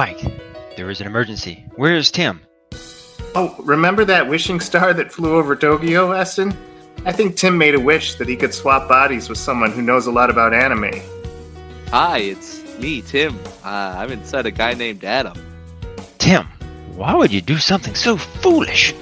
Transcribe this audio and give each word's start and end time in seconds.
Mike, 0.00 0.24
there 0.78 0.88
is 0.88 1.02
an 1.02 1.06
emergency. 1.06 1.62
Where 1.76 1.94
is 1.94 2.10
Tim? 2.10 2.40
Oh, 3.34 3.54
remember 3.58 4.02
that 4.06 4.30
wishing 4.30 4.58
star 4.58 4.94
that 4.94 5.12
flew 5.12 5.36
over 5.36 5.54
Tokyo, 5.54 6.12
Eston? 6.12 6.56
I 7.04 7.12
think 7.12 7.36
Tim 7.36 7.58
made 7.58 7.74
a 7.74 7.80
wish 7.80 8.14
that 8.14 8.26
he 8.26 8.34
could 8.34 8.54
swap 8.54 8.88
bodies 8.88 9.28
with 9.28 9.36
someone 9.36 9.72
who 9.72 9.82
knows 9.82 10.06
a 10.06 10.10
lot 10.10 10.30
about 10.30 10.54
anime. 10.54 11.02
Hi, 11.88 12.16
it's 12.20 12.78
me, 12.78 13.02
Tim. 13.02 13.38
Uh, 13.62 13.96
I'm 13.98 14.10
inside 14.10 14.46
a 14.46 14.50
guy 14.50 14.72
named 14.72 15.04
Adam. 15.04 15.36
Tim, 16.16 16.46
why 16.94 17.14
would 17.14 17.30
you 17.30 17.42
do 17.42 17.58
something 17.58 17.94
so 17.94 18.16
foolish? 18.16 18.94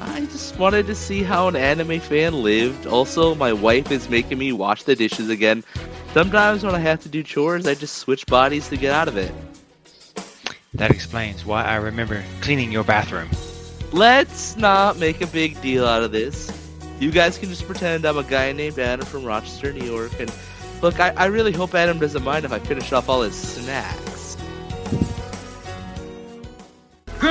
I 0.00 0.20
just 0.26 0.56
wanted 0.60 0.86
to 0.86 0.94
see 0.94 1.24
how 1.24 1.48
an 1.48 1.56
anime 1.56 1.98
fan 1.98 2.40
lived. 2.40 2.86
Also, 2.86 3.34
my 3.34 3.52
wife 3.52 3.90
is 3.90 4.08
making 4.08 4.38
me 4.38 4.52
wash 4.52 4.84
the 4.84 4.94
dishes 4.94 5.28
again. 5.28 5.64
Sometimes 6.14 6.62
when 6.62 6.76
I 6.76 6.78
have 6.78 7.00
to 7.00 7.08
do 7.08 7.24
chores, 7.24 7.66
I 7.66 7.74
just 7.74 7.96
switch 7.96 8.26
bodies 8.26 8.68
to 8.68 8.76
get 8.76 8.92
out 8.92 9.08
of 9.08 9.16
it. 9.16 9.34
That 10.80 10.90
explains 10.90 11.44
why 11.44 11.62
I 11.62 11.74
remember 11.76 12.24
cleaning 12.40 12.72
your 12.72 12.84
bathroom. 12.84 13.28
Let's 13.92 14.56
not 14.56 14.96
make 14.96 15.20
a 15.20 15.26
big 15.26 15.60
deal 15.60 15.84
out 15.86 16.02
of 16.02 16.10
this. 16.10 16.50
You 16.98 17.10
guys 17.10 17.36
can 17.36 17.50
just 17.50 17.66
pretend 17.66 18.06
I'm 18.06 18.16
a 18.16 18.22
guy 18.22 18.50
named 18.52 18.78
Adam 18.78 19.04
from 19.04 19.22
Rochester, 19.22 19.74
New 19.74 19.84
York, 19.84 20.18
and 20.18 20.32
look, 20.80 20.98
I, 20.98 21.10
I 21.18 21.26
really 21.26 21.52
hope 21.52 21.74
Adam 21.74 21.98
doesn't 21.98 22.24
mind 22.24 22.46
if 22.46 22.52
I 22.52 22.60
finish 22.60 22.92
off 22.92 23.10
all 23.10 23.20
his 23.20 23.34
snacks. 23.34 24.38
Good 27.20 27.28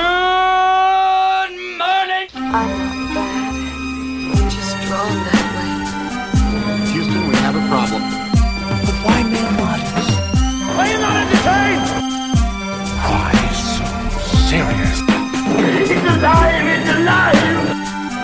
morning! 1.79 2.29
I'm 2.35 2.70
not 2.70 3.16
bad. 3.16 3.55
I'm 4.29 4.49
just 4.52 4.77
drawn 4.85 5.16
that 5.26 5.49
way. 6.85 6.91
Houston, 6.91 7.27
we 7.27 7.35
have 7.38 7.55
a 7.55 7.68
problem. 7.68 8.04
But 8.85 8.96
why 9.04 9.24
men 9.24 9.55
models? 9.57 10.07
Are 10.77 10.87
you 10.87 10.99
not 10.99 11.15
entertained? 11.18 12.09
Why 14.52 14.58
so 14.58 14.66
serious? 14.66 15.02
It's 15.92 16.02
alive! 16.02 16.66
It's 16.66 16.90
alive! 16.90 17.34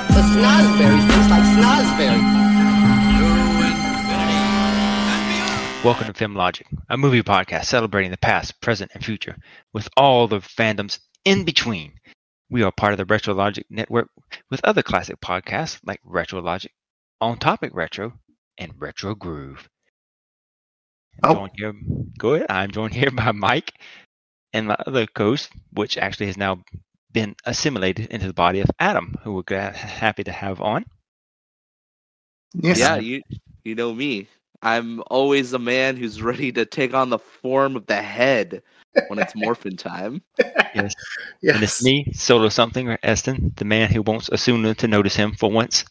The 0.09 0.22
snozberry 0.34 1.00
tastes 1.08 1.30
like 1.30 1.44
snozberry. 1.54 2.22
Welcome 5.84 6.08
to 6.08 6.14
Film 6.14 6.34
Logic, 6.34 6.66
a 6.90 6.98
movie 6.98 7.22
podcast 7.22 7.66
celebrating 7.66 8.09
the 8.09 8.18
past, 8.18 8.59
present, 8.59 8.90
and 8.96 9.06
future 9.06 9.36
with 9.72 9.88
all 9.98 10.28
the 10.28 10.40
fandoms 10.40 10.98
in 11.26 11.44
between. 11.46 11.94
We 12.50 12.64
are 12.64 12.72
part 12.72 12.94
of 12.94 12.98
the 12.98 13.06
Retrologic 13.06 13.66
network 13.70 14.09
with 14.50 14.62
other 14.64 14.81
classic 14.81 15.22
podcasts 15.22 15.80
like 15.86 16.02
Retrologic, 16.03 16.72
On 17.22 17.38
Topic 17.38 17.70
Retro, 17.72 18.14
and 18.58 18.73
Retro 18.80 19.14
Groove. 19.14 19.70
I'm 21.23 21.31
Oh. 21.31 21.36
joined 21.36 21.52
here, 21.56 21.73
go 22.18 22.34
ahead. 22.34 22.48
I'm 22.50 22.72
joined 22.72 22.96
here 22.96 23.12
by 23.12 23.31
Mike 23.31 23.73
and 24.56 24.67
my 24.67 24.78
other 24.88 25.06
co-host, 25.06 25.52
which 25.73 25.98
actually 25.98 26.28
has 26.28 26.38
now 26.38 26.64
been 27.11 27.36
assimilated 27.45 28.08
into 28.08 28.28
the 28.28 28.34
body 28.34 28.62
of 28.62 28.72
Adam, 28.80 29.14
who 29.22 29.34
we're 29.34 29.42
glad, 29.44 29.75
happy 29.75 30.23
to 30.23 30.31
have 30.31 30.62
on. 30.62 30.86
Yes. 32.53 32.80
Yeah, 32.80 32.95
you 32.95 33.22
you 33.66 33.75
know 33.75 33.94
me. 33.94 34.28
I'm 34.62 35.03
always 35.08 35.52
a 35.53 35.59
man 35.59 35.97
who's 35.97 36.22
ready 36.22 36.52
to 36.53 36.66
take 36.66 36.94
on 36.94 37.09
the 37.09 37.20
form 37.20 37.75
of 37.75 37.86
the 37.86 38.02
head 38.02 38.64
when 39.08 39.20
it's 39.20 39.36
morphin 39.36 39.75
time. 39.75 40.22
Yes. 40.73 40.94
yes. 41.42 41.56
And 41.56 41.64
it's 41.64 41.84
me, 41.84 42.12
Solo 42.14 42.50
something, 42.50 42.90
or 42.90 42.97
Eston, 43.03 43.53
the 43.58 43.66
man 43.66 43.92
who 43.92 44.02
wants 44.02 44.30
Asuna 44.30 44.75
to 44.78 44.88
notice 44.88 45.16
him 45.16 45.34
for 45.34 45.52
once. 45.52 45.84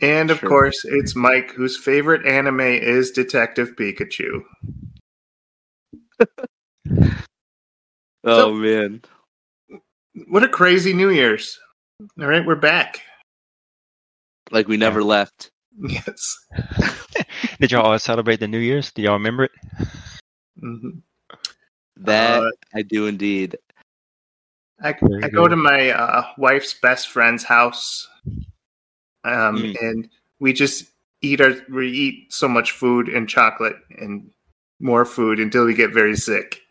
And 0.00 0.30
of 0.30 0.38
Sure. 0.38 0.48
course, 0.48 0.84
it's 0.84 1.14
Mike, 1.16 1.52
whose 1.52 1.76
favorite 1.76 2.24
anime 2.26 2.60
is 2.60 3.10
Detective 3.10 3.74
Pikachu. 3.76 4.44
Oh 8.24 8.38
So- 8.38 8.54
man. 8.54 9.02
What 10.28 10.42
a 10.42 10.48
crazy 10.48 10.92
New 10.92 11.10
Year's. 11.10 11.58
All 12.20 12.26
right, 12.26 12.44
we're 12.44 12.56
back. 12.56 13.00
Like 14.50 14.66
we 14.66 14.76
never 14.76 15.02
left. 15.04 15.50
Yes. 15.78 16.36
Did 17.60 17.70
y'all 17.70 17.82
all 17.86 17.98
celebrate 17.98 18.40
the 18.40 18.48
New 18.48 18.58
Year's? 18.58 18.90
Do 18.90 19.02
y'all 19.02 19.12
remember 19.14 19.44
it? 19.44 19.52
hmm 20.58 20.90
That 21.98 22.42
Uh, 22.42 22.50
I 22.74 22.82
do 22.82 23.06
indeed. 23.06 23.56
I, 24.82 24.88
I 24.90 24.92
go 25.28 25.42
good. 25.44 25.50
to 25.50 25.56
my 25.56 25.90
uh, 25.90 26.24
wife's 26.38 26.74
best 26.74 27.08
friend's 27.10 27.44
house, 27.44 28.08
um, 29.24 29.56
Mm. 29.58 29.76
and 29.80 30.08
we 30.40 30.52
just 30.52 30.90
eat 31.22 31.40
our 31.40 31.52
we 31.70 31.88
eat 31.90 32.32
so 32.32 32.48
much 32.48 32.72
food 32.72 33.08
and 33.08 33.28
chocolate 33.28 33.76
and 33.98 34.30
more 34.80 35.04
food 35.04 35.38
until 35.38 35.66
we 35.66 35.74
get 35.74 35.92
very 35.92 36.16
sick. 36.16 36.62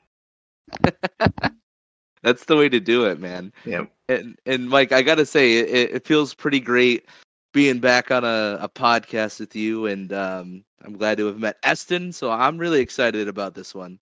That's 2.23 2.45
the 2.45 2.57
way 2.57 2.67
to 2.69 2.79
do 2.79 3.05
it, 3.05 3.19
man. 3.19 3.53
Yeah. 3.65 3.85
And 4.09 4.37
and 4.45 4.69
Mike, 4.69 4.91
I 4.91 5.01
gotta 5.01 5.25
say, 5.25 5.57
it, 5.57 5.91
it 5.95 6.05
feels 6.07 6.33
pretty 6.33 6.59
great 6.59 7.05
being 7.53 7.79
back 7.79 8.11
on 8.11 8.23
a, 8.23 8.57
a 8.61 8.69
podcast 8.69 9.39
with 9.39 9.55
you, 9.55 9.85
and 9.87 10.11
um, 10.13 10.63
I'm 10.83 10.97
glad 10.97 11.17
to 11.19 11.27
have 11.27 11.39
met 11.39 11.57
Eston. 11.63 12.11
So 12.11 12.29
I'm 12.31 12.57
really 12.57 12.81
excited 12.81 13.27
about 13.27 13.53
this 13.55 13.73
one. 13.73 13.99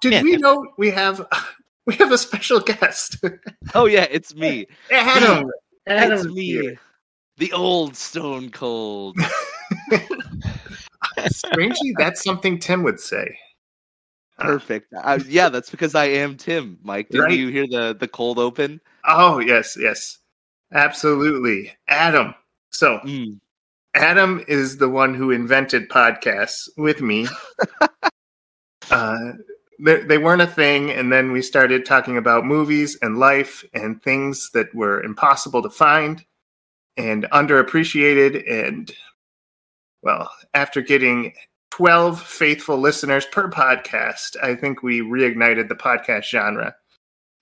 Did 0.00 0.12
Yeah, 0.14 0.22
we 0.22 0.32
def- 0.32 0.40
know 0.40 0.66
we 0.78 0.90
have 0.90 1.26
we 1.86 1.94
have 1.96 2.10
a 2.12 2.18
special 2.18 2.60
guest? 2.60 3.16
Oh 3.74 3.86
yeah, 3.86 4.06
it's 4.10 4.34
me. 4.34 4.66
Adam. 4.90 5.50
Adam 5.86 6.18
it's 6.18 6.26
me, 6.34 6.46
here. 6.46 6.80
the 7.36 7.52
old 7.52 7.96
Stone 7.96 8.50
Cold. 8.50 9.16
Strangely, 11.28 11.94
that's 11.98 12.22
something 12.24 12.58
Tim 12.58 12.82
would 12.82 12.98
say. 13.00 13.38
Perfect. 14.40 14.92
Uh, 14.92 15.18
yeah, 15.26 15.48
that's 15.48 15.70
because 15.70 15.94
I 15.94 16.06
am 16.06 16.36
Tim. 16.36 16.78
Mike, 16.82 17.08
did 17.08 17.22
Right. 17.22 17.38
you 17.38 17.48
hear 17.48 17.66
the 17.66 17.96
the 17.98 18.08
cold 18.08 18.38
open? 18.38 18.80
Oh 19.04 19.38
yes, 19.38 19.76
yes, 19.80 20.18
absolutely, 20.72 21.72
Adam. 21.88 22.34
So 22.70 22.98
Mm. 22.98 23.40
Adam 23.94 24.44
is 24.46 24.76
the 24.76 24.90
one 24.90 25.14
who 25.14 25.30
invented 25.30 25.88
podcasts 25.88 26.68
with 26.76 27.00
me. 27.00 27.26
uh, 28.90 29.32
they, 29.80 30.02
they 30.02 30.18
weren't 30.18 30.42
a 30.42 30.46
thing, 30.46 30.90
and 30.90 31.10
then 31.10 31.32
we 31.32 31.40
started 31.40 31.86
talking 31.86 32.18
about 32.18 32.44
movies 32.44 32.98
and 33.00 33.18
life 33.18 33.64
and 33.72 34.02
things 34.02 34.50
that 34.52 34.74
were 34.74 35.02
impossible 35.02 35.62
to 35.62 35.70
find 35.70 36.24
and 36.98 37.24
underappreciated. 37.32 38.50
And 38.50 38.92
well, 40.02 40.30
after 40.52 40.82
getting 40.82 41.32
12 41.76 42.22
faithful 42.22 42.78
listeners 42.78 43.26
per 43.26 43.50
podcast, 43.50 44.42
I 44.42 44.54
think 44.54 44.82
we 44.82 45.02
reignited 45.02 45.68
the 45.68 45.74
podcast 45.74 46.24
genre. 46.24 46.74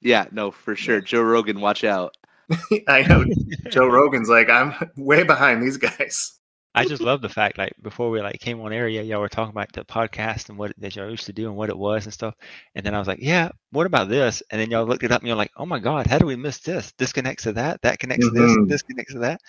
Yeah, 0.01 0.27
no, 0.33 0.51
for 0.51 0.75
sure. 0.75 1.01
Joe 1.01 1.23
Rogan, 1.23 1.61
watch 1.61 1.85
out. 1.85 2.17
I 2.89 3.03
know 3.03 3.25
Joe 3.71 3.87
Rogan's 3.87 4.29
like, 4.29 4.51
I'm 4.51 4.75
way 4.97 5.23
behind 5.23 5.63
these 5.63 5.77
guys. 5.77 6.41
I 6.75 6.85
just 6.85 7.01
love 7.01 7.23
the 7.23 7.29
fact, 7.29 7.59
like, 7.59 7.75
before 7.81 8.11
we 8.11 8.21
like 8.21 8.41
came 8.41 8.61
on 8.61 8.73
air, 8.73 8.89
yeah, 8.89 9.03
y'all 9.03 9.21
were 9.21 9.29
talking 9.29 9.53
about 9.53 9.73
the 9.73 9.85
podcast 9.85 10.49
and 10.49 10.59
what 10.59 10.73
that 10.79 10.97
y'all 10.97 11.09
used 11.09 11.27
to 11.27 11.33
do 11.33 11.47
and 11.47 11.55
what 11.55 11.71
it 11.71 11.79
was 11.79 12.05
and 12.05 12.13
stuff. 12.13 12.35
And 12.75 12.85
then 12.85 12.93
I 12.93 12.99
was 12.99 13.07
like, 13.07 13.21
yeah, 13.23 13.51
what 13.71 13.87
about 13.87 14.09
this? 14.09 14.43
And 14.51 14.61
then 14.61 14.69
y'all 14.69 14.85
looked 14.85 15.05
it 15.05 15.13
up 15.13 15.21
and 15.21 15.29
you're 15.29 15.37
like, 15.37 15.53
oh 15.59 15.67
my 15.67 15.79
god, 15.79 16.09
how 16.09 16.19
do 16.19 16.27
we 16.27 16.35
miss 16.35 16.59
this? 16.59 16.93
This 16.99 17.13
connects 17.13 17.45
to 17.45 17.53
that. 17.53 17.81
That 17.83 18.01
connects 18.01 18.27
to 18.27 18.33
this. 18.33 18.51
Mhm. 18.51 18.69
This 18.69 18.83
connects 18.83 19.13
to 19.13 19.21
that. 19.21 19.41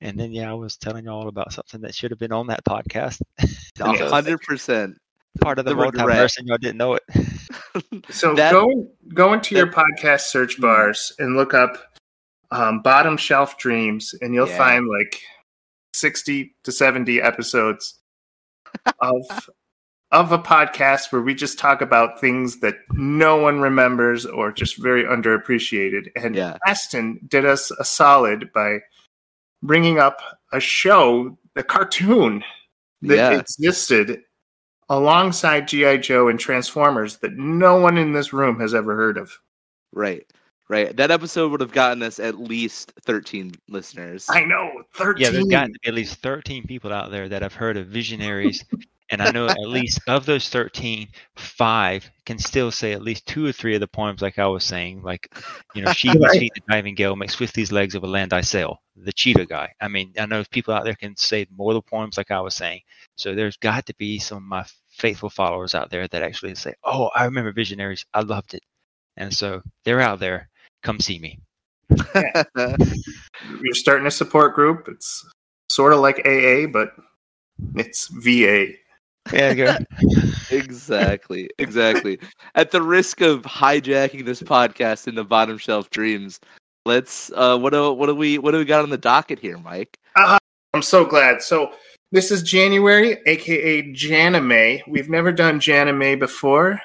And 0.00 0.18
then 0.18 0.32
yeah, 0.32 0.50
I 0.50 0.54
was 0.54 0.76
telling 0.76 1.04
y'all 1.04 1.28
about 1.28 1.52
something 1.52 1.80
that 1.82 1.94
should 1.94 2.10
have 2.10 2.18
been 2.18 2.32
on 2.32 2.46
that 2.48 2.64
podcast. 2.64 3.20
A 3.80 4.08
hundred 4.08 4.40
percent. 4.42 4.96
Part 5.40 5.58
of 5.58 5.64
the, 5.64 5.74
The 5.74 5.76
regret. 5.76 6.06
multiverse, 6.06 6.38
and 6.38 6.48
y'all 6.48 6.58
didn't 6.58 6.78
know 6.78 6.94
it. 6.94 7.02
So 8.10 8.34
That- 8.34 8.52
go 8.52 8.90
go 9.14 9.32
into 9.32 9.54
your 9.54 9.68
podcast 9.68 10.22
search 10.22 10.60
bars 10.60 11.12
and 11.18 11.36
look 11.36 11.54
up 11.54 11.76
um, 12.50 12.80
bottom 12.82 13.16
shelf 13.16 13.58
dreams, 13.58 14.12
and 14.20 14.34
you'll 14.34 14.48
Yeah. 14.48 14.58
find 14.58 14.88
like 14.88 15.20
sixty 15.94 16.56
to 16.64 16.72
seventy 16.72 17.20
episodes 17.22 18.00
of 19.00 19.50
of 20.12 20.32
a 20.32 20.38
podcast 20.38 21.12
where 21.12 21.22
we 21.22 21.32
just 21.34 21.58
talk 21.60 21.80
about 21.80 22.20
things 22.20 22.58
that 22.60 22.74
no 22.92 23.36
one 23.36 23.60
remembers 23.60 24.26
or 24.26 24.50
just 24.50 24.76
very 24.82 25.04
underappreciated. 25.04 26.08
And 26.16 26.34
Yeah. 26.34 26.56
Eston 26.66 27.20
did 27.28 27.44
us 27.44 27.70
a 27.70 27.84
solid 27.84 28.52
by 28.52 28.80
bringing 29.62 29.98
up 29.98 30.20
a 30.52 30.60
show, 30.60 31.36
the 31.54 31.62
cartoon 31.62 32.42
that 33.02 33.16
Yeah. 33.16 33.38
existed 33.38 34.22
alongside 34.88 35.68
GI 35.68 35.98
Joe 35.98 36.28
and 36.28 36.38
Transformers 36.38 37.18
that 37.18 37.34
no 37.34 37.76
one 37.76 37.96
in 37.96 38.12
this 38.12 38.32
room 38.32 38.58
has 38.60 38.74
ever 38.74 38.96
heard 38.96 39.16
of. 39.16 39.32
Right. 39.92 40.26
Right. 40.68 40.96
That 40.96 41.10
episode 41.10 41.50
would 41.50 41.60
have 41.60 41.72
gotten 41.72 42.02
us 42.02 42.20
at 42.20 42.38
least 42.38 42.92
13 43.02 43.52
listeners. 43.68 44.26
I 44.30 44.44
know, 44.44 44.70
thirteen. 44.94 45.24
Yeah, 45.24 45.30
there's 45.30 45.44
got 45.46 45.66
to 45.66 45.72
be 45.72 45.88
at 45.88 45.94
least 45.94 46.16
13 46.22 46.64
people 46.64 46.92
out 46.92 47.10
there 47.10 47.28
that 47.28 47.42
have 47.42 47.54
heard 47.54 47.76
of 47.76 47.88
Visionaries. 47.88 48.64
And 49.10 49.22
I 49.22 49.30
know 49.32 49.48
at 49.48 49.58
least 49.60 50.00
of 50.06 50.24
those 50.26 50.48
13, 50.48 51.08
five 51.36 52.08
can 52.26 52.38
still 52.38 52.70
say 52.70 52.92
at 52.92 53.02
least 53.02 53.26
two 53.26 53.44
or 53.44 53.52
three 53.52 53.74
of 53.74 53.80
the 53.80 53.88
poems, 53.88 54.22
like 54.22 54.38
I 54.38 54.46
was 54.46 54.64
saying. 54.64 55.02
Like, 55.02 55.28
you 55.74 55.82
know, 55.82 55.92
she 55.92 56.08
Right. 56.08 56.20
must 56.20 56.38
feet 56.38 56.52
the 56.54 56.62
diving 56.72 56.94
gale, 56.94 57.16
makes 57.16 57.34
swift 57.34 57.54
these 57.54 57.72
legs 57.72 57.94
of 57.94 58.04
a 58.04 58.06
land 58.06 58.32
I 58.32 58.40
sail. 58.40 58.80
The 58.96 59.12
cheetah 59.12 59.46
guy. 59.46 59.72
I 59.80 59.88
mean, 59.88 60.12
I 60.18 60.26
know 60.26 60.44
people 60.50 60.72
out 60.74 60.84
there 60.84 60.94
can 60.94 61.16
say 61.16 61.46
more 61.54 61.72
of 61.72 61.74
the 61.76 61.82
poems, 61.90 62.16
like 62.16 62.30
I 62.30 62.40
was 62.40 62.54
saying. 62.54 62.80
So 63.16 63.34
there's 63.34 63.56
got 63.56 63.86
to 63.86 63.94
be 63.96 64.18
some 64.18 64.38
of 64.38 64.42
my 64.44 64.64
faithful 64.90 65.30
followers 65.30 65.74
out 65.74 65.90
there 65.90 66.06
that 66.08 66.22
actually 66.22 66.54
say, 66.54 66.74
oh, 66.84 67.10
I 67.16 67.24
remember 67.24 67.52
Visionaries. 67.52 68.04
I 68.14 68.20
loved 68.20 68.54
it. 68.54 68.62
and 69.16 69.34
so 69.34 69.60
they're 69.84 70.00
out 70.00 70.20
there. 70.20 70.48
Come 70.82 71.00
see 71.00 71.18
me. 71.18 71.38
You're 72.14 73.74
starting 73.74 74.06
a 74.06 74.10
support 74.10 74.54
group. 74.54 74.88
It's 74.88 75.24
sort 75.68 75.92
of 75.92 76.00
like 76.00 76.18
AA, 76.26 76.66
but 76.66 76.92
it's 77.74 78.08
VA. 78.08 78.68
Yeah, 79.32 79.54
go. 79.54 79.76
exactly, 80.50 81.48
exactly. 81.58 82.18
At 82.54 82.70
the 82.70 82.82
risk 82.82 83.20
of 83.20 83.42
hijacking 83.42 84.24
this 84.24 84.42
podcast 84.42 85.08
into 85.08 85.24
bottom 85.24 85.58
shelf 85.58 85.90
dreams, 85.90 86.40
let's. 86.86 87.30
Uh, 87.34 87.58
what 87.58 87.72
do 87.72 87.92
what 87.92 88.06
do 88.06 88.14
we 88.14 88.38
what 88.38 88.52
do 88.52 88.58
we 88.58 88.64
got 88.64 88.82
on 88.82 88.90
the 88.90 88.98
docket 88.98 89.38
here, 89.38 89.58
Mike? 89.58 89.98
I'm 90.16 90.82
so 90.82 91.04
glad. 91.04 91.42
So 91.42 91.72
this 92.12 92.30
is 92.30 92.42
January, 92.42 93.18
aka 93.26 93.82
Janime. 93.92 94.82
We've 94.88 95.08
never 95.10 95.32
done 95.32 95.60
Janime 95.60 96.18
before, 96.18 96.80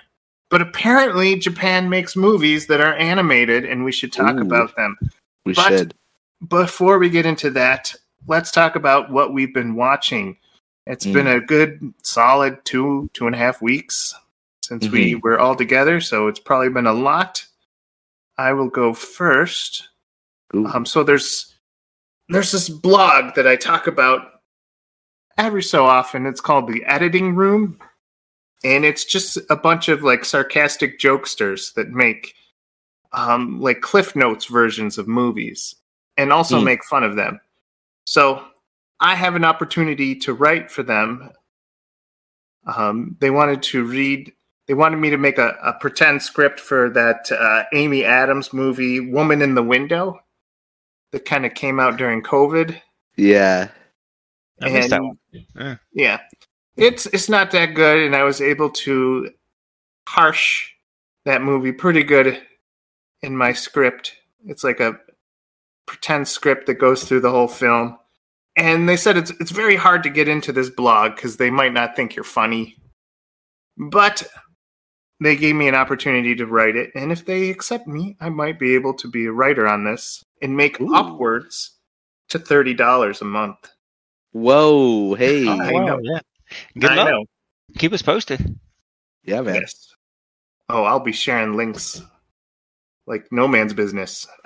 but 0.50 0.62
apparently 0.62 1.38
Japan 1.38 1.89
makes 1.89 2.15
movies 2.15 2.68
that 2.68 2.81
are 2.81 2.95
animated, 2.95 3.65
and 3.65 3.83
we 3.83 3.92
should 3.92 4.13
talk 4.13 4.36
Ooh. 4.36 4.42
about 4.42 4.75
them. 4.75 4.97
We 5.45 5.53
But- 5.53 5.69
should. 5.69 5.94
Before 6.50 7.00
we 7.00 7.09
get 7.09 7.25
into 7.25 7.50
that, 7.51 7.95
let's 8.27 8.51
talk 8.51 8.75
about 8.75 9.09
what 9.09 9.33
we've 9.33 9.53
been 9.53 9.74
watching. 9.74 10.38
It's 10.88 11.06
Mm. 11.06 11.14
been 11.14 11.28
a 11.28 11.40
good, 11.42 11.94
solid 12.04 12.64
two, 12.66 13.10
two 13.14 13.26
and 13.26 13.36
a 13.36 13.40
half 13.40 13.62
weeks 13.62 14.14
since 14.64 14.88
we 14.90 15.12
Mm-hmm. 15.14 15.20
were 15.22 15.40
all 15.40 15.56
together, 15.56 16.00
so 16.02 16.28
it's 16.28 16.40
probably 16.40 16.70
been 16.70 16.88
a 16.88 16.94
lot. 16.94 17.46
I 18.38 18.54
will 18.54 18.70
go 18.70 18.94
first. 18.94 19.90
Ooh. 20.56 20.68
Um, 20.68 20.86
so 20.86 21.04
there's 21.04 21.52
there's 22.30 22.52
this 22.52 22.70
blog 22.70 23.36
that 23.36 23.46
I 23.48 23.56
talk 23.56 23.86
about 23.88 24.42
every 25.38 25.62
so 25.62 25.86
often. 25.86 26.26
It's 26.26 26.42
called 26.42 26.68
the 26.68 26.84
Editing 26.86 27.36
Room, 27.36 27.80
and 28.64 28.84
it's 28.84 29.06
just 29.06 29.38
a 29.52 29.56
bunch 29.56 29.90
of 29.90 30.02
like 30.04 30.26
sarcastic 30.26 31.00
jokesters 31.00 31.74
that 31.76 31.90
make 31.90 32.34
um, 33.14 33.62
like 33.62 33.81
Cliff 33.81 34.16
Notes 34.16 34.46
versions 34.46 34.98
of 34.98 35.08
movies, 35.08 35.76
and 36.18 36.34
also 36.34 36.60
Hmm. 36.60 36.66
make 36.66 36.84
fun 36.84 37.04
of 37.04 37.16
them. 37.16 37.40
So 38.06 38.44
I 39.00 39.15
have 39.15 39.36
an 39.36 39.44
opportunity 39.45 40.15
to 40.19 40.33
write 40.33 40.71
for 40.71 40.83
them. 40.83 41.31
Um, 42.65 43.18
they 43.19 43.30
wanted 43.30 43.62
to 43.63 43.83
read. 43.86 44.31
They 44.68 44.74
wanted 44.74 44.97
me 44.97 45.12
to 45.12 45.18
make 45.18 45.38
a, 45.38 45.50
a 45.63 45.74
pretend 45.74 46.21
script 46.24 46.59
for 46.59 46.89
that 46.92 47.31
uh, 47.31 47.63
Amy 47.74 48.03
Adams 48.03 48.51
movie, 48.53 49.00
Woman 49.00 49.42
in 49.42 49.53
the 49.53 49.62
Window, 49.62 50.19
that 51.12 51.25
kind 51.25 51.45
of 51.45 51.53
came 51.53 51.80
out 51.80 51.97
during 51.97 52.21
COVID. 52.24 52.80
yeah. 53.15 53.69
I 54.62 54.69
that 54.69 54.92
And- 54.94 55.03
one. 55.03 55.19
Yeah. 55.53 55.75
Yeah, 55.94 56.19
it's 56.77 57.06
it's 57.07 57.27
not 57.27 57.51
that 57.51 57.74
good, 57.75 58.01
and 58.06 58.15
I 58.15 58.24
was 58.24 58.39
able 58.39 58.69
to 58.69 59.30
harsh 60.07 60.69
that 61.25 61.42
movie 61.42 61.74
pretty 61.74 62.03
good 62.03 62.42
in 63.21 63.36
my 63.36 63.51
script. 63.51 64.13
It's 64.45 64.63
like 64.63 64.80
a 64.80 64.97
pretend 65.86 66.30
script 66.30 66.68
that 66.68 66.75
goes 66.75 67.03
through 67.03 67.19
the 67.19 67.31
whole 67.31 67.50
film. 67.50 67.97
And 68.57 68.88
they 68.88 68.96
said 68.98 69.18
it's 69.18 69.31
it's 69.40 69.52
very 69.52 69.75
hard 69.75 70.04
to 70.04 70.10
get 70.10 70.28
into 70.28 70.52
this 70.54 70.69
blog 70.69 71.16
because 71.16 71.38
they 71.38 71.50
might 71.50 71.74
not 71.74 71.96
think 71.96 72.16
you're 72.16 72.24
funny. 72.24 72.78
But 73.78 74.25
they 75.22 75.36
gave 75.36 75.56
me 75.56 75.68
an 75.68 75.75
opportunity 75.75 76.36
to 76.36 76.46
write 76.46 76.75
it, 76.75 76.92
and 76.96 77.12
if 77.12 77.25
they 77.25 77.50
accept 77.50 77.88
me, 77.88 78.16
I 78.22 78.30
might 78.30 78.57
be 78.60 78.75
able 78.75 78.94
to 78.96 79.10
be 79.10 79.25
a 79.25 79.31
writer 79.31 79.68
on 79.68 79.84
this 79.84 80.24
and 80.42 80.56
make 80.56 80.80
Ooh. 80.80 80.96
upwards 80.96 81.72
to 82.30 82.40
thirty 82.40 82.74
dollars 82.74 83.22
a 83.22 83.25
month. 83.25 83.57
Whoa. 84.31 85.16
Hey. 85.16 85.48
I 85.48 85.72
Wow, 85.74 85.86
know. 85.86 86.00
Yeah. 86.02 86.19
Good 86.80 86.92
I 86.92 86.96
luck. 86.96 87.10
know. 87.10 87.25
Keep 87.78 87.94
us 87.94 88.02
posted. 88.02 88.57
Yeah, 89.24 89.42
man. 89.42 89.56
Yes. 89.56 89.94
Oh, 90.69 90.84
I'll 90.84 91.00
be 91.00 91.12
sharing 91.12 91.56
links 91.57 92.02
like 93.07 93.25
no 93.31 93.48
man's 93.48 93.74
business. 93.74 94.25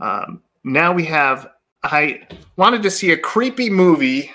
Um, 0.00 0.42
now 0.64 0.92
we 0.92 1.04
have. 1.06 1.48
I 1.82 2.26
wanted 2.56 2.82
to 2.82 2.90
see 2.90 3.12
a 3.12 3.16
creepy 3.18 3.70
movie 3.70 4.30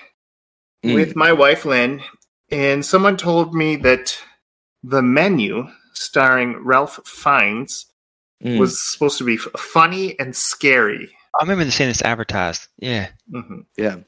Mm. 0.84 0.94
with 0.94 1.14
my 1.14 1.32
wife 1.32 1.64
Lynn, 1.64 2.02
and 2.50 2.84
someone 2.84 3.16
told 3.16 3.54
me 3.54 3.76
that 3.76 4.18
the 4.82 5.00
menu, 5.02 5.68
starring 5.92 6.56
Ralph 6.64 6.98
Fiennes, 7.06 7.86
Mm. 8.42 8.58
was 8.58 8.80
supposed 8.92 9.18
to 9.18 9.24
be 9.24 9.36
funny 9.36 10.18
and 10.18 10.34
scary. 10.34 11.14
I 11.38 11.44
remember 11.44 11.70
seeing 11.70 11.88
this 11.90 12.02
advertised. 12.02 12.66
Yeah. 12.78 13.10
hmm 13.30 13.60
Yeah. 13.76 13.98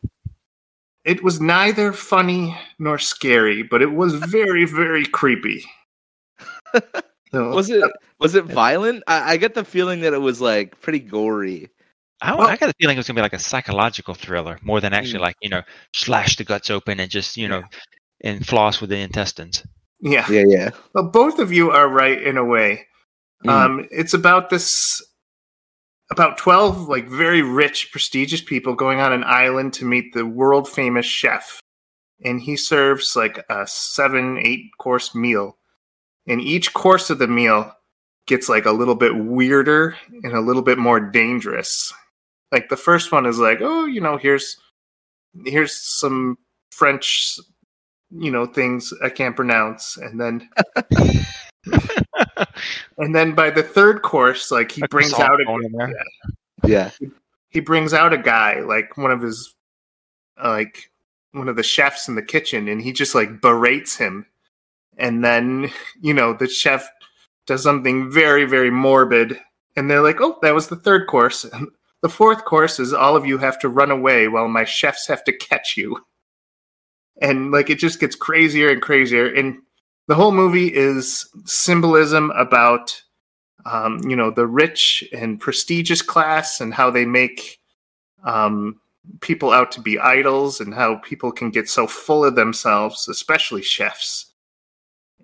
It 1.04 1.22
was 1.22 1.40
neither 1.40 1.92
funny 1.92 2.58
nor 2.80 2.98
scary, 2.98 3.62
but 3.62 3.80
it 3.82 3.92
was 3.92 4.14
very, 4.32 4.64
very 4.64 5.04
creepy. 5.06 5.64
So- 7.32 7.50
Was 7.50 7.70
it 7.70 7.82
was 8.20 8.34
it 8.34 8.44
violent? 8.44 9.02
I, 9.06 9.32
I 9.32 9.36
get 9.36 9.54
the 9.54 9.64
feeling 9.64 10.00
that 10.00 10.12
it 10.12 10.20
was 10.20 10.40
like 10.40 10.80
pretty 10.80 11.00
gory. 11.00 11.68
I, 12.20 12.34
Well- 12.34 12.46
I 12.48 12.56
got 12.56 12.66
the 12.68 12.74
feeling 12.80 12.96
it 12.96 13.00
was 13.00 13.06
gonna 13.06 13.18
be 13.18 13.22
like 13.22 13.32
a 13.32 13.38
psychological 13.38 14.14
thriller 14.14 14.58
more 14.62 14.80
than 14.80 14.92
actually 14.92 15.18
Mm. 15.18 15.22
like 15.22 15.36
you 15.42 15.48
know 15.50 15.62
slash 15.94 16.36
the 16.36 16.44
guts 16.44 16.70
open 16.70 17.00
and 17.00 17.10
just 17.10 17.36
you 17.36 17.48
know 17.48 17.62
and 18.22 18.46
floss 18.46 18.80
with 18.80 18.90
the 18.90 18.98
intestines. 18.98 19.66
Yeah. 20.00 20.26
Yeah, 20.30 20.44
yeah. 20.46 20.70
Well, 20.94 21.08
both 21.10 21.38
of 21.38 21.52
you 21.52 21.70
are 21.70 21.88
right 21.88 22.20
in 22.22 22.36
a 22.36 22.44
way. 22.44 22.86
Mm. 23.44 23.50
Um, 23.50 23.88
it's 23.90 24.14
about 24.14 24.50
this 24.50 25.02
about 26.10 26.36
12 26.38 26.88
like 26.88 27.08
very 27.08 27.42
rich 27.42 27.90
prestigious 27.90 28.42
people 28.42 28.74
going 28.74 29.00
on 29.00 29.12
an 29.12 29.24
island 29.24 29.72
to 29.74 29.84
meet 29.86 30.12
the 30.12 30.24
world 30.26 30.68
famous 30.68 31.06
chef 31.06 31.58
and 32.24 32.40
he 32.42 32.56
serves 32.56 33.16
like 33.16 33.42
a 33.48 33.66
seven 33.66 34.38
eight 34.38 34.66
course 34.78 35.14
meal 35.14 35.56
and 36.26 36.40
each 36.40 36.72
course 36.72 37.10
of 37.10 37.18
the 37.18 37.28
meal 37.28 37.72
gets 38.26 38.48
like 38.48 38.64
a 38.64 38.72
little 38.72 38.94
bit 38.94 39.16
weirder 39.16 39.96
and 40.22 40.32
a 40.32 40.40
little 40.40 40.62
bit 40.62 40.78
more 40.78 40.98
dangerous 41.00 41.92
like 42.52 42.68
the 42.68 42.76
first 42.76 43.12
one 43.12 43.26
is 43.26 43.38
like 43.38 43.58
oh 43.60 43.84
you 43.84 44.00
know 44.00 44.16
here's 44.16 44.56
here's 45.44 45.74
some 45.76 46.38
french 46.70 47.38
you 48.10 48.30
know 48.30 48.46
things 48.46 48.92
i 49.02 49.08
can't 49.08 49.36
pronounce 49.36 49.96
and 49.96 50.20
then 50.20 50.48
and 52.98 53.14
then 53.14 53.34
by 53.34 53.50
the 53.50 53.62
third 53.62 54.02
course 54.02 54.50
like 54.50 54.70
he 54.70 54.80
Like 54.82 54.90
brings 54.90 55.14
out 55.14 55.40
a 55.40 55.44
going 55.44 55.64
in 55.64 55.72
there. 55.72 55.94
Yeah. 56.64 56.90
he 57.50 57.60
brings 57.60 57.92
out 57.92 58.12
a 58.12 58.18
guy 58.18 58.60
like 58.60 58.96
one 58.96 59.10
of 59.10 59.20
his 59.20 59.54
uh, 60.42 60.48
like 60.50 60.90
one 61.32 61.48
of 61.48 61.56
the 61.56 61.62
chefs 61.62 62.08
in 62.08 62.14
the 62.14 62.22
kitchen 62.22 62.68
and 62.68 62.80
he 62.80 62.92
just 62.92 63.14
like 63.14 63.40
berates 63.40 63.96
him 63.96 64.26
and 64.98 65.24
then 65.24 65.70
you 66.00 66.14
know 66.14 66.32
the 66.32 66.48
chef 66.48 66.88
does 67.46 67.62
something 67.62 68.10
very 68.10 68.44
very 68.44 68.70
morbid. 68.70 69.38
And 69.76 69.90
they're 69.90 70.02
like 70.02 70.20
oh 70.20 70.38
that 70.42 70.54
was 70.54 70.68
the 70.68 70.76
third 70.76 71.06
course. 71.06 71.44
And 71.44 71.68
the 72.02 72.08
fourth 72.08 72.44
course 72.44 72.78
is 72.78 72.92
all 72.92 73.16
of 73.16 73.26
you 73.26 73.38
have 73.38 73.58
to 73.60 73.68
run 73.68 73.90
away 73.90 74.28
while 74.28 74.48
my 74.48 74.64
chefs 74.64 75.06
have 75.06 75.24
to 75.24 75.36
catch 75.36 75.76
you. 75.76 75.98
And 77.20 77.50
like 77.50 77.70
it 77.70 77.78
just 77.78 77.98
gets 77.98 78.14
crazier 78.14 78.68
and 78.68 78.82
crazier. 78.82 79.32
And 79.32 79.58
the 80.06 80.14
whole 80.14 80.32
movie 80.32 80.68
is 80.74 81.26
symbolism 81.46 82.30
about 82.32 83.00
um, 83.66 84.00
you 84.06 84.16
know 84.16 84.30
the 84.30 84.46
rich 84.46 85.04
and 85.12 85.40
prestigious 85.40 86.02
class 86.02 86.60
and 86.60 86.74
how 86.74 86.90
they 86.90 87.06
make 87.06 87.58
um, 88.24 88.80
people 89.20 89.50
out 89.50 89.72
to 89.72 89.80
be 89.80 89.98
idols 89.98 90.60
and 90.60 90.74
how 90.74 90.96
people 90.96 91.32
can 91.32 91.50
get 91.50 91.68
so 91.68 91.86
full 91.86 92.24
of 92.24 92.34
themselves 92.34 93.08
especially 93.08 93.62
chefs 93.62 94.32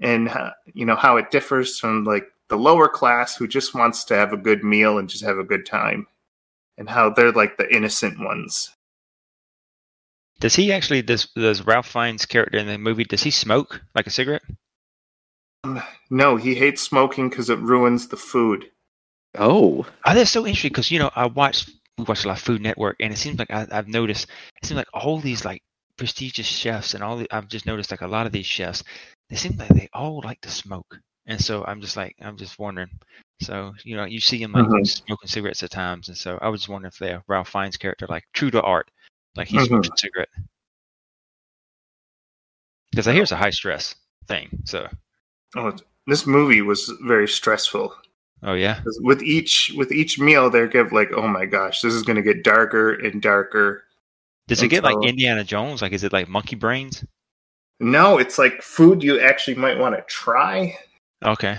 and 0.01 0.29
uh, 0.29 0.51
you 0.73 0.85
know 0.87 0.97
how 0.97 1.17
it 1.17 1.31
differs 1.31 1.79
from 1.79 2.05
like 2.05 2.25
the 2.49 2.57
lower 2.57 2.89
class 2.89 3.37
who 3.37 3.47
just 3.47 3.75
wants 3.75 4.05
to 4.05 4.17
have 4.17 4.33
a 4.33 4.37
good 4.37 4.65
meal 4.65 4.99
and 4.99 5.09
just 5.09 5.25
have 5.25 5.39
a 5.39 5.45
good 5.45 5.65
time 5.67 6.07
and 6.79 6.89
how 6.89 7.11
they're 7.11 7.33
like 7.33 7.57
the 7.57 7.75
innocent 7.75 8.19
ones 8.21 8.71
Does 10.41 10.55
he 10.57 10.73
actually 10.73 11.03
does 11.03 11.27
does 11.37 11.67
Ralph 11.67 11.87
Fiennes' 11.87 12.27
character 12.27 12.59
in 12.59 12.67
the 12.67 12.79
movie 12.79 13.05
does 13.05 13.23
he 13.23 13.31
smoke 13.31 13.81
like 13.95 14.07
a 14.07 14.11
cigarette? 14.11 14.43
no 16.11 16.37
he 16.37 16.55
hates 16.55 16.81
smoking 16.83 17.29
because 17.29 17.51
it 17.51 17.59
ruins 17.59 18.09
the 18.09 18.17
food 18.17 18.67
Oh. 19.39 19.87
Oh, 20.05 20.15
that's 20.15 20.31
so 20.31 20.41
interesting 20.47 20.71
because 20.71 20.91
you 20.91 20.99
know 20.99 21.11
I 21.15 21.27
watched 21.27 21.71
we 21.99 22.05
watched 22.05 22.25
a 22.25 22.29
lot 22.29 22.39
of 22.39 22.43
Food 22.43 22.63
Network 22.63 22.97
and 22.99 23.13
it 23.13 23.17
seems 23.17 23.39
like 23.39 23.51
I, 23.51 23.67
I've 23.71 23.87
noticed 23.87 24.27
it 24.61 24.67
seems 24.67 24.77
like 24.77 24.89
all 24.93 25.21
these 25.21 25.45
like 25.45 25.63
prestigious 25.97 26.47
chefs 26.47 26.95
and 26.95 27.05
all 27.05 27.17
the, 27.19 27.29
I've 27.31 27.47
just 27.47 27.67
noticed 27.67 27.91
like 27.91 28.01
a 28.01 28.09
lot 28.09 28.27
of 28.27 28.33
these 28.33 28.47
chefs 28.47 28.83
they 29.31 29.37
seem 29.37 29.57
like 29.57 29.69
they 29.69 29.89
all 29.95 30.21
like 30.25 30.41
to 30.43 30.51
smoke. 30.51 30.99
And 31.27 31.41
so 31.41 31.65
I'm 31.65 31.81
just 31.81 31.97
like 31.97 32.17
I'm 32.21 32.37
just 32.37 32.59
wondering. 32.59 32.91
So 33.41 33.73
you 33.85 33.97
know 33.97 34.05
you 34.05 34.21
see 34.21 34.43
him 34.43 34.53
like 34.53 34.67
Mhm. 34.67 34.87
smoking 34.87 35.29
cigarettes 35.29 35.63
at 35.63 35.71
times. 35.71 36.09
And 36.09 36.17
so 36.19 36.39
I 36.43 36.49
was 36.49 36.63
just 36.63 36.69
wondering 36.69 36.91
if 36.93 36.99
they're 36.99 37.23
Ralph 37.29 37.49
Fiennes' 37.49 37.77
character 37.77 38.07
like 38.09 38.25
true 38.33 38.51
to 38.51 38.61
art 38.61 38.91
like 39.37 39.49
he 39.49 39.57
Mhm. 39.59 39.67
smokes 39.67 39.89
a 39.89 39.97
cigarette. 39.97 40.29
Because 42.91 43.07
I 43.07 43.13
hear 43.13 43.23
it's 43.23 43.33
a 43.33 43.37
high 43.37 43.51
stress 43.51 43.95
thing 44.27 44.49
so. 44.65 44.89
Oh 45.57 45.73
this 46.07 46.27
movie 46.27 46.63
was 46.63 46.93
very 47.03 47.29
stressful. 47.29 47.95
Oh 48.43 48.55
yeah. 48.55 48.81
with 49.01 49.23
each 49.23 49.73
with 49.77 49.93
each 49.93 50.19
meal 50.19 50.51
they're 50.51 50.67
give 50.67 50.93
like 50.93 51.13
oh 51.13 51.29
my 51.29 51.45
gosh 51.47 51.83
this 51.83 51.95
is 51.95 52.03
going 52.03 52.17
to 52.17 52.23
get 52.23 52.43
darker 52.43 52.95
and 52.95 53.21
darker 53.23 53.85
does 54.49 54.63
it 54.63 54.69
get 54.69 54.83
like 54.83 54.97
Indiana 55.05 55.45
Jones? 55.45 55.83
Like 55.83 55.93
is 55.93 56.03
it 56.03 56.13
like 56.13 56.27
monkey 56.29 56.57
brains 56.57 57.05
No, 57.81 58.19
it's 58.19 58.39
like 58.39 58.61
food 58.63 59.03
you 59.03 59.19
actually 59.21 59.55
might 59.57 59.79
want 59.79 59.97
to 59.97 60.03
try. 60.03 60.77
Okay. 61.25 61.59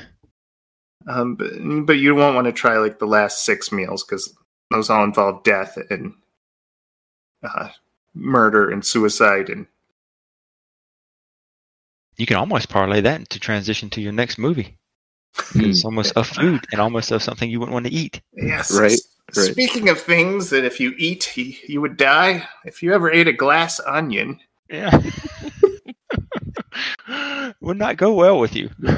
Um, 1.08 1.34
but, 1.36 1.50
but 1.88 1.98
you 1.98 2.14
won't 2.14 2.36
want 2.36 2.46
to 2.46 2.54
try 2.54 2.78
like 2.78 3.00
the 3.00 3.08
last 3.08 3.44
six 3.44 3.72
meals 3.72 4.04
because 4.04 4.34
those 4.70 4.90
all 4.90 5.04
involve 5.04 5.44
death 5.44 5.78
and 5.90 6.14
uh, 7.44 7.70
murder 8.14 8.70
and 8.70 8.86
suicide 8.86 9.50
and 9.50 9.66
You 12.18 12.28
can 12.28 12.38
almost 12.38 12.70
parlay 12.70 13.02
that 13.02 13.20
into 13.20 13.40
transition 13.40 13.90
to 13.92 14.02
your 14.02 14.12
next 14.12 14.38
movie. 14.38 14.78
Hmm. 15.36 15.62
It's 15.66 15.84
almost 15.86 16.14
of 16.16 16.28
food 16.28 16.64
and 16.72 16.80
almost 16.80 17.10
of 17.12 17.24
something 17.24 17.50
you 17.50 17.60
wouldn't 17.60 17.74
want 17.74 17.88
to 17.88 17.92
eat. 17.92 18.22
yes. 18.34 18.72
Right, 18.78 19.00
right. 19.36 19.52
Speaking 19.52 19.90
of 19.90 20.00
things 20.00 20.52
that 20.52 20.66
if 20.66 20.80
you 20.80 20.94
eat 20.98 21.36
you, 21.36 21.56
you 21.68 21.82
would 21.82 21.98
die, 21.98 22.48
if 22.66 22.84
you 22.84 22.94
ever 22.94 23.10
ate 23.10 23.28
a 23.28 23.34
glass 23.34 23.80
onion, 23.88 24.40
Yeah. 24.70 24.92
would 27.62 27.78
not 27.78 27.98
go 27.98 28.14
well 28.14 28.40
with 28.40 28.56
you. 28.56 28.70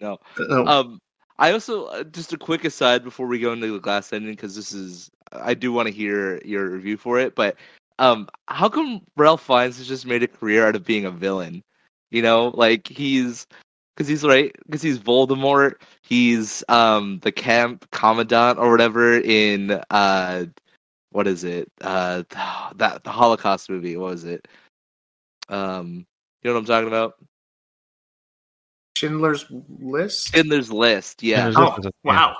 No. 0.00 0.18
Um, 0.66 1.00
I 1.38 1.52
also 1.52 1.86
uh, 1.86 2.04
just 2.04 2.32
a 2.32 2.38
quick 2.38 2.64
aside 2.64 3.04
before 3.04 3.26
we 3.26 3.38
go 3.38 3.52
into 3.52 3.72
the 3.72 3.78
glass 3.78 4.12
ending 4.12 4.32
because 4.32 4.54
this 4.54 4.72
is 4.72 5.10
I 5.32 5.54
do 5.54 5.72
want 5.72 5.88
to 5.88 5.94
hear 5.94 6.40
your 6.44 6.68
review 6.70 6.96
for 6.96 7.18
it. 7.18 7.34
But 7.34 7.56
um, 7.98 8.28
how 8.48 8.68
come 8.68 9.02
Ralph 9.16 9.42
Fiennes 9.42 9.78
has 9.78 9.88
just 9.88 10.06
made 10.06 10.22
a 10.22 10.28
career 10.28 10.66
out 10.66 10.76
of 10.76 10.84
being 10.84 11.04
a 11.06 11.10
villain? 11.10 11.62
You 12.10 12.22
know, 12.22 12.48
like 12.54 12.86
he's 12.88 13.46
because 13.94 14.08
he's 14.08 14.24
right 14.24 14.54
because 14.66 14.82
he's 14.82 14.98
Voldemort. 14.98 15.74
He's 16.02 16.62
um 16.68 17.18
the 17.20 17.32
camp 17.32 17.90
commandant 17.90 18.58
or 18.58 18.70
whatever 18.70 19.18
in 19.18 19.72
uh 19.90 20.46
what 21.10 21.26
is 21.26 21.44
it 21.44 21.70
uh 21.80 22.22
that 22.76 23.02
the 23.04 23.10
Holocaust 23.10 23.70
movie. 23.70 23.96
What 23.96 24.10
was 24.12 24.24
it? 24.24 24.46
Um, 25.48 26.06
you 26.42 26.50
know 26.50 26.54
what 26.54 26.60
I'm 26.60 26.66
talking 26.66 26.88
about? 26.88 27.14
Schindler's 28.96 29.44
List. 29.78 30.32
Schindler's 30.34 30.72
List. 30.72 31.22
Yeah. 31.22 31.50
Schindler's 31.50 31.56
Oh, 31.78 31.80
List 31.82 31.94
wow. 32.04 32.36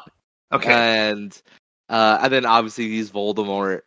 Okay. 0.53 0.73
and 0.73 1.41
uh, 1.91 2.19
and 2.23 2.33
then 2.33 2.47
obviously 2.47 2.89
he's 2.89 3.11
Voldemort, 3.11 3.81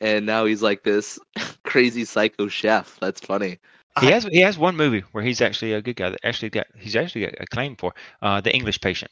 and 0.00 0.26
now 0.26 0.44
he's 0.44 0.62
like 0.62 0.82
this 0.82 1.18
crazy 1.64 2.04
psycho 2.04 2.48
chef. 2.48 2.98
That's 3.00 3.20
funny. 3.20 3.58
He 4.00 4.08
has 4.08 4.24
he 4.24 4.40
has 4.40 4.58
one 4.58 4.76
movie 4.76 5.04
where 5.12 5.22
he's 5.24 5.40
actually 5.40 5.72
a 5.72 5.80
good 5.80 5.96
guy 5.96 6.10
that 6.10 6.18
actually 6.24 6.50
got 6.50 6.66
he's 6.76 6.96
actually 6.96 7.22
got 7.22 7.34
a 7.40 7.46
claim 7.46 7.76
for 7.76 7.94
uh, 8.22 8.40
the 8.40 8.52
English 8.54 8.80
Patient. 8.80 9.10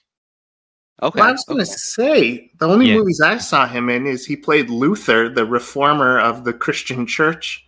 Okay. 1.03 1.21
Well, 1.21 1.29
I 1.29 1.33
was 1.33 1.45
going 1.47 1.59
to 1.61 1.67
say 1.67 2.51
the 2.59 2.69
only 2.69 2.89
Yeah. 2.89 2.97
movies 2.97 3.21
I 3.21 3.39
saw 3.39 3.67
him 3.67 3.89
in 3.89 4.07
is 4.07 4.27
he 4.27 4.37
played 4.37 4.71
Luther, 4.71 5.29
the 5.29 5.47
reformer 5.47 6.19
of 6.21 6.45
the 6.45 6.53
Christian 6.53 7.07
Church, 7.07 7.67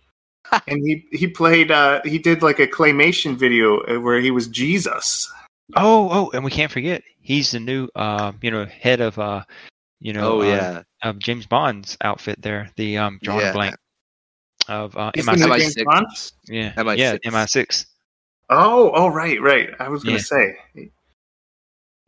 and 0.67 0.81
he 0.85 1.05
he 1.11 1.27
played 1.27 1.71
uh, 1.71 2.01
he 2.03 2.17
did 2.17 2.41
like 2.41 2.59
a 2.59 2.67
claymation 2.67 3.35
video 3.35 3.79
uh, 3.85 3.99
where 3.99 4.19
he 4.19 4.31
was 4.31 4.47
Jesus. 4.47 5.31
Oh 5.75 6.09
oh, 6.11 6.29
and 6.33 6.43
we 6.43 6.51
can't 6.51 6.71
forget 6.71 7.03
he's 7.21 7.51
the 7.51 7.59
new 7.59 7.89
uh, 7.95 8.31
you 8.41 8.51
know 8.51 8.65
head 8.65 9.01
of 9.01 9.17
uh, 9.19 9.43
you 9.99 10.13
know 10.13 10.37
Oh 10.37 10.41
uh, 10.41 10.45
yeah. 10.45 10.81
of 11.03 11.19
James 11.19 11.45
Bond's 11.45 11.97
outfit 12.03 12.41
there. 12.41 12.69
The 12.77 12.97
um 12.97 13.19
drawing 13.21 13.41
Yeah. 13.41 13.51
blank 13.53 13.75
of 14.69 14.95
uh, 14.97 15.11
MI6. 15.13 15.75
MI6. 15.85 16.31
Yeah, 16.47 16.73
MI6. 16.73 16.97
yeah, 16.97 17.17
MI6. 17.25 17.85
Oh, 18.49 18.91
oh, 18.95 19.09
right, 19.09 19.41
right. 19.41 19.69
I 19.79 19.89
was 19.89 20.03
going 20.03 20.15
Yeah. 20.15 20.19
to 20.19 20.25
say 20.25 20.91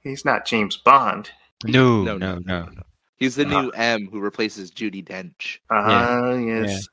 he's 0.01 0.23
not 0.23 0.45
James 0.45 0.77
Bond. 0.77 1.29
No, 1.65 2.03
No, 2.03 2.17
no, 2.17 2.39
no, 2.39 2.63
no. 2.63 2.81
He's 3.17 3.35
the 3.35 3.45
Uh-huh. 3.45 3.63
new 3.63 3.69
M 3.71 4.07
who 4.09 4.21
replaces 4.21 4.71
Judi 4.71 5.03
Dench. 5.03 5.59
Ah, 5.69 6.33
yes, 6.35 6.87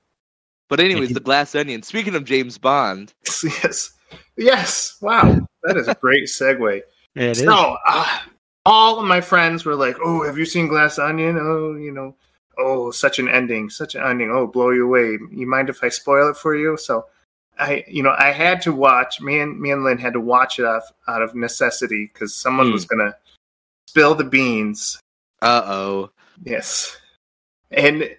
But 0.68 0.80
anyways, 0.80 1.12
the 1.12 1.20
Glass 1.20 1.54
Onion. 1.54 1.82
Speaking 1.82 2.14
of 2.16 2.24
James 2.24 2.58
Bond, 2.58 3.14
yes, 3.44 3.92
yes. 4.36 4.96
Wow, 5.00 5.46
that 5.62 5.76
is 5.76 5.88
a 5.88 5.94
great 5.94 6.24
segue. 6.24 6.82
Yeah, 7.14 7.22
it 7.28 7.30
is. 7.30 7.44
So, 7.44 7.76
uh, 7.86 8.18
all 8.66 9.00
of 9.00 9.06
my 9.06 9.22
friends 9.22 9.64
were 9.64 9.74
like, 9.74 9.96
"Oh, 10.04 10.22
have 10.26 10.36
you 10.36 10.44
seen 10.44 10.68
Glass 10.68 10.98
Onion? 10.98 11.38
Oh, 11.40 11.74
you 11.76 11.90
know, 11.90 12.14
oh, 12.58 12.90
such 12.90 13.18
an 13.18 13.26
ending, 13.26 13.70
such 13.70 13.94
an 13.94 14.02
ending. 14.02 14.30
Oh, 14.30 14.46
blow 14.46 14.68
you 14.70 14.84
away. 14.84 15.16
You 15.30 15.46
mind 15.48 15.70
if 15.70 15.82
I 15.82 15.88
spoil 15.88 16.28
it 16.28 16.36
for 16.36 16.54
you?" 16.54 16.76
So, 16.76 17.06
I, 17.58 17.84
you 17.88 18.02
know, 18.02 18.14
I 18.18 18.32
had 18.32 18.60
to 18.62 18.72
watch. 18.74 19.22
Me 19.22 19.38
and 19.40 19.58
me 19.58 19.70
and 19.70 19.82
Lynn 19.82 19.96
had 19.96 20.12
to 20.12 20.20
watch 20.20 20.58
it 20.58 20.66
off 20.66 20.92
out 21.08 21.22
of 21.22 21.34
necessity 21.34 22.10
because 22.12 22.34
someone 22.34 22.66
Hmm. 22.66 22.72
was 22.72 22.84
gonna 22.84 23.16
spill 23.88 24.14
the 24.14 24.24
beans. 24.24 25.00
uh 25.40 25.62
oh. 25.64 26.10
Yes, 26.44 26.98
and 27.70 28.14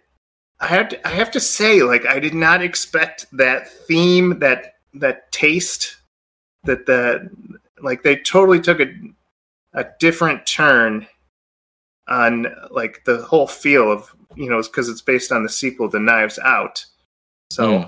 I 0.60 0.68
have 0.68 0.90
to, 0.90 1.08
I 1.08 1.12
have 1.12 1.32
to 1.32 1.40
say, 1.40 1.84
like, 1.84 2.06
I 2.06 2.20
did 2.20 2.34
not 2.34 2.64
expect 2.64 3.26
that 3.34 3.70
theme, 3.70 4.40
that 4.40 4.76
that 4.96 5.32
taste, 5.32 5.98
that 6.64 6.86
the 6.86 7.30
like 7.82 8.04
they 8.04 8.16
totally 8.16 8.60
took 8.60 8.80
a 8.80 8.92
a 9.74 9.86
different 10.00 10.46
turn 10.46 11.06
on 12.08 12.48
like 12.72 13.04
the 13.06 13.22
whole 13.24 13.48
feel 13.48 13.92
of 13.92 14.16
you 14.36 14.50
know 14.50 14.62
because 14.62 14.90
it's 14.90 15.02
based 15.02 15.32
on 15.32 15.44
the 15.44 15.50
sequel 15.50 15.90
to 15.92 16.00
Knives 16.00 16.40
Out. 16.40 16.86
So 17.52 17.80
Hmm. 17.80 17.86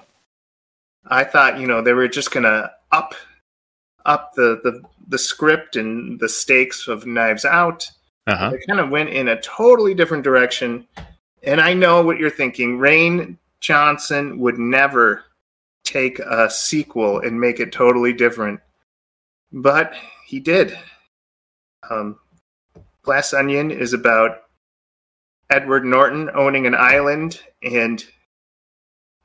I 1.08 1.24
thought 1.24 1.60
you 1.60 1.68
know 1.68 1.82
they 1.82 1.94
were 1.94 2.08
just 2.08 2.32
gonna 2.32 2.72
up 2.92 3.16
up 4.06 4.34
the 4.36 4.60
the 4.64 4.84
the 5.08 5.18
script 5.18 5.76
and 5.76 6.20
the 6.20 6.30
stakes 6.30 6.88
of 6.88 7.08
Knives 7.08 7.46
Out. 7.46 7.90
Uh-huh. 8.28 8.52
They 8.52 8.60
kind 8.68 8.80
of 8.80 8.92
went 8.92 9.10
in 9.10 9.28
a 9.28 9.42
totally 9.42 9.96
different 9.96 10.24
direction. 10.24 10.88
And 11.44 11.62
I 11.62 11.74
know 11.74 12.02
what 12.04 12.18
you're 12.18 12.30
thinking. 12.30 12.78
Rian 12.78 13.38
Johnson 13.60 14.40
would 14.40 14.58
never 14.58 15.24
take 15.84 16.20
a 16.20 16.50
sequel 16.50 17.20
and 17.20 17.40
make 17.40 17.60
it 17.60 17.72
totally 17.72 18.14
different. 18.14 18.60
But 19.52 19.94
he 20.26 20.40
did. 20.40 20.78
Um, 21.90 22.20
Glass 23.02 23.34
Onion 23.34 23.72
is 23.72 23.94
about 23.94 24.44
Edward 25.50 25.86
Norton 25.86 26.30
owning 26.36 26.68
an 26.68 26.76
island 26.76 27.42
and 27.64 28.06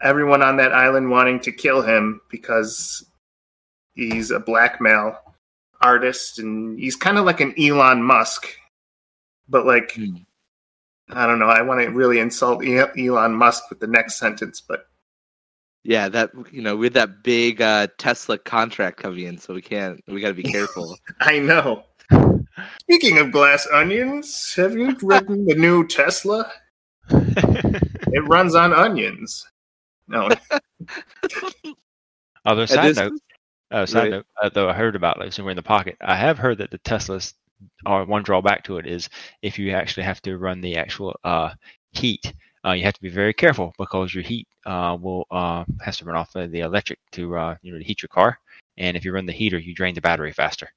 everyone 0.01 0.43
on 0.43 0.57
that 0.57 0.73
island 0.73 1.11
wanting 1.11 1.41
to 1.41 1.53
kill 1.53 1.83
him 1.83 2.21
because 2.31 3.05
he's 3.95 4.31
a 4.31 4.41
blackmail 4.41 5.19
artist 5.83 6.39
and 6.39 6.79
he's 6.79 6.97
kind 6.97 7.19
of 7.19 7.25
like 7.27 7.41
an 7.41 7.55
Elon 7.59 8.03
Musk 8.03 8.47
but 9.49 9.67
like 9.67 9.93
Hmm. 9.93 10.17
I 11.15 11.27
don't 11.27 11.39
know. 11.39 11.49
I 11.49 11.63
want 11.63 11.81
to 11.81 11.89
really 11.89 12.19
insult 12.19 12.65
Elon 12.67 13.35
Musk 13.35 13.71
with 13.71 13.81
the 13.81 13.87
next 13.87 14.19
sentence, 14.19 14.61
but 14.61 14.87
Yeah, 15.85 16.09
that 16.09 16.31
you 16.53 16.63
know, 16.63 16.77
we 16.77 16.87
had 16.87 16.95
that 16.95 17.23
big 17.23 17.61
uh, 17.63 17.87
Tesla 17.99 18.39
contract 18.39 18.99
coming 19.01 19.27
in, 19.27 19.39
so 19.39 19.55
we 19.55 19.63
can't. 19.63 20.01
We 20.09 20.21
got 20.21 20.29
to 20.29 20.35
be 20.35 20.43
careful. 20.59 20.97
I 21.21 21.39
know. 21.39 21.85
Speaking 22.81 23.19
of 23.19 23.33
glass 23.33 23.67
onions, 23.73 24.53
have 24.57 24.75
you 24.77 24.97
ridden 25.03 25.47
the 25.47 25.55
new 25.55 25.87
Tesla? 25.87 26.51
It 28.17 28.21
runs 28.29 28.55
on 28.55 28.73
onions. 28.73 29.45
No, 30.07 30.29
Although 32.45 32.61
And 32.63 32.71
side 32.71 32.85
this- 32.91 32.97
note, 32.99 33.13
uh, 33.73 33.87
side 33.87 34.03
Right. 34.03 34.11
note, 34.13 34.27
uh, 34.41 34.49
though 34.51 34.69
I 34.69 34.73
heard 34.75 34.95
about 34.95 35.19
like 35.19 35.33
somewhere 35.33 35.51
in 35.51 35.57
the 35.57 35.63
pocket, 35.63 35.97
I 36.01 36.15
have 36.15 36.39
heard 36.39 36.59
that 36.59 36.71
the 36.71 36.79
Teslas 36.81 37.35
are 37.87 38.05
one 38.05 38.23
drawback 38.23 38.65
to 38.65 38.79
it 38.79 38.87
is 38.87 39.09
if 39.43 39.59
you 39.59 39.71
actually 39.73 40.03
have 40.03 40.21
to 40.23 40.39
run 40.39 40.61
the 40.61 40.77
actual 40.77 41.15
uh, 41.25 41.51
heat, 41.93 42.33
uh, 42.67 42.73
you 42.73 42.85
have 42.85 42.95
to 42.95 43.03
be 43.03 43.09
very 43.09 43.33
careful 43.33 43.73
because 43.79 44.15
your 44.15 44.25
heat 44.25 44.49
uh, 44.67 44.97
will 45.01 45.27
uh, 45.31 45.65
has 45.81 45.97
to 45.99 46.05
run 46.05 46.17
off 46.17 46.35
of 46.35 46.51
the 46.51 46.61
electric 46.61 46.99
to 47.13 47.37
uh, 47.37 47.57
you 47.63 47.73
know 47.73 47.79
to 47.79 47.85
heat 47.85 48.03
your 48.03 48.09
car, 48.09 48.39
and 48.79 48.97
if 48.97 49.05
you 49.05 49.13
run 49.13 49.27
the 49.27 49.33
heater, 49.33 49.59
you 49.59 49.75
drain 49.75 49.95
the 49.95 50.01
battery 50.01 50.33
faster. 50.33 50.69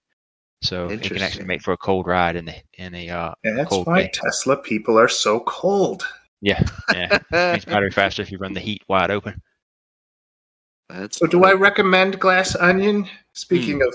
So 0.61 0.89
it 0.89 1.01
can 1.01 1.21
actually 1.21 1.45
make 1.45 1.61
for 1.61 1.73
a 1.73 1.77
cold 1.77 2.07
ride 2.07 2.35
in 2.35 2.45
the 2.45 2.55
in 2.73 2.95
a 2.95 3.09
uh, 3.09 3.33
that's 3.43 3.69
Cold 3.69 3.87
why 3.87 4.03
day. 4.03 4.11
Tesla 4.13 4.57
people 4.57 4.97
are 4.99 5.07
so 5.07 5.39
cold. 5.41 6.03
yeah 6.41 6.61
yeah 6.93 7.17
drains 7.31 7.65
battery 7.65 7.91
faster 7.91 8.21
if 8.21 8.31
you 8.31 8.37
run 8.37 8.53
the 8.53 8.59
heat 8.59 8.83
wide 8.87 9.11
open. 9.11 9.41
That's 10.89 11.17
So, 11.17 11.27
do 11.27 11.43
I 11.43 11.53
recommend 11.53 12.19
Glass 12.19 12.55
Onion? 12.55 13.09
Speaking 13.33 13.81
of 13.81 13.93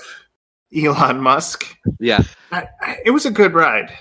Elon 0.76 1.20
Musk, 1.20 1.66
Yeah. 2.00 2.22
I, 2.50 2.66
I, 2.80 2.96
it 3.04 3.10
was 3.10 3.26
a 3.26 3.30
good 3.30 3.54
ride. 3.54 3.92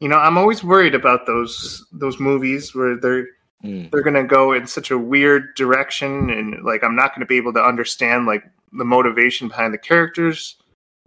You 0.00 0.08
know, 0.08 0.16
I'm 0.18 0.38
always 0.38 0.62
worried 0.64 0.94
about 0.94 1.26
those 1.26 1.84
those 1.92 2.18
movies 2.20 2.74
where 2.74 2.96
they're 2.96 3.26
Mm. 3.64 3.90
they're 3.90 4.02
gonna 4.02 4.22
go 4.22 4.52
in 4.52 4.68
such 4.68 4.92
a 4.92 4.96
weird 4.98 5.56
direction, 5.56 6.30
and 6.30 6.62
like 6.64 6.84
I'm 6.84 6.94
not 6.94 7.12
gonna 7.12 7.26
be 7.26 7.38
able 7.38 7.52
to 7.54 7.60
understand 7.64 8.24
like 8.24 8.44
the 8.72 8.84
motivation 8.84 9.48
behind 9.48 9.74
the 9.74 9.78
characters. 9.78 10.54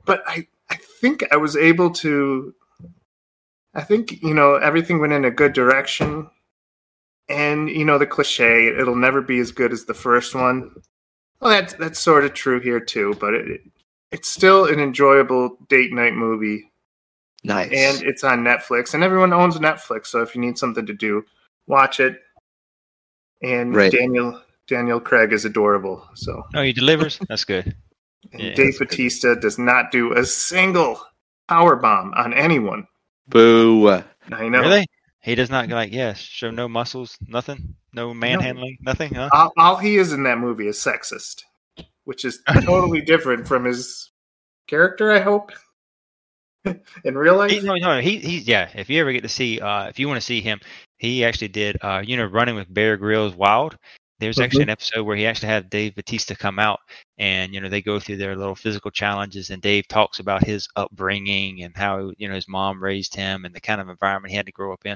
But 0.03 0.21
I 0.27 0.45
I 0.69 0.75
think 0.75 1.23
I 1.31 1.37
was 1.37 1.55
able 1.55 1.91
to. 1.91 2.53
I 3.73 3.83
think 3.83 4.21
you 4.21 4.33
know 4.33 4.55
everything 4.55 4.99
went 4.99 5.13
in 5.13 5.23
a 5.23 5.31
good 5.31 5.53
direction, 5.53 6.29
and 7.29 7.69
you 7.69 7.85
know 7.85 7.97
the 7.97 8.05
cliche 8.05 8.67
it'll 8.67 8.97
never 8.97 9.21
be 9.21 9.39
as 9.39 9.53
good 9.53 9.71
as 9.71 9.85
the 9.85 9.93
first 9.93 10.35
one. 10.35 10.71
Well, 11.39 11.51
that's 11.51 11.73
that's 11.75 11.99
sort 12.01 12.25
of 12.25 12.33
true 12.33 12.59
here 12.59 12.81
too, 12.81 13.15
but 13.17 13.33
it, 13.33 13.61
it's 14.11 14.27
still 14.29 14.65
an 14.65 14.79
enjoyable 14.79 15.57
date 15.69 15.91
night 15.93 16.13
movie 16.13 16.71
Nice. 17.43 17.71
and 17.71 18.03
it's 18.07 18.23
on 18.23 18.43
Netflix, 18.43 18.93
and 18.93 19.03
everyone 19.03 19.33
owns 19.33 19.57
Netflix. 19.57 20.07
So 20.07 20.21
if 20.21 20.35
you 20.35 20.41
need 20.41 20.57
something 20.57 20.85
to 20.85 20.93
do, 20.93 21.23
watch 21.67 21.99
it. 21.99 22.19
And 23.41 23.75
Right. 23.75 23.91
Daniel 23.91 24.41
Daniel 24.67 24.99
Craig 24.99 25.33
is 25.33 25.45
adorable. 25.45 26.07
So 26.15 26.43
Oh, 26.55 26.61
he 26.61 26.73
delivers. 26.73 27.19
That's 27.27 27.45
good. 27.45 27.75
And 28.33 28.41
Yeah, 28.41 28.53
Dave 28.53 28.65
that's 28.65 28.77
good. 28.77 28.89
Batista 28.89 29.35
does 29.35 29.57
not 29.57 29.91
do 29.91 30.13
a 30.13 30.23
single 30.23 31.01
power 31.47 31.75
bomb 31.75 32.13
on 32.13 32.33
anyone. 32.33 32.87
Boo. 33.27 33.89
I 33.89 34.03
know. 34.47 34.59
Really? 34.61 34.85
He 35.21 35.33
does 35.35 35.49
not 35.49 35.67
like 35.69 35.91
yeah, 35.91 36.13
show 36.13 36.51
no 36.51 36.67
muscles, 36.69 37.17
nothing, 37.27 37.75
no 37.93 38.13
manhandling, 38.13 38.77
nothing, 38.81 39.13
huh? 39.15 39.29
All, 39.33 39.51
all 39.57 39.75
he 39.77 39.97
is 39.97 40.13
in 40.13 40.23
that 40.23 40.37
movie 40.37 40.67
is 40.67 40.77
sexist, 40.77 41.43
which 42.05 42.25
is 42.25 42.41
totally 42.63 43.01
different 43.01 43.47
from 43.47 43.65
his 43.65 44.11
character. 44.67 45.11
I 45.11 45.19
hope 45.19 45.51
in 47.03 47.17
real 47.17 47.37
life. 47.37 47.51
He, 47.51 47.61
no, 47.61 47.75
no, 47.75 47.99
he, 47.99 48.17
he's 48.17 48.47
yeah. 48.47 48.69
If 48.73 48.89
you 48.89 49.01
ever 49.01 49.11
get 49.11 49.23
to 49.23 49.29
see, 49.29 49.59
uh, 49.59 49.87
if 49.87 49.99
you 49.99 50.07
want 50.07 50.19
to 50.19 50.25
see 50.25 50.41
him, 50.41 50.59
he 50.97 51.25
actually 51.25 51.49
did, 51.49 51.77
uh, 51.81 52.01
you 52.05 52.17
know, 52.17 52.25
running 52.25 52.55
with 52.55 52.73
Bear 52.73 52.97
Grylls 52.97 53.35
Wild. 53.35 53.77
There's 54.19 54.39
actually 54.39 54.61
an 54.61 54.69
episode 54.69 55.03
where 55.03 55.17
he 55.17 55.25
actually 55.25 55.47
had 55.47 55.71
Dave 55.71 55.95
Batista 55.95 56.35
come 56.35 56.59
out, 56.59 56.79
and 57.17 57.55
you 57.55 57.59
know 57.59 57.69
they 57.69 57.81
go 57.81 57.99
through 57.99 58.17
their 58.17 58.35
little 58.35 58.53
physical 58.53 58.91
challenges, 58.91 59.49
and 59.49 59.63
Dave 59.63 59.87
talks 59.87 60.19
about 60.19 60.45
his 60.45 60.67
upbringing 60.75 61.63
and 61.63 61.75
how 61.75 62.11
you 62.19 62.27
know 62.27 62.35
his 62.35 62.47
mom 62.47 62.83
raised 62.83 63.15
him 63.15 63.45
and 63.45 63.55
the 63.55 63.59
kind 63.59 63.81
of 63.81 63.89
environment 63.89 64.29
he 64.29 64.37
had 64.37 64.45
to 64.45 64.51
grow 64.51 64.73
up 64.73 64.85
in. 64.85 64.95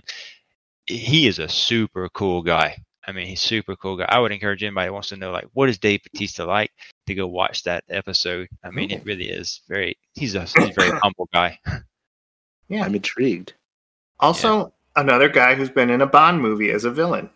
He 0.86 1.26
is 1.26 1.40
a 1.40 1.50
super 1.50 2.08
cool 2.10 2.44
guy. 2.44 2.78
I 3.08 3.14
mean, 3.14 3.26
he's 3.26 3.42
super 3.42 3.76
cool 3.76 3.98
guy. 3.98 4.06
I 4.08 4.20
would 4.20 4.32
encourage 4.32 4.62
anybody 4.62 4.88
who 4.88 4.94
wants 4.94 5.10
to 5.10 5.18
know 5.18 5.32
like 5.32 5.48
what 5.54 5.70
is 5.70 5.80
Dave 5.80 6.04
Batista 6.04 6.46
like 6.46 6.70
to 7.08 7.16
go 7.16 7.28
watch 7.28 7.64
that 7.64 7.84
episode. 7.90 8.48
I 8.64 8.70
mean, 8.72 8.92
it 8.92 9.06
really 9.06 9.30
is 9.30 9.62
very. 9.68 9.98
He's 10.14 10.36
a 10.36 10.42
he's 10.42 10.70
a 10.70 10.74
very 10.74 10.98
humble 11.04 11.30
guy. 11.34 11.60
yeah. 12.70 12.84
I'm 12.84 12.96
intrigued. 12.96 13.54
Also, 14.20 14.74
another 14.96 15.30
guy 15.30 15.56
who's 15.56 15.70
been 15.70 15.90
in 15.90 16.02
a 16.02 16.06
Bond 16.08 16.42
movie 16.42 16.72
as 16.72 16.86
a 16.86 16.92
villain. 16.92 17.30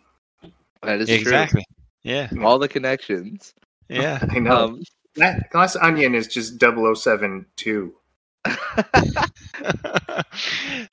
That 0.82 1.00
is 1.00 1.22
true. 1.22 1.62
Yeah. 2.02 2.28
All 2.42 2.58
the 2.58 2.68
connections. 2.68 3.54
Yeah. 3.88 4.18
I 4.30 4.38
know. 4.38 4.64
Um, 4.64 4.82
That 5.16 5.50
Glass 5.50 5.76
Onion 5.76 6.14
is 6.14 6.28
just 6.28 6.60
007 6.60 7.46
too. 7.56 7.94
the, 8.44 10.24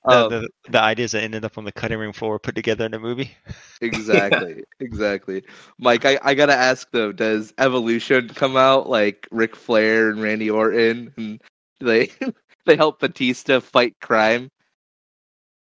Um, 0.04 0.30
the, 0.30 0.48
the 0.70 0.80
ideas 0.80 1.12
that 1.12 1.22
ended 1.22 1.44
up 1.44 1.58
on 1.58 1.64
the 1.64 1.72
cutting 1.72 1.98
room 1.98 2.12
floor 2.12 2.32
were 2.32 2.38
put 2.38 2.54
together 2.54 2.86
in 2.86 2.94
a 2.94 2.98
movie. 2.98 3.30
exactly. 3.80 4.64
Exactly. 4.80 5.42
Mike, 5.78 6.04
I, 6.04 6.18
I 6.22 6.34
gotta 6.34 6.54
ask 6.54 6.88
though, 6.92 7.12
does 7.12 7.52
Evolution 7.58 8.28
come 8.28 8.56
out 8.56 8.88
like 8.88 9.28
Ric 9.30 9.54
Flair 9.56 10.10
and 10.10 10.22
Randy 10.22 10.50
Orton 10.50 11.12
and 11.16 11.40
they 11.80 12.10
they 12.66 12.76
help 12.76 13.00
Batista 13.00 13.60
fight 13.60 13.96
crime? 14.00 14.50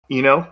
You 0.08 0.22
know, 0.22 0.46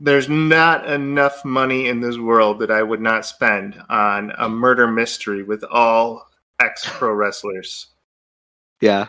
there's 0.00 0.28
not 0.28 0.90
enough 0.90 1.44
money 1.44 1.88
in 1.88 2.00
this 2.00 2.18
world 2.18 2.58
that 2.60 2.70
I 2.70 2.82
would 2.82 3.00
not 3.00 3.26
spend 3.26 3.80
on 3.88 4.32
a 4.38 4.48
murder 4.48 4.86
mystery 4.86 5.42
with 5.42 5.62
all 5.64 6.26
ex 6.60 6.88
pro 6.88 7.12
wrestlers. 7.12 7.88
Yeah. 8.80 9.08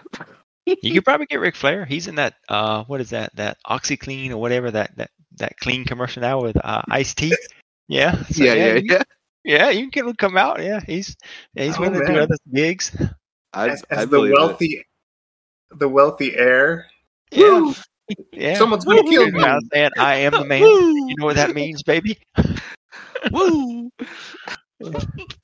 You 0.65 0.93
could 0.93 1.03
probably 1.05 1.25
get 1.25 1.39
Ric 1.39 1.55
Flair. 1.55 1.85
He's 1.85 2.07
in 2.07 2.15
that 2.15 2.35
uh 2.49 2.83
what 2.85 3.01
is 3.01 3.09
that 3.11 3.35
that 3.35 3.57
OxiClean 3.67 4.31
or 4.31 4.37
whatever 4.37 4.71
that 4.71 4.95
that 4.97 5.11
that 5.37 5.57
clean 5.59 5.83
commercial 5.85 6.21
now 6.21 6.41
with 6.41 6.55
uh, 6.63 6.81
Ice 6.89 7.13
T. 7.13 7.35
Yeah. 7.87 8.23
So, 8.25 8.43
yeah, 8.43 8.53
yeah, 8.53 8.73
you- 8.75 8.81
yeah. 8.85 9.01
Yeah, 9.45 9.69
you 9.71 9.81
can 9.81 9.89
get 9.89 10.05
him 10.05 10.15
come 10.15 10.37
out. 10.37 10.63
Yeah, 10.63 10.79
he's 10.79 11.17
yeah, 11.53 11.65
he's 11.65 11.77
Oh, 11.77 11.81
willing 11.81 11.99
to 11.99 12.05
do 12.07 12.17
other 12.19 12.37
gigs. 12.53 12.95
I, 13.51 13.69
As, 13.71 13.83
I 13.91 13.95
as 13.95 13.99
the 14.03 14.07
believe 14.07 14.31
it. 14.31 14.35
wealthy, 14.39 14.85
the 15.71 15.89
wealthy 15.89 16.33
heir. 16.35 16.85
Yeah. 17.29 17.59
Woo! 17.59 17.73
Yeah. 18.31 18.57
Someone's 18.57 18.85
gonna 18.85 19.03
kill 19.03 19.29
me. 19.31 19.43
around 19.43 19.67
saying, 19.73 19.89
I 19.97 20.15
am 20.17 20.31
the 20.31 20.45
man. 20.45 20.61
You 20.61 21.15
know 21.17 21.25
what 21.25 21.35
that 21.35 21.53
means, 21.53 21.83
baby? 21.83 22.19
Woo! 23.31 23.91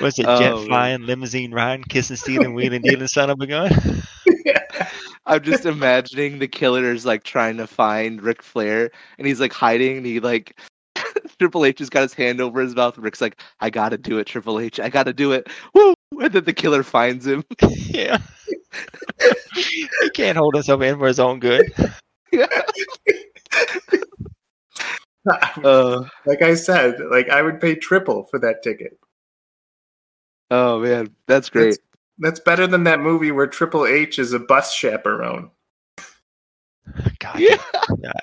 Was 0.00 0.18
it 0.18 0.26
Oh, 0.28 0.38
jet 0.38 0.54
man. 0.54 0.66
flying, 0.66 1.02
limousine 1.06 1.52
riding, 1.52 1.84
kissing, 1.84 2.16
stealing, 2.16 2.54
wheeling, 2.54 2.82
dealing, 2.82 3.06
son 3.08 3.30
of 3.30 3.40
a 3.40 3.46
gun? 3.46 3.70
I'm 5.26 5.42
just 5.42 5.64
imagining 5.64 6.38
the 6.38 6.48
killer 6.48 6.92
is 6.92 7.06
like 7.06 7.24
trying 7.24 7.56
to 7.56 7.66
find 7.66 8.22
Ric 8.22 8.42
Flair, 8.42 8.90
and 9.18 9.26
he's 9.26 9.40
like 9.40 9.52
hiding, 9.52 9.96
and 9.98 10.06
he 10.06 10.20
like 10.20 10.60
Triple 11.38 11.64
H 11.64 11.78
has 11.78 11.88
got 11.88 12.02
his 12.02 12.14
hand 12.14 12.40
over 12.40 12.60
his 12.60 12.74
mouth. 12.74 12.98
Rick's 12.98 13.20
like, 13.20 13.40
"I 13.60 13.70
gotta 13.70 13.96
do 13.96 14.18
it, 14.18 14.26
Triple 14.26 14.60
H. 14.60 14.78
I 14.78 14.88
gotta 14.90 15.12
do 15.12 15.32
it." 15.32 15.48
Woo! 15.74 15.94
And 16.20 16.32
then 16.32 16.44
the 16.44 16.52
killer 16.52 16.82
finds 16.82 17.26
him. 17.26 17.42
yeah. 17.88 18.18
he 19.54 19.88
can't 20.14 20.36
hold 20.36 20.54
himself 20.54 20.82
in 20.82 20.98
for 20.98 21.06
his 21.06 21.18
own 21.20 21.40
good. 21.40 21.72
Uh, 25.64 26.04
like 26.26 26.42
I 26.42 26.54
said, 26.54 26.98
like 27.10 27.30
I 27.30 27.40
would 27.40 27.60
pay 27.60 27.74
triple 27.74 28.24
for 28.24 28.38
that 28.40 28.62
ticket. 28.62 28.98
Oh 30.54 30.80
man, 30.80 31.14
that's 31.26 31.50
great. 31.50 31.64
That's, 31.70 31.78
that's 32.18 32.40
better 32.40 32.66
than 32.66 32.84
that 32.84 33.00
movie 33.00 33.30
where 33.32 33.46
Triple 33.46 33.86
H 33.86 34.18
is 34.18 34.32
a 34.32 34.38
bus 34.38 34.72
chaperone. 34.72 35.50
God, 37.18 37.38
Yeah. 37.40 37.56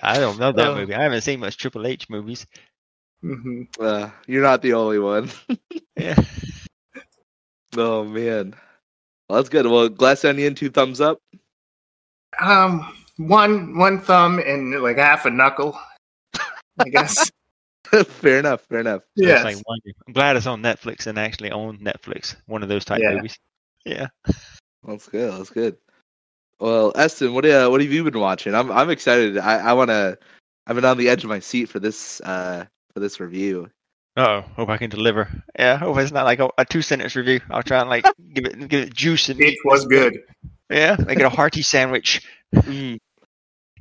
I 0.03 0.19
don't 0.19 0.39
know 0.39 0.51
that 0.51 0.67
Oh. 0.69 0.75
movie. 0.75 0.93
I 0.93 1.03
haven't 1.03 1.21
seen 1.21 1.39
much 1.39 1.57
Triple 1.57 1.85
H 1.87 2.09
movies. 2.09 2.45
hmm 3.21 3.63
Uh, 3.79 4.09
you're 4.27 4.43
not 4.43 4.61
the 4.61 4.73
only 4.73 4.99
one. 4.99 5.29
Yeah. 5.97 6.15
oh 7.77 8.03
man, 8.05 8.55
well, 9.29 9.37
that's 9.37 9.49
good. 9.49 9.67
Well, 9.67 9.89
Glass 9.89 10.23
Onion, 10.25 10.55
two 10.55 10.69
thumbs 10.71 10.99
up. 11.01 11.19
Um, 12.39 12.91
one 13.17 13.77
one 13.77 13.99
thumb 13.99 14.39
and 14.39 14.81
like 14.81 14.97
half 14.97 15.25
a 15.25 15.29
knuckle. 15.29 15.77
I 16.79 16.89
guess. 16.89 17.29
fair 18.05 18.39
enough. 18.39 18.61
Fair 18.61 18.79
enough. 18.79 19.01
So 19.17 19.25
yes. 19.25 19.45
it's 19.45 19.63
like 19.67 19.95
I'm 20.07 20.13
glad 20.13 20.35
it's 20.37 20.47
on 20.47 20.61
Netflix 20.61 21.07
and 21.07 21.17
actually 21.17 21.51
on 21.51 21.77
Netflix. 21.79 22.35
One 22.45 22.63
of 22.63 22.69
those 22.69 22.85
type 22.85 23.01
Yeah. 23.01 23.15
movies. 23.15 23.37
Yeah. 23.85 24.07
That's 24.87 25.07
good. 25.07 25.31
That's 25.33 25.49
good. 25.49 25.77
Well, 26.59 26.91
Eston, 26.95 27.33
what 27.33 27.45
uh, 27.45 27.67
what 27.69 27.81
have 27.81 27.91
you 27.91 28.03
been 28.03 28.19
watching? 28.19 28.53
I'm 28.53 28.71
I'm 28.71 28.89
excited. 28.89 29.37
I 29.37 29.57
I 29.69 29.73
want 29.73 29.89
to. 29.89 30.17
I've 30.67 30.75
been 30.75 30.85
on 30.85 30.97
the 30.97 31.09
edge 31.09 31.23
of 31.23 31.29
my 31.29 31.39
seat 31.39 31.69
for 31.69 31.79
this 31.79 32.21
uh 32.21 32.65
for 32.93 32.99
this 32.99 33.19
review. 33.19 33.69
Oh, 34.17 34.41
hope 34.41 34.69
I 34.69 34.77
can 34.77 34.89
deliver. 34.89 35.29
Yeah, 35.57 35.77
hope 35.77 35.97
it's 35.97 36.11
not 36.11 36.25
like 36.25 36.39
a, 36.39 36.49
a 36.57 36.65
two 36.65 36.81
sentence 36.81 37.15
review. 37.15 37.39
I'll 37.49 37.63
try 37.63 37.79
and 37.79 37.89
like 37.89 38.05
give 38.33 38.45
it 38.45 38.67
give 38.67 38.81
it 38.87 38.93
juice 38.93 39.29
and 39.29 39.39
It 39.41 39.57
was 39.65 39.85
good. 39.85 40.19
Yeah, 40.69 40.95
make 41.05 41.19
it 41.19 41.25
a 41.25 41.29
hearty 41.29 41.61
sandwich. 41.61 42.21
Mm. 42.53 42.99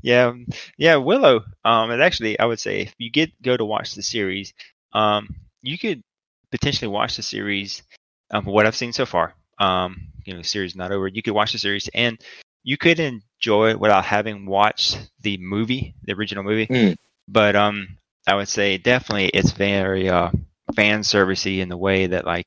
Yeah, 0.03 0.27
um, 0.27 0.47
yeah, 0.77 0.97
Willow. 0.97 1.45
Um, 1.65 1.91
and 1.91 2.03
actually, 2.03 2.39
I 2.39 2.47
would 2.47 2.61
say 2.61 2.81
if 2.83 2.95
you 2.99 3.11
get 3.11 3.31
go 3.43 3.57
to 3.57 3.65
watch 3.65 3.95
the 3.95 4.03
series, 4.03 4.53
um, 4.93 5.29
you 5.63 5.79
could 5.79 6.03
potentially 6.51 6.89
watch 6.89 7.17
the 7.17 7.23
series. 7.23 7.83
Um, 8.31 8.45
what 8.45 8.67
I've 8.67 8.77
seen 8.77 8.93
so 8.93 9.07
far, 9.07 9.35
um, 9.59 10.09
you 10.25 10.33
know, 10.33 10.41
the 10.41 10.47
series 10.47 10.77
not 10.77 10.93
over. 10.93 11.09
You 11.09 11.23
could 11.23 11.35
watch 11.35 11.53
the 11.53 11.59
series 11.59 11.89
and 11.95 12.21
you 12.63 12.77
could 12.77 13.01
enjoy 13.01 13.71
it 13.71 13.81
without 13.81 14.05
having 14.05 14.47
watched 14.47 15.11
the 15.21 15.39
movie, 15.39 15.95
the 16.05 16.13
original 16.13 16.45
movie. 16.45 16.67
Mm. 16.67 16.97
But 17.27 17.57
um, 17.57 17.97
I 18.27 18.35
would 18.35 18.49
say 18.49 18.79
definitely 18.79 19.29
it's 19.29 19.53
very 19.53 20.09
uh 20.09 20.31
fan 20.75 21.01
servicey 21.01 21.59
in 21.59 21.69
the 21.69 21.77
way 21.77 22.07
that 22.07 22.25
like 22.25 22.47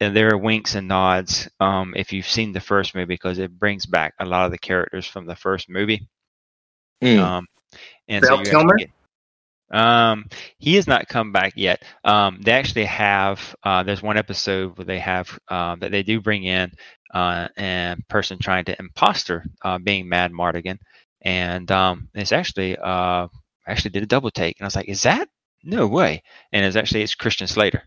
and 0.00 0.14
there 0.14 0.32
are 0.32 0.38
winks 0.38 0.74
and 0.74 0.88
nods 0.88 1.48
um 1.58 1.94
if 1.96 2.12
you've 2.12 2.28
seen 2.28 2.52
the 2.52 2.60
first 2.60 2.94
movie 2.94 3.06
because 3.06 3.38
it 3.38 3.58
brings 3.58 3.86
back 3.86 4.12
a 4.20 4.26
lot 4.26 4.44
of 4.44 4.50
the 4.50 4.58
characters 4.58 5.06
from 5.06 5.26
the 5.26 5.36
first 5.36 5.68
movie. 5.70 6.06
Mm. 7.02 7.18
Um, 7.18 7.46
and 8.08 8.24
Val 8.24 8.38
so 8.38 8.44
Kilmer? 8.44 8.76
get- 8.76 8.90
um, 9.70 10.26
he 10.58 10.74
has 10.76 10.86
not 10.86 11.08
come 11.08 11.32
back 11.32 11.52
yet. 11.56 11.82
Um, 12.04 12.40
they 12.42 12.52
actually 12.52 12.84
have. 12.86 13.54
Uh, 13.62 13.82
there's 13.82 14.02
one 14.02 14.16
episode 14.18 14.76
where 14.78 14.84
they 14.84 14.98
have 15.00 15.38
uh, 15.48 15.76
that 15.76 15.90
they 15.90 16.02
do 16.02 16.20
bring 16.20 16.44
in 16.44 16.70
uh, 17.14 17.48
a 17.58 17.96
person 18.08 18.38
trying 18.40 18.64
to 18.66 18.76
imposter 18.78 19.44
uh, 19.64 19.78
being 19.78 20.06
Madmartigan, 20.06 20.78
and 21.22 21.70
um, 21.70 22.08
it's 22.14 22.32
actually 22.32 22.76
uh, 22.78 23.26
actually 23.66 23.90
did 23.90 24.02
a 24.02 24.06
double 24.06 24.30
take, 24.30 24.56
and 24.58 24.64
I 24.64 24.68
was 24.68 24.76
like, 24.76 24.88
"Is 24.88 25.02
that 25.02 25.28
no 25.64 25.86
way?" 25.86 26.22
And 26.52 26.64
it's 26.64 26.76
actually 26.76 27.02
it's 27.02 27.14
Christian 27.14 27.46
Slater. 27.46 27.82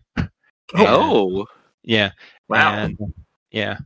Oh, 0.74 1.46
Yeah, 1.82 2.12
Wow. 2.48 2.90
and 2.90 2.98
yeah. 3.50 3.78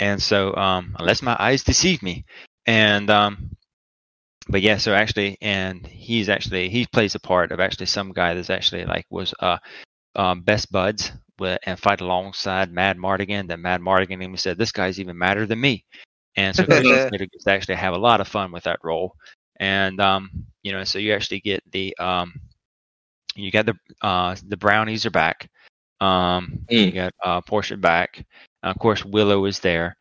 And 0.00 0.20
so, 0.22 0.54
um, 0.56 0.96
unless 0.98 1.22
my 1.22 1.36
eyes 1.38 1.62
deceive 1.62 2.02
me, 2.02 2.24
and 2.66 3.10
um, 3.10 3.50
but 4.48 4.62
yeah, 4.62 4.76
so 4.78 4.94
actually, 4.94 5.36
and 5.40 5.86
he's 5.86 6.28
actually 6.28 6.68
he 6.68 6.86
plays 6.86 7.14
a 7.14 7.20
part 7.20 7.52
of 7.52 7.60
actually 7.60 7.86
some 7.86 8.12
guy 8.12 8.34
that's 8.34 8.50
actually 8.50 8.84
like 8.84 9.06
was 9.10 9.32
uh, 9.40 9.58
um, 10.16 10.42
best 10.42 10.70
buds 10.72 11.12
with 11.38 11.58
and 11.64 11.78
fight 11.78 12.00
alongside 12.00 12.72
Madmartigan. 12.72 13.48
That 13.48 13.58
Madmartigan 13.58 14.22
even 14.22 14.36
said 14.36 14.58
this 14.58 14.72
guy's 14.72 15.00
even 15.00 15.18
madder 15.18 15.46
than 15.46 15.60
me, 15.60 15.84
and 16.36 16.54
so 16.54 16.64
Slater 17.08 17.26
gets 17.26 17.44
to 17.44 17.52
actually 17.52 17.76
have 17.76 17.94
a 17.94 17.98
lot 17.98 18.20
of 18.20 18.28
fun 18.28 18.52
with 18.52 18.64
that 18.64 18.80
role, 18.82 19.14
and 19.58 20.00
um, 20.00 20.30
you 20.62 20.72
know, 20.72 20.84
so 20.84 20.98
you 20.98 21.12
actually 21.14 21.40
get 21.40 21.62
the 21.72 21.96
um, 21.98 22.32
you 23.34 23.50
got 23.50 23.66
the 23.66 23.74
uh 24.02 24.34
the 24.48 24.56
brownies 24.56 25.06
are 25.06 25.10
back. 25.10 25.48
Um, 26.00 26.60
you 26.74 26.92
Mm. 26.92 26.92
got 26.92 27.12
uh, 27.24 27.40
Sorsha 27.42 27.80
back. 27.80 28.24
of 28.62 28.78
course, 28.78 29.04
Willow 29.04 29.44
is 29.46 29.60
there. 29.60 29.96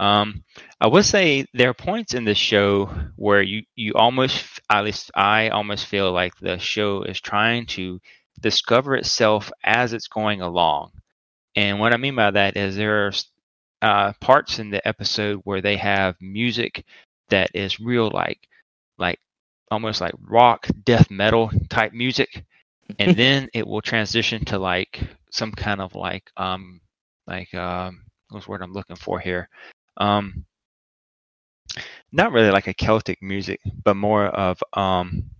Um, 0.00 0.44
I 0.80 0.88
would 0.88 1.04
say 1.04 1.46
there 1.54 1.70
are 1.70 1.74
points 1.74 2.14
in 2.14 2.24
the 2.24 2.34
show 2.34 2.86
where 3.16 3.42
you 3.42 3.62
you 3.76 3.94
almost, 3.94 4.60
at 4.70 4.84
least 4.84 5.10
I 5.14 5.48
almost 5.50 5.86
feel 5.86 6.12
like 6.12 6.36
the 6.36 6.58
show 6.58 7.02
is 7.02 7.20
trying 7.20 7.66
to 7.66 8.00
discover 8.40 8.96
itself 8.96 9.52
as 9.62 9.92
it's 9.92 10.08
going 10.08 10.40
along. 10.40 10.92
And 11.56 11.78
what 11.78 11.94
I 11.94 11.96
mean 11.96 12.16
by 12.16 12.30
that 12.32 12.56
is 12.56 12.76
there's 12.76 13.26
uh, 13.82 14.12
parts 14.20 14.58
in 14.58 14.70
the 14.70 14.86
episode 14.86 15.40
where 15.44 15.60
they 15.60 15.76
have 15.76 16.16
music 16.20 16.84
that 17.28 17.50
is 17.54 17.80
real 17.80 18.10
like 18.10 18.48
like 18.98 19.18
almost 19.70 20.00
like 20.00 20.14
rock 20.20 20.66
death 20.84 21.10
metal 21.10 21.50
type 21.68 21.92
music 21.92 22.44
and 22.98 23.16
then 23.18 23.48
it 23.54 23.66
will 23.66 23.80
transition 23.82 24.44
to 24.44 24.58
like 24.58 25.00
some 25.30 25.52
kind 25.52 25.80
of 25.80 25.94
like 25.94 26.30
um 26.36 26.80
like 27.26 27.52
um 27.54 28.02
what's 28.30 28.46
the 28.46 28.50
word 28.50 28.62
i'm 28.62 28.72
looking 28.72 28.96
for 28.96 29.18
here 29.18 29.48
um 29.96 30.44
not 32.12 32.32
really 32.32 32.50
like 32.50 32.68
a 32.68 32.74
celtic 32.74 33.20
music 33.22 33.60
but 33.84 33.96
more 33.96 34.26
of 34.26 34.62
um 34.74 35.30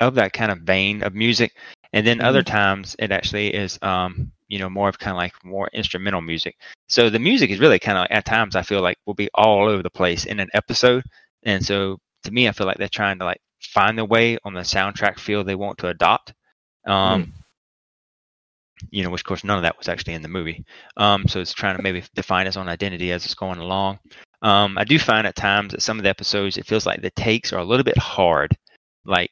of 0.00 0.14
that 0.14 0.32
kind 0.32 0.52
of 0.52 0.58
vein 0.60 1.02
of 1.02 1.14
music. 1.14 1.52
And 1.92 2.06
then 2.06 2.20
other 2.20 2.42
times 2.42 2.96
it 2.98 3.12
actually 3.12 3.54
is 3.54 3.78
um 3.82 4.32
you 4.48 4.58
know 4.58 4.68
more 4.68 4.88
of 4.88 4.98
kind 4.98 5.12
of 5.12 5.18
like 5.18 5.32
more 5.44 5.68
instrumental 5.72 6.20
music. 6.20 6.56
So 6.88 7.10
the 7.10 7.18
music 7.18 7.50
is 7.50 7.58
really 7.58 7.78
kind 7.78 7.98
of 7.98 8.06
at 8.10 8.24
times 8.24 8.56
i 8.56 8.62
feel 8.62 8.82
like 8.82 8.98
will 9.06 9.14
be 9.14 9.30
all 9.34 9.68
over 9.68 9.82
the 9.82 9.90
place 9.90 10.26
in 10.26 10.40
an 10.40 10.50
episode. 10.54 11.04
And 11.44 11.64
so 11.64 11.98
to 12.24 12.30
me 12.30 12.48
i 12.48 12.52
feel 12.52 12.66
like 12.66 12.78
they're 12.78 12.88
trying 12.88 13.18
to 13.18 13.24
like 13.24 13.40
find 13.60 13.96
their 13.96 14.04
way 14.04 14.38
on 14.44 14.54
the 14.54 14.60
soundtrack 14.60 15.18
feel 15.18 15.44
they 15.44 15.54
want 15.54 15.78
to 15.78 15.88
adopt. 15.88 16.34
Um 16.86 17.32
you 18.90 19.02
know 19.02 19.10
which 19.10 19.22
of 19.22 19.26
course 19.26 19.44
none 19.44 19.56
of 19.56 19.62
that 19.62 19.78
was 19.78 19.88
actually 19.88 20.14
in 20.14 20.22
the 20.22 20.28
movie 20.28 20.64
um 20.96 21.26
so 21.28 21.40
it's 21.40 21.52
trying 21.52 21.76
to 21.76 21.82
maybe 21.82 22.02
define 22.14 22.46
its 22.46 22.56
own 22.56 22.68
identity 22.68 23.12
as 23.12 23.24
it's 23.24 23.34
going 23.34 23.58
along 23.58 23.98
um 24.42 24.76
i 24.78 24.84
do 24.84 24.98
find 24.98 25.26
at 25.26 25.36
times 25.36 25.72
that 25.72 25.82
some 25.82 25.98
of 25.98 26.02
the 26.02 26.08
episodes 26.10 26.56
it 26.56 26.66
feels 26.66 26.86
like 26.86 27.02
the 27.02 27.10
takes 27.10 27.52
are 27.52 27.58
a 27.60 27.64
little 27.64 27.84
bit 27.84 27.98
hard 27.98 28.56
like 29.04 29.30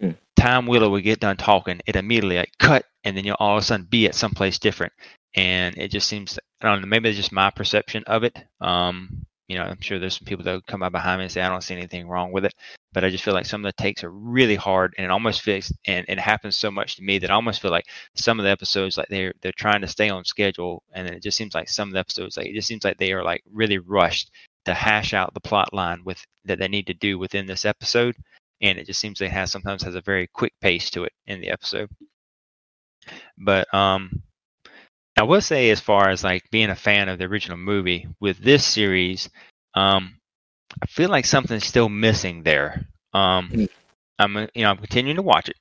Mm. 0.00 0.16
time 0.36 0.66
Willow 0.66 0.90
would 0.90 1.04
get 1.04 1.20
done 1.20 1.36
talking, 1.36 1.80
it 1.86 1.96
immediately 1.96 2.36
like 2.36 2.52
cut, 2.58 2.84
and 3.04 3.16
then 3.16 3.24
you'll 3.24 3.36
all 3.38 3.56
of 3.56 3.62
a 3.62 3.66
sudden 3.66 3.86
be 3.88 4.06
at 4.06 4.14
someplace 4.14 4.58
different, 4.58 4.92
and 5.34 5.76
it 5.78 5.88
just 5.88 6.08
seems 6.08 6.38
I 6.60 6.68
don't 6.70 6.80
know 6.82 6.86
maybe 6.86 7.08
it's 7.08 7.16
just 7.16 7.32
my 7.32 7.50
perception 7.50 8.04
of 8.06 8.24
it. 8.24 8.36
Um, 8.60 9.26
you 9.48 9.56
know, 9.56 9.64
I'm 9.64 9.80
sure 9.80 9.98
there's 9.98 10.18
some 10.18 10.26
people 10.26 10.44
that 10.44 10.66
come 10.66 10.82
up 10.82 10.92
behind 10.92 11.18
me 11.18 11.24
and 11.24 11.32
say 11.32 11.42
I 11.42 11.48
don't 11.48 11.62
see 11.62 11.74
anything 11.74 12.08
wrong 12.08 12.32
with 12.32 12.44
it, 12.44 12.54
but 12.92 13.04
I 13.04 13.10
just 13.10 13.24
feel 13.24 13.34
like 13.34 13.46
some 13.46 13.64
of 13.64 13.68
the 13.68 13.82
takes 13.82 14.04
are 14.04 14.10
really 14.10 14.56
hard, 14.56 14.94
and 14.98 15.04
it 15.04 15.10
almost 15.10 15.42
feels 15.42 15.72
and 15.86 16.04
it 16.08 16.18
happens 16.18 16.56
so 16.56 16.70
much 16.70 16.96
to 16.96 17.02
me 17.02 17.18
that 17.18 17.30
I 17.30 17.34
almost 17.34 17.62
feel 17.62 17.70
like 17.70 17.86
some 18.14 18.38
of 18.40 18.44
the 18.44 18.50
episodes 18.50 18.96
like 18.96 19.08
they're 19.08 19.34
they're 19.42 19.52
trying 19.56 19.82
to 19.82 19.88
stay 19.88 20.08
on 20.10 20.24
schedule, 20.24 20.82
and 20.94 21.08
it 21.08 21.22
just 21.22 21.36
seems 21.36 21.54
like 21.54 21.68
some 21.68 21.88
of 21.88 21.92
the 21.94 22.00
episodes 22.00 22.36
like 22.36 22.46
it 22.46 22.54
just 22.54 22.68
seems 22.68 22.84
like 22.84 22.98
they 22.98 23.12
are 23.12 23.24
like 23.24 23.42
really 23.52 23.78
rushed 23.78 24.30
to 24.64 24.74
hash 24.74 25.14
out 25.14 25.32
the 25.34 25.40
plot 25.40 25.72
line 25.72 26.02
with 26.04 26.24
that 26.44 26.58
they 26.58 26.68
need 26.68 26.86
to 26.88 26.94
do 26.94 27.18
within 27.18 27.46
this 27.46 27.64
episode 27.64 28.16
and 28.60 28.78
it 28.78 28.86
just 28.86 29.00
seems 29.00 29.18
they 29.18 29.28
have 29.28 29.48
sometimes 29.48 29.82
has 29.82 29.94
a 29.94 30.00
very 30.00 30.26
quick 30.28 30.52
pace 30.60 30.90
to 30.90 31.04
it 31.04 31.12
in 31.26 31.40
the 31.40 31.50
episode. 31.50 31.88
But 33.38 33.72
um, 33.74 34.22
I 35.16 35.22
will 35.24 35.40
say, 35.40 35.70
as 35.70 35.80
far 35.80 36.08
as 36.10 36.24
like 36.24 36.50
being 36.50 36.70
a 36.70 36.76
fan 36.76 37.08
of 37.08 37.18
the 37.18 37.24
original 37.24 37.56
movie, 37.56 38.06
with 38.20 38.38
this 38.38 38.64
series, 38.64 39.30
um, 39.74 40.18
I 40.82 40.86
feel 40.86 41.10
like 41.10 41.24
something's 41.26 41.64
still 41.66 41.88
missing 41.88 42.42
there. 42.42 42.86
Um, 43.12 43.50
Mm. 43.50 43.68
I'm 44.18 44.36
uh, 44.36 44.46
you 44.54 44.62
know 44.62 44.70
I'm 44.70 44.78
continuing 44.78 45.16
to 45.16 45.22
watch 45.22 45.48
it, 45.48 45.56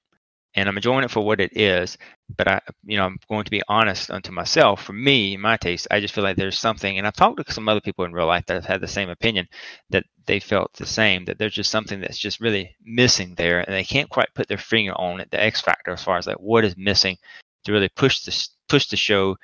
and 0.55 0.69
I'm 0.69 0.77
enjoying 0.77 1.03
it 1.03 1.11
for 1.11 1.25
what 1.25 1.41
it 1.41 1.57
is. 1.57 1.97
But 2.37 2.47
I 2.47 2.61
you 2.85 2.97
know 2.97 3.05
I'm 3.05 3.17
going 3.29 3.45
to 3.45 3.51
be 3.51 3.61
honest 3.67 4.11
unto 4.11 4.31
myself. 4.31 4.83
For 4.83 4.93
me, 4.93 5.33
in 5.35 5.41
my 5.41 5.57
taste, 5.57 5.87
I 5.91 5.99
just 5.99 6.13
feel 6.13 6.23
like 6.23 6.37
there's 6.37 6.59
something, 6.59 6.97
and 6.97 7.05
I've 7.07 7.15
talked 7.15 7.45
to 7.45 7.53
some 7.53 7.69
other 7.69 7.81
people 7.81 8.05
in 8.05 8.13
real 8.13 8.27
life 8.27 8.45
that 8.47 8.55
have 8.55 8.65
had 8.65 8.81
the 8.81 8.87
same 8.87 9.09
opinion 9.09 9.47
that 9.89 10.05
they 10.25 10.39
felt 10.39 10.73
the 10.73 10.85
same 10.85 11.25
that 11.25 11.37
there's 11.37 11.53
just 11.53 11.71
something 11.71 11.99
that's 12.01 12.17
just 12.17 12.41
really 12.41 12.75
missing 12.83 13.35
there 13.35 13.59
and 13.61 13.73
they 13.75 13.83
can't 13.83 14.09
quite 14.09 14.33
put 14.33 14.47
their 14.47 14.57
finger 14.57 14.93
on 14.93 15.19
it 15.19 15.29
the 15.31 15.41
x 15.41 15.61
factor 15.61 15.91
as 15.91 16.03
far 16.03 16.17
as 16.17 16.27
like 16.27 16.39
what 16.39 16.65
is 16.65 16.75
missing 16.77 17.17
to 17.63 17.71
really 17.71 17.89
push 17.89 18.21
the 18.21 18.31
push 18.69 18.87
the 18.87 18.97
show 18.97 19.35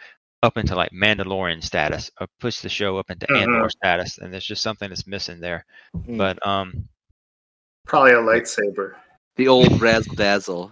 up 0.44 0.58
into 0.58 0.76
like 0.76 0.92
mandalorian 0.92 1.64
status 1.64 2.10
or 2.20 2.28
push 2.40 2.62
the 2.62 2.70
show 2.70 2.98
up 2.98 3.10
into 3.12 3.28
Mhm. 3.28 3.42
andor 3.44 3.70
status 3.70 4.18
and 4.18 4.34
there's 4.34 4.46
just 4.46 4.64
something 4.64 4.90
that's 4.90 5.06
missing 5.08 5.40
there 5.40 5.66
Mm. 5.96 6.18
but 6.18 6.46
um 6.46 6.88
Probably 7.86 8.12
a 8.12 8.16
lightsaber. 8.18 8.94
The 9.36 9.48
old 9.48 9.82
razzle 9.82 10.16
dazzle. 10.16 10.72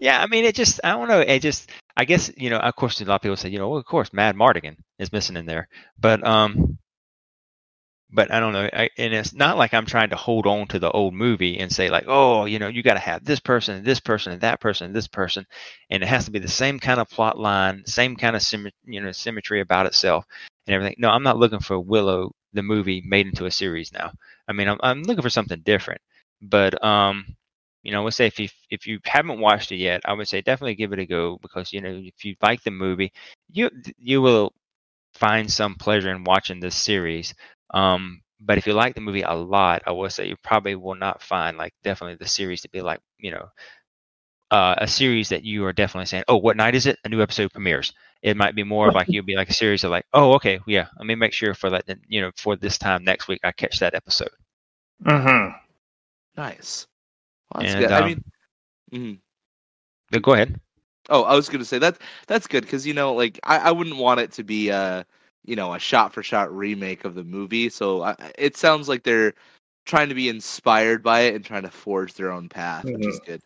yeah 0.00 0.20
i 0.22 0.26
mean 0.26 0.44
it 0.44 0.54
just 0.54 0.80
i 0.82 0.90
don't 0.92 1.08
know 1.08 1.20
it 1.20 1.40
just 1.40 1.70
i 1.96 2.04
guess 2.04 2.30
you 2.36 2.48
know 2.50 2.58
of 2.58 2.74
course 2.74 3.00
a 3.00 3.04
lot 3.04 3.16
of 3.16 3.20
people 3.22 3.36
say 3.36 3.48
you 3.50 3.58
know 3.58 3.68
well, 3.68 3.78
of 3.78 3.84
course 3.84 4.10
Madmartigan 4.10 4.76
is 4.98 5.12
missing 5.12 5.36
in 5.36 5.46
there 5.46 5.68
but 6.00 6.26
um 6.26 6.78
but 8.14 8.30
I 8.32 8.40
don't 8.40 8.52
know. 8.52 8.68
I, 8.72 8.90
and 8.98 9.12
it's 9.12 9.34
not 9.34 9.58
like 9.58 9.74
I'm 9.74 9.86
trying 9.86 10.10
to 10.10 10.16
hold 10.16 10.46
on 10.46 10.68
to 10.68 10.78
the 10.78 10.90
old 10.90 11.14
movie 11.14 11.58
and 11.58 11.70
say 11.72 11.90
like, 11.90 12.04
oh, 12.08 12.46
you 12.46 12.58
know, 12.60 12.68
you 12.68 12.82
got 12.82 12.94
to 12.94 13.00
have 13.00 13.24
this 13.24 13.40
person, 13.40 13.76
and 13.76 13.84
this 13.84 14.00
person, 14.00 14.32
and 14.32 14.42
that 14.42 14.60
person, 14.60 14.86
and 14.86 14.96
this 14.96 15.08
person, 15.08 15.46
and 15.90 16.02
it 16.02 16.06
has 16.06 16.24
to 16.26 16.30
be 16.30 16.38
the 16.38 16.48
same 16.48 16.78
kind 16.80 17.00
of 17.00 17.10
plot 17.10 17.38
line, 17.38 17.84
same 17.86 18.16
kind 18.16 18.36
of 18.36 18.42
symmet- 18.42 18.72
you 18.84 19.00
know 19.00 19.12
symmetry 19.12 19.60
about 19.60 19.86
itself 19.86 20.24
and 20.66 20.74
everything. 20.74 20.96
No, 20.98 21.10
I'm 21.10 21.22
not 21.24 21.38
looking 21.38 21.60
for 21.60 21.78
Willow 21.80 22.32
the 22.52 22.62
movie 22.62 23.02
made 23.04 23.26
into 23.26 23.46
a 23.46 23.50
series 23.50 23.92
now. 23.92 24.12
I 24.48 24.52
mean, 24.52 24.68
I'm 24.68 24.78
I'm 24.82 25.02
looking 25.02 25.22
for 25.22 25.30
something 25.30 25.60
different. 25.64 26.00
But 26.42 26.82
um, 26.84 27.36
you 27.82 27.92
know, 27.92 28.00
I 28.00 28.04
would 28.04 28.14
say 28.14 28.26
if 28.26 28.38
you 28.38 28.48
if 28.70 28.86
you 28.86 29.00
haven't 29.04 29.40
watched 29.40 29.72
it 29.72 29.76
yet, 29.76 30.02
I 30.04 30.12
would 30.12 30.28
say 30.28 30.40
definitely 30.40 30.76
give 30.76 30.92
it 30.92 30.98
a 31.00 31.06
go 31.06 31.38
because 31.42 31.72
you 31.72 31.80
know 31.80 32.00
if 32.02 32.24
you 32.24 32.36
like 32.42 32.62
the 32.62 32.70
movie, 32.70 33.12
you 33.52 33.70
you 33.98 34.22
will 34.22 34.52
find 35.14 35.50
some 35.50 35.74
pleasure 35.76 36.10
in 36.10 36.24
watching 36.24 36.60
this 36.60 36.76
series. 36.76 37.34
Um, 37.72 38.22
but 38.40 38.58
if 38.58 38.66
you 38.66 38.74
like 38.74 38.94
the 38.94 39.00
movie 39.00 39.22
a 39.22 39.34
lot, 39.34 39.82
I 39.86 39.92
will 39.92 40.10
say 40.10 40.28
you 40.28 40.36
probably 40.42 40.74
will 40.74 40.94
not 40.96 41.22
find 41.22 41.56
like 41.56 41.72
definitely 41.82 42.16
the 42.16 42.28
series 42.28 42.62
to 42.62 42.68
be 42.70 42.82
like 42.82 43.00
you 43.18 43.30
know 43.30 43.48
uh, 44.50 44.74
a 44.78 44.86
series 44.86 45.28
that 45.30 45.44
you 45.44 45.64
are 45.64 45.72
definitely 45.72 46.06
saying, 46.06 46.24
oh, 46.28 46.36
what 46.36 46.56
night 46.56 46.74
is 46.74 46.86
it? 46.86 46.98
A 47.04 47.08
new 47.08 47.22
episode 47.22 47.52
premieres. 47.52 47.92
It 48.22 48.36
might 48.36 48.54
be 48.54 48.62
more 48.62 48.88
of 48.88 48.94
like 48.94 49.08
you'll 49.10 49.24
be 49.24 49.36
like 49.36 49.50
a 49.50 49.54
series 49.54 49.84
of 49.84 49.90
like, 49.90 50.06
oh, 50.12 50.34
okay, 50.34 50.60
yeah, 50.66 50.86
let 50.98 51.06
me 51.06 51.14
make 51.14 51.32
sure 51.32 51.54
for 51.54 51.70
that, 51.70 51.84
you 52.08 52.20
know, 52.20 52.30
for 52.36 52.56
this 52.56 52.78
time 52.78 53.04
next 53.04 53.28
week 53.28 53.40
I 53.44 53.52
catch 53.52 53.80
that 53.80 53.94
episode. 53.94 54.30
Mm-hmm. 55.04 55.56
Nice. 56.36 56.86
Well, 57.52 57.62
that's 57.62 57.74
And, 57.74 57.80
good. 57.80 57.92
um, 57.92 58.02
I 58.02 58.06
mean, 58.06 58.24
mm-hmm. 58.92 60.18
Go 60.20 60.32
ahead. 60.34 60.60
oh, 61.08 61.22
I 61.24 61.34
was 61.34 61.48
gonna 61.48 61.64
say 61.64 61.78
that 61.78 61.98
that's 62.26 62.46
good 62.46 62.64
because 62.64 62.86
you 62.86 62.94
know, 62.94 63.14
like 63.14 63.38
I, 63.44 63.58
I 63.58 63.70
wouldn't 63.72 63.96
want 63.96 64.20
it 64.20 64.32
to 64.32 64.44
be 64.44 64.68
a 64.70 65.04
you 65.44 65.56
know 65.56 65.74
a 65.74 65.78
shot 65.78 66.12
for 66.12 66.22
shot 66.22 66.54
remake 66.54 67.04
of 67.04 67.14
the 67.14 67.24
movie. 67.24 67.68
So 67.68 68.02
I, 68.02 68.16
it 68.38 68.56
sounds 68.56 68.88
like 68.88 69.02
they're 69.02 69.34
trying 69.86 70.08
to 70.08 70.14
be 70.14 70.28
inspired 70.28 71.02
by 71.02 71.20
it 71.22 71.34
and 71.34 71.44
trying 71.44 71.62
to 71.62 71.70
forge 71.70 72.14
their 72.14 72.32
own 72.32 72.48
path, 72.48 72.84
which 72.84 73.06
is 73.06 73.20
good. 73.24 73.42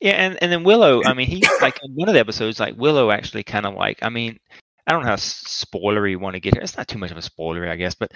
Yeah, 0.00 0.12
and, 0.12 0.38
and 0.40 0.52
then 0.52 0.64
Willow, 0.64 1.02
I 1.04 1.14
mean, 1.14 1.26
he 1.26 1.42
like 1.60 1.80
in 1.82 1.92
one 1.92 2.08
of 2.08 2.14
the 2.14 2.20
episodes, 2.20 2.60
like 2.60 2.76
Willow 2.76 3.10
actually 3.10 3.42
kind 3.42 3.66
of 3.66 3.74
like, 3.74 3.98
I 4.02 4.08
mean, 4.08 4.38
I 4.86 4.92
don't 4.92 5.02
know 5.02 5.08
how 5.08 5.16
spoilery 5.16 6.10
you 6.10 6.18
want 6.18 6.34
to 6.34 6.40
get 6.40 6.54
here. 6.54 6.62
It's 6.62 6.76
not 6.76 6.88
too 6.88 6.98
much 6.98 7.10
of 7.10 7.16
a 7.16 7.22
spoiler, 7.22 7.68
I 7.68 7.76
guess, 7.76 7.94
but 7.94 8.12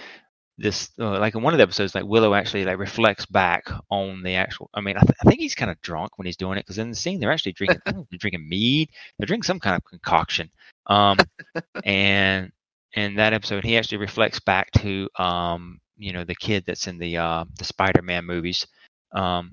this, 0.57 0.91
uh, 0.99 1.19
like 1.19 1.35
in 1.35 1.41
one 1.41 1.53
of 1.53 1.57
the 1.57 1.63
episodes, 1.63 1.95
like 1.95 2.05
Willow 2.05 2.33
actually 2.33 2.63
like 2.63 2.77
reflects 2.77 3.25
back 3.25 3.69
on 3.89 4.23
the 4.23 4.35
actual. 4.35 4.69
I 4.73 4.81
mean, 4.81 4.97
I, 4.97 5.01
th- 5.01 5.17
I 5.21 5.29
think 5.29 5.41
he's 5.41 5.55
kind 5.55 5.71
of 5.71 5.81
drunk 5.81 6.17
when 6.17 6.25
he's 6.25 6.37
doing 6.37 6.57
it 6.57 6.61
because 6.61 6.77
in 6.77 6.89
the 6.89 6.95
scene 6.95 7.19
they're 7.19 7.31
actually 7.31 7.53
drinking, 7.53 7.79
I 7.85 7.91
don't 7.91 7.99
know 7.99 8.03
if 8.03 8.09
they're 8.09 8.19
drinking 8.19 8.47
mead, 8.47 8.89
they're 9.17 9.25
drinking 9.25 9.43
some 9.43 9.59
kind 9.59 9.75
of 9.75 9.83
concoction, 9.83 10.49
um, 10.87 11.17
and 11.83 12.51
in 12.95 13.15
that 13.15 13.33
episode 13.33 13.63
he 13.63 13.77
actually 13.77 13.97
reflects 13.97 14.39
back 14.39 14.71
to, 14.71 15.09
um, 15.17 15.79
you 15.97 16.13
know, 16.13 16.23
the 16.23 16.35
kid 16.35 16.63
that's 16.65 16.87
in 16.87 16.97
the 16.97 17.17
uh, 17.17 17.45
the 17.57 17.65
Spider-Man 17.65 18.25
movies, 18.25 18.65
um, 19.13 19.51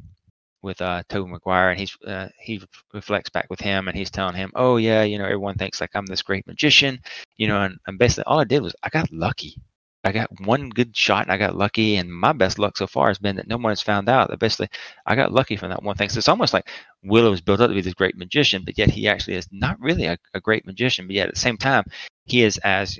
with 0.62 0.80
uh 0.82 1.02
Tobey 1.08 1.30
Maguire, 1.30 1.70
and 1.70 1.80
he's 1.80 1.96
uh, 2.06 2.28
he 2.38 2.62
reflects 2.92 3.30
back 3.30 3.46
with 3.50 3.60
him, 3.60 3.88
and 3.88 3.96
he's 3.96 4.10
telling 4.10 4.34
him, 4.36 4.52
"Oh 4.54 4.76
yeah, 4.76 5.02
you 5.02 5.18
know, 5.18 5.24
everyone 5.24 5.54
thinks 5.56 5.80
like 5.80 5.90
I'm 5.94 6.06
this 6.06 6.22
great 6.22 6.46
magician, 6.46 7.00
you 7.36 7.48
know," 7.48 7.62
and, 7.62 7.78
and 7.86 7.98
basically 7.98 8.24
all 8.24 8.40
I 8.40 8.44
did 8.44 8.62
was 8.62 8.74
I 8.82 8.88
got 8.90 9.10
lucky. 9.12 9.56
I 10.02 10.12
got 10.12 10.30
one 10.40 10.70
good 10.70 10.96
shot, 10.96 11.24
and 11.24 11.32
I 11.32 11.36
got 11.36 11.56
lucky, 11.56 11.96
and 11.96 12.10
my 12.12 12.32
best 12.32 12.58
luck 12.58 12.76
so 12.78 12.86
far 12.86 13.08
has 13.08 13.18
been 13.18 13.36
that 13.36 13.48
no 13.48 13.56
one 13.58 13.70
has 13.70 13.82
found 13.82 14.08
out 14.08 14.30
that 14.30 14.38
basically 14.38 14.68
I 15.06 15.14
got 15.14 15.32
lucky 15.32 15.56
from 15.56 15.70
that 15.70 15.82
one 15.82 15.96
thing. 15.96 16.08
So 16.08 16.18
it's 16.18 16.28
almost 16.28 16.54
like 16.54 16.70
Willow 17.04 17.32
is 17.32 17.40
built 17.42 17.60
up 17.60 17.68
to 17.68 17.74
be 17.74 17.82
this 17.82 17.94
great 17.94 18.16
magician, 18.16 18.62
but 18.64 18.78
yet 18.78 18.88
he 18.90 19.08
actually 19.08 19.34
is 19.34 19.48
not 19.52 19.78
really 19.80 20.06
a, 20.06 20.16
a 20.34 20.40
great 20.40 20.64
magician. 20.66 21.06
But 21.06 21.16
yet 21.16 21.28
at 21.28 21.34
the 21.34 21.40
same 21.40 21.58
time, 21.58 21.84
he 22.24 22.42
is 22.42 22.56
as 22.58 22.98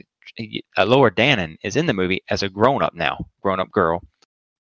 Elora 0.79 1.11
Danan 1.11 1.57
is 1.63 1.77
in 1.77 1.87
the 1.87 1.95
movie 1.95 2.23
as 2.31 2.43
a 2.43 2.49
grown 2.49 2.83
up 2.83 2.95
now, 2.95 3.27
grown 3.43 3.61
up 3.61 3.71
girl, 3.71 4.03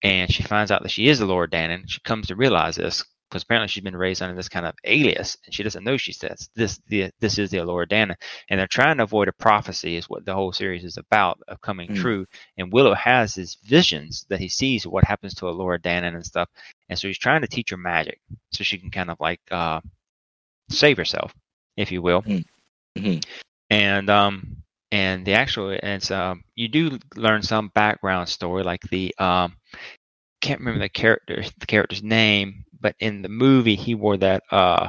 and 0.02 0.32
she 0.32 0.42
finds 0.42 0.70
out 0.70 0.82
that 0.82 0.90
she 0.90 1.08
is 1.08 1.20
Elora 1.20 1.48
Danan. 1.48 1.84
She 1.86 2.00
comes 2.00 2.28
to 2.28 2.36
realize 2.36 2.76
this 2.76 3.04
because 3.28 3.44
apparently 3.44 3.68
she's 3.68 3.84
been 3.84 3.96
raised 3.96 4.22
under 4.22 4.34
this 4.34 4.48
kind 4.48 4.66
of 4.66 4.74
alias, 4.84 5.36
and 5.44 5.54
she 5.54 5.62
doesn't 5.62 5.84
know 5.84 5.96
she 5.96 6.12
says 6.12 6.50
this. 6.56 6.80
The 6.88 7.10
this 7.20 7.38
is 7.38 7.50
the 7.50 7.58
Elora 7.58 7.86
Danan, 7.88 8.16
and 8.48 8.58
they're 8.58 8.66
trying 8.66 8.96
to 8.96 9.04
avoid 9.04 9.28
a 9.28 9.32
prophecy, 9.32 9.96
is 9.96 10.08
what 10.08 10.24
the 10.24 10.34
whole 10.34 10.52
series 10.52 10.84
is 10.84 10.96
about 10.96 11.38
of 11.46 11.60
coming 11.60 11.88
Mm. 11.90 11.96
true. 11.96 12.26
And 12.58 12.72
Willow 12.72 12.94
has 12.94 13.34
his 13.34 13.56
visions 13.64 14.26
that 14.30 14.40
he 14.40 14.48
sees 14.48 14.86
what 14.86 15.04
happens 15.04 15.34
to 15.36 15.46
a 15.48 15.54
Elora 15.54 15.78
Danan 15.80 16.14
and 16.14 16.26
stuff, 16.26 16.48
and 16.88 16.98
so 16.98 17.06
he's 17.06 17.18
trying 17.18 17.42
to 17.42 17.48
teach 17.48 17.70
her 17.70 17.76
magic 17.76 18.20
so 18.52 18.64
she 18.64 18.78
can 18.78 18.90
kind 18.90 19.10
of 19.10 19.20
like 19.20 19.40
uh, 19.52 19.80
save 20.68 20.96
herself, 20.96 21.32
if 21.76 21.92
you 21.92 22.02
will. 22.02 22.22
Mm. 22.22 22.44
Mhm. 22.98 23.24
And 23.70 24.10
um, 24.10 24.56
and 24.92 25.24
the 25.26 25.34
actual 25.34 25.70
it's 25.70 26.10
um, 26.10 26.42
you 26.54 26.68
do 26.68 26.98
learn 27.16 27.42
some 27.42 27.68
background 27.74 28.28
story 28.28 28.62
like 28.62 28.82
the 28.90 29.14
um 29.18 29.56
can't 30.40 30.60
remember 30.60 30.80
the 30.80 30.88
character 30.88 31.42
the 31.58 31.66
character's 31.66 32.02
name, 32.02 32.64
but 32.80 32.94
in 33.00 33.22
the 33.22 33.28
movie 33.28 33.76
he 33.76 33.94
wore 33.94 34.16
that 34.18 34.42
uh 34.50 34.88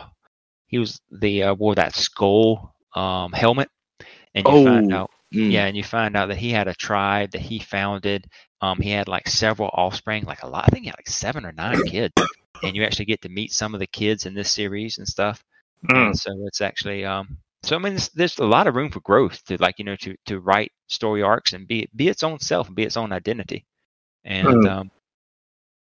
he 0.68 0.78
was 0.80 1.00
the 1.12 1.44
uh, 1.44 1.54
wore 1.56 1.76
that 1.76 1.96
skull 1.96 2.74
um 2.96 3.32
helmet, 3.34 3.70
and 4.36 4.48
you 4.48 4.56
find 4.56 4.86
Oh. 4.90 4.92
out 4.92 5.12
Mm. 5.34 5.50
Yeah, 5.50 5.66
and 5.66 5.76
you 5.78 5.84
find 5.84 6.16
out 6.16 6.28
that 6.30 6.38
he 6.38 6.52
had 6.52 6.68
a 6.68 6.74
tribe 6.76 7.32
that 7.32 7.42
he 7.42 7.60
founded. 7.60 8.28
Um, 8.62 8.80
he 8.80 8.92
had 8.92 9.08
like 9.08 9.28
several 9.28 9.70
offspring, 9.74 10.24
like 10.26 10.44
a 10.44 10.48
lot. 10.48 10.66
I 10.66 10.70
think 10.70 10.84
he 10.84 10.90
had 10.90 10.98
like 10.98 11.10
seven 11.10 11.46
or 11.46 11.52
nine 11.54 11.82
kids, 11.84 12.26
and 12.62 12.76
you 12.76 12.84
actually 12.84 13.06
get 13.06 13.22
to 13.22 13.30
meet 13.30 13.52
some 13.52 13.74
of 13.74 13.80
the 13.80 13.88
kids 13.88 14.26
in 14.26 14.34
this 14.34 14.52
series 14.52 14.98
and 15.00 15.08
stuff. 15.08 15.44
Mm. 15.90 16.12
And 16.12 16.18
so 16.18 16.32
it's 16.48 16.62
actually 16.62 17.06
um. 17.06 17.38
So 17.64 17.76
I 17.76 17.80
mean, 17.80 17.94
there's, 17.94 18.10
there's 18.10 18.38
a 18.40 18.46
lot 18.46 18.68
of 18.68 18.76
room 18.76 18.92
for 18.92 19.00
growth 19.02 19.44
to 19.46 19.58
like 19.58 19.80
you 19.80 19.86
know 19.86 19.96
to 19.98 20.16
to 20.28 20.40
write 20.40 20.72
story 20.88 21.22
arcs 21.24 21.54
and 21.54 21.68
be 21.68 21.90
be 21.96 22.08
its 22.08 22.24
own 22.24 22.40
self 22.40 22.68
and 22.68 22.76
be 22.76 22.84
its 22.84 22.98
own 22.98 23.12
identity. 23.12 23.66
And 24.26 24.66
Mm. 24.66 24.68
um, 24.68 24.92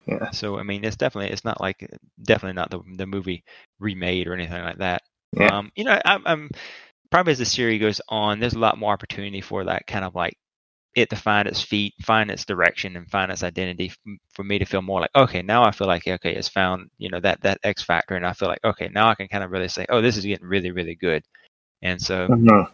Yeah. 0.07 0.31
so 0.31 0.57
I 0.57 0.63
mean, 0.63 0.85
it's 0.85 0.95
definitely 0.95 1.31
it's 1.31 1.45
not 1.45 1.59
like 1.61 1.87
definitely 2.23 2.53
not 2.55 2.69
the 2.71 2.79
the 2.97 3.05
movie 3.07 3.43
remade 3.79 4.27
or 4.27 4.33
anything 4.33 4.61
like 4.63 4.77
that. 4.77 5.03
Yeah. 5.33 5.51
Um, 5.51 5.71
you 5.75 5.83
know, 5.83 5.99
I'm, 6.05 6.21
I'm 6.25 6.49
probably 7.11 7.31
as 7.33 7.39
the 7.39 7.45
series 7.45 7.81
goes 7.81 8.01
on, 8.09 8.39
there's 8.39 8.53
a 8.55 8.59
lot 8.59 8.77
more 8.79 8.93
opportunity 8.93 9.41
for 9.41 9.65
that 9.65 9.87
kind 9.87 10.05
of 10.05 10.15
like 10.15 10.35
it 10.95 11.09
to 11.11 11.17
find 11.17 11.47
its 11.47 11.61
feet, 11.61 11.93
find 12.03 12.31
its 12.31 12.45
direction, 12.45 12.97
and 12.97 13.09
find 13.11 13.31
its 13.31 13.43
identity. 13.43 13.93
For 14.35 14.43
me 14.43 14.59
to 14.59 14.65
feel 14.65 14.81
more 14.83 15.01
like, 15.01 15.11
okay, 15.15 15.41
now 15.43 15.63
I 15.65 15.71
feel 15.71 15.87
like 15.87 16.07
okay, 16.07 16.35
it's 16.35 16.49
found 16.49 16.89
you 16.99 17.09
know 17.09 17.21
that 17.21 17.41
that 17.43 17.59
X 17.63 17.83
factor, 17.83 18.15
and 18.15 18.25
I 18.27 18.33
feel 18.33 18.49
like 18.49 18.63
okay, 18.65 18.89
now 18.93 19.09
I 19.09 19.15
can 19.15 19.27
kind 19.29 19.43
of 19.45 19.51
really 19.51 19.69
say, 19.69 19.85
oh, 19.89 20.01
this 20.01 20.17
is 20.17 20.25
getting 20.25 20.47
really 20.47 20.71
really 20.71 20.95
good. 20.95 21.23
And 21.81 22.01
so, 22.01 22.27
Mhm. 22.27 22.69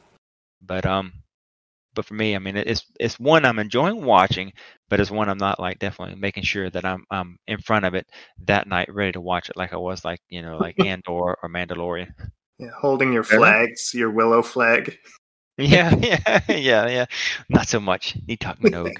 but 0.62 0.86
um, 0.86 1.14
but 1.94 2.06
for 2.06 2.14
me, 2.14 2.36
I 2.36 2.40
mean, 2.40 2.56
it's 2.58 2.86
it's 3.00 3.20
one 3.20 3.46
I'm 3.46 3.60
enjoying 3.60 4.04
watching, 4.04 4.54
but 4.90 5.00
it's 5.00 5.10
one 5.12 5.30
I'm 5.30 5.38
not 5.38 5.60
like 5.60 5.80
definitely 5.80 6.16
making 6.16 6.44
sure 6.44 6.70
that 6.70 6.86
I'm 6.86 7.06
I'm 7.10 7.38
in 7.48 7.60
front 7.60 7.86
of 7.86 7.94
it 7.96 8.08
that 8.46 8.68
night, 8.68 8.94
ready 8.94 9.14
to 9.14 9.22
watch 9.22 9.50
it, 9.50 9.58
like 9.58 9.74
I 9.74 9.78
was 9.78 10.06
like 10.06 10.20
you 10.30 10.42
know 10.42 10.58
like 10.58 10.76
Andor 10.84 11.36
or 11.42 11.50
Mandalorian. 11.50 12.12
Yeah, 12.60 12.70
holding 12.78 13.14
your 13.14 13.24
Fair. 13.24 13.40
flags, 13.40 13.94
your 13.94 14.12
willow 14.12 14.42
flag. 14.42 14.98
Yeah, 15.60 15.96
yeah, 15.96 16.42
yeah, 16.50 16.88
yeah. 16.88 17.06
Not 17.50 17.68
so 17.68 17.80
much. 17.80 18.16
Need 18.28 18.40
talk 18.40 18.60
Minogue. 18.60 18.94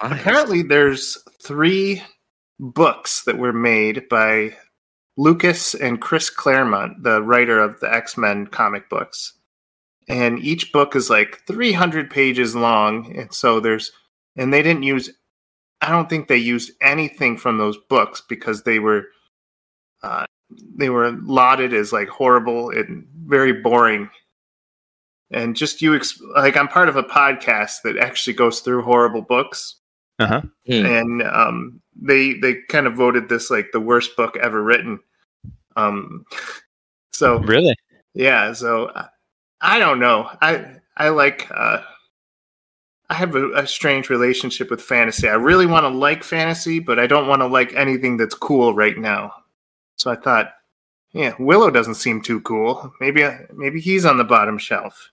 Apparently, 0.00 0.62
there's 0.62 1.18
three 1.42 2.02
books 2.58 3.24
that 3.24 3.36
were 3.36 3.52
made 3.52 4.08
by 4.08 4.56
Lucas 5.16 5.74
and 5.74 6.00
Chris 6.00 6.30
Claremont, 6.30 7.02
the 7.02 7.22
writer 7.22 7.58
of 7.60 7.78
the 7.80 7.92
X 7.92 8.16
Men 8.16 8.46
comic 8.46 8.88
books. 8.88 9.34
And 10.08 10.38
each 10.40 10.72
book 10.72 10.96
is 10.96 11.08
like 11.10 11.40
300 11.46 12.10
pages 12.10 12.56
long. 12.56 13.16
And 13.16 13.32
so 13.32 13.60
there's, 13.60 13.92
and 14.36 14.52
they 14.52 14.62
didn't 14.62 14.82
use, 14.82 15.10
I 15.80 15.90
don't 15.90 16.08
think 16.08 16.26
they 16.26 16.36
used 16.36 16.72
anything 16.80 17.36
from 17.36 17.58
those 17.58 17.76
books 17.88 18.22
because 18.28 18.62
they 18.64 18.78
were, 18.80 19.04
uh, 20.02 20.24
they 20.76 20.90
were 20.90 21.12
lauded 21.12 21.72
as 21.72 21.92
like 21.92 22.08
horrible 22.08 22.70
and 22.70 23.06
very 23.24 23.52
boring. 23.52 24.10
And 25.30 25.54
just 25.54 25.80
you, 25.80 25.94
ex- 25.94 26.20
like, 26.34 26.56
I'm 26.56 26.66
part 26.66 26.88
of 26.88 26.96
a 26.96 27.04
podcast 27.04 27.82
that 27.84 27.96
actually 27.98 28.34
goes 28.34 28.60
through 28.60 28.82
horrible 28.82 29.22
books 29.22 29.76
Uh 30.18 30.26
huh. 30.26 30.40
Hmm. 30.66 30.86
and 30.86 31.22
um, 31.22 31.80
they 32.00 32.34
they 32.34 32.54
kind 32.68 32.86
of 32.86 32.94
voted 32.94 33.28
this 33.28 33.50
like 33.50 33.70
the 33.72 33.80
worst 33.80 34.16
book 34.16 34.36
ever 34.36 34.62
written. 34.62 35.00
Um, 35.76 36.24
so 37.12 37.38
Really? 37.40 37.74
yeah, 38.14 38.52
so 38.52 38.90
I, 38.94 39.08
I 39.60 39.78
don't 39.78 39.98
know. 40.00 40.30
I 40.40 40.76
I 40.96 41.10
like 41.10 41.48
uh, 41.50 41.82
I 43.08 43.14
have 43.14 43.34
a, 43.34 43.50
a 43.52 43.66
strange 43.66 44.08
relationship 44.08 44.70
with 44.70 44.80
fantasy. 44.80 45.28
I 45.28 45.34
really 45.34 45.66
want 45.66 45.84
to 45.84 45.88
like 45.88 46.22
fantasy, 46.24 46.78
but 46.78 46.98
I 46.98 47.06
don't 47.06 47.28
want 47.28 47.42
to 47.42 47.46
like 47.46 47.74
anything 47.74 48.16
that's 48.16 48.34
cool 48.34 48.74
right 48.74 48.96
now. 48.96 49.32
So 49.96 50.10
I 50.10 50.16
thought, 50.16 50.52
yeah, 51.12 51.34
Willow 51.38 51.70
doesn't 51.70 51.96
seem 51.96 52.22
too 52.22 52.40
cool. 52.42 52.92
Maybe 53.00 53.26
maybe 53.52 53.80
he's 53.80 54.04
on 54.04 54.16
the 54.16 54.24
bottom 54.24 54.58
shelf. 54.58 55.10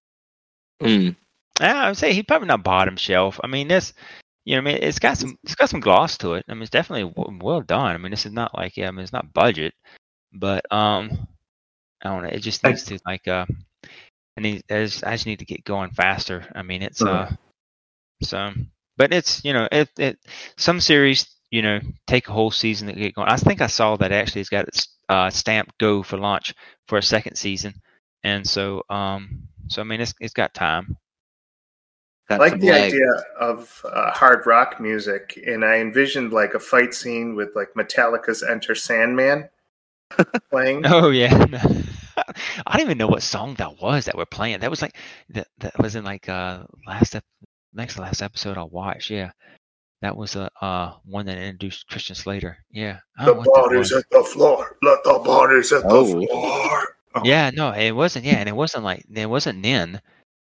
Mm. 0.82 1.16
Yeah, 1.60 1.84
I 1.86 1.88
would 1.90 1.98
say 1.98 2.14
he's 2.14 2.24
probably 2.24 2.48
not 2.48 2.64
bottom 2.64 2.96
shelf. 2.98 3.40
I 3.44 3.48
mean, 3.48 3.68
this, 3.68 3.94
you 4.48 4.56
know, 4.56 4.60
I 4.60 4.64
mean, 4.64 4.80
it's 4.82 5.00
got 5.00 5.18
some, 5.18 5.38
it's 5.44 5.56
got 5.56 5.70
some 5.70 5.82
gloss 5.82 6.18
to 6.20 6.36
it. 6.36 6.46
I 6.50 6.54
mean, 6.54 6.64
it's 6.64 6.72
definitely 6.72 7.12
w- 7.14 7.40
well 7.44 7.62
done. 7.62 7.94
I 7.96 7.98
mean, 7.98 8.12
this 8.12 8.26
is 8.26 8.32
not 8.32 8.56
like, 8.58 8.78
yeah, 8.78 8.88
I 8.88 8.92
mean, 8.92 9.02
it's 9.02 9.14
not 9.14 9.34
budget, 9.34 9.74
but 10.34 10.72
um, 10.72 11.28
I 12.04 12.10
don't 12.10 12.24
know. 12.24 12.30
It 12.30 12.40
just 12.42 12.64
needs 12.64 12.84
to 12.86 13.00
like, 13.06 13.28
uh, 13.28 13.46
I 14.38 14.42
need, 14.42 14.64
I 14.72 14.86
just, 14.86 15.06
I 15.06 15.14
just 15.14 15.26
need 15.28 15.40
to 15.40 15.46
get 15.46 15.66
going 15.66 15.92
faster. 15.92 16.46
I 16.56 16.64
mean, 16.64 16.84
it's 16.84 17.06
uh, 17.06 17.30
so, 18.24 18.52
but 18.98 19.14
it's 19.14 19.44
you 19.46 19.54
know, 19.54 19.68
it, 19.72 19.90
it, 20.00 20.20
some 20.58 20.80
series, 20.80 21.28
you 21.52 21.62
know, 21.62 21.80
take 22.08 22.28
a 22.30 22.34
whole 22.34 22.52
season 22.52 22.88
to 22.88 22.94
get 22.94 23.16
going. 23.16 23.30
I 23.30 23.38
think 23.38 23.62
I 23.62 23.68
saw 23.68 23.98
that 23.98 24.12
actually 24.12 24.42
it's 24.42 24.50
got 24.50 24.68
its 24.68 24.88
uh 25.10 25.30
stamped 25.30 25.78
go 25.80 26.04
for 26.04 26.18
launch 26.18 26.54
for 26.88 26.98
a 26.98 27.04
second 27.04 27.36
season, 27.38 27.76
and 28.24 28.48
so 28.48 28.84
um, 28.90 29.44
so 29.70 29.82
I 29.82 29.86
mean, 29.86 30.02
it's 30.02 30.14
it's 30.20 30.34
got 30.34 30.54
time. 30.54 30.98
I 32.30 32.34
Got 32.36 32.40
like 32.42 32.60
the 32.60 32.68
leg. 32.72 32.92
idea 32.94 33.08
of 33.40 33.82
uh, 33.86 34.12
hard 34.12 34.46
rock 34.46 34.80
music, 34.82 35.42
and 35.48 35.64
I 35.64 35.78
envisioned 35.78 36.34
like 36.34 36.54
a 36.56 36.60
fight 36.60 36.94
scene 36.94 37.36
with 37.36 37.50
like 37.56 37.70
Metallica's 37.76 38.44
"Enter 38.44 38.76
Sandman" 38.76 39.48
playing. 40.52 40.84
Oh 40.86 41.10
yeah. 41.10 41.46
I 42.68 42.74
don't 42.78 42.82
even 42.82 42.98
know 42.98 43.08
what 43.08 43.24
song 43.24 43.54
that 43.56 43.80
was 43.82 44.06
that 44.06 44.18
we're 44.18 44.26
playing. 44.26 44.60
That 44.60 44.70
was 44.70 44.82
like 44.82 44.98
that 45.30 45.48
that 45.60 45.78
was 45.80 45.96
in 45.96 46.04
like 46.04 46.28
uh 46.28 46.64
last 46.86 47.16
ep- 47.16 47.24
next 47.74 47.96
to 47.96 48.02
last 48.02 48.22
episode 48.22 48.58
I 48.58 48.64
watched. 48.64 49.10
Yeah. 49.10 49.32
That 50.02 50.18
was 50.18 50.36
a 50.36 50.50
uh 50.62 50.94
one 51.06 51.26
that 51.28 51.38
introduced 51.38 51.88
Christian 51.88 52.16
Slater. 52.16 52.58
Yeah. 52.72 53.00
The 53.20 53.26
don't 53.26 53.36
know 53.36 53.40
what 53.42 53.46
that 53.56 53.70
body's 53.70 53.92
was. 53.92 54.04
at 54.04 54.10
the 54.12 54.24
floor. 54.24 54.78
Let 54.82 55.04
the 55.04 55.22
bodies 55.24 55.72
at 55.72 55.84
Oh. 55.86 56.04
the 56.06 56.12
floor. 56.28 56.88
Oh. 57.16 57.22
Yeah, 57.24 57.52
no, 57.54 57.72
it 57.72 57.92
wasn't 57.92 58.26
yeah, 58.26 58.36
and 58.38 58.50
it 58.50 58.56
wasn't 58.56 58.84
like 58.84 59.06
it 59.14 59.30
wasn't 59.30 59.60
Nin. 59.60 60.02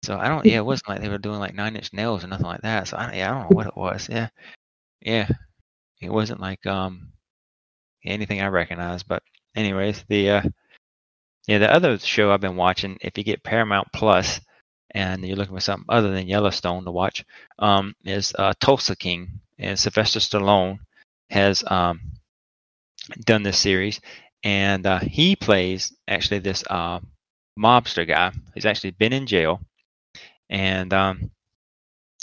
So 0.03 0.17
I 0.17 0.27
don't 0.27 0.45
yeah, 0.47 0.57
it 0.57 0.65
wasn't 0.65 0.89
like 0.89 1.01
they 1.01 1.09
were 1.09 1.17
doing 1.17 1.39
like 1.39 1.53
nine 1.53 1.75
inch 1.75 1.93
nails 1.93 2.23
or 2.23 2.27
nothing 2.27 2.45
like 2.45 2.61
that. 2.61 2.87
So 2.87 2.97
I 2.97 3.15
yeah, 3.15 3.29
I 3.29 3.33
don't 3.33 3.49
know 3.49 3.55
what 3.55 3.67
it 3.67 3.77
was. 3.77 4.07
Yeah. 4.09 4.29
Yeah. 5.01 5.27
It 6.01 6.11
wasn't 6.11 6.41
like 6.41 6.65
um 6.65 7.11
anything 8.05 8.41
I 8.41 8.47
recognize, 8.47 9.03
but 9.03 9.23
anyways, 9.55 10.03
the 10.07 10.29
uh 10.29 10.41
yeah, 11.47 11.57
the 11.57 11.73
other 11.73 11.97
show 11.97 12.31
I've 12.31 12.41
been 12.41 12.55
watching, 12.55 12.97
if 13.01 13.17
you 13.17 13.23
get 13.23 13.43
Paramount 13.43 13.87
Plus 13.91 14.39
and 14.91 15.25
you're 15.25 15.35
looking 15.35 15.55
for 15.55 15.61
something 15.61 15.87
other 15.89 16.11
than 16.11 16.27
Yellowstone 16.27 16.85
to 16.85 16.91
watch, 16.91 17.25
um, 17.57 17.95
is 18.05 18.33
uh, 18.37 18.53
Tulsa 18.59 18.95
King. 18.95 19.39
And 19.57 19.77
Sylvester 19.77 20.19
Stallone 20.19 20.77
has 21.31 21.63
um, 21.65 22.01
done 23.25 23.41
this 23.41 23.57
series, 23.57 23.99
and 24.43 24.85
uh, 24.85 24.99
he 24.99 25.35
plays 25.35 25.91
actually 26.07 26.39
this 26.39 26.63
uh, 26.69 26.99
mobster 27.57 28.07
guy. 28.07 28.31
He's 28.53 28.67
actually 28.67 28.91
been 28.91 29.13
in 29.13 29.25
jail, 29.25 29.59
and 30.49 30.93
um, 30.93 31.31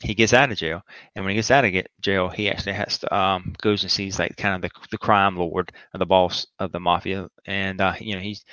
he 0.03 0.15
gets 0.15 0.35
out 0.35 0.51
of 0.51 0.59
jail. 0.59 0.83
And 1.15 1.25
when 1.25 1.31
he 1.31 1.37
gets 1.37 1.51
out 1.51 1.65
of 1.65 1.73
jail, 2.01 2.29
he 2.29 2.51
actually 2.51 2.75
has 2.75 2.99
to 2.99 3.15
um, 3.17 3.55
goes 3.63 3.83
and 3.83 3.91
sees 3.91 4.19
like 4.19 4.37
kind 4.37 4.55
of 4.55 4.63
the, 4.63 4.89
the 4.91 4.99
crime 4.99 5.37
lord 5.37 5.73
or 5.95 5.99
the 5.99 6.07
boss 6.07 6.47
of 6.59 6.73
the 6.73 6.81
mafia, 6.81 7.29
and 7.47 7.81
uh, 7.81 7.95
you 8.01 8.15
know 8.15 8.21
he's 8.21 8.45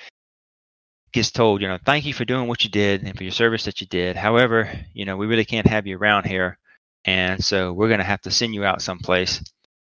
gets 1.14 1.32
told, 1.32 1.62
you 1.62 1.68
know, 1.68 1.78
thank 1.86 2.06
you 2.06 2.14
for 2.14 2.26
doing 2.26 2.48
what 2.48 2.64
you 2.64 2.70
did 2.70 3.04
and 3.04 3.16
for 3.16 3.24
your 3.24 3.32
service 3.32 3.64
that 3.66 3.80
you 3.80 3.88
did. 3.88 4.18
However, 4.18 4.70
you 4.94 5.06
know, 5.06 5.16
we 5.16 5.28
really 5.28 5.46
can't 5.46 5.68
have 5.68 5.88
you 5.88 5.98
around 5.98 6.26
here. 6.26 6.58
And 7.06 7.44
so 7.44 7.72
we're 7.72 7.88
going 7.88 8.00
to 8.00 8.04
have 8.04 8.22
to 8.22 8.32
send 8.32 8.54
you 8.54 8.66
out 8.66 8.82
someplace. 8.82 9.44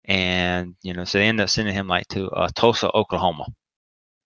And, 0.06 0.76
you 0.84 0.94
know, 0.94 1.04
so 1.04 1.18
they 1.18 1.26
end 1.26 1.42
up 1.42 1.50
sending 1.50 1.74
him 1.74 1.88
like 1.88 2.08
to 2.10 2.30
uh, 2.30 2.50
Tulsa, 2.54 2.92
Oklahoma. 2.94 3.48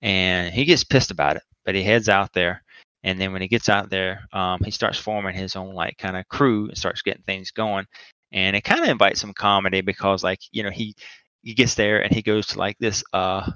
And 0.01 0.53
he 0.53 0.65
gets 0.65 0.83
pissed 0.83 1.11
about 1.11 1.37
it, 1.37 1.43
but 1.65 1.75
he 1.75 1.83
heads 1.83 2.09
out 2.09 2.33
there. 2.33 2.63
And 3.03 3.19
then 3.19 3.31
when 3.31 3.41
he 3.41 3.47
gets 3.47 3.69
out 3.69 3.89
there, 3.89 4.27
um, 4.33 4.61
he 4.63 4.71
starts 4.71 4.99
forming 4.99 5.35
his 5.35 5.55
own 5.55 5.73
like 5.73 5.97
kind 5.97 6.17
of 6.17 6.27
crew 6.27 6.67
and 6.67 6.77
starts 6.77 7.01
getting 7.01 7.23
things 7.23 7.51
going. 7.51 7.85
And 8.31 8.55
it 8.55 8.63
kind 8.63 8.81
of 8.81 8.89
invites 8.89 9.21
some 9.21 9.33
comedy 9.33 9.81
because 9.81 10.23
like, 10.23 10.39
you 10.51 10.63
know, 10.63 10.69
he, 10.69 10.95
he 11.41 11.53
gets 11.53 11.75
there 11.75 12.03
and 12.03 12.13
he 12.13 12.21
goes 12.21 12.47
to 12.47 12.59
like 12.59 12.77
this, 12.79 13.03
uh, 13.13 13.49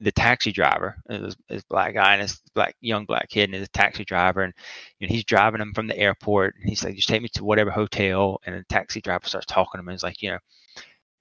the 0.00 0.12
taxi 0.12 0.52
driver, 0.52 0.96
uh, 1.08 1.18
this, 1.18 1.36
this 1.48 1.62
black 1.64 1.94
guy 1.94 2.14
and 2.14 2.22
this 2.22 2.40
black 2.54 2.74
young 2.80 3.04
black 3.06 3.28
kid, 3.28 3.44
and 3.44 3.54
he's 3.54 3.64
a 3.64 3.68
taxi 3.68 4.04
driver, 4.04 4.42
and 4.42 4.52
you 4.98 5.06
know, 5.06 5.12
he's 5.12 5.24
driving 5.24 5.60
him 5.60 5.72
from 5.72 5.86
the 5.86 5.96
airport, 5.98 6.54
and 6.56 6.68
he's 6.68 6.84
like, 6.84 6.96
"Just 6.96 7.08
take 7.08 7.22
me 7.22 7.28
to 7.34 7.44
whatever 7.44 7.70
hotel." 7.70 8.40
And 8.44 8.56
the 8.56 8.64
taxi 8.68 9.00
driver 9.00 9.26
starts 9.26 9.46
talking 9.46 9.78
to 9.78 9.80
him, 9.80 9.88
and 9.88 9.94
he's 9.94 10.02
like, 10.02 10.20
"You 10.22 10.32
know, 10.32 10.38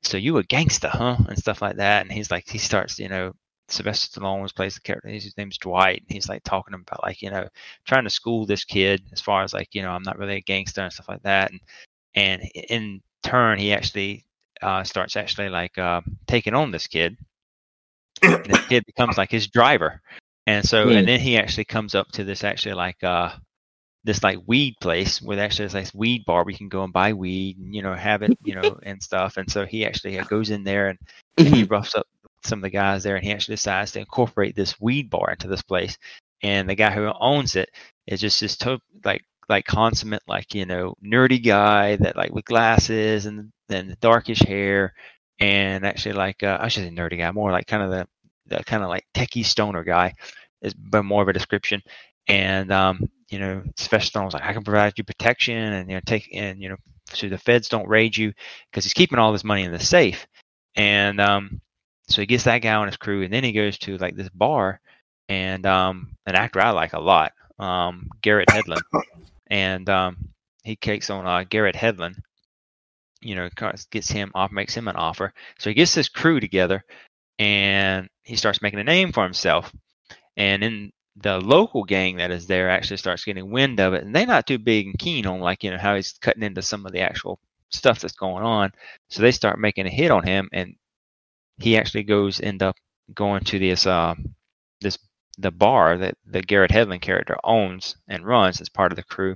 so 0.04 0.18
you 0.18 0.38
a 0.38 0.44
gangster, 0.44 0.90
huh?" 0.90 1.18
and 1.28 1.38
stuff 1.38 1.62
like 1.62 1.78
that. 1.78 2.04
And 2.04 2.12
he's 2.12 2.32
like, 2.32 2.48
he 2.50 2.58
starts, 2.58 3.00
you 3.00 3.10
know, 3.10 3.34
Sylvester 3.70 4.20
Stallone 4.20 4.42
was 4.42 4.52
plays 4.52 4.76
the 4.76 4.82
character. 4.82 5.10
His 5.10 5.38
name's 5.38 5.58
Dwight, 5.58 6.02
and 6.02 6.12
he's 6.12 6.30
like 6.30 6.44
talking 6.44 6.74
about 6.74 7.04
like, 7.04 7.22
you 7.22 7.30
know, 7.30 7.48
trying 7.86 8.04
to 8.04 8.10
school 8.10 8.46
this 8.46 8.66
kid 8.66 9.02
as 9.12 9.22
far 9.22 9.44
as 9.44 9.54
like, 9.54 9.70
you 9.74 9.82
know, 9.82 9.92
I'm 9.92 10.04
not 10.04 10.18
really 10.18 10.36
a 10.36 10.42
gangster 10.42 10.82
and 10.82 10.92
stuff 10.94 11.10
like 11.10 11.24
that. 11.24 11.52
And 11.52 11.62
and 12.16 12.42
in 12.70 13.02
turn, 13.24 13.58
he 13.60 13.74
actually 13.74 14.26
uh, 14.62 14.84
starts 14.84 15.16
actually 15.16 15.50
like 15.50 15.78
uh, 15.78 16.02
taking 16.28 16.54
on 16.54 16.72
this 16.72 16.88
kid 16.88 17.18
and 18.24 18.46
this 18.46 18.66
kid 18.68 18.86
becomes 18.86 19.18
like 19.18 19.32
his 19.32 19.48
driver 19.48 20.02
and 20.48 20.66
so 20.66 20.86
Hmm. 20.86 20.98
and 20.98 21.08
then 21.08 21.20
he 21.20 21.38
actually 21.38 21.66
comes 21.66 21.96
up 21.96 22.12
to 22.12 22.24
this 22.24 22.44
actually 22.44 22.74
like 22.74 23.04
uh 23.04 23.32
this 24.06 24.22
like 24.22 24.40
weed 24.48 24.76
place 24.82 25.22
where 25.22 25.40
actually 25.40 25.64
there's 25.64 25.74
like 25.74 25.94
weed 25.94 26.26
bar 26.26 26.44
where 26.44 26.52
you 26.52 26.58
can 26.58 26.70
go 26.70 26.84
and 26.84 26.92
buy 26.92 27.14
weed 27.14 27.58
and 27.58 27.74
you 27.74 27.82
know 27.82 27.94
have 27.94 28.22
it 28.22 28.38
you 28.44 28.56
know 28.56 28.78
and 28.84 29.02
stuff 29.02 29.38
and 29.38 29.50
so 29.50 29.66
he 29.66 29.86
actually 29.86 30.20
uh, 30.20 30.26
goes 30.26 30.50
in 30.50 30.64
there 30.64 30.90
and, 30.90 31.00
and 31.38 31.48
he 31.48 31.64
roughs 31.64 31.96
up 31.96 32.08
some 32.46 32.60
of 32.60 32.64
the 32.64 32.70
guys 32.70 33.04
there 33.04 33.16
and 33.16 33.24
he 33.26 33.32
actually 33.32 33.56
decides 33.56 33.92
to 33.94 34.00
incorporate 34.00 34.56
this 34.56 34.80
weed 34.80 35.10
bar 35.10 35.32
into 35.32 35.48
this 35.48 35.62
place. 35.62 35.98
And 36.42 36.70
the 36.70 36.76
guy 36.76 36.92
who 36.92 37.12
owns 37.20 37.56
it 37.56 37.70
is 38.08 38.22
just 38.22 38.42
this 38.42 38.58
to- 38.58 38.80
like 39.06 39.24
like 39.50 39.66
consummate 39.66 40.24
like 40.28 40.54
you 40.56 40.66
know 40.66 40.96
nerdy 41.04 41.44
guy 41.44 41.96
that 41.98 42.16
like 42.16 42.34
with 42.34 42.46
glasses 42.46 43.26
and 43.26 43.52
then 43.68 43.88
the 43.90 43.96
darkish 43.98 44.40
hair 44.40 44.94
and 45.40 45.86
actually 45.86 46.14
like 46.14 46.44
uh, 46.44 46.58
I 46.62 46.70
should 46.70 46.84
say 46.84 46.90
nerdy 46.90 47.18
guy 47.18 47.32
more 47.32 47.52
like 47.52 47.68
kind 47.68 47.84
of 47.84 47.92
the 47.92 48.08
the 48.48 48.64
kind 48.64 48.84
of 48.84 48.90
like 48.90 49.06
techie 49.14 49.46
stoner 49.46 49.84
guy 49.84 50.14
is 50.62 50.74
but 50.74 51.04
more 51.04 51.22
of 51.22 51.28
a 51.28 51.34
description. 51.34 51.82
And 52.28 52.72
um 52.72 53.10
you 53.30 53.40
know 53.40 53.64
special 53.78 54.22
Stallone 54.22 54.26
was 54.26 54.34
like 54.34 54.44
I 54.44 54.54
can 54.54 54.64
provide 54.64 54.94
you 54.98 55.04
protection 55.04 55.56
and 55.74 55.90
you 55.90 55.96
know 55.96 56.02
take 56.06 56.30
and 56.34 56.62
you 56.62 56.70
know 56.70 56.78
so 57.14 57.28
the 57.28 57.38
feds 57.38 57.70
don't 57.70 57.88
raid 57.88 58.16
you 58.16 58.34
because 58.72 58.86
he's 58.86 58.94
keeping 58.94 59.20
all 59.20 59.32
this 59.32 59.44
money 59.44 59.64
in 59.64 59.72
the 59.72 59.80
safe. 59.80 60.26
And 60.76 61.20
um 61.20 61.62
so 62.08 62.22
he 62.22 62.26
gets 62.26 62.44
that 62.46 62.60
guy 62.60 62.76
on 62.76 62.88
his 62.88 62.98
crew 62.98 63.24
and 63.24 63.34
then 63.34 63.44
he 63.44 63.52
goes 63.52 63.78
to 63.80 63.98
like 63.98 64.16
this 64.16 64.30
bar 64.30 64.80
and 65.30 65.66
um 65.66 66.16
an 66.26 66.36
actor 66.36 66.62
I 66.62 66.72
like 66.72 66.94
a 66.94 67.00
lot 67.00 67.34
um 67.60 68.10
Garrett 68.22 68.50
Hedlund. 68.50 68.84
And 69.48 69.90
um 69.90 70.18
he 70.64 70.76
takes 70.76 71.10
on 71.10 71.26
uh, 71.28 71.44
Garrett 71.50 71.76
Hedlund 71.76 72.16
you 73.22 73.36
know 73.36 73.50
gets 73.92 74.10
him 74.10 74.32
off 74.36 74.52
makes 74.52 74.76
him 74.76 74.88
an 74.88 74.96
offer. 74.96 75.34
So 75.60 75.70
he 75.70 75.74
gets 75.74 75.96
his 75.96 76.10
crew 76.10 76.40
together 76.40 76.84
and 77.40 78.10
he 78.24 78.36
starts 78.36 78.62
making 78.62 78.80
a 78.80 78.84
name 78.84 79.12
for 79.12 79.24
himself. 79.24 79.74
And 80.38 80.64
then 80.64 80.92
the 81.18 81.40
local 81.40 81.84
gang 81.84 82.18
that 82.18 82.32
is 82.32 82.48
there 82.48 82.70
actually 82.70 82.98
starts 82.98 83.24
getting 83.26 83.52
wind 83.52 83.80
of 83.80 83.94
it 83.94 84.04
and 84.04 84.16
they're 84.16 84.26
not 84.26 84.48
too 84.48 84.58
big 84.60 84.88
and 84.88 84.98
keen 85.00 85.28
on 85.28 85.40
like 85.40 85.64
you 85.64 85.72
know 85.72 85.78
how 85.78 85.96
he's 85.96 86.14
cutting 86.22 86.44
into 86.44 86.62
some 86.62 86.86
of 86.86 86.92
the 86.92 87.02
actual 87.02 87.40
stuff 87.72 88.00
that's 88.00 88.16
going 88.16 88.44
on. 88.44 88.72
So 89.10 89.22
they 89.22 89.32
start 89.32 89.60
making 89.60 89.88
a 89.88 89.92
hit 89.92 90.12
on 90.12 90.24
him 90.24 90.50
and 90.54 90.76
he 91.60 91.78
actually 91.78 92.04
goes 92.04 92.42
end 92.42 92.64
up 92.64 92.76
going 93.14 93.44
to 93.46 93.60
this 93.60 93.86
uh, 93.86 94.16
this 94.82 94.98
the 95.38 95.52
bar 95.52 95.98
that 95.98 96.16
the 96.26 96.42
Garrett 96.42 96.72
Hedlund 96.72 97.02
character 97.02 97.38
owns 97.44 97.96
and 98.08 98.26
runs 98.26 98.62
as 98.62 98.70
part 98.70 98.92
of 98.92 98.96
the 98.96 99.04
crew, 99.04 99.36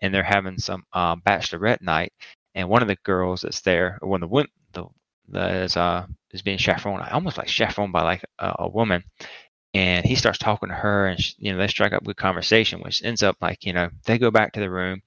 and 0.00 0.12
they're 0.14 0.22
having 0.22 0.58
some 0.58 0.84
uh, 0.92 1.16
bachelorette 1.16 1.82
night. 1.82 2.12
And 2.54 2.68
one 2.68 2.82
of 2.82 2.88
the 2.88 2.98
girls 3.04 3.42
that's 3.42 3.62
there, 3.62 3.98
one 4.02 4.22
of 4.22 4.28
the 4.28 4.34
women, 4.34 4.50
the 4.72 4.84
that 5.28 5.54
is 5.62 5.76
uh 5.76 6.06
is 6.32 6.42
being 6.42 6.58
chaperoned, 6.58 7.02
almost 7.10 7.38
like 7.38 7.48
chaperoned 7.48 7.92
by 7.92 8.02
like 8.02 8.24
a, 8.38 8.54
a 8.60 8.68
woman. 8.68 9.04
And 9.74 10.04
he 10.04 10.16
starts 10.16 10.38
talking 10.38 10.68
to 10.68 10.74
her, 10.74 11.06
and 11.08 11.20
she, 11.20 11.34
you 11.38 11.52
know 11.52 11.58
they 11.58 11.68
strike 11.68 11.92
up 11.94 12.04
good 12.04 12.16
conversation, 12.16 12.80
which 12.80 13.02
ends 13.04 13.22
up 13.22 13.36
like 13.40 13.64
you 13.64 13.72
know 13.72 13.90
they 14.04 14.18
go 14.18 14.30
back 14.30 14.52
to 14.54 14.60
the 14.60 14.70
room, 14.70 15.02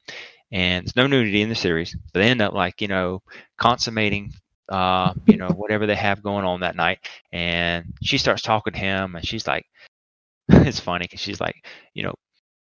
and 0.51 0.85
there's 0.85 0.95
no 0.95 1.07
nudity 1.07 1.41
in 1.41 1.49
the 1.49 1.55
series, 1.55 1.95
but 2.13 2.19
they 2.21 2.29
end 2.29 2.41
up 2.41 2.53
like 2.53 2.81
you 2.81 2.87
know 2.87 3.21
consummating 3.59 4.33
uh, 4.69 5.13
you 5.27 5.37
know, 5.37 5.49
whatever 5.49 5.85
they 5.85 5.95
have 5.95 6.23
going 6.23 6.45
on 6.45 6.61
that 6.61 6.75
night. 6.75 6.99
And 7.31 7.93
she 8.03 8.17
starts 8.17 8.41
talking 8.41 8.73
to 8.73 8.79
him, 8.79 9.15
and 9.15 9.25
she's 9.25 9.47
like, 9.47 9.65
it's 10.49 10.79
funny 10.79 11.05
because 11.05 11.19
she's 11.19 11.41
like, 11.41 11.65
you 11.93 12.03
know, 12.03 12.15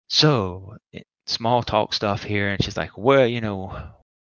so 0.08 0.76
it, 0.92 1.06
small 1.26 1.62
talk 1.62 1.94
stuff 1.94 2.22
here, 2.22 2.50
and 2.50 2.62
she's 2.62 2.76
like, 2.76 2.96
well, 2.96 3.26
you 3.26 3.40
know, 3.40 3.76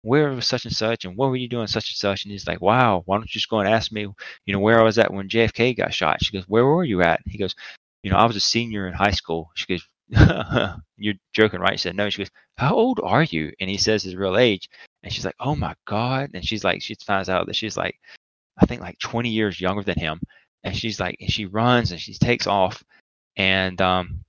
where 0.02 0.30
was 0.30 0.46
such 0.46 0.64
and 0.64 0.74
such, 0.74 1.04
and 1.04 1.16
what 1.16 1.30
were 1.30 1.36
you 1.36 1.48
doing 1.48 1.66
such 1.66 1.90
and 1.90 1.96
such? 1.96 2.24
And 2.24 2.32
he's 2.32 2.46
like, 2.46 2.60
wow, 2.60 3.02
why 3.06 3.16
don't 3.16 3.24
you 3.24 3.38
just 3.38 3.50
go 3.50 3.58
and 3.58 3.68
ask 3.68 3.90
me, 3.92 4.02
you 4.46 4.52
know, 4.52 4.60
where 4.60 4.80
I 4.80 4.84
was 4.84 4.98
at 4.98 5.12
when 5.12 5.28
JFK 5.28 5.76
got 5.76 5.92
shot? 5.94 6.22
She 6.22 6.32
goes, 6.32 6.44
where 6.48 6.64
were 6.64 6.84
you 6.84 7.02
at? 7.02 7.20
He 7.26 7.38
goes, 7.38 7.54
you 8.02 8.10
know, 8.10 8.16
I 8.16 8.26
was 8.26 8.36
a 8.36 8.40
senior 8.40 8.86
in 8.86 8.94
high 8.94 9.10
school. 9.10 9.50
She 9.56 9.66
goes, 9.66 9.84
you're 10.96 11.14
joking, 11.32 11.60
right? 11.60 11.78
She 11.78 11.84
said, 11.84 11.96
no. 11.96 12.10
She 12.10 12.22
goes, 12.22 12.30
how 12.56 12.74
old 12.74 13.00
are 13.02 13.24
you? 13.24 13.52
And 13.60 13.68
he 13.68 13.76
says 13.76 14.02
his 14.02 14.16
real 14.16 14.38
age. 14.38 14.68
And 15.02 15.12
she's 15.12 15.24
like, 15.24 15.36
oh 15.40 15.56
my 15.56 15.74
God. 15.86 16.30
And 16.34 16.44
she's 16.44 16.64
like, 16.64 16.82
she 16.82 16.94
finds 16.94 17.28
out 17.28 17.46
that 17.46 17.56
she's 17.56 17.76
like, 17.76 17.98
I 18.58 18.66
think 18.66 18.80
like 18.80 18.98
20 18.98 19.28
years 19.28 19.60
younger 19.60 19.82
than 19.82 19.98
him. 19.98 20.20
And 20.64 20.76
she's 20.76 20.98
like, 20.98 21.16
and 21.20 21.30
she 21.30 21.46
runs 21.46 21.92
and 21.92 22.00
she 22.00 22.14
takes 22.14 22.46
off. 22.46 22.82
And, 23.36 23.80
um, 23.80 24.24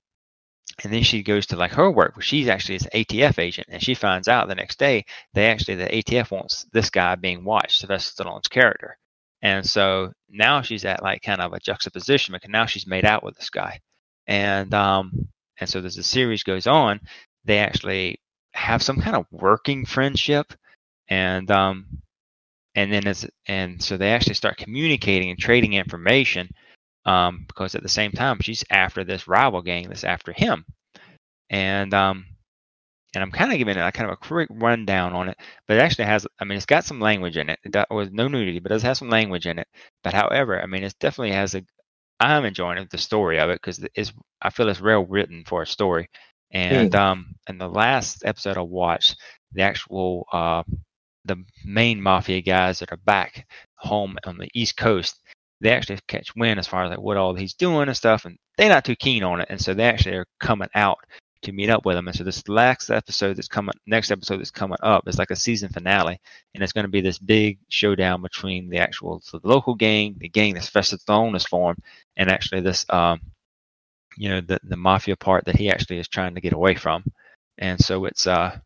and 0.83 0.93
then 0.93 1.03
she 1.03 1.23
goes 1.23 1.47
to 1.47 1.55
like 1.55 1.71
her 1.71 1.89
work 1.89 2.15
where 2.15 2.23
she's 2.23 2.47
actually 2.47 2.75
an 2.75 3.03
ATF 3.05 3.39
agent. 3.39 3.67
And 3.71 3.81
she 3.81 3.93
finds 3.93 4.27
out 4.27 4.47
the 4.47 4.55
next 4.55 4.77
day, 4.79 5.05
they 5.33 5.47
actually, 5.47 5.75
the 5.75 5.87
ATF 5.87 6.31
wants 6.31 6.65
this 6.73 6.89
guy 6.89 7.15
being 7.15 7.43
watched, 7.43 7.79
Sylvester 7.79 8.23
Stallone's 8.23 8.47
character. 8.47 8.97
And 9.41 9.65
so 9.65 10.11
now 10.29 10.61
she's 10.61 10.85
at 10.85 11.03
like 11.03 11.21
kind 11.21 11.41
of 11.41 11.53
a 11.53 11.59
juxtaposition 11.59 12.33
because 12.33 12.49
now 12.49 12.65
she's 12.65 12.87
made 12.87 13.05
out 13.05 13.23
with 13.23 13.35
this 13.35 13.49
guy. 13.49 13.79
And, 14.27 14.73
um, 14.73 15.27
and 15.59 15.69
so 15.69 15.79
as 15.79 15.95
the 15.95 16.03
series 16.03 16.43
goes 16.43 16.67
on, 16.67 16.99
they 17.45 17.59
actually 17.59 18.19
have 18.53 18.81
some 18.83 18.99
kind 18.99 19.15
of 19.15 19.25
working 19.31 19.85
friendship, 19.85 20.53
and 21.09 21.49
um, 21.51 21.85
and 22.75 22.91
then 22.91 23.07
as 23.07 23.25
and 23.47 23.81
so 23.81 23.97
they 23.97 24.11
actually 24.11 24.35
start 24.35 24.57
communicating 24.57 25.29
and 25.29 25.39
trading 25.39 25.73
information, 25.73 26.49
um, 27.05 27.45
because 27.47 27.75
at 27.75 27.83
the 27.83 27.89
same 27.89 28.11
time 28.11 28.39
she's 28.41 28.63
after 28.69 29.03
this 29.03 29.27
rival 29.27 29.61
gang 29.61 29.87
that's 29.87 30.03
after 30.03 30.33
him, 30.33 30.65
and 31.49 31.93
um, 31.93 32.25
and 33.13 33.23
I'm 33.23 33.31
kind 33.31 33.51
of 33.51 33.57
giving 33.57 33.77
it 33.77 33.81
a 33.81 33.91
kind 33.91 34.09
of 34.09 34.13
a 34.13 34.27
quick 34.27 34.49
rundown 34.51 35.13
on 35.13 35.29
it, 35.29 35.37
but 35.67 35.77
it 35.77 35.79
actually 35.79 36.05
has, 36.05 36.27
I 36.39 36.45
mean, 36.45 36.57
it's 36.57 36.65
got 36.65 36.85
some 36.85 36.99
language 36.99 37.37
in 37.37 37.49
it. 37.49 37.59
It 37.63 37.85
was 37.89 38.11
no 38.11 38.27
nudity, 38.27 38.59
but 38.59 38.71
it 38.71 38.75
does 38.75 38.83
have 38.83 38.97
some 38.97 39.09
language 39.09 39.47
in 39.47 39.59
it. 39.59 39.67
But 40.03 40.13
however, 40.13 40.61
I 40.61 40.65
mean, 40.65 40.83
it 40.83 40.93
definitely 40.99 41.31
has 41.31 41.55
a, 41.55 41.63
I'm 42.19 42.45
enjoying 42.45 42.77
it, 42.79 42.89
the 42.89 42.97
story 42.97 43.39
of 43.39 43.49
it 43.49 43.61
because 43.61 43.85
it's 43.95 44.11
I 44.41 44.49
feel 44.49 44.69
it's 44.69 44.81
well 44.81 45.05
written 45.05 45.43
for 45.45 45.61
a 45.61 45.67
story. 45.67 46.09
And 46.51 46.91
mm. 46.91 46.99
um, 46.99 47.35
in 47.47 47.57
the 47.57 47.67
last 47.67 48.23
episode 48.25 48.57
I 48.57 48.61
watched, 48.61 49.17
the 49.51 49.61
actual 49.63 50.25
uh, 50.31 50.63
the 51.25 51.43
main 51.65 52.01
mafia 52.01 52.41
guys 52.41 52.79
that 52.79 52.91
are 52.91 52.99
back 53.05 53.47
home 53.75 54.17
on 54.25 54.37
the 54.37 54.49
East 54.53 54.77
Coast, 54.77 55.19
they 55.61 55.71
actually 55.71 55.99
catch 56.07 56.35
wind 56.35 56.59
as 56.59 56.67
far 56.67 56.85
as 56.85 56.89
like 56.89 56.99
what 56.99 57.17
all 57.17 57.35
he's 57.35 57.53
doing 57.53 57.87
and 57.87 57.97
stuff, 57.97 58.25
and 58.25 58.37
they're 58.57 58.69
not 58.69 58.85
too 58.85 58.95
keen 58.95 59.23
on 59.23 59.41
it, 59.41 59.47
and 59.49 59.61
so 59.61 59.73
they 59.73 59.83
actually 59.83 60.15
are 60.15 60.25
coming 60.39 60.69
out 60.73 60.99
to 61.43 61.51
meet 61.51 61.69
up 61.69 61.85
with 61.85 61.97
him. 61.97 62.07
And 62.07 62.15
so 62.15 62.23
this 62.23 62.47
last 62.47 62.89
episode 62.89 63.37
that's 63.37 63.47
coming, 63.47 63.73
next 63.85 64.11
episode 64.11 64.37
that's 64.37 64.51
coming 64.51 64.77
up 64.81 65.07
is 65.07 65.17
like 65.17 65.31
a 65.31 65.35
season 65.35 65.69
finale, 65.69 66.19
and 66.53 66.63
it's 66.63 66.73
going 66.73 66.85
to 66.85 66.91
be 66.91 67.01
this 67.01 67.19
big 67.19 67.59
showdown 67.69 68.21
between 68.21 68.69
the 68.69 68.77
actual 68.79 69.21
so 69.23 69.39
the 69.39 69.47
local 69.47 69.75
gang, 69.75 70.15
the 70.17 70.29
gang 70.29 70.53
that's 70.53 70.71
Sylvester 70.71 70.97
Stallone 70.97 71.35
is 71.35 71.45
formed, 71.45 71.79
and 72.15 72.29
actually 72.29 72.61
this 72.61 72.85
um, 72.89 73.21
you 74.17 74.29
know 74.29 74.41
the 74.41 74.59
the 74.63 74.77
mafia 74.77 75.15
part 75.15 75.45
that 75.45 75.55
he 75.55 75.69
actually 75.69 75.99
is 75.99 76.07
trying 76.07 76.35
to 76.35 76.41
get 76.41 76.53
away 76.53 76.75
from, 76.75 77.03
and 77.57 77.79
so 77.79 78.05
it's 78.05 78.27
uh, 78.27 78.57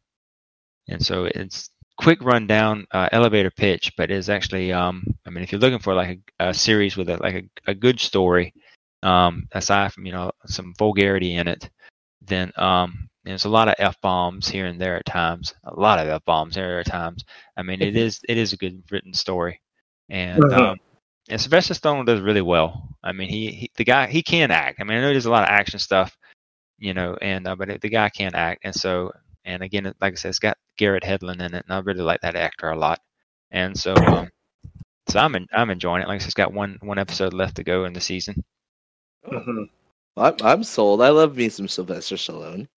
and 0.88 1.04
so 1.06 1.26
it's 1.26 1.70
quick 1.98 2.22
rundown 2.24 2.86
uh, 2.92 3.10
elevator 3.12 3.52
pitch, 3.52 3.94
but 3.98 4.10
it's 4.10 4.30
actually 4.30 4.74
um, 4.74 5.04
I 5.26 5.30
mean 5.30 5.44
if 5.44 5.52
you're 5.52 5.62
looking 5.62 5.80
for 5.80 5.94
like 5.94 6.20
a, 6.40 6.50
a 6.50 6.54
series 6.54 6.98
with 6.98 7.10
a, 7.10 7.18
like 7.18 7.36
a, 7.68 7.72
a 7.72 7.76
good 7.76 8.00
story, 8.00 8.54
um, 9.04 9.48
aside 9.52 9.94
from 9.94 10.06
you 10.06 10.12
know 10.12 10.32
some 10.46 10.74
vulgarity 10.78 11.36
in 11.36 11.48
it, 11.48 11.70
then 12.32 12.52
um, 12.56 13.10
there's 13.24 13.46
a 13.46 13.50
lot 13.50 13.68
of 13.68 13.76
f 13.78 14.00
bombs 14.02 14.48
here 14.48 14.66
and 14.66 14.80
there 14.80 14.96
at 14.96 15.06
times, 15.06 15.54
a 15.66 15.80
lot 15.80 16.00
of 16.00 16.08
f 16.08 16.26
bombs 16.26 16.56
here 16.56 16.80
at 16.80 16.88
times. 16.88 17.26
I 17.58 17.64
mean 17.64 17.82
it 17.82 17.96
is 17.96 18.20
it 18.28 18.38
is 18.38 18.54
a 18.54 18.58
good 18.58 18.84
written 18.92 19.14
story, 19.14 19.62
and 20.10 20.44
uh-huh. 20.44 20.72
um, 20.72 20.78
and 21.30 21.40
Sylvester 21.40 21.74
Stallone 21.74 22.06
does 22.06 22.22
really 22.22 22.42
well. 22.42 22.90
I 23.04 23.12
mean, 23.12 23.30
he, 23.30 23.52
he 23.52 23.72
the 23.76 23.84
guy 23.84 24.08
he 24.08 24.24
can 24.24 24.52
act. 24.52 24.80
I 24.80 24.84
mean, 24.84 24.98
I 24.98 25.02
know 25.02 25.12
there's 25.12 25.26
a 25.26 25.32
lot 25.32 25.44
of 25.44 25.50
action 25.50 25.80
stuff, 25.80 26.18
you 26.78 26.94
know, 26.94 27.18
and 27.22 27.48
uh, 27.48 27.56
but 27.56 27.82
the 27.82 27.90
guy 27.90 28.10
can 28.10 28.36
act, 28.36 28.62
and 28.64 28.76
so 28.76 29.12
and 29.46 29.64
again, 29.64 29.92
like 30.02 30.14
I 30.14 30.16
said, 30.16 30.30
it's 30.30 30.40
got 30.40 30.58
Garrett 30.78 31.04
Hedlund 31.04 31.42
in 31.42 31.54
it, 31.54 31.66
and 31.68 31.72
I 31.74 31.80
really 31.80 32.02
like 32.02 32.22
that 32.22 32.36
actor 32.36 32.70
a 32.70 32.78
lot, 32.78 33.00
and 33.52 33.78
so 33.78 33.94
um, 33.96 34.30
so 35.08 35.20
I'm 35.20 35.36
in, 35.36 35.48
I'm 35.54 35.70
enjoying 35.70 36.02
it. 36.02 36.08
Like 36.08 36.16
I 36.16 36.20
said, 36.20 36.28
it's 36.28 36.34
got 36.34 36.54
one 36.54 36.78
one 36.82 37.00
episode 37.00 37.34
left 37.34 37.56
to 37.58 37.64
go 37.64 37.86
in 37.86 37.94
the 37.94 38.02
season. 38.02 38.44
Mm-hmm. 39.32 39.64
I'm 40.18 40.64
sold. 40.64 41.02
I 41.02 41.10
love 41.10 41.38
me 41.38 41.50
some 41.50 41.68
Sylvester 41.68 42.16
Stallone. 42.16 42.68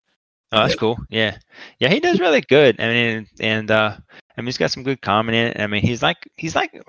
Oh, 0.53 0.59
that's 0.59 0.77
cool. 0.77 0.97
Yeah, 1.11 1.37
yeah, 1.81 1.88
he 1.88 1.99
does 1.99 2.20
really 2.20 2.40
good. 2.42 2.81
I 2.81 2.88
mean, 2.88 3.27
and 3.40 3.70
uh, 3.70 3.97
I 4.37 4.40
mean, 4.40 4.47
he's 4.47 4.59
got 4.59 4.70
some 4.70 4.85
good 4.85 5.01
comedy 5.01 5.38
in 5.38 5.46
it. 5.48 5.61
I 5.61 5.67
mean, 5.67 5.83
he's 5.83 6.02
like 6.02 6.17
he's 6.37 6.54
like 6.54 6.81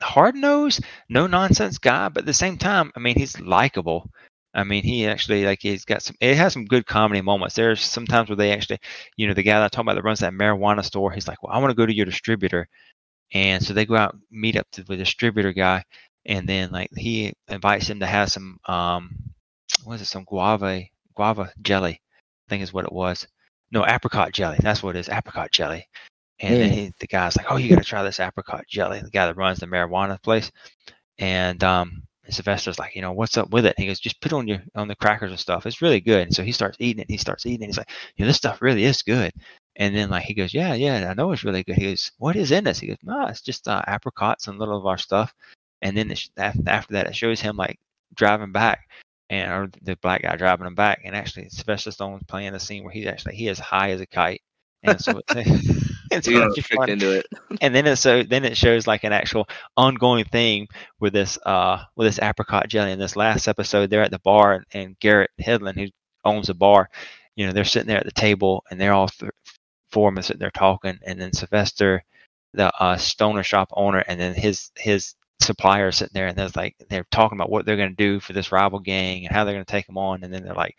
hard 0.00 0.36
nosed, 0.36 0.84
no 1.08 1.26
nonsense 1.26 1.78
guy, 1.78 2.08
but 2.08 2.20
at 2.20 2.26
the 2.26 2.34
same 2.34 2.56
time, 2.56 2.92
I 2.96 3.00
mean, 3.00 3.16
he's 3.16 3.40
likable. 3.40 4.10
I 4.54 4.62
mean, 4.62 4.84
he 4.84 5.06
actually 5.08 5.44
like 5.44 5.58
he's 5.60 5.84
got 5.84 6.02
some. 6.02 6.14
It 6.20 6.36
has 6.36 6.52
some 6.52 6.66
good 6.66 6.86
comedy 6.86 7.20
moments. 7.20 7.56
There's 7.56 7.80
sometimes 7.80 8.28
where 8.28 8.36
they 8.36 8.52
actually, 8.52 8.78
you 9.16 9.26
know, 9.26 9.34
the 9.34 9.42
guy 9.42 9.54
that 9.54 9.64
I'm 9.64 9.70
talking 9.70 9.86
about 9.86 9.94
that 9.96 10.04
runs 10.04 10.20
that 10.20 10.32
marijuana 10.32 10.84
store. 10.84 11.10
He's 11.10 11.26
like, 11.26 11.42
"Well, 11.42 11.52
I 11.52 11.58
want 11.58 11.70
to 11.70 11.76
go 11.76 11.86
to 11.86 11.94
your 11.94 12.06
distributor," 12.06 12.68
and 13.32 13.62
so 13.64 13.74
they 13.74 13.86
go 13.86 13.96
out 13.96 14.16
meet 14.30 14.56
up 14.56 14.68
to 14.72 14.84
the 14.84 14.96
distributor 14.96 15.52
guy, 15.52 15.82
and 16.26 16.48
then 16.48 16.70
like 16.70 16.90
he 16.96 17.32
invites 17.48 17.88
him 17.88 18.00
to 18.00 18.06
have 18.06 18.30
some 18.30 18.58
um, 18.66 19.33
what 19.84 19.96
is 19.96 20.02
it? 20.02 20.06
Some 20.06 20.24
guava 20.24 20.82
guava 21.14 21.52
jelly, 21.62 22.00
I 22.46 22.48
think 22.48 22.62
is 22.62 22.72
what 22.72 22.84
it 22.84 22.92
was. 22.92 23.26
No, 23.70 23.86
apricot 23.86 24.32
jelly. 24.32 24.58
That's 24.60 24.82
what 24.82 24.96
it 24.96 25.00
is. 25.00 25.08
Apricot 25.08 25.50
jelly. 25.50 25.88
And 26.40 26.54
then 26.56 26.70
he, 26.70 26.92
the 26.98 27.06
guy's 27.06 27.36
like, 27.36 27.46
"Oh, 27.48 27.56
you 27.56 27.68
got 27.68 27.78
to 27.78 27.88
try 27.88 28.02
this 28.02 28.20
apricot 28.20 28.66
jelly." 28.68 29.00
The 29.00 29.10
guy 29.10 29.26
that 29.26 29.36
runs 29.36 29.58
the 29.60 29.66
marijuana 29.66 30.20
place, 30.20 30.50
and 31.18 31.62
um, 31.62 32.02
Sylvester's 32.28 32.78
like, 32.78 32.96
"You 32.96 33.02
know, 33.02 33.12
what's 33.12 33.36
up 33.36 33.50
with 33.50 33.66
it?" 33.66 33.78
he 33.78 33.86
goes, 33.86 34.00
"Just 34.00 34.20
put 34.20 34.32
on 34.32 34.48
your 34.48 34.62
on 34.74 34.88
the 34.88 34.96
crackers 34.96 35.30
and 35.30 35.38
stuff. 35.40 35.64
It's 35.64 35.80
really 35.82 36.00
good." 36.00 36.22
And 36.22 36.34
so 36.34 36.42
he 36.42 36.52
starts 36.52 36.76
eating 36.80 37.02
it. 37.02 37.10
He 37.10 37.18
starts 37.18 37.46
eating 37.46 37.62
it. 37.62 37.66
He's 37.66 37.78
like, 37.78 37.90
"You 38.16 38.24
know, 38.24 38.28
this 38.28 38.36
stuff 38.36 38.62
really 38.62 38.84
is 38.84 39.02
good." 39.02 39.32
And 39.76 39.94
then 39.94 40.10
like 40.10 40.24
he 40.24 40.34
goes, 40.34 40.52
"Yeah, 40.52 40.74
yeah, 40.74 41.08
I 41.10 41.14
know 41.14 41.32
it's 41.32 41.44
really 41.44 41.62
good." 41.62 41.76
He 41.76 41.90
goes, 41.90 42.10
"What 42.18 42.36
is 42.36 42.50
in 42.50 42.64
this?" 42.64 42.80
He 42.80 42.88
goes, 42.88 42.98
"No, 43.02 43.26
it's 43.26 43.40
just 43.40 43.68
uh, 43.68 43.82
apricots 43.86 44.48
and 44.48 44.56
a 44.56 44.58
little 44.58 44.78
of 44.78 44.86
our 44.86 44.98
stuff." 44.98 45.32
And 45.82 45.96
then 45.96 46.10
it, 46.10 46.28
after 46.36 46.94
that, 46.94 47.06
it 47.06 47.16
shows 47.16 47.40
him 47.40 47.56
like 47.56 47.78
driving 48.14 48.52
back 48.52 48.88
and 49.30 49.52
or 49.52 49.70
the 49.82 49.96
black 49.96 50.22
guy 50.22 50.36
driving 50.36 50.66
him 50.66 50.74
back, 50.74 51.02
and 51.04 51.16
actually 51.16 51.48
Sylvester 51.48 51.90
Stallone's 51.90 52.24
playing 52.24 52.52
the 52.52 52.60
scene 52.60 52.84
where 52.84 52.92
he's 52.92 53.06
actually 53.06 53.36
he 53.36 53.48
is 53.48 53.58
high 53.58 53.90
as 53.90 54.00
a 54.00 54.06
kite, 54.06 54.42
and 54.82 55.00
so 55.00 55.20
it's, 55.30 56.28
really 56.28 56.62
got 56.70 56.88
into 56.88 57.18
it. 57.18 57.26
and 57.60 57.74
then 57.74 57.86
it 57.86 57.96
so 57.96 58.22
then 58.22 58.44
it 58.44 58.56
shows 58.56 58.86
like 58.86 59.04
an 59.04 59.12
actual 59.12 59.48
ongoing 59.76 60.24
thing 60.24 60.68
with 61.00 61.12
this 61.12 61.38
uh 61.46 61.82
with 61.96 62.06
this 62.06 62.20
apricot 62.20 62.68
jelly. 62.68 62.92
In 62.92 62.98
this 62.98 63.16
last 63.16 63.48
episode, 63.48 63.90
they're 63.90 64.02
at 64.02 64.10
the 64.10 64.18
bar, 64.20 64.54
and, 64.54 64.64
and 64.72 64.98
Garrett 65.00 65.30
Hedlund, 65.40 65.78
who 65.78 65.88
owns 66.24 66.46
the 66.48 66.54
bar, 66.54 66.88
you 67.36 67.46
know, 67.46 67.52
they're 67.52 67.64
sitting 67.64 67.88
there 67.88 67.98
at 67.98 68.06
the 68.06 68.12
table, 68.12 68.64
and 68.70 68.80
they're 68.80 68.92
all 68.92 69.08
th- 69.08 69.32
four 69.90 70.08
of 70.08 70.14
them 70.14 70.22
sitting 70.22 70.40
there 70.40 70.50
talking, 70.50 70.98
and 71.06 71.20
then 71.20 71.32
Sylvester, 71.32 72.04
the 72.52 72.72
uh, 72.82 72.96
stoner 72.96 73.42
shop 73.42 73.70
owner, 73.72 74.04
and 74.06 74.20
then 74.20 74.34
his 74.34 74.70
his 74.76 75.14
supplier 75.44 75.92
sitting 75.92 76.12
there, 76.14 76.26
and 76.26 76.36
there's 76.36 76.56
like 76.56 76.76
they're 76.88 77.06
talking 77.10 77.36
about 77.38 77.50
what 77.50 77.66
they're 77.66 77.76
going 77.76 77.94
to 77.94 77.96
do 77.96 78.20
for 78.20 78.32
this 78.32 78.52
rival 78.52 78.80
gang 78.80 79.24
and 79.24 79.34
how 79.34 79.44
they're 79.44 79.54
going 79.54 79.64
to 79.64 79.70
take 79.70 79.86
them 79.86 79.98
on, 79.98 80.24
and 80.24 80.32
then 80.32 80.44
they're 80.44 80.54
like. 80.54 80.76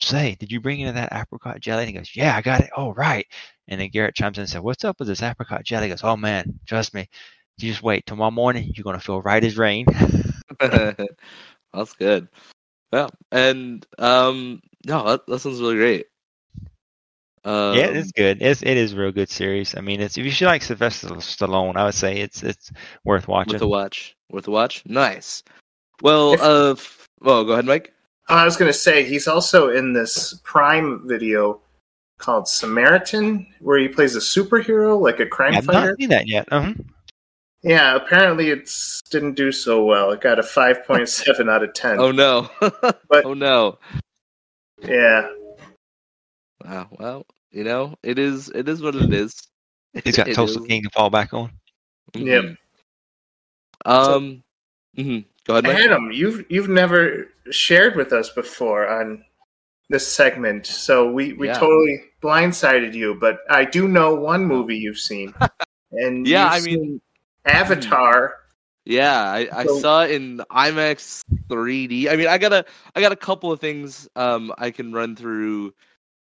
Say, 0.00 0.36
did 0.38 0.52
you 0.52 0.60
bring 0.60 0.86
of 0.86 0.94
that 0.94 1.12
apricot 1.12 1.58
jelly? 1.58 1.82
And 1.82 1.88
he 1.88 1.92
goes, 1.92 2.14
Yeah, 2.14 2.36
I 2.36 2.40
got 2.40 2.60
it. 2.60 2.70
Oh, 2.76 2.92
right. 2.94 3.26
And 3.66 3.80
then 3.80 3.88
Garrett 3.88 4.14
chimes 4.14 4.38
in 4.38 4.42
and 4.42 4.48
says 4.48 4.60
What's 4.60 4.84
up 4.84 5.00
with 5.00 5.08
this 5.08 5.24
apricot 5.24 5.64
jelly? 5.64 5.86
He 5.86 5.90
goes, 5.90 6.04
Oh 6.04 6.16
man, 6.16 6.60
trust 6.66 6.94
me. 6.94 7.08
You 7.58 7.70
just 7.70 7.82
wait. 7.82 8.06
Tomorrow 8.06 8.30
morning 8.30 8.70
you're 8.76 8.84
gonna 8.84 9.00
feel 9.00 9.20
right 9.20 9.42
as 9.42 9.58
rain. 9.58 9.86
That's 10.60 11.92
good. 11.98 12.28
Yeah, 12.92 13.08
and 13.30 13.86
um, 13.98 14.60
no, 14.86 15.04
that, 15.04 15.26
that 15.26 15.38
sounds 15.40 15.60
really 15.60 15.76
great. 15.76 16.06
Um, 17.44 17.74
yeah, 17.76 17.86
it's 17.86 18.12
good. 18.12 18.42
It's 18.42 18.62
it 18.62 18.76
is 18.76 18.92
a 18.92 18.96
real 18.96 19.12
good 19.12 19.28
series. 19.30 19.74
I 19.76 19.80
mean 19.80 20.00
it's 20.00 20.16
if 20.18 20.24
you 20.24 20.30
should 20.30 20.46
like 20.46 20.62
Sylvester 20.62 21.08
Stallone, 21.08 21.76
I 21.76 21.84
would 21.84 21.94
say 21.94 22.18
it's 22.18 22.42
it's 22.42 22.70
worth 23.04 23.28
watching. 23.28 23.54
worth 23.54 23.62
a 23.62 23.68
watch. 23.68 24.16
Worth 24.30 24.48
a 24.48 24.50
watch. 24.50 24.82
Nice. 24.86 25.42
Well, 26.02 26.34
If- 26.34 26.42
uh, 26.42 26.70
f- 26.72 27.08
well, 27.20 27.44
go 27.44 27.52
ahead, 27.52 27.64
Mike. 27.64 27.92
I 28.28 28.44
was 28.44 28.56
going 28.56 28.68
to 28.70 28.76
say 28.78 29.04
he's 29.04 29.26
also 29.26 29.70
in 29.70 29.92
this 29.94 30.34
Prime 30.44 31.02
video 31.08 31.60
called 32.18 32.46
Samaritan, 32.46 33.46
where 33.60 33.78
he 33.78 33.88
plays 33.88 34.14
a 34.16 34.20
superhero, 34.20 35.00
like 35.00 35.18
a 35.18 35.24
crime 35.26 35.54
I've 35.54 35.64
fighter. 35.64 35.88
not 35.90 35.98
seen 35.98 36.10
that 36.10 36.28
yet. 36.28 36.46
Uh-huh. 36.52 36.74
Yeah, 37.62 37.96
apparently 37.96 38.50
it 38.50 38.70
didn't 39.10 39.32
do 39.34 39.50
so 39.50 39.82
well. 39.84 40.10
It 40.12 40.20
got 40.20 40.38
a 40.38 40.42
5.7 40.42 41.50
out 41.50 41.62
of 41.64 41.72
10. 41.72 41.98
Oh 41.98 42.10
no. 42.12 42.50
But- 43.08 43.24
oh 43.24 43.34
no. 43.34 43.78
Yeah. 44.82 45.28
Wow. 46.64 46.88
Well, 46.98 47.26
you 47.50 47.64
know, 47.64 47.94
it 48.02 48.18
is. 48.18 48.48
It 48.50 48.68
is 48.68 48.82
what 48.82 48.94
it 48.94 49.12
is. 49.12 49.34
He's 50.04 50.16
got 50.16 50.28
It 50.28 50.34
Tulsa. 50.34 50.60
King 50.60 50.82
to 50.82 50.90
fall 50.90 51.10
back 51.10 51.32
on. 51.32 51.50
Yep. 52.14 52.44
Mhm. 52.44 52.56
Um. 53.86 54.42
mhm. 54.96 55.24
Go 55.44 55.54
ahead, 55.54 55.64
Mike. 55.64 55.78
Adam, 55.78 56.10
you've 56.12 56.44
you've 56.50 56.68
never 56.68 57.28
shared 57.50 57.96
with 57.96 58.12
us 58.12 58.28
before 58.30 58.86
on 58.88 59.24
this 59.88 60.06
segment, 60.06 60.66
so 60.66 61.10
we, 61.10 61.32
we 61.34 61.46
Yeah. 61.46 61.54
totally 61.58 62.02
blindsided 62.22 62.92
you. 62.92 63.14
But 63.14 63.38
I 63.48 63.64
do 63.64 63.88
know 63.88 64.14
one 64.14 64.44
movie 64.44 64.76
you've 64.76 64.98
seen, 64.98 65.32
and 65.92 66.26
Yeah, 66.26 66.54
you've 66.56 66.62
I 66.64 66.66
mean- 66.66 67.00
Avatar. 67.46 68.34
Yeah, 68.84 69.18
I, 69.22 69.48
I 69.52 69.64
So- 69.66 69.78
saw 69.80 70.02
it 70.04 70.10
in 70.10 70.38
IMAX 70.50 71.22
3D. 71.48 72.08
I 72.10 72.16
mean, 72.16 72.26
I 72.26 72.36
got 72.38 72.52
a 72.52 72.64
I 72.94 73.00
got 73.00 73.12
a 73.12 73.16
couple 73.16 73.50
of 73.52 73.60
things 73.60 74.08
um 74.16 74.52
I 74.58 74.70
can 74.70 74.92
run 74.92 75.16
through 75.16 75.72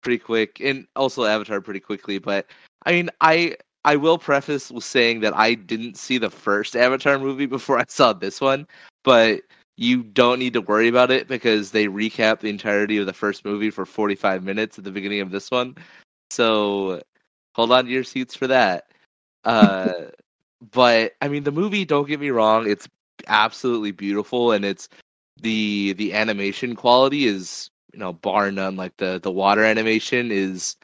pretty 0.08 0.24
quick, 0.24 0.62
and 0.62 0.88
also 0.95 1.26
Avatar 1.26 1.60
pretty 1.60 1.82
quickly. 1.82 2.18
But 2.18 2.45
I 2.86 2.93
mean, 2.93 3.10
I 3.20 3.58
I 3.84 3.97
will 3.97 4.18
preface 4.18 4.72
with 4.72 4.86
saying 4.86 5.20
that 5.20 5.36
I 5.36 5.53
didn't 5.53 5.97
see 5.97 6.18
the 6.18 6.30
first 6.30 6.78
Avatar 6.78 7.20
movie 7.20 7.45
before 7.45 7.78
I 7.82 7.84
saw 7.89 8.14
this 8.14 8.39
one, 8.39 8.68
but 9.03 9.41
you 9.76 10.03
don't 10.03 10.39
need 10.39 10.53
to 10.53 10.62
worry 10.62 10.88
about 10.88 11.12
it 11.12 11.28
because 11.28 11.72
they 11.72 11.88
recap 11.88 12.39
the 12.39 12.49
entirety 12.49 12.97
of 12.97 13.05
the 13.05 13.12
first 13.12 13.43
movie 13.43 13.70
for 13.70 13.86
45 13.86 14.45
minutes 14.45 14.78
at 14.78 14.86
the 14.86 14.91
beginning 14.91 15.20
of 15.20 15.30
this 15.30 15.51
one. 15.51 15.76
So 16.32 17.01
hold 17.53 17.74
on 17.74 17.84
to 17.84 17.91
your 17.91 18.05
seats 18.05 18.34
for 18.34 18.47
that. 18.47 18.86
Uh, 19.43 20.05
but 20.72 21.16
I 21.22 21.28
mean, 21.28 21.43
the 21.43 21.51
movie. 21.51 21.84
Don't 21.84 22.08
get 22.08 22.22
me 22.22 22.30
wrong; 22.30 22.66
it's 22.70 22.88
absolutely 23.28 23.91
beautiful, 23.91 24.53
and 24.53 24.64
it's 24.64 24.88
the 25.41 25.91
the 25.97 26.14
animation 26.14 26.78
quality 26.78 27.26
is 27.26 27.70
you 27.97 28.03
know 28.03 28.13
bar 28.13 28.51
none. 28.51 28.75
Like 28.75 28.95
the 28.97 29.19
the 29.21 29.31
water 29.31 29.63
animation 29.65 30.31
is 30.31 30.75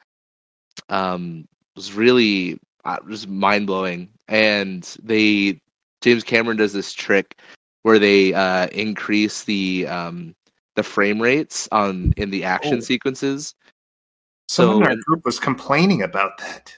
um 0.90 1.48
was 1.76 1.94
really 1.94 2.60
uh, 2.86 2.98
just 3.08 3.28
mind 3.30 3.68
blowing, 3.68 4.10
and 4.28 4.84
they 5.04 5.62
James 6.02 6.24
Cameron 6.24 6.58
does 6.58 6.74
this 6.74 6.92
trick 6.92 7.38
where 7.84 8.00
they 8.00 8.34
uh, 8.34 8.66
increase 8.72 9.44
the 9.44 9.86
um 9.88 10.34
the 10.76 10.82
frame 10.82 11.22
rates 11.22 11.70
on 11.72 12.14
in 12.18 12.32
the 12.32 12.44
action 12.44 12.78
Oh. 12.78 12.82
sequences. 12.82 13.54
Someone 14.50 14.78
in 14.78 14.84
So- 14.84 14.90
our 14.90 14.98
group 15.06 15.24
was 15.24 15.40
complaining 15.40 16.02
about 16.02 16.40
that. 16.40 16.76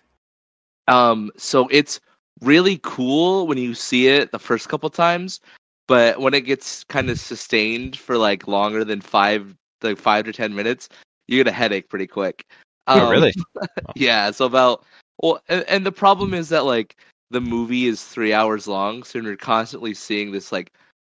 Um, 0.90 1.32
so 1.38 1.68
it's 1.72 2.02
really 2.42 2.80
cool 2.84 3.48
when 3.48 3.58
you 3.58 3.74
see 3.74 4.08
it 4.10 4.32
the 4.34 4.38
first 4.38 4.68
couple 4.68 4.90
times, 4.90 5.40
but 5.88 6.20
when 6.20 6.34
it 6.34 6.42
gets 6.42 6.84
kind 6.84 7.10
of 7.10 7.18
sustained 7.20 7.98
for 7.98 8.18
like 8.18 8.48
longer 8.50 8.84
than 8.84 9.00
five, 9.02 9.56
like 9.86 9.98
five 9.98 10.26
to 10.26 10.34
ten 10.34 10.54
minutes, 10.56 10.90
you 11.28 11.38
get 11.38 11.48
a 11.48 11.56
headache 11.56 11.90
pretty 11.90 12.08
quick. 12.08 12.46
Oh, 12.88 13.06
Um, 13.06 13.12
really? 13.12 13.34
Yeah. 13.96 14.32
So 14.32 14.46
about 14.46 14.84
well, 15.22 15.40
and, 15.48 15.64
and 15.70 15.86
the 15.86 15.92
problem 15.92 16.34
is 16.34 16.50
that 16.50 16.66
like 16.66 16.98
the 17.32 17.42
movie 17.42 17.86
is 17.88 18.04
three 18.04 18.34
hours 18.34 18.68
long, 18.68 19.04
so 19.04 19.20
you're 19.20 19.36
constantly 19.38 19.94
seeing 19.94 20.32
this 20.32 20.52
like 20.52 20.72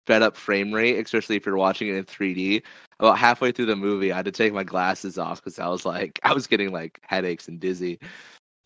sped 0.06 0.22
up 0.22 0.36
frame 0.36 0.72
rate, 0.72 0.98
especially 0.98 1.36
if 1.36 1.46
you're 1.46 1.56
watching 1.56 1.88
it 1.88 1.94
in 1.94 2.04
3D. 2.04 2.62
About 2.98 3.18
halfway 3.18 3.52
through 3.52 3.66
the 3.66 3.76
movie, 3.76 4.12
I 4.12 4.16
had 4.16 4.24
to 4.26 4.32
take 4.32 4.52
my 4.52 4.64
glasses 4.64 5.18
off 5.18 5.42
because 5.42 5.58
I 5.58 5.68
was 5.68 5.86
like, 5.86 6.18
I 6.24 6.32
was 6.32 6.46
getting 6.46 6.72
like 6.72 6.98
headaches 7.02 7.48
and 7.48 7.60
dizzy. 7.60 7.98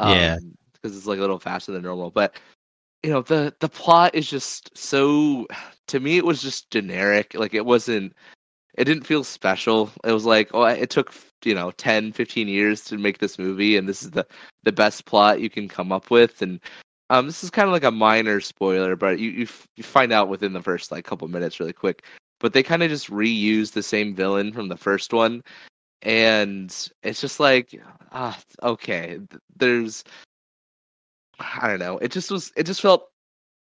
Yeah. 0.01 0.39
because 0.75 0.97
it's 0.97 1.07
like 1.07 1.19
a 1.19 1.21
little 1.21 1.39
faster 1.39 1.73
than 1.73 1.83
normal. 1.83 2.11
But 2.11 2.37
you 3.03 3.11
know, 3.11 3.23
the 3.23 3.55
the 3.61 3.69
plot 3.69 4.15
is 4.15 4.29
just 4.29 4.77
so. 4.77 5.47
To 5.89 6.01
me, 6.01 6.17
it 6.17 6.25
was 6.25 6.41
just 6.41 6.71
generic. 6.71 7.35
Like 7.35 7.53
it 7.55 7.67
wasn't. 7.67 8.15
It 8.77 8.85
didn't 8.85 9.07
feel 9.07 9.25
special. 9.25 9.91
It 10.05 10.13
was 10.13 10.25
like, 10.25 10.51
oh, 10.55 10.65
it 10.65 10.91
took 10.91 11.13
you 11.45 11.55
know 11.55 11.71
10, 11.73 12.13
15 12.13 12.49
years 12.49 12.85
to 12.85 12.99
make 12.99 13.19
this 13.19 13.39
movie, 13.39 13.77
and 13.77 13.89
this 13.89 14.03
is 14.03 14.11
the 14.11 14.27
the 14.65 14.73
best 14.73 15.05
plot 15.07 15.41
you 15.41 15.51
can 15.51 15.69
come 15.69 15.93
up 15.93 16.11
with. 16.11 16.43
And 16.43 16.61
um, 17.11 17.27
this 17.27 17.45
is 17.45 17.51
kind 17.51 17.69
of 17.69 17.73
like 17.73 17.85
a 17.85 17.91
minor 17.91 18.41
spoiler, 18.41 18.97
but 18.97 19.19
you 19.19 19.31
you, 19.31 19.43
f- 19.45 19.69
you 19.77 19.85
find 19.85 20.13
out 20.13 20.29
within 20.29 20.53
the 20.53 20.63
first 20.63 20.91
like 20.91 21.05
couple 21.05 21.29
minutes 21.29 21.61
really 21.61 21.73
quick. 21.73 22.05
But 22.41 22.53
they 22.53 22.63
kind 22.63 22.83
of 22.83 22.91
just 22.91 23.11
reuse 23.11 23.73
the 23.73 23.83
same 23.83 24.15
villain 24.15 24.53
from 24.53 24.69
the 24.69 24.77
first 24.77 25.13
one, 25.13 25.43
and 26.03 26.71
it's 27.03 27.21
just 27.21 27.41
like, 27.41 27.81
ah, 28.13 28.39
okay. 28.63 29.19
There's, 29.57 30.05
I 31.39 31.69
don't 31.69 31.79
know. 31.79 31.99
It 31.99 32.11
just 32.13 32.31
was. 32.31 32.53
It 32.57 32.65
just 32.65 32.83
felt. 32.83 33.09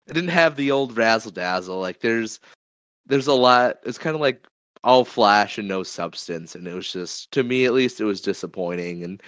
It 0.08 0.14
didn't 0.14 0.30
have 0.30 0.56
the 0.56 0.70
old 0.70 0.96
razzle 0.96 1.32
dazzle. 1.32 1.80
Like 1.80 2.00
there's, 2.00 2.40
there's 3.06 3.26
a 3.26 3.34
lot. 3.34 3.78
It's 3.84 3.98
kind 3.98 4.14
of 4.14 4.20
like 4.20 4.46
all 4.84 5.04
flash 5.04 5.58
and 5.58 5.68
no 5.68 5.82
substance, 5.82 6.54
and 6.54 6.66
it 6.66 6.74
was 6.74 6.92
just 6.92 7.30
to 7.32 7.42
me 7.42 7.64
at 7.64 7.74
least 7.74 8.00
it 8.00 8.04
was 8.04 8.20
disappointing. 8.20 9.02
And 9.04 9.22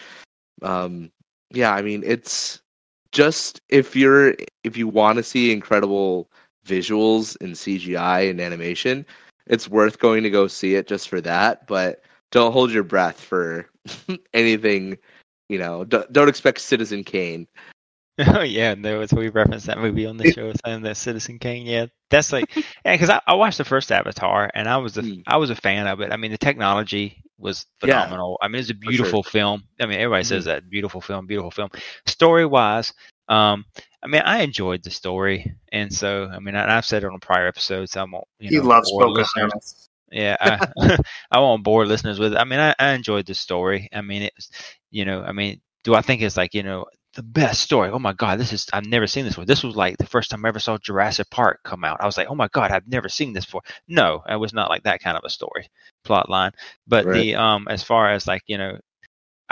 um, 0.62 1.10
yeah, 1.50 1.72
I 1.72 1.82
mean 1.82 2.02
it's 2.04 2.60
just 3.12 3.60
if 3.68 3.96
you're 3.96 4.34
if 4.64 4.76
you 4.76 4.88
want 4.88 5.16
to 5.16 5.22
see 5.22 5.52
incredible 5.52 6.30
visuals 6.66 7.36
and 7.40 7.54
CGI 7.54 8.30
and 8.30 8.40
animation, 8.40 9.06
it's 9.46 9.68
worth 9.68 9.98
going 9.98 10.22
to 10.22 10.30
go 10.30 10.46
see 10.46 10.74
it 10.74 10.86
just 10.86 11.08
for 11.08 11.20
that. 11.22 11.66
But 11.66 12.02
don't 12.30 12.52
hold 12.52 12.70
your 12.70 12.84
breath 12.84 13.20
for 13.20 13.68
anything. 14.34 14.98
You 15.48 15.58
know, 15.58 15.84
don't, 15.84 16.12
don't 16.12 16.28
expect 16.28 16.60
Citizen 16.60 17.02
Kane. 17.02 17.48
Oh 18.18 18.40
yeah, 18.42 18.74
no, 18.74 18.98
was 18.98 19.12
we 19.12 19.28
referenced 19.28 19.66
that 19.66 19.78
movie 19.78 20.06
on 20.06 20.16
the 20.16 20.26
show, 20.26 20.52
saying 20.64 20.82
that 20.82 20.96
Citizen 20.96 21.38
Kane. 21.38 21.66
Yeah, 21.66 21.86
that's 22.10 22.32
like, 22.32 22.54
yeah, 22.84 22.94
because 22.94 23.10
I, 23.10 23.20
I 23.26 23.34
watched 23.34 23.58
the 23.58 23.64
first 23.64 23.90
Avatar 23.92 24.50
and 24.54 24.68
I 24.68 24.76
was 24.78 24.98
a 24.98 25.02
Mm. 25.02 25.22
I 25.26 25.36
was 25.38 25.50
a 25.50 25.54
fan 25.54 25.86
of 25.86 26.00
it. 26.00 26.12
I 26.12 26.16
mean, 26.16 26.30
the 26.30 26.38
technology 26.38 27.22
was 27.38 27.66
Yeah. 27.82 28.04
phenomenal. 28.04 28.38
I 28.42 28.48
mean, 28.48 28.60
it's 28.60 28.70
a 28.70 28.74
sure. 28.74 28.80
beautiful 28.80 29.22
film. 29.22 29.64
I 29.80 29.86
mean, 29.86 29.98
everybody 29.98 30.24
says 30.24 30.44
that 30.44 30.68
beautiful 30.68 31.00
film, 31.00 31.26
beautiful 31.26 31.50
film. 31.50 31.70
Story 32.06 32.44
wise, 32.44 32.92
um, 33.28 33.64
I 34.02 34.08
mean, 34.08 34.22
I 34.22 34.40
enjoyed 34.42 34.82
the 34.82 34.90
story, 34.90 35.54
and 35.72 35.92
so 35.92 36.28
I 36.30 36.40
mean, 36.40 36.56
I, 36.56 36.76
I've 36.76 36.84
said 36.84 37.04
it 37.04 37.06
on 37.06 37.14
a 37.14 37.18
prior 37.18 37.46
episodes. 37.46 37.96
I 37.96 38.04
won't. 38.04 38.26
You 38.38 38.50
He 38.50 38.56
know, 38.56 38.62
loves. 38.64 38.90
Pocahontas. 38.90 39.88
Yeah, 40.12 40.36
I, 40.40 40.98
I 41.30 41.38
won't 41.38 41.62
bore 41.64 41.86
listeners 41.86 42.18
with 42.18 42.32
it. 42.34 42.36
I 42.38 42.44
mean, 42.44 42.58
I, 42.60 42.74
I 42.78 42.90
enjoyed 42.92 43.26
the 43.26 43.34
story. 43.34 43.88
I 43.92 44.00
mean, 44.02 44.22
it's, 44.22 44.50
you 44.90 45.04
know, 45.04 45.22
I 45.22 45.32
mean, 45.32 45.60
do 45.84 45.94
I 45.94 46.02
think 46.02 46.20
it's 46.22 46.36
like, 46.36 46.52
you 46.54 46.64
know, 46.64 46.86
the 47.14 47.22
best 47.22 47.60
story? 47.60 47.90
Oh 47.90 47.98
my 47.98 48.12
God, 48.12 48.38
this 48.38 48.52
is, 48.52 48.66
I've 48.72 48.86
never 48.86 49.06
seen 49.06 49.24
this 49.24 49.36
one. 49.36 49.46
This 49.46 49.62
was 49.62 49.76
like 49.76 49.96
the 49.98 50.06
first 50.06 50.30
time 50.30 50.44
I 50.44 50.48
ever 50.48 50.58
saw 50.58 50.78
Jurassic 50.78 51.28
Park 51.30 51.60
come 51.64 51.84
out. 51.84 52.00
I 52.00 52.06
was 52.06 52.16
like, 52.16 52.28
oh 52.28 52.34
my 52.34 52.48
God, 52.48 52.70
I've 52.70 52.88
never 52.88 53.08
seen 53.08 53.32
this 53.32 53.44
before. 53.44 53.62
No, 53.88 54.22
it 54.28 54.36
was 54.36 54.52
not 54.52 54.70
like 54.70 54.84
that 54.84 55.00
kind 55.00 55.16
of 55.16 55.24
a 55.24 55.30
story 55.30 55.68
plot 56.04 56.30
line. 56.30 56.52
But 56.86 57.06
the, 57.12 57.34
um, 57.34 57.66
as 57.68 57.82
far 57.82 58.10
as 58.10 58.26
like, 58.26 58.42
you 58.46 58.58
know, 58.58 58.78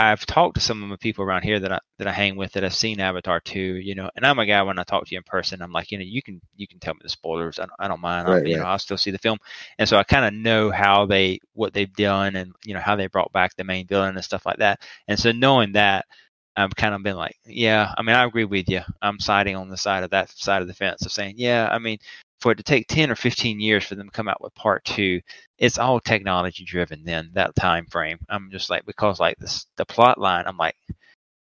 I've 0.01 0.25
talked 0.25 0.55
to 0.55 0.61
some 0.61 0.85
of 0.85 0.91
the 0.91 0.99
people 0.99 1.25
around 1.25 1.43
here 1.43 1.59
that 1.59 1.73
I 1.73 1.81
that 1.99 2.07
I 2.07 2.13
hang 2.13 2.37
with 2.37 2.53
that 2.53 2.63
have 2.63 2.73
seen 2.73 3.01
Avatar 3.01 3.41
2, 3.41 3.59
you 3.59 3.97
know, 3.97 4.09
and 4.15 4.25
I'm 4.25 4.39
a 4.39 4.47
guy 4.47 4.63
when 4.63 4.79
I 4.79 4.85
talk 4.85 5.05
to 5.05 5.11
you 5.11 5.19
in 5.19 5.25
person, 5.25 5.61
I'm 5.61 5.73
like, 5.73 5.91
you 5.91 5.99
know, 5.99 6.05
you 6.05 6.23
can 6.23 6.41
you 6.55 6.69
can 6.69 6.79
tell 6.79 6.95
me 6.95 7.01
the 7.03 7.09
spoilers. 7.09 7.59
I 7.59 7.63
don't, 7.63 7.73
I 7.81 7.89
don't 7.89 8.01
mind. 8.01 8.29
Right, 8.29 8.47
you 8.47 8.55
right. 8.55 8.63
know, 8.63 8.69
I'll 8.69 8.79
still 8.79 8.97
see 8.97 9.11
the 9.11 9.19
film. 9.19 9.39
And 9.77 9.89
so 9.89 9.97
I 9.97 10.05
kind 10.05 10.25
of 10.25 10.33
know 10.33 10.71
how 10.71 11.07
they 11.07 11.41
what 11.55 11.73
they've 11.75 11.93
done 11.93 12.37
and 12.37 12.53
you 12.65 12.75
know 12.75 12.81
how 12.81 12.95
they 12.95 13.09
brought 13.09 13.33
back 13.33 13.57
the 13.57 13.65
main 13.65 13.89
villain 13.89 14.15
and 14.15 14.25
stuff 14.25 14.47
like 14.47 14.59
that. 14.59 14.83
And 15.09 15.19
so 15.19 15.33
knowing 15.33 15.73
that 15.73 16.07
I've 16.59 16.75
kind 16.75 16.95
of 16.95 17.03
been 17.03 17.17
like, 17.17 17.37
yeah, 17.47 17.93
I 17.97 18.03
mean, 18.03 18.17
I 18.17 18.25
agree 18.25 18.45
with 18.45 18.69
you. 18.69 18.81
I'm 19.01 19.21
siding 19.21 19.55
on 19.55 19.69
the 19.69 19.77
side 19.77 20.03
of 20.03 20.11
that 20.11 20.31
side 20.31 20.61
of 20.61 20.69
the 20.69 20.75
fence 20.75 21.07
of 21.07 21.13
saying, 21.13 21.35
yeah, 21.37 21.69
I 21.71 21.79
mean, 21.79 21.99
for 22.41 22.53
it 22.53 22.57
to 22.57 22.63
take 22.63 22.89
10 22.89 23.11
or 23.11 23.15
15 23.15 23.61
years 23.61 23.85
for 23.85 23.95
them 23.95 24.09
to 24.09 24.13
come 24.13 24.29
out 24.29 24.43
with 24.43 24.55
part 24.55 24.85
two, 24.85 25.21
it's 25.59 25.79
all 25.79 26.01
technology 26.01 26.65
driven 26.65 27.05
then, 27.05 27.31
that 27.35 27.55
time 27.55 27.87
frame. 27.87 28.19
I'm 28.29 28.51
just 28.51 28.71
like, 28.71 28.85
because 28.87 29.21
like 29.21 29.37
this, 29.39 29.67
the 29.77 29.87
plot 29.87 30.19
line, 30.19 30.45
I'm 30.47 30.57
like, 30.57 30.75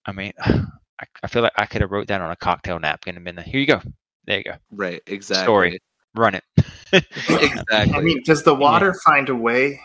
I 0.05 0.13
mean, 0.13 0.33
I, 0.41 1.07
I 1.23 1.27
feel 1.27 1.43
like 1.43 1.53
I 1.57 1.67
could 1.67 1.81
have 1.81 1.93
wrote 1.93 2.09
that 2.09 2.21
on 2.21 2.31
a 2.31 2.37
cocktail 2.37 2.79
napkin 2.79 3.17
and 3.17 3.25
been 3.25 3.37
like, 3.37 3.47
here 3.47 3.61
you 3.61 3.67
go. 3.67 3.81
There 4.27 4.39
you 4.39 4.45
go. 4.45 4.55
Right. 4.71 5.03
Exactly. 5.07 5.45
Story. 5.45 5.79
Run 6.15 6.35
it. 6.35 6.45
Exactly. 7.31 7.95
I 7.95 8.01
mean, 8.01 8.23
does 8.25 8.43
the 8.43 8.55
water 8.55 8.95
find 9.05 9.29
a 9.29 9.35
way? 9.35 9.79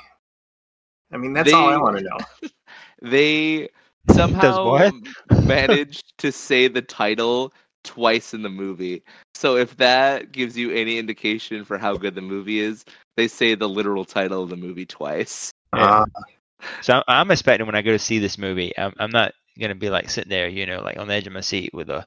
I 1.12 1.18
mean, 1.18 1.34
that's 1.34 1.52
all 1.52 1.68
I 1.68 1.78
want 1.78 1.98
to 1.98 2.04
know. 2.04 2.50
they 3.02 3.70
somehow 4.10 4.82
managed 5.38 6.14
to 6.20 6.32
say 6.32 6.68
the 6.68 6.82
title 6.82 7.54
twice 7.84 8.34
in 8.34 8.42
the 8.42 8.50
movie. 8.50 9.04
So 9.34 9.58
if 9.58 9.76
that 9.78 10.32
gives 10.32 10.58
you 10.58 10.72
any 10.72 10.98
indication 10.98 11.64
for 11.66 11.78
how 11.78 11.96
good 11.96 12.16
the 12.16 12.22
movie 12.22 12.60
is, 12.60 12.84
they 13.18 13.28
say 13.28 13.56
the 13.56 13.70
literal 13.70 14.06
title 14.06 14.44
of 14.44 14.50
the 14.50 14.58
movie 14.58 14.86
twice. 14.86 15.52
Uh, 15.74 16.06
So 16.82 16.94
I'm- 16.96 17.04
I'm 17.08 17.32
expecting 17.32 17.66
when 17.66 17.76
I 17.76 17.82
go 17.82 17.92
to 17.92 18.00
see 18.00 18.20
this 18.20 18.38
movie, 18.38 18.74
I'm, 18.78 18.94
I'm 19.00 19.12
not 19.12 19.34
gonna 19.60 19.76
be 19.76 19.90
like 19.90 20.10
sitting 20.10 20.30
there, 20.30 20.48
you 20.48 20.66
know, 20.66 20.82
like 20.82 20.98
on 20.98 21.08
the 21.08 21.14
edge 21.14 21.28
of 21.28 21.34
my 21.34 21.42
seat 21.42 21.72
with 21.74 21.90
a, 21.90 22.06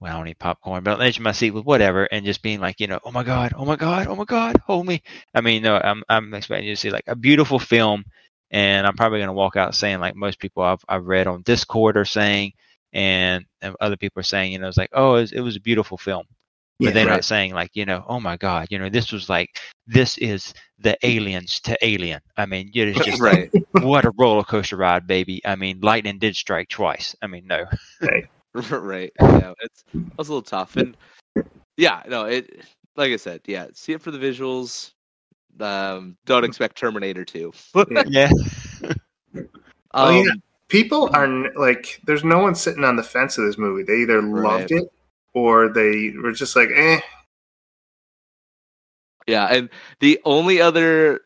well, 0.00 0.12
I 0.12 0.16
don't 0.16 0.24
need 0.26 0.38
popcorn, 0.38 0.82
but 0.84 0.92
on 0.94 0.98
the 1.00 1.04
edge 1.06 1.18
of 1.18 1.22
my 1.24 1.32
seat 1.32 1.50
with 1.52 1.64
whatever, 1.64 2.04
and 2.04 2.24
just 2.24 2.42
being 2.42 2.60
like, 2.60 2.80
you 2.80 2.86
know, 2.86 3.00
oh 3.04 3.10
my 3.12 3.22
god, 3.22 3.52
oh 3.56 3.64
my 3.64 3.76
god, 3.76 4.06
oh 4.08 4.16
my 4.16 4.24
god, 4.24 4.56
hold 4.66 4.86
me. 4.86 5.02
I 5.34 5.40
mean, 5.40 5.62
no, 5.62 5.76
I'm 5.76 6.02
I'm 6.08 6.32
expecting 6.34 6.68
you 6.68 6.74
to 6.74 6.80
see 6.80 6.90
like 6.90 7.04
a 7.06 7.16
beautiful 7.16 7.58
film, 7.58 8.04
and 8.50 8.86
I'm 8.86 8.96
probably 8.96 9.20
gonna 9.20 9.32
walk 9.32 9.56
out 9.56 9.74
saying 9.74 10.00
like 10.00 10.14
most 10.16 10.38
people 10.38 10.62
I've 10.62 10.84
I've 10.88 11.06
read 11.06 11.26
on 11.26 11.42
Discord 11.42 11.96
are 11.96 12.04
saying, 12.04 12.52
and, 12.92 13.44
and 13.62 13.76
other 13.80 13.96
people 13.96 14.20
are 14.20 14.24
saying, 14.24 14.52
you 14.52 14.58
know, 14.58 14.68
it's 14.68 14.76
like, 14.76 14.90
oh, 14.92 15.14
it 15.16 15.20
was, 15.20 15.32
it 15.32 15.40
was 15.40 15.56
a 15.56 15.60
beautiful 15.60 15.96
film. 15.96 16.24
But 16.78 16.86
Yeah, 16.86 16.90
they're 16.92 17.06
right. 17.06 17.12
not 17.14 17.24
saying 17.24 17.52
like, 17.52 17.70
you 17.74 17.84
know, 17.84 18.04
oh 18.08 18.20
my 18.20 18.36
god, 18.36 18.68
you 18.70 18.78
know, 18.78 18.88
this 18.88 19.12
was 19.12 19.28
like, 19.28 19.50
this 19.86 20.16
is 20.18 20.54
the 20.78 20.96
aliens 21.06 21.60
to 21.60 21.76
alien. 21.82 22.20
I 22.36 22.46
mean, 22.46 22.70
it's 22.72 23.04
just 23.04 23.20
right. 23.20 23.50
what 23.72 24.06
a 24.06 24.12
roller 24.18 24.44
coaster 24.44 24.76
ride, 24.76 25.06
baby. 25.06 25.42
I 25.44 25.56
mean, 25.56 25.80
lightning 25.80 26.18
did 26.18 26.36
strike 26.36 26.68
twice. 26.70 27.14
I 27.20 27.26
mean, 27.26 27.46
no. 27.46 27.66
right. 28.00 29.12
Yeah, 29.20 29.52
it's 29.60 29.84
it 29.94 30.18
was 30.18 30.28
a 30.28 30.32
little 30.32 30.42
tough, 30.42 30.76
and 30.76 30.96
yeah, 31.76 32.02
no, 32.08 32.24
it. 32.24 32.64
Like 32.96 33.12
I 33.12 33.16
said, 33.16 33.42
yeah, 33.46 33.66
see 33.74 33.92
it 33.92 34.02
for 34.02 34.10
the 34.10 34.18
visuals. 34.18 34.92
Um, 35.58 36.16
don't 36.26 36.44
expect 36.44 36.76
Terminator 36.76 37.24
2. 37.24 37.52
Yeah. 38.06 38.30
Oh, 39.92 40.08
Um, 40.08 40.24
yeah. 40.24 40.32
people 40.68 41.10
are 41.12 41.26
like, 41.54 42.00
there's 42.06 42.22
no 42.22 42.38
one 42.38 42.54
sitting 42.54 42.84
on 42.84 42.94
the 42.94 43.02
fence 43.02 43.38
of 43.38 43.44
this 43.44 43.58
movie. 43.58 43.82
They 43.82 44.02
either 44.02 44.22
loved 44.22 44.70
it 44.70 44.84
or 45.34 45.68
they 45.68 46.14
were 46.22 46.30
just 46.32 46.54
like, 46.54 46.68
eh. 46.72 47.00
Yeah, 49.26 49.46
and 49.46 49.68
the 49.98 50.20
only 50.24 50.60
other 50.60 51.22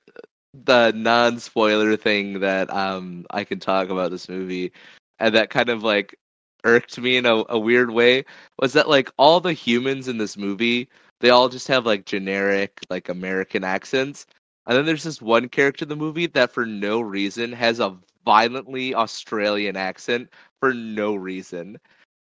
the 0.64 0.92
non 0.92 1.38
spoiler 1.38 1.96
thing 1.96 2.40
that 2.40 2.72
um 2.72 3.26
I 3.30 3.44
can 3.44 3.58
talk 3.58 3.88
about 3.88 4.10
this 4.10 4.28
movie 4.28 4.72
and 5.18 5.34
that 5.34 5.50
kind 5.50 5.68
of 5.68 5.82
like 5.82 6.16
irked 6.64 6.98
me 6.98 7.16
in 7.16 7.26
a, 7.26 7.44
a 7.48 7.58
weird 7.58 7.90
way 7.90 8.24
was 8.60 8.72
that 8.74 8.88
like 8.88 9.10
all 9.18 9.40
the 9.40 9.52
humans 9.52 10.06
in 10.08 10.18
this 10.18 10.36
movie 10.36 10.88
they 11.24 11.30
all 11.30 11.48
just 11.48 11.68
have 11.68 11.86
like 11.86 12.04
generic 12.04 12.80
like 12.90 13.08
American 13.08 13.64
accents. 13.64 14.26
And 14.66 14.76
then 14.76 14.84
there's 14.84 15.04
this 15.04 15.22
one 15.22 15.48
character 15.48 15.86
in 15.86 15.88
the 15.88 15.96
movie 15.96 16.26
that 16.26 16.52
for 16.52 16.66
no 16.66 17.00
reason 17.00 17.50
has 17.52 17.80
a 17.80 17.96
violently 18.26 18.94
Australian 18.94 19.74
accent 19.74 20.28
for 20.60 20.74
no 20.74 21.14
reason. 21.14 21.78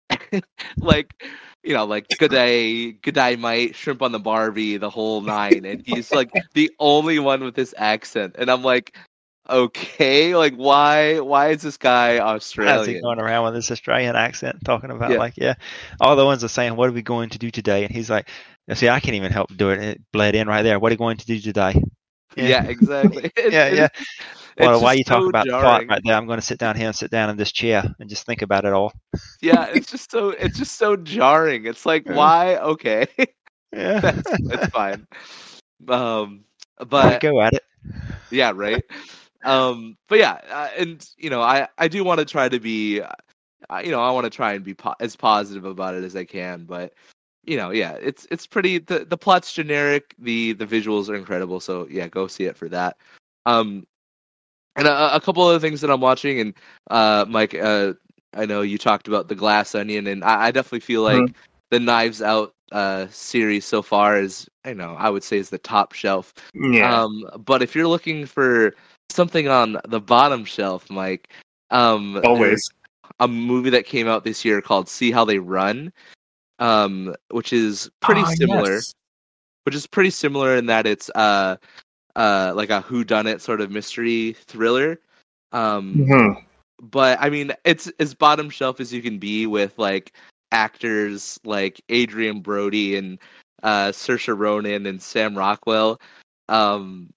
like 0.79 1.13
you 1.63 1.75
know, 1.75 1.85
like 1.85 2.09
good 2.19 2.31
day, 2.31 2.93
good 2.93 3.17
day, 3.17 3.37
mate, 3.37 3.75
shrimp 3.75 4.01
on 4.01 4.13
the 4.13 4.19
Barbie, 4.19 4.79
the 4.79 4.89
whole 4.89 5.21
nine, 5.21 5.67
and 5.67 5.83
he's 5.85 6.11
like 6.11 6.31
the 6.55 6.71
only 6.79 7.19
one 7.19 7.45
with 7.45 7.55
this 7.55 7.75
accent, 7.77 8.37
and 8.39 8.51
I'm 8.51 8.63
like, 8.63 8.97
okay, 9.49 10.35
like 10.37 10.55
why, 10.55 11.21
why 11.21 11.49
is 11.51 11.63
this 11.63 11.77
guy 11.77 12.19
How's 12.65 12.87
he 12.87 12.95
Australian? 12.95 13.01
going 13.01 13.19
around 13.21 13.45
with 13.45 13.55
this 13.55 13.71
Australian 13.71 14.17
accent 14.17 14.57
talking 14.65 14.91
about 14.91 15.15
Yeah. 15.15 15.19
like, 15.19 15.35
yeah, 15.37 15.55
all 16.01 16.17
the 16.17 16.25
ones 16.25 16.45
are 16.45 16.49
saying, 16.49 16.77
what 16.77 16.89
are 16.89 16.93
we 16.93 17.03
going 17.03 17.31
to 17.31 17.39
do 17.39 17.51
today? 17.51 17.85
And 17.85 17.93
he's 17.95 18.11
like, 18.11 18.29
see, 18.75 18.89
I 18.89 19.01
can't 19.01 19.15
even 19.17 19.33
help 19.33 19.55
do 19.57 19.71
it. 19.71 19.81
It 19.81 20.01
bled 20.13 20.35
in 20.35 20.49
right 20.49 20.63
there. 20.63 20.79
What 20.79 20.91
are 20.91 20.95
you 20.95 20.99
going 20.99 21.19
to 21.19 21.27
do 21.27 21.39
today? 21.41 21.83
Yeah, 22.37 22.65
exactly. 22.65 23.31
Yeah, 23.49 23.69
yeah. 23.69 23.89
Well, 24.59 24.81
just 24.81 24.99
you 24.99 25.05
talk 25.05 25.27
so 25.27 25.29
about 25.29 25.47
the 25.49 25.55
plot 25.55 25.85
right 25.89 26.01
there, 26.05 26.15
I'm 26.15 26.27
going 26.27 26.39
to 26.39 26.45
sit 26.47 26.59
down 26.59 26.77
here 26.77 26.87
and 26.87 26.95
sit 26.97 27.11
down 27.11 27.29
in 27.31 27.37
this 27.37 27.53
chair 27.53 27.85
and 27.99 28.09
just 28.09 28.27
think 28.27 28.43
about 28.43 28.65
it 28.65 28.73
all. 28.73 28.93
Yeah, 29.41 29.67
it's 29.67 29.91
just 29.91 30.11
so, 30.11 30.31
it's 30.31 30.57
just 30.59 30.77
so 30.77 30.97
jarring. 30.97 31.67
It's 31.67 31.87
like, 31.87 32.07
Yeah. 32.07 32.15
why? 32.15 32.57
Okay, 32.57 33.07
Yeah. 33.73 34.01
that's 34.01 34.39
that's 34.45 34.67
fine. 34.67 35.07
Um, 35.89 36.45
but 36.89 37.21
go 37.21 37.41
at 37.41 37.53
it. 37.55 37.63
yeah 38.31 38.53
right 38.55 38.83
um 39.45 39.97
but 40.09 40.18
yeah 40.18 40.41
uh, 40.51 40.68
and 40.76 41.09
you 41.16 41.30
know 41.30 41.43
i 41.43 41.66
i 41.78 41.89
do 41.89 42.05
want 42.05 42.18
to 42.18 42.24
try 42.24 42.49
to 42.49 42.59
be 42.61 43.01
uh, 43.01 43.80
you 43.84 43.91
know 43.91 44.01
i 44.01 44.11
want 44.11 44.24
to 44.24 44.30
try 44.30 44.53
and 44.55 44.64
be 44.64 44.74
po- 44.74 44.95
as 45.01 45.16
positive 45.16 45.64
about 45.64 45.95
it 45.95 46.05
as 46.05 46.16
i 46.16 46.24
can 46.24 46.64
but 46.64 46.93
you 47.45 47.57
know 47.57 47.70
yeah 47.70 47.93
it's 48.01 48.26
it's 48.30 48.47
pretty 48.47 48.78
the 48.78 49.05
the 49.05 49.16
plot's 49.16 49.53
generic 49.53 50.14
the 50.18 50.53
the 50.55 50.66
visuals 50.66 51.09
are 51.09 51.14
incredible 51.14 51.61
so 51.61 51.87
yeah 51.91 52.09
go 52.09 52.26
see 52.26 52.45
it 52.45 52.57
for 52.57 52.68
that. 52.68 52.97
Um 53.47 53.87
and 54.76 54.87
a, 54.87 55.16
a 55.16 55.20
couple 55.20 55.43
other 55.43 55.59
things 55.61 55.80
that 55.80 55.91
i'm 55.91 56.01
watching 56.01 56.41
and 56.41 56.55
uh 56.91 57.24
mike 57.28 57.55
uh 57.55 57.93
i 58.34 58.45
know 58.47 58.62
you 58.62 58.78
talked 58.78 59.09
about 59.09 59.28
the 59.28 59.34
glass 59.34 59.74
onion 59.74 60.07
and 60.07 60.24
i, 60.24 60.47
I 60.47 60.51
definitely 60.51 60.80
feel 60.80 61.03
like 61.03 61.34
the 61.70 61.80
knives 61.80 62.22
out 62.22 62.55
uh 62.72 63.07
series 63.11 63.64
so 63.64 63.82
far 63.82 64.18
is 64.18 64.49
you 64.66 64.74
know 64.74 64.95
i 64.99 65.09
would 65.09 65.24
say 65.24 65.39
is 65.39 65.51
the 65.51 65.59
top 65.59 65.93
shelf. 65.93 66.34
Yeah. 66.55 67.03
um, 67.05 67.24
but 67.39 67.62
if 67.62 67.74
you're 67.74 67.87
looking 67.89 68.26
for 68.26 68.74
something 69.11 69.49
on 69.49 69.79
the 69.89 70.01
bottom 70.01 70.45
shelf, 70.45 70.89
Mike, 70.91 71.29
um, 71.71 72.21
Always. 72.25 72.69
a 73.21 73.29
movie 73.29 73.71
that 73.71 73.87
came 73.87 74.09
out 74.09 74.25
this 74.25 74.45
year 74.45 74.61
called 74.61 74.89
"See 74.89 75.11
How 75.11 75.25
They 75.25 75.39
Run," 75.39 75.93
um, 76.59 77.15
which 77.31 77.53
is 77.53 77.91
pretty 78.01 78.23
Ah, 78.23 78.31
similar. 78.37 78.75
yes. 78.75 78.93
Which 79.65 79.75
is 79.75 79.87
pretty 79.87 80.11
similar 80.11 80.55
in 80.57 80.67
that 80.67 80.87
it's 80.87 81.11
uh, 81.17 81.57
uh, 82.15 82.53
like 82.55 82.71
a 82.71 82.81
whodunit 82.81 83.41
sort 83.41 83.61
of 83.61 83.71
mystery 83.71 84.37
thriller. 84.47 85.01
Um, 85.53 86.07
Mhm. 86.07 86.45
but 86.83 87.19
I 87.21 87.31
mean, 87.31 87.53
it's 87.65 87.89
as 87.99 88.15
bottom 88.15 88.49
shelf 88.49 88.79
as 88.81 88.93
you 88.93 89.03
can 89.03 89.19
be 89.19 89.47
with 89.47 89.77
like 89.79 90.13
actors 90.53 91.39
like 91.45 91.81
Adrien 91.91 92.41
Brody 92.41 92.97
and 92.97 93.19
uh, 93.65 93.89
Saoirse 93.89 94.37
Ronan 94.39 94.87
and 94.87 95.03
Sam 95.03 95.37
Rockwell. 95.37 96.01
Um, 96.49 97.11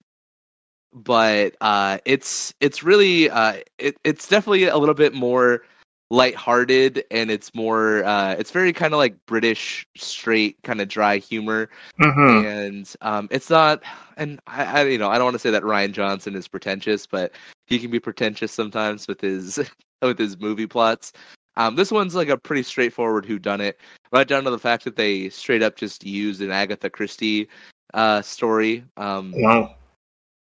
but 0.94 1.56
uh, 1.62 1.98
it's 2.06 2.54
it's 2.60 2.84
really 2.84 3.30
uh, 3.30 3.58
it, 3.78 3.98
it's 4.04 4.28
definitely 4.28 4.66
a 4.66 4.78
little 4.78 4.96
bit 4.96 5.14
more 5.14 5.64
lighthearted 6.12 7.04
and 7.12 7.30
it's 7.30 7.54
more 7.54 8.04
uh, 8.04 8.34
it's 8.38 8.52
very 8.52 8.74
kind 8.74 8.94
of 8.94 8.98
like 8.98 9.16
British 9.26 9.86
straight 9.98 10.58
kind 10.64 10.82
of 10.82 10.88
dry 10.88 11.18
humor 11.18 11.70
Mhm. 12.00 12.46
and 12.46 12.96
um, 13.02 13.28
it's 13.32 13.50
not 13.50 13.82
and 14.18 14.40
I, 14.48 14.82
I 14.82 14.84
you 14.86 14.98
know 14.98 15.10
i 15.10 15.16
don't 15.18 15.26
want 15.26 15.36
to 15.36 15.40
say 15.40 15.52
that 15.52 15.64
Rian 15.64 15.92
Johnson 15.92 16.36
is 16.36 16.48
pretentious 16.48 17.06
but 17.06 17.32
he 17.68 17.80
can 17.80 17.92
be 17.92 18.00
pretentious 18.00 18.52
sometimes 18.52 19.08
with 19.08 19.22
his 19.22 19.60
with 20.02 20.18
his 20.18 20.40
movie 20.40 20.68
plots 20.68 21.14
um, 21.58 21.76
this 21.76 21.92
one's 21.92 22.16
like 22.16 22.30
a 22.30 22.38
pretty 22.38 22.64
straightforward 22.64 23.26
who 23.26 23.38
done 23.40 23.62
it 23.62 23.80
right 24.12 24.28
down 24.28 24.44
to 24.44 24.52
the 24.52 24.60
fact 24.60 24.84
that 24.86 24.96
they 24.96 25.30
straight 25.30 25.62
up 25.64 25.76
just 25.76 26.06
used 26.06 26.42
an 26.42 26.52
agatha 26.52 26.90
christie 26.90 27.48
uh, 27.94 28.22
story 28.22 28.84
um, 28.98 29.34
Well, 29.42 29.79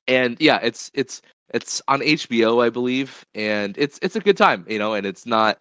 and 0.08 0.36
yeah 0.40 0.58
it's 0.62 0.90
it's 0.94 1.22
it's 1.52 1.80
on 1.88 2.00
hbo 2.00 2.64
i 2.64 2.68
believe 2.70 3.24
and 3.34 3.76
it's 3.78 3.98
it's 4.02 4.16
a 4.16 4.20
good 4.20 4.36
time 4.36 4.64
you 4.68 4.78
know 4.78 4.94
and 4.94 5.06
it's 5.06 5.26
not 5.26 5.60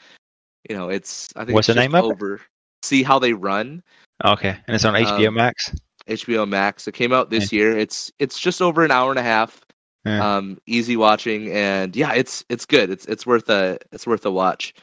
you 0.70 0.76
know 0.76 0.90
it's 0.90 1.30
i 1.36 1.46
think 1.46 1.56
What's 1.56 1.70
it's 1.70 1.76
the 1.76 1.82
name 1.82 1.96
of 1.96 2.06
it? 2.06 2.08
over 2.08 2.42
see 2.84 3.04
how 3.04 3.20
they 3.20 3.34
run 3.34 3.82
Okay. 4.24 4.56
And 4.68 4.76
it's 4.76 4.86
on 4.86 4.94
HBO 4.94 5.28
Um, 5.28 5.34
Max. 5.34 5.76
HBO 6.08 6.48
Max. 6.48 6.88
It 6.88 6.94
came 6.94 7.14
out 7.14 7.30
this 7.30 7.52
year. 7.52 7.78
It's 7.78 8.12
it's 8.20 8.40
just 8.40 8.62
over 8.62 8.84
an 8.84 8.92
hour 8.92 9.10
and 9.10 9.20
a 9.20 9.24
half. 9.24 9.62
Yeah. 10.06 10.36
Um, 10.36 10.60
easy 10.66 10.98
watching, 10.98 11.50
and 11.52 11.96
yeah, 11.96 12.14
it's 12.14 12.44
it's 12.50 12.66
good. 12.66 12.90
It's 12.90 13.06
it's 13.06 13.26
worth 13.26 13.50
a 13.50 13.78
it's 13.92 14.06
worth 14.06 14.26
a 14.26 14.32
watch. 14.32 14.74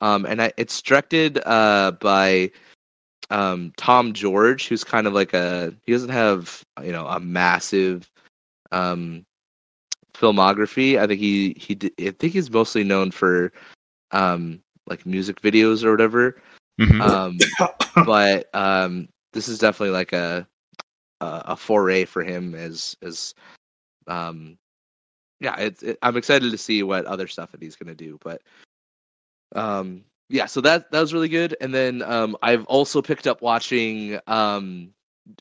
Um, 0.00 0.24
and 0.24 0.40
I, 0.42 0.52
it's 0.56 0.80
directed 0.80 1.40
uh 1.44 1.92
by 2.00 2.50
um 3.30 3.72
Tom 3.76 4.12
George, 4.12 4.68
who's 4.68 4.84
kind 4.84 5.06
of 5.06 5.12
like 5.12 5.34
a 5.34 5.74
he 5.86 5.92
doesn't 5.92 6.10
have 6.10 6.64
you 6.82 6.92
know 6.92 7.06
a 7.06 7.18
massive 7.18 8.08
um 8.72 9.24
filmography. 10.14 10.98
I 10.98 11.06
think 11.06 11.20
he 11.20 11.54
he 11.58 11.74
did, 11.74 11.92
I 12.00 12.10
think 12.10 12.32
he's 12.32 12.50
mostly 12.50 12.84
known 12.84 13.10
for 13.10 13.52
um 14.12 14.60
like 14.86 15.06
music 15.06 15.40
videos 15.40 15.84
or 15.84 15.90
whatever. 15.90 16.40
Mhm. 16.80 17.00
Um, 17.00 17.38
but 18.06 18.52
um, 18.54 19.08
this 19.32 19.48
is 19.48 19.58
definitely 19.58 19.94
like 19.94 20.12
a 20.12 20.46
a, 21.20 21.42
a 21.46 21.56
foray 21.56 22.04
for 22.04 22.22
him 22.22 22.54
as 22.54 22.96
as 23.02 23.34
um 24.06 24.56
yeah 25.40 25.56
it's 25.58 25.82
it, 25.82 25.98
i'm 26.02 26.16
excited 26.16 26.50
to 26.50 26.58
see 26.58 26.82
what 26.82 27.04
other 27.06 27.26
stuff 27.26 27.52
that 27.52 27.62
he's 27.62 27.76
going 27.76 27.94
to 27.94 27.94
do 27.94 28.18
but 28.22 28.42
um 29.54 30.02
yeah 30.28 30.46
so 30.46 30.60
that 30.60 30.90
that 30.90 31.00
was 31.00 31.14
really 31.14 31.28
good 31.28 31.56
and 31.60 31.74
then 31.74 32.02
um 32.02 32.36
i've 32.42 32.64
also 32.64 33.02
picked 33.02 33.26
up 33.26 33.42
watching 33.42 34.18
um 34.26 34.92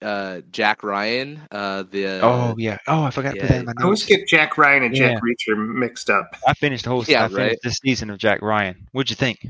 uh 0.02 0.42
jack 0.52 0.84
ryan 0.84 1.42
uh 1.52 1.84
the 1.92 2.20
oh 2.24 2.56
yeah. 2.58 2.78
Oh, 2.88 3.04
I 3.04 3.12
forgot 3.12 3.36
to 3.36 3.42
put 3.42 3.50
that 3.50 3.60
in 3.60 3.66
my 3.66 3.74
I 3.78 3.84
always 3.84 4.06
get 4.06 4.28
Jack 4.28 4.58
Ryan 4.58 4.84
and 4.84 4.96
Jack 4.96 5.12
Yeah. 5.12 5.54
Reacher 5.54 5.58
mixed 5.58 6.10
up. 6.10 6.36
I 6.48 6.54
finished 6.54 6.84
the 6.84 6.90
whole. 6.90 7.04
Yeah, 7.06 7.26
I 7.26 7.28
finished 7.28 7.38
right. 7.38 7.58
this 7.64 7.78
season 7.78 8.10
of 8.10 8.18
Jack 8.18 8.42
Ryan. 8.42 8.88
What'd 8.92 9.10
you 9.10 9.16
think? 9.16 9.48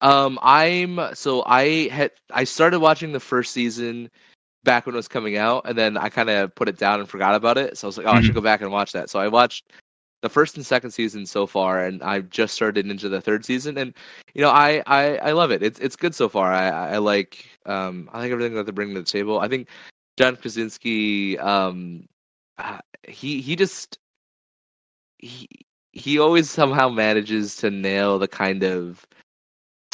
Um, 0.00 0.38
I'm 0.42 1.14
so 1.14 1.42
I 1.46 1.88
had 1.88 2.10
I 2.32 2.44
started 2.44 2.80
watching 2.80 3.12
the 3.12 3.20
first 3.20 3.52
season 3.52 4.10
back 4.64 4.86
when 4.86 4.94
it 4.94 4.96
was 4.96 5.08
coming 5.08 5.36
out, 5.36 5.62
and 5.66 5.76
then 5.76 5.96
I 5.96 6.08
kind 6.08 6.30
of 6.30 6.54
put 6.54 6.68
it 6.68 6.78
down 6.78 7.00
and 7.00 7.08
forgot 7.08 7.34
about 7.34 7.58
it. 7.58 7.78
So 7.78 7.86
I 7.86 7.88
was 7.88 7.98
like, 7.98 8.06
oh, 8.06 8.10
I 8.12 8.20
should 8.20 8.34
go 8.34 8.40
back 8.40 8.60
and 8.60 8.70
watch 8.70 8.92
that. 8.92 9.10
So 9.10 9.18
I 9.18 9.28
watched 9.28 9.72
the 10.22 10.28
first 10.30 10.56
and 10.56 10.64
second 10.64 10.92
season 10.92 11.26
so 11.26 11.46
far, 11.46 11.84
and 11.84 12.02
I've 12.02 12.30
just 12.30 12.54
started 12.54 12.86
into 12.86 13.08
the 13.08 13.20
third 13.20 13.44
season, 13.44 13.76
and 13.78 13.92
you 14.34 14.42
know, 14.42 14.50
I 14.50 14.82
I, 14.86 15.16
I 15.18 15.32
love 15.32 15.50
it. 15.50 15.62
It's 15.62 15.78
it's 15.80 15.96
good 15.96 16.14
so 16.14 16.28
far. 16.28 16.52
I 16.52 16.68
I 16.94 16.98
like 16.98 17.46
um 17.66 18.08
I 18.12 18.20
like 18.20 18.32
everything 18.32 18.54
that 18.54 18.64
they're 18.64 18.72
bringing 18.72 18.94
to 18.94 19.02
the 19.02 19.06
table. 19.06 19.40
I 19.40 19.48
think 19.48 19.68
John 20.18 20.36
Krasinski 20.36 21.38
um 21.38 22.08
uh, 22.58 22.78
he 23.06 23.40
he 23.42 23.56
just 23.56 23.98
he 25.18 25.48
he 25.92 26.18
always 26.18 26.50
somehow 26.50 26.88
manages 26.88 27.56
to 27.56 27.70
nail 27.70 28.18
the 28.18 28.28
kind 28.28 28.62
of 28.64 29.06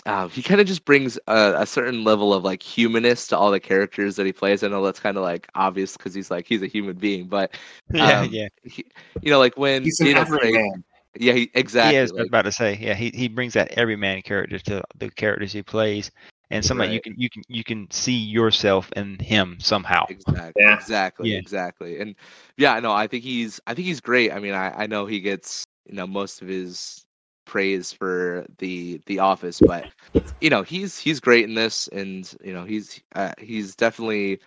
uh, 0.09 0.29
he 0.29 0.43
kind 0.43 0.61
of 0.61 0.67
just 0.67 0.85
brings 0.85 1.19
a, 1.27 1.55
a 1.59 1.67
certain 1.67 2.03
level 2.05 2.33
of 2.35 2.43
like 2.45 2.63
humanist 2.63 3.31
to 3.31 3.37
all 3.39 3.51
the 3.51 3.61
characters 3.61 4.17
that 4.17 4.27
he 4.27 4.33
plays. 4.33 4.63
I 4.63 4.69
know 4.69 4.85
that's 4.85 5.01
kind 5.01 5.17
of 5.17 5.23
like 5.23 5.47
obvious 5.55 5.97
because 5.97 6.15
he's 6.15 6.31
like 6.31 6.47
he's 6.47 6.63
a 6.63 6.67
human 6.67 6.97
being, 6.97 7.27
but 7.29 7.55
Yeah, 7.93 8.21
Um, 8.21 8.29
yeah. 8.33 8.49
he, 8.65 8.85
you 9.23 9.31
know, 9.31 9.39
like 9.39 9.57
when 9.57 9.85
He's 9.85 10.01
an 10.01 10.07
Daniel 10.07 10.25
Craig- 10.27 10.55
everyman. 10.57 10.85
yeah, 11.19 11.33
he, 11.35 11.51
exactly. 11.55 11.97
He 11.97 11.99
is 12.03 12.11
I 12.11 12.15
was 12.15 12.21
like- 12.21 12.29
about 12.29 12.43
to 12.47 12.53
say. 12.53 12.77
Yeah, 12.81 12.95
he 12.95 13.11
he 13.11 13.29
brings 13.29 13.53
that 13.55 13.69
everyman 13.73 14.23
character 14.23 14.59
to 14.59 14.83
the 14.99 15.11
characters 15.11 15.53
he 15.53 15.63
plays, 15.63 16.11
and 16.51 16.65
somebody 16.65 16.93
you 16.95 17.01
can 17.01 17.15
you 17.19 17.29
can 17.31 17.43
you 17.49 17.65
can 17.65 17.91
see 17.91 18.17
yourself 18.17 18.91
in 18.97 19.19
him 19.19 19.57
somehow. 19.61 20.07
Exactly. 20.09 20.63
Yeah. 20.63 20.75
Exactly. 20.75 21.31
Yeah. 21.33 21.39
Exactly. 21.39 22.01
And 22.01 22.15
yeah, 22.57 22.79
no, 22.81 22.93
I 22.93 23.07
think 23.07 23.25
he's 23.25 23.61
I 23.67 23.75
think 23.75 23.87
he's 23.87 24.01
great. 24.01 24.33
I 24.33 24.39
mean, 24.39 24.55
I, 24.55 24.85
I 24.85 24.87
know 24.87 25.07
he 25.07 25.21
gets, 25.21 25.65
you 25.87 25.95
know, 25.97 26.07
most 26.07 26.41
of 26.43 26.49
his 26.49 27.05
praise 27.49 27.93
for 27.93 28.47
the 28.59 29.01
the 29.07 29.21
office, 29.21 29.61
but 29.63 29.89
you 30.41 30.51
know, 30.51 30.63
he's 30.63 30.99
he's 31.01 31.21
great 31.21 31.45
in 31.47 31.55
this 31.55 31.89
and 31.89 32.33
you 32.45 32.55
know, 32.55 32.65
he's 32.65 33.03
uh, 33.17 33.33
he's 33.39 33.77
definitely 33.77 34.41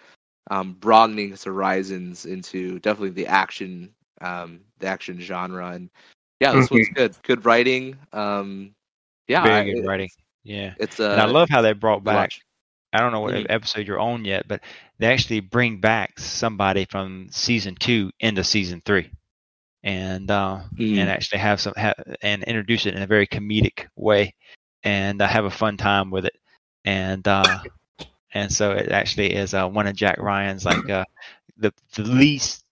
um 0.51 0.73
broadening 0.73 1.31
his 1.31 1.43
horizons 1.43 2.25
into 2.25 2.79
definitely 2.79 3.11
the 3.11 3.27
action 3.27 3.93
um 4.21 4.61
the 4.79 4.87
action 4.87 5.19
genre 5.19 5.69
and 5.71 5.89
yeah, 6.39 6.53
this 6.53 6.71
one's 6.71 6.89
good. 6.89 7.15
Good 7.23 7.45
writing. 7.45 7.97
Um 8.13 8.75
yeah, 9.27 9.43
Very 9.43 9.63
I- 9.63 9.63
good 9.63 9.77
it- 9.85 9.85
writing. 9.85 10.09
Yeah, 10.43 10.75
It's 10.77 10.99
uh 10.99 11.09
and 11.09 11.19
I 11.21 11.25
love 11.25 11.49
how 11.49 11.61
they 11.61 11.73
brought 11.73 12.03
back. 12.03 12.31
watch. 12.31 12.41
I 12.93 12.99
don't 12.99 13.11
know 13.11 13.21
what 13.21 13.33
Mhm. 13.33 13.47
episode 13.49 13.87
you're 13.87 13.99
on 13.99 14.25
yet, 14.25 14.47
but 14.47 14.61
they 14.99 15.07
actually 15.11 15.41
bring 15.41 15.79
back 15.81 16.19
somebody 16.19 16.85
from 16.85 17.27
season 17.31 17.75
two 17.75 18.11
into 18.19 18.43
season 18.43 18.81
three, 18.85 19.09
and 19.83 20.29
uh, 20.31 20.61
Mhm. 20.77 20.97
and 20.97 21.09
actually 21.09 21.39
have 21.39 21.59
some 21.61 21.73
ha- 21.77 21.93
and 22.21 22.43
introduce 22.43 22.85
it 22.85 22.95
in 22.95 23.01
a 23.03 23.07
very 23.07 23.27
comedic 23.27 23.87
way, 23.95 24.33
and 24.83 25.21
uh, 25.21 25.27
have 25.27 25.45
a 25.45 25.51
fun 25.51 25.77
time 25.77 26.11
with 26.11 26.25
it, 26.25 26.35
and 26.85 27.27
uh, 27.27 27.59
and 28.33 28.51
so 28.51 28.71
it 28.71 28.91
actually 28.91 29.33
is 29.33 29.53
uh, 29.53 29.67
one 29.67 29.87
of 29.87 29.95
Jack 29.95 30.17
Ryan's 30.19 30.65
like 30.65 30.89
uh, 30.89 31.05
the 31.57 31.73
the 31.95 32.03
least 32.03 32.63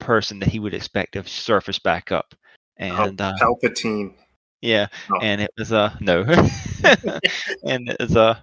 person 0.00 0.40
that 0.40 0.48
he 0.50 0.60
would 0.60 0.74
expect 0.74 1.14
to 1.14 1.26
surface 1.26 1.78
back 1.78 2.12
up, 2.12 2.34
and 2.78 3.20
uh, 3.20 3.32
Palpatine. 3.40 4.14
yeah, 4.60 4.86
Oh. 5.10 5.20
and 5.20 5.40
it 5.40 5.50
was 5.58 5.72
uh 5.72 5.94
no, 6.00 6.22
and 7.64 7.94
it's 8.00 8.16
uh 8.16 8.34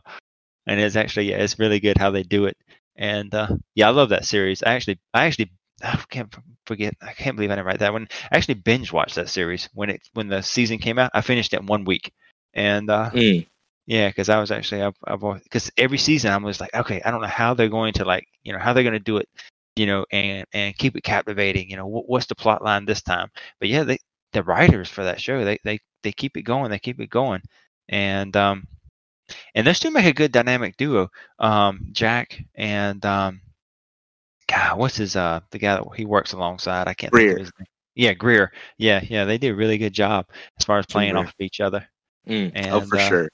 and 0.68 0.80
it's 0.80 0.96
actually 0.96 1.30
yeah, 1.32 1.38
it's 1.38 1.60
really 1.60 1.80
good 1.80 1.98
how 1.98 2.12
they 2.12 2.24
do 2.24 2.46
it, 2.46 2.58
and 2.96 3.34
uh 3.36 3.48
yeah, 3.76 3.88
I 3.88 3.92
love 3.92 4.10
that 4.10 4.26
series. 4.26 4.64
I 4.64 4.74
actually 4.76 5.00
I 5.14 5.26
actually 5.26 5.52
I 5.86 5.98
can't 6.10 6.34
forget 6.66 6.94
I 7.02 7.14
can't 7.14 7.36
believe 7.36 7.52
I 7.52 7.56
didn't 7.56 7.68
write 7.68 7.80
that 7.80 7.94
one. 7.94 8.08
I 8.32 8.38
actually 8.38 8.56
binge 8.56 8.92
watched 8.92 9.16
that 9.16 9.30
series 9.30 9.70
when 9.74 9.90
it 9.90 10.02
when 10.14 10.28
the 10.28 10.42
season 10.42 10.80
came 10.80 11.00
out. 11.00 11.12
I 11.14 11.22
finished 11.22 11.54
it 11.54 11.60
in 11.62 11.68
one 11.68 11.86
week, 11.86 12.12
and 12.54 12.90
uh 12.90 13.12
Mm. 13.12 13.46
yeah, 13.88 14.10
because 14.10 14.30
I 14.30 14.40
was 14.40 14.52
actually 14.52 14.82
I've 14.84 14.96
because 15.44 15.72
every 15.78 15.98
season 15.98 16.32
I 16.32 16.38
was 16.38 16.60
like 16.62 16.74
okay 16.74 17.02
I 17.06 17.12
don't 17.12 17.22
know 17.22 17.28
how 17.28 17.54
they're 17.54 17.70
going 17.70 17.94
to 17.94 18.06
like 18.06 18.28
you 18.44 18.54
know 18.54 18.60
how 18.60 18.74
they're 18.74 18.84
going 18.84 18.94
to 18.94 19.00
do 19.00 19.18
it 19.18 19.28
you 19.76 19.86
know 19.88 20.06
and 20.12 20.46
and 20.54 20.78
keep 20.78 20.96
it 20.96 21.04
captivating 21.04 21.70
you 21.70 21.78
know 21.78 21.88
what, 21.88 22.08
what's 22.10 22.28
the 22.28 22.36
plot 22.36 22.64
line 22.64 22.86
this 22.86 23.02
time 23.04 23.30
but 23.60 23.70
yeah 23.70 23.84
they 23.84 23.98
the 24.34 24.44
writers 24.44 24.90
for 24.90 25.04
that 25.04 25.22
show 25.22 25.44
they 25.46 25.58
they 25.64 25.80
they 26.04 26.12
keep 26.12 26.38
it 26.38 26.44
going 26.44 26.70
they 26.72 26.80
keep 26.80 27.00
it 27.00 27.10
going 27.10 27.42
and 27.90 28.36
um 28.36 28.68
and 29.56 29.66
those 29.66 29.80
two 29.80 29.92
make 29.92 30.06
a 30.06 30.14
good 30.14 30.32
dynamic 30.32 30.76
duo 30.78 31.10
um 31.40 31.80
jack 31.92 32.40
and 32.56 33.06
um 33.06 33.42
god 34.56 34.78
what's 34.78 34.98
his 34.98 35.16
uh 35.16 35.40
the 35.52 35.60
guy 35.60 35.76
that 35.76 35.84
he 35.96 36.06
works 36.06 36.34
alongside 36.34 36.88
i 36.88 36.94
can't 36.94 37.14
think 37.14 37.28
Greer. 37.28 37.34
of 37.34 37.40
his 37.40 37.52
name 37.60 37.68
yeah 37.96 38.14
greer 38.14 38.52
yeah 38.78 39.02
yeah 39.10 39.26
they 39.26 39.38
do 39.38 39.52
a 39.52 39.56
really 39.56 39.78
good 39.78 39.94
job 39.94 40.26
as 40.60 40.66
far 40.66 40.80
as 40.80 40.86
playing 40.86 41.14
Greer. 41.14 41.24
off 41.24 41.28
of 41.30 41.36
each 41.40 41.60
other 41.62 41.86
Mm. 42.28 42.52
oh, 42.72 42.82
And, 42.82 42.90
for 42.90 42.98
uh, 42.98 43.08
sure. 43.08 43.30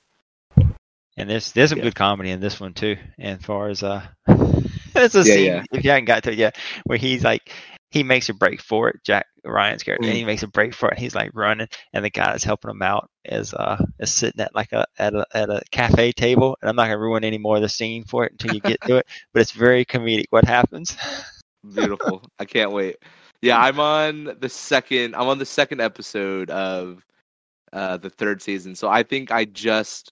and 1.17 1.29
there's 1.29 1.51
there's 1.53 1.69
some 1.69 1.79
Yeah. 1.79 1.83
good 1.83 1.95
comedy 1.95 2.31
in 2.31 2.39
this 2.41 2.59
one 2.59 2.73
too. 2.73 2.97
And 3.17 3.39
as 3.39 3.45
far 3.45 3.69
as 3.69 3.83
uh, 3.83 4.01
there's 4.93 5.15
a 5.15 5.23
Yeah, 5.23 5.33
scene 5.33 5.45
yeah. 5.45 5.63
if 5.71 5.83
you 5.83 5.89
haven't 5.91 6.05
got 6.05 6.23
to 6.23 6.31
it 6.31 6.37
yet, 6.37 6.57
where 6.85 6.97
he's 6.97 7.23
like 7.23 7.51
he 7.91 8.03
makes 8.03 8.29
a 8.29 8.33
break 8.33 8.61
for 8.61 8.89
it, 8.89 8.97
Jack 9.05 9.27
Ryan's 9.45 9.83
character, 9.83 10.09
and 10.09 10.17
Mm. 10.17 10.17
he 10.17 10.25
makes 10.25 10.43
a 10.43 10.47
break 10.47 10.73
for 10.73 10.89
it. 10.91 10.99
He's 10.99 11.15
like 11.15 11.31
running, 11.33 11.67
and 11.93 12.05
the 12.05 12.09
guy 12.09 12.31
that's 12.31 12.43
helping 12.43 12.71
him 12.71 12.81
out 12.83 13.09
is 13.25 13.53
uh 13.53 13.83
is 13.99 14.11
sitting 14.13 14.41
at 14.41 14.55
like 14.55 14.73
a 14.73 14.85
at 14.99 15.13
a 15.15 15.25
at 15.33 15.49
a 15.49 15.61
cafe 15.71 16.11
table. 16.13 16.57
And 16.61 16.69
I'm 16.69 16.75
not 16.75 16.85
gonna 16.85 16.99
ruin 16.99 17.23
any 17.25 17.37
more 17.39 17.57
of 17.57 17.61
the 17.63 17.69
scene 17.69 18.03
for 18.05 18.25
it 18.25 18.33
until 18.33 18.51
you 18.51 18.61
get 18.61 18.83
to 18.85 18.97
it, 18.97 19.07
but 19.33 19.41
it's 19.41 19.51
very 19.51 19.85
comedic 19.85 20.25
what 20.31 20.45
happens. 20.45 20.97
Beautiful. 21.73 22.23
I 22.39 22.45
can't 22.45 22.71
wait. 22.71 22.97
Yeah, 23.41 23.59
I'm 23.59 23.79
on 23.79 24.35
the 24.39 24.49
second. 24.49 25.15
I'm 25.15 25.27
on 25.27 25.37
the 25.39 25.45
second 25.45 25.81
episode 25.81 26.49
of 26.51 27.05
uh, 27.73 27.97
the 27.97 28.09
third 28.09 28.41
season. 28.41 28.75
So 28.75 28.89
I 28.89 29.03
think 29.03 29.31
I 29.31 29.45
just, 29.45 30.11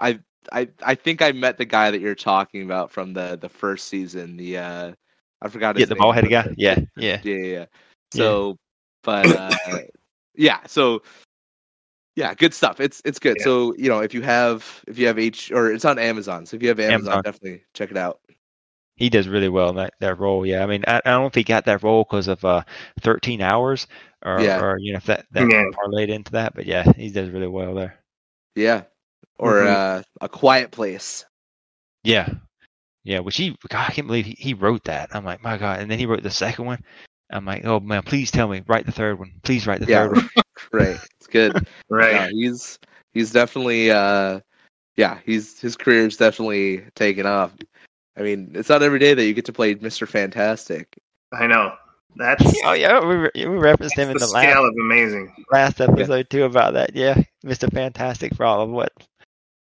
I, 0.00 0.20
I, 0.52 0.68
I 0.84 0.94
think 0.94 1.22
I 1.22 1.32
met 1.32 1.58
the 1.58 1.64
guy 1.64 1.90
that 1.90 2.00
you're 2.00 2.14
talking 2.14 2.62
about 2.62 2.90
from 2.90 3.12
the 3.14 3.38
the 3.40 3.48
first 3.48 3.88
season. 3.88 4.36
The 4.36 4.58
uh, 4.58 4.92
I 5.42 5.48
forgot. 5.48 5.74
Get 5.76 5.80
His 5.82 5.88
the 5.88 5.94
name, 5.94 6.00
ball 6.02 6.12
headed 6.12 6.30
but- 6.30 6.44
guy. 6.46 6.54
Yeah, 6.56 6.78
yeah. 6.96 7.20
Yeah, 7.22 7.34
yeah. 7.34 7.46
yeah. 7.46 7.64
So, 8.12 8.56
but 9.02 9.26
uh, 9.26 9.50
yeah. 10.34 10.60
So 10.66 11.02
yeah, 12.16 12.32
good 12.34 12.54
stuff. 12.54 12.80
It's 12.80 13.02
it's 13.04 13.18
good. 13.18 13.36
Yeah. 13.38 13.44
So 13.44 13.74
you 13.76 13.88
know, 13.88 14.00
if 14.00 14.14
you 14.14 14.22
have 14.22 14.82
if 14.86 14.98
you 14.98 15.06
have 15.06 15.18
H 15.18 15.50
or 15.52 15.72
it's 15.72 15.84
on 15.84 15.98
Amazon. 15.98 16.46
So 16.46 16.56
if 16.56 16.62
you 16.62 16.68
have 16.68 16.80
Amazon, 16.80 17.12
Amazon. 17.14 17.22
definitely 17.24 17.64
check 17.74 17.90
it 17.90 17.96
out. 17.96 18.20
He 18.96 19.10
does 19.10 19.26
really 19.26 19.48
well 19.48 19.70
in 19.70 19.76
that, 19.76 19.94
that 19.98 20.20
role. 20.20 20.46
Yeah, 20.46 20.62
I 20.62 20.66
mean, 20.66 20.84
I, 20.86 20.98
I 21.04 21.10
don't 21.10 21.22
know 21.22 21.26
if 21.26 21.34
he 21.34 21.42
got 21.42 21.64
that 21.64 21.82
role 21.82 22.04
because 22.04 22.28
of 22.28 22.44
uh, 22.44 22.62
13 23.00 23.40
hours 23.40 23.88
or, 24.24 24.40
Yeah. 24.40 24.60
or 24.60 24.78
you 24.78 24.92
know 24.92 24.98
if 24.98 25.06
that 25.06 25.26
that 25.32 25.50
Yeah. 25.50 25.64
parlayed 25.72 26.10
into 26.10 26.30
that, 26.32 26.54
but 26.54 26.64
yeah, 26.66 26.84
he 26.96 27.10
does 27.10 27.30
really 27.30 27.48
well 27.48 27.74
there. 27.74 27.98
Yeah. 28.54 28.82
Or 29.40 29.54
Mhm. 29.62 29.66
uh, 29.98 30.02
a 30.20 30.28
quiet 30.28 30.70
place. 30.70 31.24
Yeah, 32.04 32.28
yeah. 33.04 33.20
Which 33.20 33.36
he, 33.36 33.56
God, 33.68 33.86
I 33.88 33.92
can't 33.92 34.06
believe 34.06 34.26
he, 34.26 34.36
he 34.38 34.54
wrote 34.54 34.84
that. 34.84 35.10
I'm 35.12 35.24
like, 35.24 35.42
my 35.42 35.56
God. 35.56 35.80
And 35.80 35.90
then 35.90 35.98
he 35.98 36.06
wrote 36.06 36.22
the 36.22 36.30
second 36.30 36.64
one. 36.66 36.82
I'm 37.30 37.44
like, 37.44 37.64
oh 37.64 37.80
man, 37.80 38.02
please 38.02 38.30
tell 38.30 38.48
me, 38.48 38.62
write 38.66 38.86
the 38.86 38.92
third 38.92 39.18
one. 39.18 39.32
Please 39.42 39.66
write 39.66 39.80
the 39.80 39.86
Yeah. 39.86 40.08
third 40.08 40.16
one. 40.16 40.30
right. 40.72 40.98
It's 41.18 41.26
good. 41.26 41.66
Right. 41.88 42.12
Yeah, 42.12 42.28
he's 42.30 42.78
he's 43.12 43.30
definitely 43.30 43.90
uh 43.90 44.40
yeah, 44.96 45.18
he's 45.24 45.60
his 45.60 45.76
career's 45.76 46.16
definitely 46.16 46.84
taken 46.94 47.26
off. 47.26 47.52
I 48.16 48.22
mean, 48.22 48.52
it's 48.54 48.68
not 48.68 48.82
every 48.82 48.98
day 48.98 49.14
that 49.14 49.24
you 49.24 49.34
get 49.34 49.44
to 49.46 49.52
play 49.52 49.74
Mr. 49.74 50.06
Fantastic. 50.08 50.96
I 51.32 51.46
know. 51.46 51.74
That's 52.16 52.44
oh 52.64 52.72
yeah, 52.74 53.00
we, 53.04 53.14
re- 53.16 53.30
we 53.34 53.44
referenced 53.46 53.96
him 53.98 54.08
in 54.08 54.14
the 54.14 54.20
the 54.20 54.26
scale 54.28 54.62
last 54.62 54.68
of 54.68 54.74
amazing. 54.80 55.34
last 55.50 55.80
episode 55.80 56.30
too 56.30 56.44
about 56.44 56.74
that. 56.74 56.94
Yeah, 56.94 57.20
Mr. 57.44 57.72
Fantastic 57.72 58.34
for 58.36 58.44
all 58.44 58.60
of 58.60 58.70
what, 58.70 58.92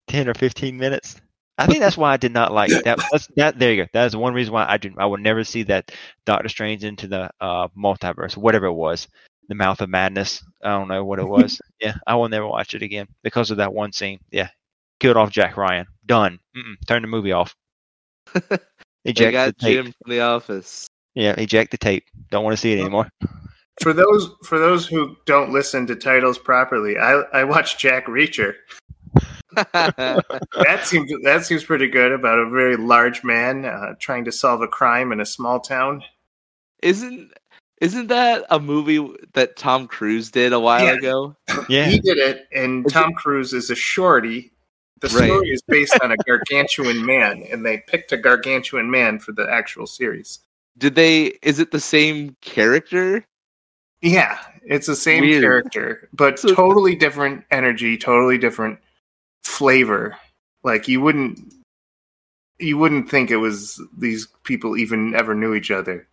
10 0.08 0.30
or 0.30 0.36
15 0.36 0.78
minutes. 0.78 1.16
I 1.58 1.68
think 1.68 1.80
that's 1.80 1.98
why 1.98 2.12
I 2.12 2.18
did 2.18 2.34
not 2.34 2.52
like 2.52 2.70
that. 2.70 3.00
That's, 3.12 3.28
that 3.38 3.58
there 3.58 3.74
you 3.74 3.84
go. 3.84 3.90
That 3.94 4.06
is 4.06 4.16
one 4.16 4.34
reason 4.34 4.54
why 4.54 4.66
I 4.68 4.78
didn't. 4.78 5.00
I 5.00 5.06
would 5.06 5.22
never 5.22 5.44
see 5.44 5.64
that 5.64 5.92
Doctor 6.26 6.50
Strange 6.50 6.84
into 6.84 7.08
the 7.08 7.32
uh, 7.40 7.70
multiverse, 7.78 8.36
whatever 8.36 8.66
it 8.66 8.74
was, 8.74 9.08
the 9.48 9.56
Mouth 9.56 9.80
of 9.82 9.90
Madness. 9.90 10.44
I 10.64 10.70
don't 10.70 10.88
know 10.90 11.06
what 11.06 11.20
it 11.20 11.28
was. 11.28 11.60
yeah, 11.80 11.96
I 12.08 12.16
will 12.16 12.30
never 12.30 12.48
watch 12.48 12.74
it 12.74 12.82
again 12.82 13.08
because 13.24 13.52
of 13.52 13.58
that 13.58 13.74
one 13.74 13.94
scene. 13.94 14.20
Yeah, 14.32 14.50
killed 15.00 15.18
off 15.18 15.32
Jack 15.32 15.56
Ryan. 15.56 15.86
Done. 16.06 16.40
Mm-mm. 16.58 16.76
Turn 16.88 17.02
the 17.02 17.08
movie 17.08 17.32
off. 17.32 17.56
They 19.06 19.12
Eject 19.12 19.34
got 19.34 19.46
the 19.46 19.54
tape. 19.54 19.84
Jim 19.84 19.94
from 20.02 20.10
the 20.10 20.22
office. 20.22 20.88
Yeah, 21.14 21.40
eject 21.40 21.70
the 21.70 21.78
tape. 21.78 22.06
Don't 22.32 22.44
want 22.44 22.54
to 22.56 22.58
see 22.58 22.74
it 22.74 22.80
anymore. 22.80 23.08
For 23.80 23.94
those 23.94 24.32
for 24.44 24.58
those 24.58 24.88
who 24.88 25.16
don't 25.28 25.52
listen 25.52 25.86
to 25.86 25.96
titles 25.96 26.40
properly, 26.40 26.98
I 26.98 27.22
I 27.32 27.44
watched 27.44 27.78
Jack 27.78 28.08
Reacher. 28.08 28.56
That 29.76 30.82
seems 30.84 31.12
that 31.24 31.46
seems 31.46 31.64
pretty 31.64 31.88
good 31.88 32.12
about 32.12 32.40
a 32.40 32.50
very 32.50 32.76
large 32.78 33.24
man 33.24 33.66
uh, 33.66 33.94
trying 34.00 34.26
to 34.26 34.32
solve 34.32 34.62
a 34.62 34.68
crime 34.68 35.12
in 35.12 35.20
a 35.20 35.26
small 35.26 35.60
town. 35.60 36.04
isn't 36.82 37.32
isn't 37.82 38.08
that 38.08 38.46
a 38.50 38.60
movie 38.60 39.06
that 39.34 39.58
Tom 39.58 39.88
Cruise 39.88 40.32
did 40.32 40.54
a 40.54 40.60
while 40.60 40.86
Yeah. 40.86 40.94
ago? 40.94 41.36
Yeah. 41.70 41.86
He 41.88 42.00
did 42.00 42.18
it, 42.18 42.48
and 42.54 42.86
Is 42.86 42.94
Tom 42.94 43.14
Cruise 43.14 43.52
is 43.54 43.70
a 43.70 43.76
shorty. 43.76 44.52
The 45.02 45.08
Right. 45.10 45.26
story 45.26 45.50
is 45.50 45.62
based 45.68 45.98
on 46.02 46.12
a 46.12 46.18
gargantuan 46.28 47.06
man, 47.06 47.44
and 47.52 47.66
they 47.66 47.80
picked 47.88 48.12
a 48.14 48.18
gargantuan 48.18 48.90
man 48.90 49.20
for 49.20 49.34
the 49.34 49.50
actual 49.52 49.88
series. 49.88 50.40
Did 50.78 50.96
they? 50.96 51.38
Is 51.42 51.60
it 51.60 51.72
the 51.72 51.80
same 51.80 52.36
character? 52.42 53.26
Yeah, 54.02 54.38
it's 54.64 54.88
the 54.88 54.96
same 54.96 55.22
Weird. 55.22 55.42
character, 55.42 56.10
but 56.14 56.40
So- 56.40 56.54
totally 56.54 56.96
different 56.96 57.44
energy, 57.52 57.98
totally 57.98 58.38
different 58.38 58.80
flavor. 59.46 60.18
Like 60.64 60.88
you 60.88 61.00
wouldn't 61.00 61.54
you 62.60 62.78
wouldn't 62.78 63.10
think 63.10 63.32
it 63.32 63.38
was 63.38 63.82
these 63.98 64.28
people 64.44 64.78
even 64.78 65.14
ever 65.16 65.36
knew 65.36 65.54
each 65.54 65.72
other. 65.72 66.08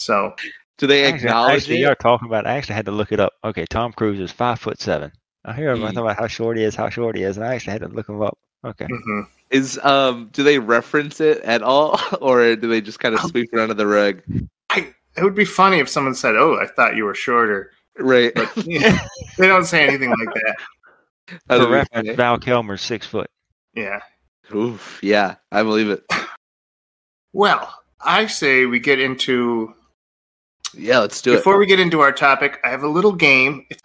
So 0.00 0.34
Do 0.78 0.86
they 0.86 1.06
acknowledge 1.06 1.62
actually, 1.62 1.78
you're 1.80 1.94
talking 1.96 2.28
about. 2.28 2.46
I 2.46 2.56
actually 2.56 2.76
had 2.76 2.86
to 2.86 2.92
look 2.92 3.12
it 3.12 3.20
up. 3.20 3.34
Okay, 3.44 3.66
Tom 3.68 3.92
Cruise 3.92 4.20
is 4.20 4.32
five 4.32 4.58
foot 4.60 4.80
seven. 4.80 5.12
I 5.44 5.52
hear 5.52 5.70
everyone 5.70 5.90
Hmm. 5.90 5.96
talking 5.96 6.10
about 6.10 6.18
how 6.18 6.26
short 6.26 6.56
he 6.56 6.64
is, 6.64 6.74
how 6.74 6.88
short 6.88 7.16
he 7.16 7.22
is, 7.22 7.36
and 7.36 7.46
I 7.46 7.54
actually 7.54 7.72
had 7.72 7.82
to 7.82 7.88
look 7.88 8.08
him 8.08 8.22
up. 8.22 8.38
Okay. 8.64 8.86
mhm. 8.86 9.26
Is 9.50 9.78
um? 9.82 10.30
Do 10.32 10.42
they 10.42 10.58
reference 10.58 11.20
it 11.20 11.38
at 11.42 11.62
all, 11.62 11.98
or 12.20 12.54
do 12.56 12.68
they 12.68 12.80
just 12.80 13.00
kind 13.00 13.14
of 13.14 13.20
sweep 13.22 13.48
it 13.52 13.58
under 13.60 13.74
the 13.74 13.86
rug? 13.86 14.22
I, 14.70 14.92
it 15.16 15.22
would 15.24 15.34
be 15.34 15.44
funny 15.44 15.78
if 15.78 15.88
someone 15.88 16.14
said, 16.14 16.36
"Oh, 16.36 16.56
I 16.60 16.66
thought 16.66 16.96
you 16.96 17.04
were 17.04 17.14
shorter." 17.14 17.72
Right. 17.98 18.32
Yeah, 18.64 18.98
they 19.38 19.48
don't 19.48 19.64
say 19.64 19.86
anything 19.86 20.10
like 20.10 20.34
that. 20.34 20.56
That'd 21.46 21.64
For 21.66 21.70
reference, 21.72 22.06
funny. 22.06 22.16
Val 22.16 22.38
Kilmer's 22.38 22.80
six 22.82 23.06
foot. 23.06 23.28
Yeah. 23.74 24.00
Oof, 24.54 24.98
yeah, 25.02 25.36
I 25.52 25.62
believe 25.62 25.90
it. 25.90 26.04
Well, 27.32 27.72
I 28.00 28.26
say 28.26 28.64
we 28.66 28.80
get 28.80 28.98
into 29.00 29.74
Yeah, 30.74 31.00
let's 31.00 31.20
do 31.20 31.34
it. 31.34 31.36
before 31.36 31.58
we 31.58 31.66
get 31.66 31.78
into 31.80 32.00
our 32.00 32.12
topic. 32.12 32.58
I 32.64 32.68
have 32.70 32.82
a 32.82 32.88
little 32.88 33.12
game. 33.12 33.66
It's 33.70 33.80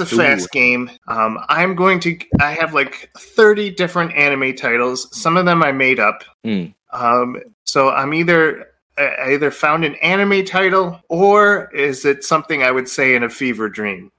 It's 0.00 0.12
a 0.12 0.16
fast 0.16 0.50
game. 0.50 0.90
Um, 1.06 1.38
I'm 1.48 1.76
going 1.76 2.00
to. 2.00 2.18
I 2.40 2.52
have 2.54 2.74
like 2.74 3.10
30 3.16 3.70
different 3.70 4.12
anime 4.14 4.56
titles. 4.56 5.08
Some 5.16 5.36
of 5.36 5.46
them 5.46 5.62
I 5.62 5.70
made 5.70 6.00
up. 6.00 6.24
Mm. 6.44 6.74
Um, 6.90 7.40
so 7.62 7.90
I'm 7.90 8.12
either 8.12 8.72
I 8.98 9.34
either 9.34 9.50
found 9.50 9.84
an 9.84 9.94
anime 9.96 10.44
title 10.44 11.00
or 11.08 11.70
is 11.72 12.04
it 12.04 12.24
something 12.24 12.62
I 12.62 12.72
would 12.72 12.88
say 12.88 13.14
in 13.14 13.22
a 13.22 13.30
fever 13.30 13.68
dream? 13.68 14.10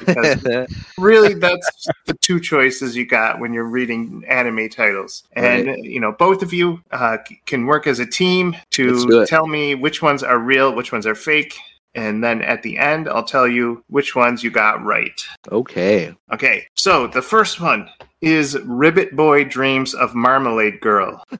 Because 0.00 0.44
really, 0.98 1.34
that's 1.34 1.88
the 2.06 2.14
two 2.14 2.38
choices 2.38 2.94
you 2.94 3.06
got 3.06 3.40
when 3.40 3.54
you're 3.54 3.64
reading 3.64 4.24
anime 4.28 4.68
titles. 4.68 5.24
And 5.32 5.82
you 5.84 5.98
know, 5.98 6.12
both 6.12 6.42
of 6.42 6.52
you 6.52 6.82
uh, 6.90 7.18
can 7.46 7.66
work 7.66 7.86
as 7.86 7.98
a 7.98 8.06
team 8.06 8.54
to 8.72 9.24
tell 9.26 9.46
me 9.46 9.74
which 9.74 10.02
ones 10.02 10.22
are 10.22 10.38
real, 10.38 10.74
which 10.74 10.92
ones 10.92 11.06
are 11.06 11.14
fake. 11.14 11.58
And 11.94 12.24
then 12.24 12.42
at 12.42 12.62
the 12.62 12.78
end, 12.78 13.08
I'll 13.08 13.24
tell 13.24 13.46
you 13.46 13.84
which 13.88 14.14
ones 14.16 14.42
you 14.42 14.50
got 14.50 14.82
right. 14.82 15.20
okay. 15.50 16.14
Okay, 16.32 16.66
so 16.74 17.06
the 17.06 17.20
first 17.22 17.60
one 17.60 17.88
is 18.22 18.58
Ribbit 18.64 19.14
Boy 19.14 19.44
Dreams 19.44 19.94
of 19.94 20.14
Marmalade 20.14 20.80
Girl. 20.80 21.22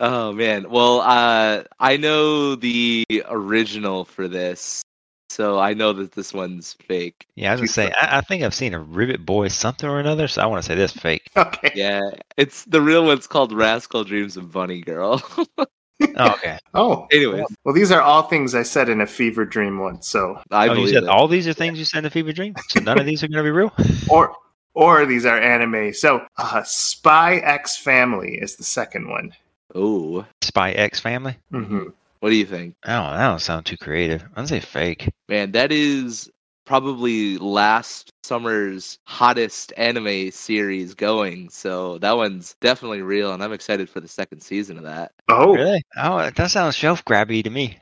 Oh 0.00 0.32
man. 0.32 0.70
Well, 0.70 1.00
uh, 1.02 1.64
I 1.78 1.98
know 1.98 2.54
the 2.54 3.04
original 3.28 4.06
for 4.06 4.26
this, 4.26 4.82
so 5.28 5.58
I 5.58 5.74
know 5.74 5.92
that 5.92 6.12
this 6.12 6.32
one's 6.32 6.72
fake. 6.72 7.26
Yeah, 7.34 7.50
I 7.50 7.52
was 7.52 7.60
gonna 7.60 7.68
say. 7.68 7.92
I, 8.00 8.18
I 8.18 8.20
think 8.22 8.42
I've 8.42 8.54
seen 8.54 8.72
a 8.72 8.80
Ribbit 8.80 9.26
Boy 9.26 9.48
something 9.48 9.88
or 9.88 10.00
another, 10.00 10.28
so 10.28 10.40
I 10.40 10.46
want 10.46 10.62
to 10.62 10.66
say 10.66 10.74
this 10.76 10.92
fake. 10.92 11.28
Okay. 11.36 11.72
Yeah, 11.74 12.00
it's 12.38 12.64
the 12.64 12.80
real 12.80 13.04
one's 13.04 13.26
called 13.26 13.52
Rascal 13.52 14.04
Dreams 14.04 14.38
of 14.38 14.50
Bunny 14.50 14.80
Girl. 14.80 15.22
Oh, 16.16 16.32
okay. 16.32 16.58
Oh, 16.74 17.08
Anyways, 17.10 17.44
well, 17.64 17.74
these 17.74 17.90
are 17.90 18.00
all 18.00 18.22
things 18.22 18.54
I 18.54 18.62
said 18.62 18.88
in 18.88 19.00
a 19.00 19.06
fever 19.06 19.44
dream 19.44 19.78
once. 19.78 20.08
So, 20.08 20.40
I 20.50 20.68
oh, 20.68 20.72
you 20.72 20.74
believe 20.76 20.94
said 20.94 21.02
it. 21.02 21.08
all 21.08 21.26
these 21.26 21.48
are 21.48 21.52
things 21.52 21.78
you 21.78 21.84
said 21.84 22.00
in 22.00 22.04
a 22.06 22.10
fever 22.10 22.32
dream. 22.32 22.54
So 22.68 22.80
none 22.80 22.98
of 22.98 23.06
these 23.06 23.24
are 23.24 23.28
gonna 23.28 23.42
be 23.42 23.50
real. 23.50 23.72
or 24.10 24.34
or 24.74 25.04
these 25.04 25.26
are 25.26 25.38
anime. 25.38 25.92
So, 25.92 26.24
uh, 26.38 26.62
Spy 26.64 27.36
X 27.38 27.76
Family 27.76 28.34
is 28.34 28.56
the 28.56 28.62
second 28.62 29.08
one. 29.08 29.32
Oh, 29.74 30.24
Spy 30.42 30.72
X 30.72 31.00
Family. 31.00 31.36
hmm 31.50 31.88
what 32.20 32.28
do 32.28 32.36
you 32.36 32.44
think, 32.44 32.76
I 32.84 32.96
don't. 32.96 33.16
That 33.16 33.28
don't 33.28 33.40
sound 33.40 33.66
too 33.66 33.78
creative. 33.78 34.22
I'd 34.36 34.48
say 34.48 34.60
fake. 34.60 35.10
man? 35.28 35.52
That 35.52 35.72
is 35.72 36.30
probably 36.70 37.36
last 37.38 38.12
summer's 38.22 39.00
hottest 39.04 39.72
anime 39.76 40.30
series 40.30 40.94
going. 40.94 41.50
So 41.50 41.98
that 41.98 42.16
one's 42.16 42.54
definitely 42.60 43.02
real, 43.02 43.32
and 43.32 43.42
I'm 43.42 43.52
excited 43.52 43.90
for 43.90 43.98
the 44.00 44.06
second 44.08 44.40
season 44.40 44.78
of 44.78 44.84
that. 44.84 45.10
Oh, 45.28 45.58
Really? 45.58 45.82
Oh, 45.96 46.30
that 46.30 46.50
sounds 46.50 46.76
shelf 46.76 47.04
grabby 47.04 47.42
to 47.42 47.50
me. 47.50 47.78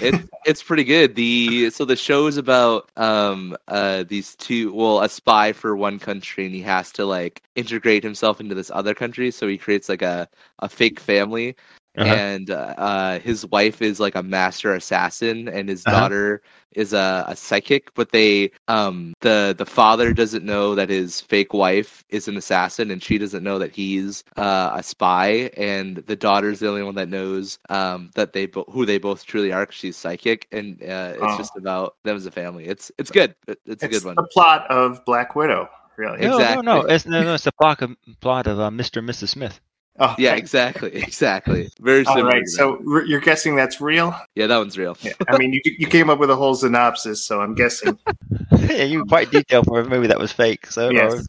it's 0.00 0.18
it's 0.44 0.62
pretty 0.62 0.84
good. 0.84 1.14
The 1.14 1.70
so 1.70 1.84
the 1.84 1.96
show's 1.96 2.36
about 2.36 2.90
um 2.96 3.56
uh 3.68 4.04
these 4.06 4.36
two 4.36 4.72
well 4.74 5.00
a 5.02 5.08
spy 5.08 5.52
for 5.52 5.74
one 5.76 5.98
country 5.98 6.46
and 6.46 6.54
he 6.54 6.62
has 6.62 6.92
to 6.92 7.06
like 7.06 7.42
integrate 7.54 8.02
himself 8.04 8.40
into 8.40 8.54
this 8.54 8.70
other 8.70 8.94
country. 8.94 9.30
So 9.30 9.48
he 9.48 9.56
creates 9.58 9.88
like 9.88 10.02
a 10.02 10.28
a 10.58 10.68
fake 10.68 11.00
family 11.00 11.56
Uh-huh. 11.96 12.18
and 12.18 12.50
uh, 12.50 12.74
uh 12.76 13.18
his 13.20 13.46
wife 13.46 13.80
is 13.82 14.00
like 14.00 14.14
a 14.14 14.22
master 14.22 14.74
assassin 14.74 15.48
and 15.48 15.68
his 15.68 15.84
Uh-huh. 15.86 16.08
daughter 16.08 16.42
is 16.72 16.92
a, 16.92 17.24
a 17.28 17.36
psychic 17.36 17.92
but 17.94 18.10
they 18.12 18.50
um 18.68 19.12
the 19.20 19.54
the 19.56 19.64
father 19.66 20.12
doesn't 20.12 20.44
know 20.44 20.74
that 20.74 20.88
his 20.90 21.20
fake 21.20 21.52
wife 21.54 22.04
is 22.08 22.28
an 22.28 22.36
assassin 22.36 22.90
and 22.90 23.02
she 23.02 23.18
doesn't 23.18 23.42
know 23.42 23.58
that 23.58 23.74
he's 23.74 24.24
uh, 24.36 24.70
a 24.74 24.82
spy 24.82 25.50
and 25.56 25.96
the 26.06 26.16
daughter's 26.16 26.60
the 26.60 26.68
only 26.68 26.82
one 26.82 26.94
that 26.94 27.08
knows 27.08 27.58
um 27.70 28.10
that 28.14 28.32
they 28.32 28.46
bo- 28.46 28.64
who 28.70 28.84
they 28.86 28.98
both 28.98 29.24
truly 29.24 29.52
are 29.52 29.66
'cause 29.66 29.74
she's 29.74 29.96
psychic 29.96 30.46
and 30.52 30.82
uh, 30.82 31.12
it's 31.16 31.34
Oh. 31.34 31.36
just 31.36 31.56
about 31.56 31.94
them 32.04 32.16
as 32.16 32.26
a 32.26 32.30
family 32.30 32.66
it's 32.66 32.90
it's 32.98 33.10
good 33.10 33.34
It- 33.46 33.60
it's 33.66 33.84
a 33.84 33.88
it's 33.88 33.88
good 33.88 34.04
one 34.04 34.16
the 34.16 34.26
plot 34.32 34.70
of 34.70 35.04
Black 35.04 35.34
Widow. 35.34 35.68
Really? 35.96 36.18
No, 36.20 36.38
Exactly. 36.38 36.60
no, 36.62 36.62
no. 36.62 36.80
It's 36.82 37.06
no, 37.06 37.22
no. 37.22 37.34
It's 37.34 37.44
the 37.44 37.52
plot 37.52 37.82
of 37.82 37.96
plot 38.20 38.46
of 38.46 38.58
uh, 38.60 38.70
Mr. 38.70 38.98
and 38.98 39.08
Mrs. 39.08 39.28
Smith. 39.28 39.60
Oh, 39.98 40.14
yeah 40.18 40.34
exactly 40.34 40.94
exactly 40.94 41.70
very 41.80 42.04
All 42.06 42.14
similar 42.14 42.32
right. 42.32 42.42
to 42.44 42.50
So 42.50 42.78
r- 42.90 43.04
you're 43.04 43.20
guessing 43.20 43.56
that's 43.56 43.80
real? 43.80 44.14
yeah 44.34 44.46
that 44.46 44.58
one's 44.58 44.76
real 44.76 44.96
Yeah. 45.02 45.12
I 45.28 45.36
mean, 45.38 45.52
you 45.52 45.60
you 45.78 45.86
came 45.86 46.10
up 46.10 46.18
with 46.18 46.30
a 46.30 46.36
whole 46.36 46.54
synopsis, 46.54 47.26
so 47.26 47.40
I'm 47.40 47.54
guessing. 47.54 47.98
yeah, 48.58 48.82
you 48.84 49.00
were 49.00 49.04
quite 49.06 49.30
detailed 49.30 49.66
for 49.66 49.80
a 49.80 49.88
movie 49.88 50.06
that 50.08 50.18
was 50.18 50.32
fake. 50.32 50.66
So 50.66 50.90
Yes. 50.90 51.26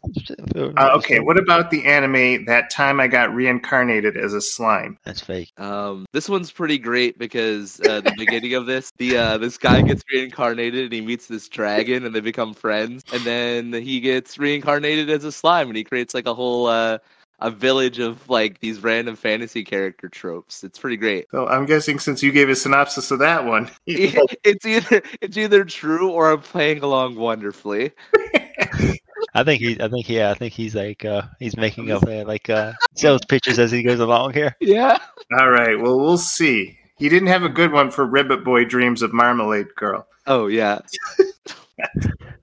uh, 0.56 0.70
Uh, 0.76 0.90
okay. 0.96 1.20
What 1.20 1.38
about 1.38 1.70
the 1.70 1.84
anime? 1.84 2.44
That 2.44 2.70
time 2.70 3.00
I 3.00 3.08
got 3.08 3.34
reincarnated 3.34 4.16
as 4.16 4.32
a 4.34 4.40
slime. 4.40 4.98
That's 5.04 5.20
fake. 5.20 5.52
Um, 5.58 6.06
this 6.12 6.28
one's 6.28 6.50
pretty 6.52 6.78
great 6.78 7.18
because 7.18 7.80
uh, 7.80 8.00
the 8.00 8.12
beginning 8.12 8.54
of 8.54 8.66
this, 8.66 8.92
the 8.98 9.16
uh, 9.16 9.38
this 9.38 9.58
guy 9.58 9.82
gets 9.82 10.02
reincarnated 10.12 10.84
and 10.84 10.92
he 10.92 11.00
meets 11.00 11.26
this 11.26 11.48
dragon 11.48 12.04
and 12.04 12.14
they 12.14 12.20
become 12.20 12.54
friends, 12.54 13.02
and 13.12 13.24
then 13.24 13.72
he 13.72 14.00
gets 14.00 14.38
reincarnated 14.38 15.10
as 15.10 15.24
a 15.24 15.32
slime 15.32 15.68
and 15.68 15.76
he 15.76 15.84
creates 15.84 16.14
like 16.14 16.26
a 16.26 16.34
whole 16.34 16.66
uh, 16.66 16.98
a 17.40 17.50
village 17.50 17.98
of 17.98 18.28
like 18.28 18.60
these 18.60 18.82
random 18.82 19.16
fantasy 19.16 19.64
character 19.64 20.08
tropes. 20.08 20.64
It's 20.64 20.78
pretty 20.78 20.96
great. 20.96 21.26
So 21.30 21.46
I'm 21.46 21.66
guessing 21.66 21.98
since 21.98 22.22
you 22.22 22.32
gave 22.32 22.48
a 22.48 22.56
synopsis 22.56 23.10
of 23.10 23.20
that 23.20 23.44
one, 23.44 23.70
it's 23.86 24.66
either 24.66 25.02
it's 25.20 25.36
either 25.36 25.64
true 25.64 26.10
or 26.10 26.32
I'm 26.32 26.40
playing 26.40 26.82
along 26.82 27.16
wonderfully. 27.16 27.92
I 29.34 29.44
think 29.44 29.60
he. 29.60 29.80
I 29.80 29.88
think 29.88 30.08
yeah. 30.08 30.30
I 30.30 30.34
think 30.34 30.52
he's 30.52 30.74
like 30.74 31.04
uh 31.04 31.22
he's 31.38 31.56
making 31.56 31.90
up 31.90 32.04
uh, 32.04 32.24
like 32.24 32.50
uh 32.50 32.72
sales 32.96 33.24
pitches 33.28 33.58
as 33.58 33.70
he 33.70 33.82
goes 33.82 34.00
along 34.00 34.34
here. 34.34 34.56
Yeah. 34.60 34.98
All 35.38 35.50
right. 35.50 35.78
Well, 35.78 35.98
we'll 35.98 36.18
see. 36.18 36.78
He 36.96 37.08
didn't 37.08 37.28
have 37.28 37.44
a 37.44 37.48
good 37.48 37.70
one 37.70 37.90
for 37.90 38.04
Ribbit 38.04 38.44
Boy 38.44 38.64
Dreams 38.64 39.02
of 39.02 39.12
Marmalade 39.12 39.74
Girl. 39.76 40.06
Oh 40.26 40.46
yeah. 40.46 40.80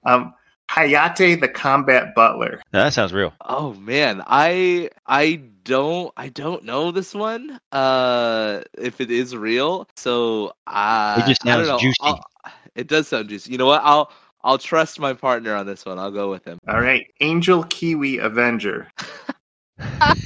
Um, 0.05 0.35
Hayate 0.75 1.39
the 1.39 1.47
Combat 1.47 2.13
Butler. 2.13 2.61
No, 2.73 2.83
that 2.83 2.93
sounds 2.93 3.13
real. 3.13 3.33
Oh 3.39 3.73
man, 3.73 4.21
I 4.25 4.89
I 5.07 5.41
don't 5.63 6.11
I 6.17 6.27
don't 6.29 6.65
know 6.65 6.91
this 6.91 7.13
one. 7.13 7.59
Uh, 7.71 8.61
if 8.77 8.99
it 8.99 9.09
is 9.09 9.35
real, 9.35 9.87
so 9.95 10.53
uh, 10.67 11.15
It 11.23 11.27
just 11.27 11.45
I 11.45 11.55
don't 11.55 11.65
sounds 11.65 11.67
know. 11.67 11.79
juicy. 11.79 11.95
I'll- 12.01 12.25
it 12.75 12.87
does 12.87 13.07
sound 13.07 13.29
juicy. 13.29 13.51
You 13.53 13.57
know 13.57 13.67
what? 13.67 13.81
I'll 13.85 14.11
I'll 14.43 14.57
trust 14.57 14.99
my 14.99 15.13
partner 15.13 15.55
on 15.55 15.65
this 15.65 15.85
one. 15.85 15.97
I'll 15.97 16.11
go 16.11 16.29
with 16.29 16.43
him. 16.45 16.59
All 16.67 16.79
right. 16.81 17.07
Angel 17.21 17.63
Kiwi 17.63 18.17
Avenger. 18.17 18.87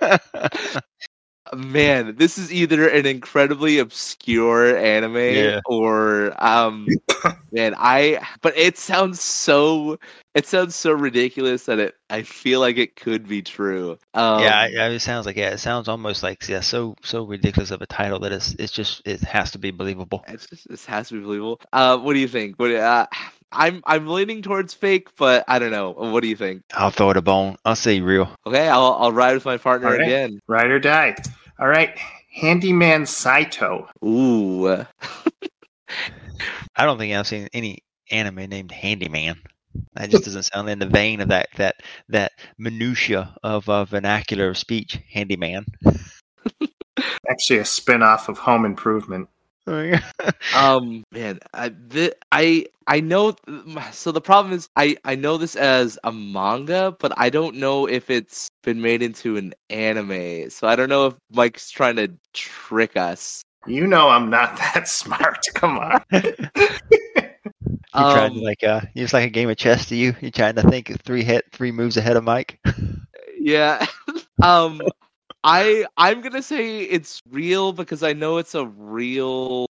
man, 1.56 2.16
this 2.16 2.38
is 2.38 2.52
either 2.52 2.88
an 2.88 3.06
incredibly 3.06 3.78
obscure 3.78 4.76
anime 4.76 5.16
Yeah. 5.16 5.60
or 5.66 6.32
um 6.44 6.86
man, 7.52 7.74
I 7.76 8.20
but 8.42 8.56
it 8.56 8.78
sounds 8.78 9.20
so 9.20 9.98
it 10.34 10.46
sounds 10.46 10.74
so 10.76 10.92
ridiculous 10.92 11.64
that 11.66 11.78
it 11.78 11.94
I 12.10 12.22
feel 12.22 12.60
like 12.60 12.76
it 12.78 12.96
could 12.96 13.26
be 13.28 13.42
true. 13.42 13.98
Um 14.14 14.42
yeah, 14.42 14.58
I, 14.58 14.64
I- 14.78 14.88
it 14.90 15.00
sounds 15.00 15.26
like 15.26 15.36
yeah, 15.36 15.50
it 15.50 15.58
sounds 15.58 15.88
almost 15.88 16.22
like 16.22 16.48
yeah, 16.48 16.60
so 16.60 16.94
so 17.02 17.24
ridiculous 17.24 17.70
of 17.70 17.82
a 17.82 17.86
title 17.86 18.18
that 18.20 18.32
it's 18.32 18.54
it's 18.58 18.72
just 18.72 19.02
it 19.06 19.20
has 19.22 19.50
to 19.52 19.58
be 19.58 19.70
believable. 19.70 20.24
it's 20.28 20.46
just 20.46 20.68
this 20.68 20.84
has 20.86 21.08
to 21.08 21.14
be 21.14 21.20
believable. 21.20 21.60
Uh 21.72 21.98
what 21.98 22.14
do 22.14 22.20
you 22.20 22.28
think? 22.28 22.58
What 22.58 22.72
uh 22.72 23.06
I'm 23.50 23.82
I'm 23.86 24.06
leaning 24.06 24.42
towards 24.42 24.74
fake, 24.74 25.08
but 25.16 25.42
I 25.48 25.58
don't 25.58 25.70
know. 25.70 25.92
What 25.92 26.20
do 26.22 26.28
you 26.28 26.36
think? 26.36 26.64
I'll 26.74 26.90
throw 26.90 27.08
it 27.10 27.16
a 27.16 27.22
bone. 27.22 27.56
I'll 27.64 27.76
say 27.76 27.98
real. 28.00 28.28
Okay, 28.46 28.68
I'll 28.68 28.94
I'll 29.00 29.12
ride 29.12 29.32
with 29.32 29.46
my 29.46 29.56
partner 29.56 29.88
All 29.88 29.94
right. 29.94 30.02
again. 30.02 30.38
Ride 30.46 30.70
or 30.70 30.78
die. 30.78 31.16
All 31.58 31.68
right. 31.68 31.96
Handyman 32.32 33.06
Saito. 33.06 33.88
Ooh. 34.04 34.68
I 36.76 36.84
don't 36.84 36.98
think 36.98 37.14
I've 37.14 37.26
seen 37.26 37.48
any 37.52 37.78
anime 38.10 38.48
named 38.48 38.70
Handyman. 38.70 39.40
That 39.94 40.10
just 40.10 40.24
doesn't 40.24 40.44
sound 40.44 40.68
in 40.70 40.78
the 40.78 40.86
vein 40.86 41.20
of 41.20 41.28
that 41.28 41.48
that 41.56 41.76
that 42.08 42.32
minutia 42.58 43.34
of 43.42 43.68
uh, 43.68 43.84
vernacular 43.84 44.48
of 44.48 44.58
speech. 44.58 44.98
Handyman. 45.12 45.66
Actually, 47.30 47.58
a 47.58 47.64
spin 47.64 48.02
off 48.02 48.28
of 48.28 48.38
Home 48.38 48.64
Improvement. 48.64 49.28
um 50.52 51.04
man 51.12 51.38
I, 51.52 51.70
th- 51.90 52.14
I 52.32 52.66
i 52.86 53.00
know 53.00 53.34
so 53.92 54.12
the 54.12 54.20
problem 54.20 54.54
is 54.54 54.68
i 54.76 54.96
i 55.04 55.14
know 55.14 55.36
this 55.36 55.56
as 55.56 55.98
a 56.04 56.12
manga 56.12 56.94
but 56.98 57.12
i 57.18 57.28
don't 57.30 57.56
know 57.56 57.86
if 57.86 58.10
it's 58.10 58.48
been 58.62 58.80
made 58.80 59.02
into 59.02 59.36
an 59.36 59.52
anime 59.70 60.50
so 60.50 60.66
i 60.66 60.74
don't 60.76 60.88
know 60.88 61.06
if 61.06 61.14
mike's 61.30 61.70
trying 61.70 61.96
to 61.96 62.08
trick 62.32 62.96
us 62.96 63.42
You 63.66 63.86
know 63.86 64.08
I'm 64.08 64.30
not 64.30 64.56
that 64.74 64.88
smart. 64.88 65.44
Come 65.54 65.78
on. 65.78 66.00
you're 67.94 68.06
trying 68.06 68.32
to 68.34 68.40
Um, 68.40 68.40
like 68.40 68.62
uh, 68.64 68.80
it's 68.94 69.12
like 69.12 69.26
a 69.26 69.30
game 69.30 69.48
of 69.50 69.56
chess 69.56 69.86
to 69.86 69.96
you. 69.96 70.14
You're 70.20 70.30
trying 70.30 70.54
to 70.56 70.62
think 70.62 70.90
three 71.04 71.22
hit 71.24 71.44
three 71.52 71.72
moves 71.72 71.96
ahead 71.96 72.16
of 72.16 72.24
Mike. 72.24 72.58
yeah 73.38 73.84
um 74.42 74.80
i 75.44 75.84
i'm 75.96 76.20
gonna 76.20 76.42
say 76.42 76.80
it's 76.82 77.20
real 77.30 77.72
because 77.72 78.02
i 78.02 78.12
know 78.12 78.38
it's 78.38 78.54
a 78.54 78.66
real 78.66 79.66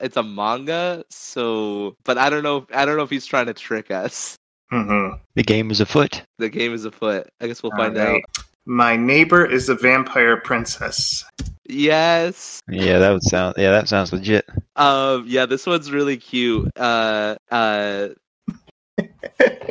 it's 0.00 0.16
a 0.16 0.22
manga 0.22 1.04
so 1.10 1.94
but 2.04 2.18
i 2.18 2.28
don't 2.30 2.42
know 2.42 2.66
i 2.74 2.84
don't 2.84 2.96
know 2.96 3.02
if 3.02 3.10
he's 3.10 3.26
trying 3.26 3.46
to 3.46 3.54
trick 3.54 3.90
us 3.90 4.36
hmm 4.70 5.10
The 5.34 5.42
game 5.42 5.70
is 5.70 5.80
afoot. 5.80 6.22
the 6.38 6.48
game 6.48 6.72
is 6.72 6.84
afoot 6.84 7.28
i 7.40 7.46
guess 7.46 7.62
we'll 7.62 7.72
All 7.72 7.78
find 7.78 7.96
right. 7.96 8.08
out 8.08 8.20
My 8.66 8.96
neighbor 8.96 9.44
is 9.44 9.68
a 9.68 9.74
vampire 9.74 10.38
princess. 10.38 11.22
yes 11.68 12.60
Yeah, 12.68 12.98
that 12.98 13.12
would 13.12 13.22
sound. 13.22 13.56
Yeah, 13.58 13.72
that 13.72 13.88
sounds 13.88 14.10
legit. 14.12 14.48
Um, 14.76 15.24
yeah, 15.28 15.44
this 15.46 15.66
one's 15.66 15.92
really 15.92 16.16
cute. 16.16 16.70
Uh, 16.76 17.36
uh, 17.50 18.08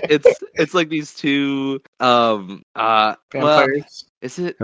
it's 0.09 0.43
it's 0.55 0.73
like 0.73 0.89
these 0.89 1.13
two. 1.15 1.81
Um, 1.99 2.61
uh, 2.75 3.15
well, 3.33 3.67
is 4.21 4.37
it? 4.39 4.57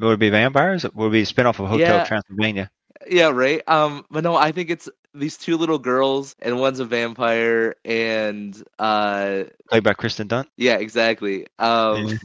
Would 0.00 0.12
it 0.14 0.18
be 0.18 0.30
vampires? 0.30 0.84
Would 0.94 1.06
it 1.06 1.10
be 1.12 1.22
a 1.22 1.24
spinoff 1.24 1.58
of 1.60 1.68
Hotel 1.68 1.78
Yeah. 1.78 2.04
Transylvania? 2.04 2.70
Yeah, 3.08 3.28
right. 3.30 3.60
Um, 3.68 4.04
but 4.10 4.24
no, 4.24 4.34
I 4.36 4.52
think 4.52 4.70
it's 4.70 4.88
these 5.12 5.36
two 5.36 5.56
little 5.56 5.78
girls, 5.78 6.34
and 6.40 6.58
one's 6.58 6.80
a 6.80 6.84
vampire, 6.84 7.74
and 7.84 8.60
uh, 8.78 9.44
Played 9.68 9.84
by 9.84 9.94
Kirsten 9.94 10.26
Dunst. 10.28 10.46
yeah, 10.56 10.76
exactly. 10.76 11.46
Um, 11.58 12.18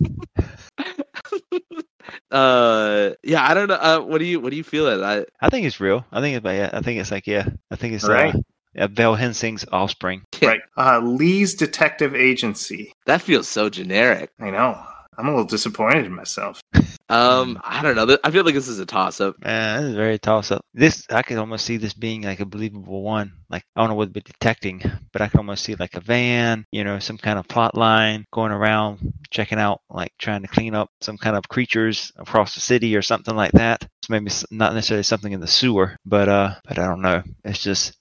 uh, 2.32 3.12
yeah, 3.24 3.48
I 3.48 3.54
don't 3.54 3.68
know. 3.68 3.76
Uh, 3.76 4.00
what 4.02 4.20
do 4.20 4.26
you 4.26 4.40
what 4.40 4.52
do 4.52 4.58
you 4.58 4.64
feel 4.64 4.88
it? 4.88 5.04
I 5.04 5.26
I 5.46 5.50
think 5.50 5.66
it's 5.68 5.80
real. 5.80 6.06
I 6.12 6.22
think 6.22 6.38
it's. 6.38 6.46
Yeah, 6.46 6.70
I 6.74 6.82
think 6.82 7.00
it's 7.00 7.12
like 7.12 7.28
yeah. 7.28 7.48
I 7.72 7.76
think 7.76 7.94
it's 7.94 8.08
Right. 8.08 8.34
uh, 8.34 8.40
yeah, 8.76 8.88
Van 8.90 9.16
Helsing's 9.16 9.66
offspring. 9.72 10.22
Right. 10.42 10.62
Uh, 10.78 11.00
Lee's 11.04 11.56
Detective 11.56 12.16
Agency. 12.16 12.94
that 13.06 13.22
feels 13.22 13.48
so 13.48 13.70
generic. 13.70 14.30
I 14.40 14.52
know. 14.52 14.82
I'm 15.20 15.28
a 15.28 15.32
little 15.32 15.46
disappointed 15.46 16.06
in 16.06 16.14
myself. 16.14 16.62
Um, 17.10 17.60
I 17.62 17.82
don't 17.82 17.98
know. 17.98 18.18
I 18.24 18.32
feel 18.32 18.46
like 18.46 18.54
this 18.54 18.70
is 18.70 18.80
a 18.80 18.86
toss 18.86 19.20
up. 19.20 19.36
Man, 19.44 19.82
this 19.82 19.90
is 19.90 19.96
very 19.96 20.18
toss 20.18 20.50
up. 20.50 20.64
This 20.74 21.06
I 21.10 21.24
could 21.24 21.38
almost 21.38 21.66
see 21.66 21.76
this 21.76 21.94
being 21.94 22.22
like 22.22 22.40
a 22.40 22.46
believable 22.46 23.02
one. 23.02 23.34
Like 23.50 23.64
I 23.76 23.82
don't 23.82 23.90
know 23.90 23.96
what 23.96 24.04
it'd 24.04 24.14
be 24.14 24.22
detecting, 24.22 24.82
but 25.12 25.22
I 25.22 25.28
can 25.28 25.40
almost 25.40 25.66
see 25.66 25.76
like 25.76 25.96
a 25.96 26.00
van, 26.00 26.66
you 26.72 26.86
know, 26.86 27.00
some 27.00 27.18
kind 27.18 27.38
of 27.38 27.50
plot 27.50 27.76
line 27.76 28.26
going 28.32 28.54
around, 28.54 29.14
checking 29.30 29.60
out, 29.60 29.82
like 29.90 30.14
trying 30.18 30.44
to 30.44 30.48
clean 30.48 30.74
up 30.74 30.90
some 31.02 31.18
kind 31.18 31.36
of 31.36 31.50
creatures 31.50 32.14
across 32.16 32.56
the 32.56 32.62
city 32.62 32.96
or 32.96 33.02
something 33.02 33.36
like 33.36 33.52
that. 33.54 33.82
So 33.82 34.14
maybe 34.14 34.32
not 34.52 34.74
necessarily 34.74 35.04
something 35.04 35.34
in 35.34 35.42
the 35.42 35.48
sewer, 35.48 35.98
but 36.06 36.30
uh, 36.30 36.56
but 36.66 36.80
I 36.80 36.86
don't 36.86 37.02
know. 37.02 37.24
It's 37.44 37.62
just 37.62 37.98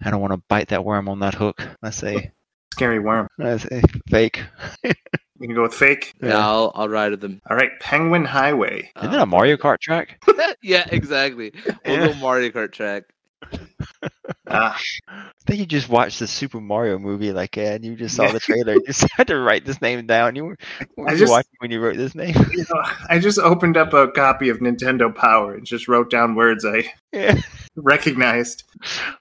I 0.00 0.10
don't 0.10 0.20
want 0.20 0.34
to 0.34 0.42
bite 0.48 0.68
that 0.68 0.84
worm 0.84 1.08
on 1.08 1.18
that 1.18 1.34
hook. 1.34 1.66
I 1.82 1.90
say, 1.90 2.30
Scary 2.74 3.00
worm. 3.00 3.26
I 3.38 3.56
say 3.56 3.82
fake. 4.08 4.44
You 5.40 5.46
can 5.48 5.56
go 5.56 5.62
with 5.62 5.74
fake. 5.74 6.12
Yeah, 6.22 6.36
I'll 6.38 6.70
I'll 6.74 6.88
ride 6.88 7.10
with 7.12 7.20
them. 7.22 7.40
All 7.50 7.56
right. 7.56 7.70
Penguin 7.80 8.24
Highway. 8.26 8.90
Isn't 8.98 9.14
it 9.14 9.20
a 9.20 9.26
Mario 9.26 9.56
Kart 9.56 9.78
track? 9.80 10.22
yeah, 10.62 10.86
exactly. 10.92 11.52
We'll 11.64 11.76
Yeah. 11.98 12.06
go 12.08 12.14
Mario 12.14 12.50
Kart 12.50 12.72
track. 12.72 13.04
Ah, 14.46 14.78
I 15.08 15.30
think 15.46 15.60
you 15.60 15.66
just 15.66 15.88
watched 15.88 16.18
the 16.18 16.26
Super 16.26 16.60
Mario 16.60 16.98
movie, 16.98 17.32
like, 17.32 17.56
uh, 17.56 17.62
and 17.62 17.84
you 17.84 17.96
just 17.96 18.14
saw 18.16 18.24
Yeah. 18.24 18.32
the 18.32 18.40
trailer. 18.40 18.74
You 18.74 18.82
just 18.86 19.06
had 19.12 19.28
to 19.28 19.38
write 19.38 19.64
this 19.64 19.80
name 19.80 20.06
down. 20.06 20.36
You 20.36 20.44
were, 20.44 20.56
what 20.96 21.04
I 21.08 21.12
were 21.12 21.12
you 21.12 21.18
just- 21.20 21.30
watching 21.30 21.50
when 21.58 21.70
you 21.70 21.80
wrote 21.80 21.96
this 21.96 22.14
name? 22.14 22.34
you 22.52 22.58
know, 22.68 22.82
I 23.08 23.18
just 23.18 23.38
opened 23.38 23.76
up 23.78 23.94
a 23.94 24.08
copy 24.08 24.50
of 24.50 24.58
Nintendo 24.58 25.12
Power 25.14 25.54
and 25.54 25.64
just 25.64 25.88
wrote 25.88 26.10
down 26.10 26.34
words 26.34 26.64
I 26.66 26.92
yeah. 27.12 27.40
recognized. 27.76 28.64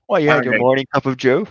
Well, 0.10 0.20
you 0.20 0.30
had 0.30 0.44
your 0.44 0.56
Okay. 0.56 0.62
morning 0.62 0.86
cup 0.94 1.06
of 1.06 1.16
Joe. 1.16 1.48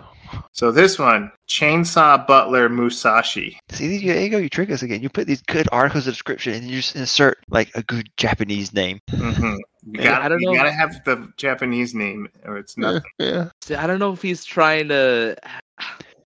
So 0.53 0.73
this 0.73 0.99
one, 0.99 1.31
Chainsaw 1.49 2.27
Butler 2.27 2.69
Musashi. 2.69 3.59
See, 3.71 4.07
there 4.07 4.21
you 4.21 4.29
go. 4.29 4.39
You 4.39 4.49
trick 4.49 4.71
us 4.71 4.83
again. 4.83 5.03
You 5.03 5.09
put 5.09 5.27
these 5.27 5.43
good 5.43 5.69
articles 5.73 6.07
of 6.07 6.15
description 6.15 6.55
and 6.55 6.65
you 6.65 6.77
just 6.77 6.97
insert 6.97 7.39
like 7.49 7.71
a 7.75 7.83
good 7.83 8.09
Japanese 8.17 8.73
name. 8.73 9.01
hmm 9.11 9.55
You, 9.85 10.01
Yeah, 10.03 10.11
gotta, 10.11 10.25
I 10.25 10.29
don't 10.29 10.41
you 10.41 10.49
know. 10.49 10.55
gotta 10.55 10.73
have 10.73 11.03
the 11.05 11.33
Japanese 11.37 11.95
name, 11.95 12.29
or 12.45 12.59
it's 12.59 12.77
nothing. 12.77 13.03
Yeah. 13.19 13.51
See, 13.63 13.75
I 13.77 13.87
don't 13.87 14.01
know 14.01 14.13
if 14.13 14.21
he's 14.21 14.45
trying 14.45 14.89
to. 14.89 15.37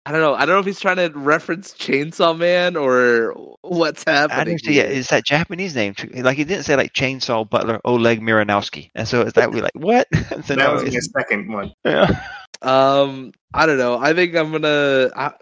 I 0.04 0.10
don't 0.10 0.20
know. 0.20 0.34
I 0.34 0.40
don't 0.46 0.56
know 0.56 0.58
if 0.58 0.66
he's 0.66 0.80
trying 0.80 0.96
to 0.96 1.16
reference 1.16 1.74
Chainsaw 1.74 2.36
Man 2.36 2.74
or 2.76 3.34
what's 3.60 4.02
I 4.06 4.12
happening. 4.12 4.56
didn't 4.56 4.64
see 4.64 4.80
It's 4.80 5.10
that 5.10 5.24
Japanese 5.24 5.76
name. 5.76 5.94
Like 6.14 6.36
he 6.38 6.44
didn't 6.44 6.64
say 6.64 6.74
like 6.74 6.92
Chainsaw 6.92 7.48
Butler 7.48 7.80
Oleg 7.84 8.20
Miranowski. 8.20 8.90
And 8.96 9.06
so 9.06 9.20
it's 9.20 9.34
that 9.34 9.52
we 9.52 9.60
like 9.60 9.70
what? 9.74 10.08
so 10.14 10.56
that 10.56 10.56
no, 10.56 10.72
was 10.72 10.82
my 10.82 10.88
it's, 10.88 11.12
second 11.16 11.52
one. 11.52 11.72
yeah. 11.84 12.20
Um, 12.62 13.32
I 13.54 13.66
don't 13.66 13.78
know. 13.78 13.98
I 13.98 14.14
think 14.14 14.34
I'm 14.34 14.52
gonna. 14.52 15.10
I, 15.16 15.32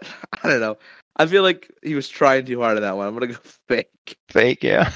I 0.43 0.49
don't 0.49 0.59
know. 0.59 0.77
I 1.17 1.25
feel 1.27 1.43
like 1.43 1.71
he 1.83 1.95
was 1.95 2.09
trying 2.09 2.45
too 2.45 2.61
hard 2.61 2.77
on 2.77 2.83
that 2.83 2.97
one. 2.97 3.07
I'm 3.07 3.13
gonna 3.13 3.27
go 3.27 3.37
fake. 3.67 3.89
fake. 4.29 4.63
Yeah. 4.63 4.91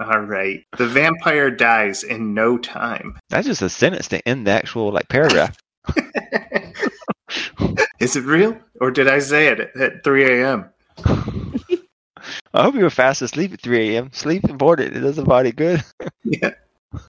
All 0.00 0.20
right. 0.20 0.64
The 0.78 0.86
vampire 0.86 1.50
dies 1.50 2.02
in 2.02 2.32
no 2.32 2.56
time. 2.56 3.18
That's 3.28 3.46
just 3.46 3.62
a 3.62 3.68
sentence 3.68 4.08
to 4.08 4.26
end 4.26 4.46
the 4.46 4.52
actual 4.52 4.90
like 4.90 5.08
paragraph. 5.08 5.56
Is 8.00 8.16
it 8.16 8.24
real? 8.24 8.56
Or 8.80 8.90
did 8.90 9.08
I 9.08 9.18
say 9.18 9.48
it 9.48 9.60
at, 9.60 9.76
at 9.76 10.04
3 10.04 10.42
a.m.? 10.42 10.70
I 12.52 12.62
hope 12.62 12.74
you 12.74 12.82
were 12.82 12.90
fast 12.90 13.22
asleep 13.22 13.52
at 13.52 13.60
3 13.60 13.96
a.m. 13.96 14.10
Sleep 14.12 14.44
important. 14.44 14.96
It 14.96 15.00
does 15.00 15.16
the 15.16 15.24
body 15.24 15.52
good. 15.52 15.84
Yeah. 16.24 16.52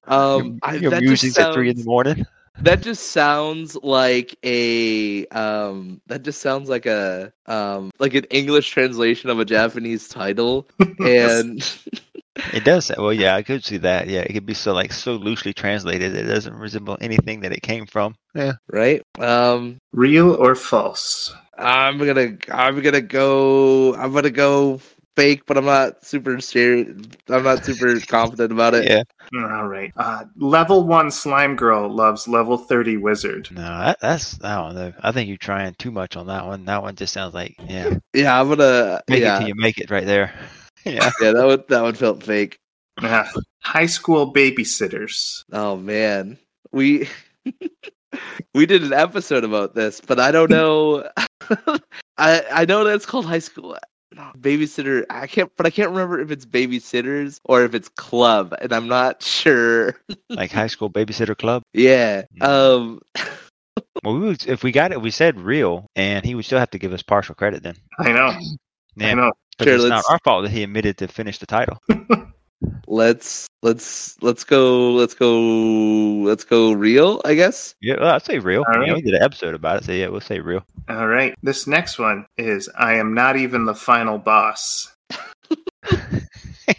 Um, 0.08 0.60
I, 0.62 0.76
Your 0.76 0.92
that 0.92 1.02
just 1.02 1.24
musings 1.24 1.38
at 1.38 1.54
3 1.54 1.70
in 1.70 1.78
the 1.78 1.84
morning. 1.84 2.26
That 2.60 2.82
just 2.82 3.12
sounds 3.12 3.76
like 3.82 4.38
a 4.46 5.26
um. 5.28 6.02
That 6.08 6.24
just 6.24 6.42
sounds 6.42 6.70
like 6.70 6.86
a 6.86 7.32
um 7.48 7.92
like 8.00 8.14
an 8.14 8.26
English 8.26 8.70
translation 8.70 9.30
of 9.30 9.40
a 9.40 9.46
Japanese 9.46 10.08
title, 10.08 10.68
and 11.00 11.64
It 12.54 12.64
does. 12.64 12.86
say- 12.86 12.96
Well, 12.98 13.14
yeah, 13.14 13.36
I 13.36 13.44
could 13.44 13.64
see 13.64 13.78
that. 13.78 14.08
Yeah, 14.08 14.22
it 14.22 14.34
could 14.34 14.46
be 14.46 14.54
so 14.54 14.74
like 14.74 14.92
so 14.94 15.14
loosely 15.16 15.54
translated 15.54 16.16
it 16.16 16.24
doesn't 16.24 16.54
resemble 16.54 16.98
anything 17.02 17.42
that 17.42 17.52
it 17.52 17.62
came 17.62 17.86
from. 17.86 18.16
Yeah. 18.36 18.54
right. 18.72 19.02
Um, 19.20 19.78
Real 19.92 20.34
or 20.34 20.56
false? 20.56 21.34
I'm 21.58 21.98
gonna 21.98 22.38
I'm 22.52 22.82
gonna 22.82 23.02
go 23.02 23.94
I'm 23.96 24.14
gonna 24.14 24.30
go 24.30 24.80
fake, 25.16 25.44
but 25.46 25.58
I'm 25.58 25.66
not 25.66 26.06
super 26.06 26.40
serious. 26.40 26.90
I'm 27.30 27.44
not 27.44 27.66
super 27.66 28.00
confident 28.08 28.52
about 28.52 28.74
it. 28.74 28.86
Yeah. 28.86 29.04
All 29.36 29.68
right. 29.68 29.92
Uh, 29.96 30.26
level 30.38 30.86
one 30.88 31.12
slime 31.12 31.56
girl 31.56 31.90
loves 31.90 32.28
level 32.28 32.58
30 32.58 32.98
wizard. 32.98 33.50
No, 33.52 33.62
that, 33.62 34.00
that's 34.02 34.42
I 34.44 34.56
don't 34.56 34.76
know. 34.76 34.94
I 35.02 35.12
think 35.12 35.28
you're 35.28 35.38
trying 35.38 35.74
too 35.76 35.92
much 35.92 36.16
on 36.16 36.28
that 36.28 36.46
one. 36.46 36.66
That 36.66 36.82
one 36.82 36.96
just 36.96 37.14
sounds 37.14 37.34
like 37.34 37.56
yeah, 37.68 37.96
Yeah, 38.14 38.40
I'm 38.40 38.50
gonna 38.50 39.02
make 39.08 39.24
it 39.24 39.38
till 39.40 39.48
you 39.48 39.56
make 39.56 39.78
it 39.78 39.92
right 39.92 40.06
there. 40.06 40.34
Yeah. 40.84 41.12
yeah 41.22 41.32
that 41.34 41.46
would 41.46 41.68
that 41.68 41.84
one 41.84 41.94
felt 41.94 42.24
fake. 42.24 42.58
High 43.00 43.86
school 43.86 44.34
babysitters. 44.34 45.44
Oh 45.52 45.78
man, 45.78 46.40
we 46.72 47.08
we 48.56 48.66
did 48.66 48.82
an 48.82 48.92
episode 48.92 49.44
about 49.44 49.76
this, 49.76 50.02
but 50.02 50.20
I 50.20 50.32
don't 50.32 50.50
know. 50.50 51.08
I 52.18 52.42
I 52.52 52.66
know 52.66 52.84
that's 52.84 53.06
called 53.06 53.28
high 53.28 53.38
school. 53.38 53.78
Babysitter. 54.16 55.06
I 55.10 55.28
can't, 55.28 55.52
but 55.58 55.66
I 55.66 55.70
can't 55.70 55.90
remember 55.92 56.20
if 56.20 56.32
it's 56.32 56.46
babysitters 56.46 57.40
or 57.46 57.64
if 57.64 57.74
it's 57.76 57.90
club, 57.90 58.54
and 58.62 58.74
I'm 58.74 58.88
not 58.88 59.22
sure. 59.24 59.96
Like 60.30 60.52
High 60.52 60.68
School 60.68 60.90
Babysitter 60.90 61.38
Club. 61.38 61.64
yeah. 61.74 62.24
Um. 62.42 63.02
Well, 64.04 64.16
we 64.16 64.20
would, 64.28 64.48
if 64.48 64.64
we 64.64 64.72
got 64.72 64.92
it, 64.92 65.02
we 65.02 65.12
said 65.12 65.40
real, 65.40 65.86
and 65.96 66.26
he 66.26 66.34
would 66.36 66.44
still 66.46 66.60
have 66.60 66.72
to 66.72 66.80
give 66.80 66.92
us 66.92 67.04
partial 67.04 67.36
credit 67.36 67.62
then. 67.64 67.76
I 68.00 68.12
know. 68.12 68.34
I 69.00 69.14
know. 69.14 69.32
because 69.58 69.66
Sure, 69.66 69.76
it's 69.76 69.84
not 69.90 69.96
let's- 69.98 70.10
our 70.10 70.20
fault 70.24 70.44
that 70.44 70.52
he 70.52 70.64
admitted 70.64 70.98
to 71.00 71.08
finish 71.08 71.38
the 71.38 71.46
title. 71.46 71.78
Let's 72.92 73.48
let's 73.64 74.22
let's 74.22 74.44
go 74.44 74.92
let's 74.92 75.14
go 75.14 75.40
let's 76.28 76.44
go 76.44 76.74
real. 76.74 77.22
I 77.24 77.36
guess. 77.36 77.74
Yeah, 77.82 77.96
well, 78.02 78.14
I'd 78.16 78.26
say 78.26 78.38
real. 78.40 78.66
All 78.68 78.82
You 78.82 78.88
know, 78.88 78.94
right. 78.96 78.96
we 78.96 79.02
did 79.02 79.14
an 79.14 79.24
episode 79.24 79.54
about 79.56 79.78
it, 79.78 79.86
so 79.86 79.94
yeah, 79.94 80.10
we'll 80.10 80.20
say 80.20 80.40
real. 80.42 80.66
All 80.90 81.08
right. 81.08 81.34
This 81.42 81.68
next 81.68 81.98
one 81.98 82.26
is 82.38 82.70
I 82.78 82.96
am 82.96 83.14
not 83.14 83.38
even 83.38 83.64
the 83.66 83.74
final 83.76 84.18
boss. 84.18 84.94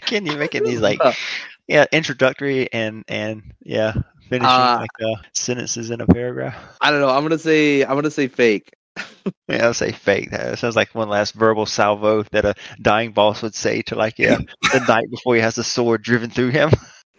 Can 0.03 0.27
you 0.27 0.37
make 0.37 0.55
it 0.55 0.65
these 0.65 0.81
like 0.83 1.01
yeah 1.67 1.87
introductory 1.93 2.71
and 2.75 3.05
and 3.09 3.43
yeah 3.63 3.95
finishing 4.29 4.49
Uh, 4.51 4.77
like 4.81 4.91
uh, 5.03 5.17
sentences 5.33 5.91
in 5.91 6.03
a 6.03 6.07
paragraph? 6.07 6.55
I 6.83 6.91
don't 6.91 7.01
know. 7.01 7.09
I'm 7.09 7.23
gonna 7.23 7.39
say 7.39 7.83
I'm 7.85 7.95
gonna 7.95 8.11
say 8.11 8.29
fake. 8.29 8.71
Yeah, 9.49 9.67
I'll 9.67 9.75
say 9.75 9.93
fake. 9.93 10.31
That 10.31 10.59
sounds 10.59 10.77
like 10.77 10.95
one 10.95 11.09
last 11.09 11.35
verbal 11.35 11.67
salvo 11.67 12.23
that 12.33 12.45
a 12.45 12.55
dying 12.81 13.13
boss 13.13 13.43
would 13.43 13.55
say 13.55 13.83
to 13.83 13.95
like 13.95 14.19
yeah 14.19 14.39
the 14.73 14.85
night 14.89 15.11
before 15.11 15.35
he 15.35 15.41
has 15.41 15.57
the 15.57 15.65
sword 15.65 16.03
driven 16.03 16.31
through 16.31 16.51
him. 16.51 16.71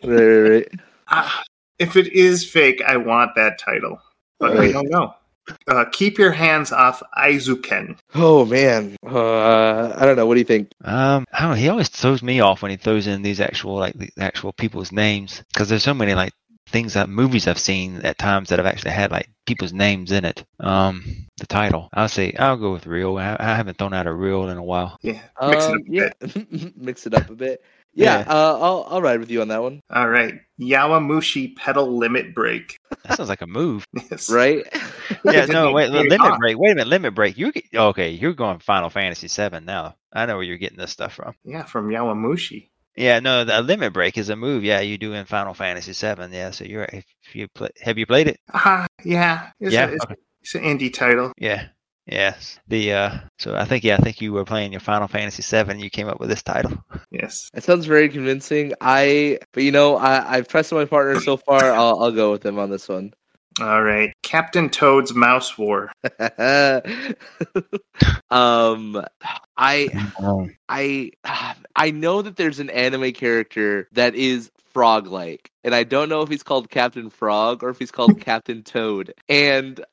Right, 0.03 0.17
right, 0.17 0.49
right. 0.49 0.71
Ah, 1.07 1.43
if 1.80 1.95
it 1.95 2.11
is 2.11 2.49
fake, 2.49 2.82
I 2.86 2.97
want 2.97 3.36
that 3.36 3.59
title, 3.59 4.01
but 4.39 4.57
I 4.57 4.71
don't 4.71 4.89
know. 4.89 5.13
Uh, 5.67 5.86
keep 5.91 6.17
your 6.17 6.32
hands 6.32 6.71
off 6.71 7.03
Eizouken. 7.17 7.97
Oh 8.15 8.45
man. 8.45 8.95
Uh, 9.05 9.93
I 9.95 10.05
don't 10.05 10.15
know. 10.15 10.26
What 10.26 10.36
do 10.36 10.39
you 10.39 10.45
think? 10.45 10.71
Um, 10.84 11.26
I 11.34 11.41
don't 11.41 11.49
know. 11.51 11.55
He 11.55 11.69
always 11.69 11.89
throws 11.89 12.24
me 12.24 12.39
off 12.39 12.61
when 12.61 12.71
he 12.71 12.78
throws 12.78 13.07
in 13.07 13.21
these 13.21 13.41
actual 13.41 13.76
like 13.76 13.93
the 13.93 14.09
actual 14.17 14.53
people's 14.53 14.91
names 14.91 15.43
because 15.53 15.69
there's 15.69 15.84
so 15.84 15.93
many 15.93 16.13
like 16.13 16.34
things 16.74 16.95
that 16.95 17.07
movies 17.09 17.47
I've 17.47 17.59
seen 17.59 18.01
at 18.03 18.17
times 18.17 18.49
that 18.49 18.59
have 18.59 18.65
actually 18.65 18.91
had 18.91 19.11
like 19.11 19.30
people's 19.45 19.71
names 19.74 20.11
in 20.11 20.26
it. 20.26 20.43
Um, 20.59 21.28
the 21.38 21.47
title. 21.47 21.89
I'll 21.93 22.09
say 22.09 22.34
I'll 22.38 22.57
go 22.57 22.74
with 22.74 22.88
real. 22.88 23.17
I, 23.17 23.38
I 23.39 23.55
haven't 23.55 23.78
thrown 23.78 23.93
out 23.93 24.07
a 24.07 24.13
real 24.13 24.49
in 24.49 24.57
a 24.57 24.63
while. 24.63 24.97
Yeah, 25.01 25.21
mix 25.41 25.65
it 25.67 25.71
Um, 25.71 25.76
up 25.76 25.82
a 25.88 25.91
yeah, 25.91 26.09
bit. 26.19 26.78
mix 26.78 27.07
it 27.07 27.13
up 27.13 27.30
a 27.30 27.36
bit. 27.36 27.63
Yeah, 27.95 28.21
Yeah. 28.26 28.26
Uh, 28.28 28.57
I'll 28.59 28.88
I'll 28.89 29.01
ride 29.03 29.19
with 29.19 29.30
you 29.30 29.41
on 29.43 29.49
that 29.49 29.61
one. 29.61 29.80
All 29.91 30.09
right, 30.09 30.34
Yowamushi 30.59 31.55
pedal 31.55 31.95
limit 31.95 32.34
break. 32.34 32.76
That 33.03 33.17
sounds 33.17 33.30
like 33.30 33.43
a 33.43 33.47
move. 33.47 33.86
Yes. 34.09 34.32
Right? 34.32 34.65
Yeah, 35.24 35.45
no, 35.45 35.71
wait, 35.71 35.91
limit 35.91 36.17
caught. 36.19 36.39
break. 36.39 36.57
Wait 36.57 36.71
a 36.71 36.76
minute, 36.76 36.88
limit 36.88 37.13
break. 37.13 37.38
You 37.38 37.51
okay? 37.76 38.09
You're 38.09 38.34
going 38.34 38.57
Final 38.59 38.89
Fantasy 38.89 39.28
VII 39.28 39.59
now. 39.59 39.95
I 40.11 40.26
know 40.26 40.36
where 40.38 40.43
you're 40.43 40.57
getting 40.57 40.80
this 40.80 40.89
stuff 40.91 41.13
from. 41.13 41.36
Yeah, 41.43 41.65
from 41.65 41.89
Yowamushi. 41.89 42.69
Yeah, 42.96 43.20
no, 43.20 43.44
the 43.44 43.62
limit 43.62 43.94
break 43.94 44.18
is 44.18 44.30
a 44.30 44.36
move. 44.36 44.64
Yeah, 44.64 44.82
you 44.82 44.98
do 44.98 45.14
in 45.14 45.26
Final 45.26 45.54
Fantasy 45.54 45.94
VII. 45.94 46.36
Yeah, 46.36 46.52
so 46.52 46.64
you're 46.64 46.84
if 46.86 47.06
you 47.34 47.48
play, 47.50 47.70
have 47.82 47.98
you 47.98 48.06
played 48.06 48.28
it? 48.28 48.38
Ah, 48.54 48.86
yeah. 49.04 49.52
It's, 49.60 49.74
Yeah, 49.74 49.88
a, 49.88 49.94
it's, 49.94 50.04
okay. 50.04 50.16
it's 50.41 50.56
an 50.56 50.62
indie 50.64 50.94
title. 50.94 51.32
Yeah. 51.38 51.68
Yes. 52.06 52.60
The 52.68 52.94
uh 52.94 53.20
so 53.39 53.56
I 53.56 53.66
think 53.66 53.84
yeah, 53.84 53.96
I 53.96 54.02
think 54.02 54.22
you 54.22 54.34
were 54.34 54.44
playing 54.46 54.74
your 54.74 54.82
Final 54.82 55.08
Fantasy 55.08 55.41
VII 55.41 55.82
you 55.82 55.89
came 55.89 56.08
up 56.10 56.20
with 56.20 56.30
this 56.30 56.44
title. 56.44 56.74
Yes. 57.12 57.50
it 57.54 57.64
sounds 57.64 57.86
very 57.86 58.10
convincing. 58.10 58.74
I, 58.82 59.39
but 59.54 59.64
you 59.64 59.72
know, 59.72 59.98
I 59.98 60.36
I've 60.38 60.48
trusted 60.48 60.78
my 60.78 60.86
partner 60.86 61.20
so 61.20 61.38
far. 61.38 61.64
I'll 61.72 62.00
I'll 62.04 62.12
go 62.12 62.32
with 62.32 62.46
him 62.46 62.60
on 62.60 62.70
this 62.70 62.89
one. 62.89 63.14
All 63.62 63.84
right, 63.84 64.12
Captain 64.34 64.68
Toad's 64.68 65.14
Mouse 65.14 65.60
War. 65.60 65.92
um, 68.32 69.06
I 69.56 70.10
I 70.68 71.12
I 71.76 71.92
know 71.92 72.24
that 72.24 72.36
there's 72.36 72.60
an 72.60 72.72
anime 72.72 73.12
character 73.12 73.88
that 73.92 74.16
is 74.16 74.50
frog-like, 74.74 75.52
and 75.64 75.76
I 75.76 75.84
don't 75.84 76.10
know 76.10 76.24
if 76.24 76.30
he's 76.30 76.42
called 76.42 76.72
Captain 76.72 77.12
Frog 77.12 77.64
or 77.64 77.70
if 77.70 77.78
he's 77.78 77.92
called 77.92 78.20
Captain 78.26 78.64
Toad. 78.64 79.14
And 79.30 79.86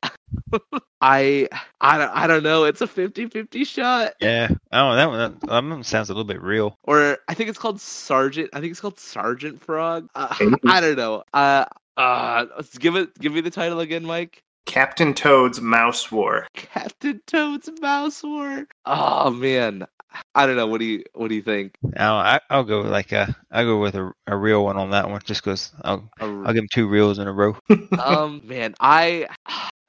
I 1.02 1.46
I 1.78 1.98
don't 1.98 2.10
I 2.10 2.26
don't 2.26 2.42
know. 2.42 2.64
It's 2.64 2.80
a 2.80 2.86
50-50 2.86 3.66
shot. 3.66 4.14
Yeah. 4.22 4.48
Oh, 4.72 4.94
that 4.94 5.06
one 5.10 5.18
that, 5.18 5.40
that 5.42 5.64
one 5.64 5.84
sounds 5.84 6.08
a 6.08 6.14
little 6.14 6.24
bit 6.24 6.40
real. 6.40 6.78
Or 6.84 7.18
I 7.28 7.34
think 7.34 7.50
it's 7.50 7.58
called 7.58 7.78
Sergeant. 7.78 8.48
I 8.54 8.60
think 8.60 8.70
it's 8.70 8.80
called 8.80 8.98
Sergeant 8.98 9.62
Frog. 9.62 10.08
Uh, 10.14 10.34
I 10.66 10.80
don't 10.80 10.96
know. 10.96 11.24
Uh, 11.34 11.66
uh, 11.96 12.46
let's 12.56 12.76
give 12.78 12.96
it. 12.96 13.18
Give 13.18 13.32
me 13.32 13.40
the 13.40 13.50
title 13.50 13.80
again, 13.80 14.04
Mike. 14.04 14.42
Captain 14.66 15.14
Toad's 15.14 15.60
Mouse 15.60 16.12
War. 16.12 16.46
Captain 16.54 17.20
Toad's 17.26 17.68
Mouse 17.80 18.22
War. 18.22 18.66
Oh 18.86 19.30
man, 19.30 19.86
I 20.34 20.46
don't 20.46 20.56
know. 20.56 20.66
What 20.66 20.78
do 20.78 20.84
you 20.84 21.02
What 21.14 21.28
do 21.28 21.34
you 21.34 21.42
think? 21.42 21.74
I'll 21.96 22.16
I, 22.16 22.40
I'll 22.50 22.64
go 22.64 22.80
like 22.80 23.12
uh 23.12 23.26
I'll 23.50 23.64
go 23.64 23.80
with 23.80 23.96
a, 23.96 24.12
a 24.26 24.36
real 24.36 24.64
one 24.64 24.76
on 24.76 24.90
that 24.90 25.08
one 25.08 25.20
just 25.24 25.42
because 25.42 25.72
I'll 25.82 26.08
I'll 26.20 26.52
give 26.52 26.62
him 26.62 26.68
two 26.72 26.88
reels 26.88 27.18
in 27.18 27.26
a 27.26 27.32
row. 27.32 27.56
um, 27.98 28.42
man, 28.44 28.74
I 28.80 29.26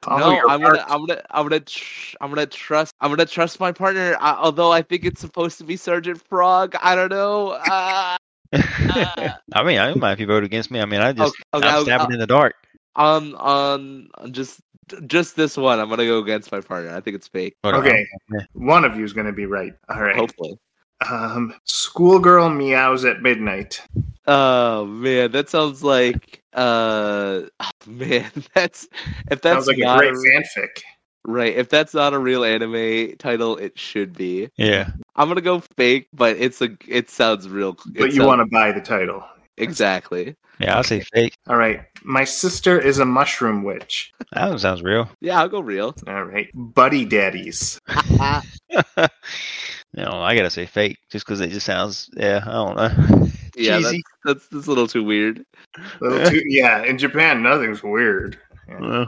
Follow 0.04 0.32
no. 0.32 0.36
your 0.36 0.50
I'm 0.50 0.62
gonna. 0.62 0.86
I'm 0.88 1.06
gonna. 1.06 1.22
I'm 1.30 1.48
gonna. 1.48 1.60
Tr- 1.60 2.16
I'm 2.22 2.30
gonna 2.30 2.48
trust. 2.48 2.94
I'm 3.02 3.12
gonna 3.12 3.26
trust 3.26 3.60
my 3.60 3.72
partner. 3.72 4.18
I, 4.20 4.34
although 4.34 4.72
I 4.72 4.82
think 4.82 5.06
it's 5.06 5.22
supposed 5.22 5.60
to 5.60 5.64
be 5.64 5.78
Sergeant 5.78 6.20
Frog. 6.28 6.76
I 6.82 6.96
don't 6.96 7.12
know. 7.12 7.50
Uh, 7.50 8.18
I 8.54 9.64
mean, 9.64 9.78
I 9.80 9.88
don't 9.88 10.00
mind 10.00 10.14
if 10.14 10.20
you 10.20 10.28
vote 10.28 10.44
against 10.44 10.72
me. 10.72 10.80
I 10.82 10.86
mean, 10.86 11.02
I 11.02 11.14
just 11.14 11.34
okay, 11.54 11.68
I'm 11.68 11.76
I'll- 11.76 11.84
stabbing 11.84 12.14
in 12.14 12.20
the 12.20 12.28
dark. 12.28 12.56
on 12.96 13.36
on 13.36 14.10
on 14.16 14.34
just 14.34 14.62
just 15.08 15.36
this 15.38 15.56
one. 15.56 15.80
I'm 15.80 15.90
gonna 15.90 16.06
go 16.06 16.20
against 16.20 16.52
my 16.52 16.60
partner. 16.62 16.94
I 16.96 17.00
think 17.00 17.16
it's 17.16 17.28
fake. 17.28 17.56
But, 17.64 17.76
uh, 17.76 17.78
Okay. 17.78 18.06
One 18.54 18.84
of 18.84 18.98
you 18.98 19.06
is 19.06 19.14
going 19.14 19.28
to 19.28 19.32
be 19.34 19.46
right. 19.46 19.74
All 19.90 20.02
right. 20.02 20.16
Hopefully. 20.16 20.58
Um, 21.10 21.54
schoolgirl 21.64 22.50
meows 22.50 23.06
at 23.06 23.22
midnight. 23.22 23.82
Oh 24.28 24.86
man, 24.86 25.32
that 25.32 25.50
sounds 25.50 25.82
like 25.84 26.44
uh 26.54 27.44
oh, 27.60 27.70
man, 27.88 28.30
that's 28.54 28.88
if 29.32 29.42
that's 29.42 29.66
Sounds 29.66 29.68
like 29.68 29.78
a 29.78 29.98
great 29.98 30.12
a- 30.14 30.42
fanfic. 30.60 30.82
Right, 31.26 31.56
if 31.56 31.70
that's 31.70 31.94
not 31.94 32.14
a 32.14 32.20
real 32.20 32.44
anime 32.44 33.16
title, 33.18 33.58
it 33.58 33.78
should 33.78 34.14
be. 34.14 34.50
Yeah. 34.58 34.92
I'm 35.16 35.28
gonna 35.28 35.42
go 35.42 35.62
fake, 35.78 36.08
but 36.14 36.38
it's 36.38 36.62
a 36.62 36.70
it 36.88 37.10
sounds 37.10 37.50
real. 37.50 37.78
But 37.98 38.14
you 38.14 38.26
want 38.26 38.40
to 38.40 38.46
buy 38.46 38.72
the 38.72 38.82
title. 38.82 39.24
exactly. 39.58 40.36
Yeah, 40.60 40.78
I'll 40.78 40.84
say 40.84 41.00
fake. 41.00 41.38
All 41.48 41.58
right. 41.58 41.82
My 42.04 42.24
sister 42.24 42.80
is 42.80 43.00
a 43.00 43.06
mushroom 43.06 43.64
witch. 43.64 44.14
That 44.34 44.50
one 44.50 44.60
sounds 44.60 44.84
real. 44.84 45.10
Yeah, 45.20 45.40
I'll 45.40 45.50
go 45.50 45.60
real. 45.60 45.96
All 46.08 46.24
right. 46.24 46.50
Buddy 46.54 47.04
daddies. 47.04 47.80
no, 48.20 48.42
I 49.96 50.36
gotta 50.36 50.52
say 50.52 50.68
fake 50.68 51.00
just 51.10 51.26
because 51.26 51.42
it 51.42 51.50
just 51.50 51.66
sounds. 51.66 52.10
Yeah, 52.16 52.44
I 52.46 52.52
don't 52.52 52.76
know. 52.76 53.28
Yeah, 53.56 53.80
that's, 53.80 54.02
that's 54.24 54.48
that's 54.48 54.68
a 54.68 54.70
little 54.70 54.88
too 54.88 55.04
weird. 55.04 55.46
Little 56.00 56.30
too, 56.30 56.42
yeah, 56.48 56.84
in 56.84 56.98
Japan, 56.98 57.44
nothing's 57.44 57.84
weird. 57.84 58.40
Yeah. 58.80 59.06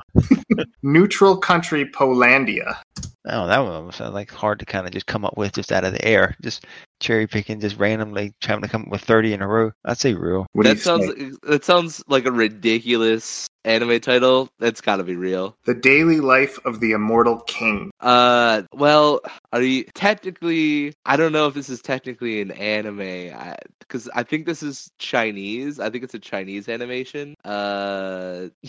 Uh, 0.57 0.63
Neutral 0.83 1.37
country 1.37 1.85
Polandia. 1.85 2.77
Oh, 3.25 3.47
that 3.47 3.59
one 3.59 3.89
sounds 3.93 4.13
like 4.13 4.31
hard 4.31 4.59
to 4.59 4.65
kind 4.65 4.85
of 4.85 4.91
just 4.91 5.05
come 5.05 5.23
up 5.23 5.37
with 5.37 5.53
just 5.53 5.71
out 5.71 5.85
of 5.85 5.93
the 5.93 6.05
air. 6.05 6.35
Just 6.41 6.65
cherry 6.99 7.25
picking, 7.25 7.61
just 7.61 7.77
randomly 7.77 8.33
trying 8.41 8.61
to 8.61 8.67
come 8.67 8.83
up 8.83 8.89
with 8.89 9.01
30 9.01 9.33
in 9.33 9.41
a 9.41 9.47
row. 9.47 9.71
I'd 9.85 9.97
say 9.97 10.13
real. 10.13 10.45
What 10.51 10.65
that 10.65 10.79
sounds 10.79 11.07
say? 11.07 11.31
that 11.43 11.63
sounds 11.63 12.03
like 12.07 12.25
a 12.25 12.31
ridiculous 12.31 13.47
anime 13.63 14.01
title. 14.01 14.49
That's 14.59 14.81
got 14.81 14.97
to 14.97 15.05
be 15.05 15.15
real. 15.15 15.55
The 15.63 15.73
daily 15.73 16.19
life 16.19 16.59
of 16.65 16.81
the 16.81 16.91
immortal 16.91 17.39
king. 17.41 17.91
Uh, 18.01 18.63
well, 18.73 19.21
are 19.53 19.61
you 19.61 19.85
technically? 19.95 20.93
I 21.05 21.15
don't 21.15 21.31
know 21.31 21.47
if 21.47 21.53
this 21.53 21.69
is 21.69 21.81
technically 21.81 22.41
an 22.41 22.51
anime, 22.51 23.57
because 23.79 24.09
I, 24.13 24.23
think 24.23 24.45
this 24.45 24.61
is 24.61 24.91
Chinese. 24.97 25.79
I 25.79 25.89
think 25.89 26.03
it's 26.03 26.13
a 26.13 26.19
Chinese 26.19 26.67
animation. 26.67 27.35
Uh, 27.45 28.47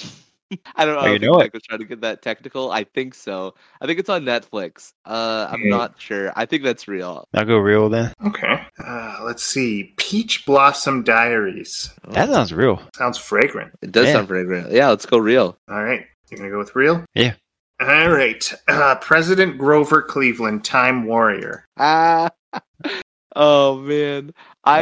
I 0.76 0.84
don't 0.84 0.94
know. 0.96 1.00
Oh, 1.02 1.07
you 1.07 1.14
if 1.16 1.22
know. 1.22 1.40
I 1.40 1.48
was 1.52 1.62
trying 1.62 1.80
to 1.80 1.84
get 1.86 2.00
that 2.02 2.22
technical. 2.22 2.70
I 2.70 2.84
think 2.84 3.14
so. 3.14 3.55
I 3.80 3.86
think 3.86 3.98
it's 3.98 4.09
on 4.09 4.22
Netflix. 4.24 4.92
Uh, 5.05 5.48
I'm 5.50 5.61
Okay. 5.61 5.68
not 5.68 5.94
sure. 6.00 6.32
I 6.36 6.46
think 6.46 6.62
that's 6.62 6.88
real. 6.88 7.28
I'll 7.34 7.44
go 7.44 7.59
real 7.59 7.88
then. 7.88 8.12
Okay. 8.26 8.61
Uh, 8.84 9.18
let's 9.22 9.44
see. 9.44 9.92
Peach 9.96 10.44
Blossom 10.46 11.02
Diaries. 11.02 11.90
That 12.09 12.28
sounds 12.30 12.52
real. 12.52 12.80
Sounds 12.96 13.18
fragrant. 13.18 13.72
It 13.82 13.92
does 13.92 14.07
Yeah. 14.07 14.12
sound 14.14 14.28
fragrant. 14.28 14.72
Yeah, 14.72 14.88
let's 14.90 15.07
go 15.07 15.18
real. 15.18 15.57
All 15.70 15.82
right. 15.82 16.05
You're 16.30 16.38
going 16.38 16.50
to 16.50 16.55
go 16.55 16.59
with 16.59 16.74
real? 16.74 17.05
Yeah. 17.14 17.34
All 17.80 18.09
right. 18.11 18.52
Uh, 18.68 18.94
President 18.96 19.59
Grover 19.59 20.00
Cleveland, 20.02 20.64
Time 20.64 21.05
Warrior. 21.05 21.66
Ah. 21.76 22.30
oh 23.35 23.76
man, 23.78 24.26
That's 24.26 24.37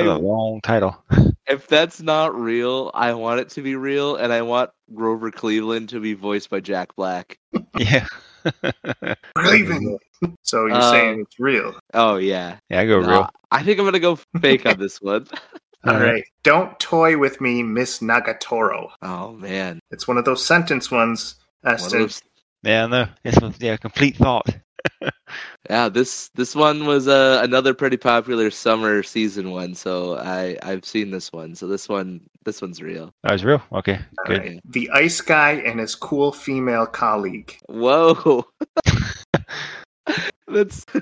a 0.07 0.11
I 0.11 0.15
long 0.17 0.61
title. 0.63 0.97
if 1.49 1.67
that's 1.67 2.01
not 2.01 2.35
real, 2.35 2.91
I 2.95 3.15
want 3.15 3.41
it 3.41 3.49
to 3.51 3.63
be 3.63 3.77
real, 3.77 4.17
and 4.17 4.33
I 4.33 4.43
want 4.43 4.71
Grover 4.95 5.31
Cleveland 5.31 5.89
to 5.91 6.01
be 6.01 6.15
voiced 6.15 6.51
by 6.51 6.61
Jack 6.61 6.95
Black. 6.97 7.39
Yeah. 7.77 8.07
Cleveland. 9.37 9.99
So 10.43 10.67
you're 10.67 10.77
Uh, 10.77 10.91
saying 10.91 11.21
it's 11.21 11.39
real. 11.39 11.75
Oh 11.95 12.17
yeah, 12.17 12.59
yeah, 12.71 12.81
I 12.81 12.87
go 12.87 13.01
No, 13.01 13.09
real. 13.09 13.31
I 13.51 13.63
think 13.63 13.79
I'm 13.79 13.85
gonna 13.85 13.99
go 14.01 14.19
fake 14.41 14.67
on 14.67 14.79
this 14.79 15.01
one. 15.01 15.27
All 15.85 15.99
right. 15.99 16.23
Don't 16.45 16.79
toy 16.79 17.19
with 17.19 17.41
me, 17.41 17.63
Miss 17.65 17.99
Nagatoro. 17.99 18.91
Oh 19.03 19.33
man, 19.33 19.81
It's 19.91 20.07
one 20.07 20.17
of 20.17 20.25
those 20.25 20.45
sentence 20.45 20.91
ones, 20.93 21.37
One 21.63 21.75
of 21.75 21.81
Eston. 21.81 22.01
those- 22.03 22.23
Yeah, 22.63 22.87
no. 22.87 23.07
It's 23.25 23.39
a, 23.39 23.53
yeah, 23.59 23.77
complete 23.77 24.17
thought. 24.17 24.47
Yeah, 25.71 25.89
this 25.89 26.29
this 26.35 26.55
one 26.55 26.87
was 26.87 27.09
uh, 27.09 27.41
another 27.43 27.73
pretty 27.73 27.97
popular 27.97 28.51
summer 28.51 29.03
season 29.03 29.51
one, 29.51 29.75
so 29.75 30.17
I 30.19 30.57
I've 30.63 30.85
seen 30.85 31.11
this 31.11 31.33
one. 31.33 31.55
So 31.55 31.67
this 31.69 31.89
one 31.89 32.21
this 32.45 32.61
one's 32.61 32.83
real. 32.83 33.13
That 33.23 33.33
was 33.33 33.45
real. 33.45 33.63
Okay, 33.73 33.95
All 34.19 34.25
good. 34.27 34.39
right. 34.41 34.61
The 34.65 34.91
ice 34.91 35.21
guy 35.21 35.53
and 35.53 35.81
his 35.81 35.95
cool 35.95 36.33
female 36.33 36.87
colleague. 36.87 37.57
Whoa. 37.69 38.45
that's 40.49 40.85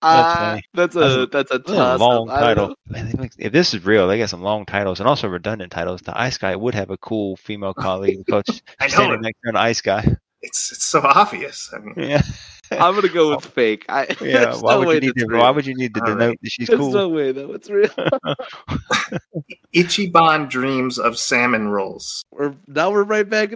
That's 0.00 0.02
ah, 0.02 0.58
that's 0.74 0.94
That's 0.94 0.96
a 0.96 1.20
a- 1.22 1.26
that's 1.26 1.50
a 1.50 1.58
That's 1.58 1.70
a 1.70 1.96
long 1.98 2.30
I 2.30 2.40
title. 2.40 2.74
Man, 2.88 3.28
If 3.38 3.52
this 3.52 3.74
is 3.74 3.84
real, 3.84 4.06
they 4.08 4.18
got 4.18 4.30
some 4.30 4.42
long 4.42 4.64
titles 4.64 5.00
and 5.00 5.08
also 5.08 5.28
redundant 5.28 5.72
titles. 5.72 6.00
The 6.02 6.18
Ice 6.18 6.38
Guy 6.38 6.54
would 6.56 6.74
have 6.74 6.90
a 6.90 6.96
cool 6.98 7.36
female 7.36 7.74
colleague 7.74 8.24
coach 8.30 8.48
I 8.80 8.84
know 8.86 8.88
standing 8.94 9.18
it. 9.18 9.22
next 9.22 9.38
to 9.44 9.48
an 9.50 9.56
Ice 9.56 9.80
Guy. 9.80 10.16
It's 10.40 10.70
it's 10.72 10.84
so 10.84 11.00
obvious. 11.02 11.70
I 11.74 11.78
mean, 11.80 11.94
Yeah, 12.10 12.22
I'm 12.72 12.94
gonna 12.94 13.08
go 13.08 13.34
with 13.36 13.44
fake. 13.44 13.84
I, 13.88 14.06
yeah. 14.20 14.54
Why 14.60 14.74
no 14.74 14.86
would 14.86 15.02
you 15.02 15.08
need 15.12 15.16
to? 15.18 15.26
real. 15.26 15.40
Why 15.40 15.50
would 15.50 15.66
you 15.66 15.74
need 15.74 15.94
to 15.94 16.00
All 16.00 16.06
denote 16.06 16.28
right. 16.28 16.38
that 16.42 16.50
she's 16.50 16.68
There's 16.68 16.78
cool? 16.80 16.92
no 16.92 17.08
way 17.08 17.32
though. 17.32 17.52
It's 17.52 17.70
real. 17.70 17.88
Ichiban 19.74 20.48
dreams 20.48 20.98
of 20.98 21.18
salmon 21.18 21.68
rolls. 21.68 22.24
we're 22.32 22.54
now 22.66 22.90
we're 22.90 23.02
right 23.04 23.28
back 23.28 23.52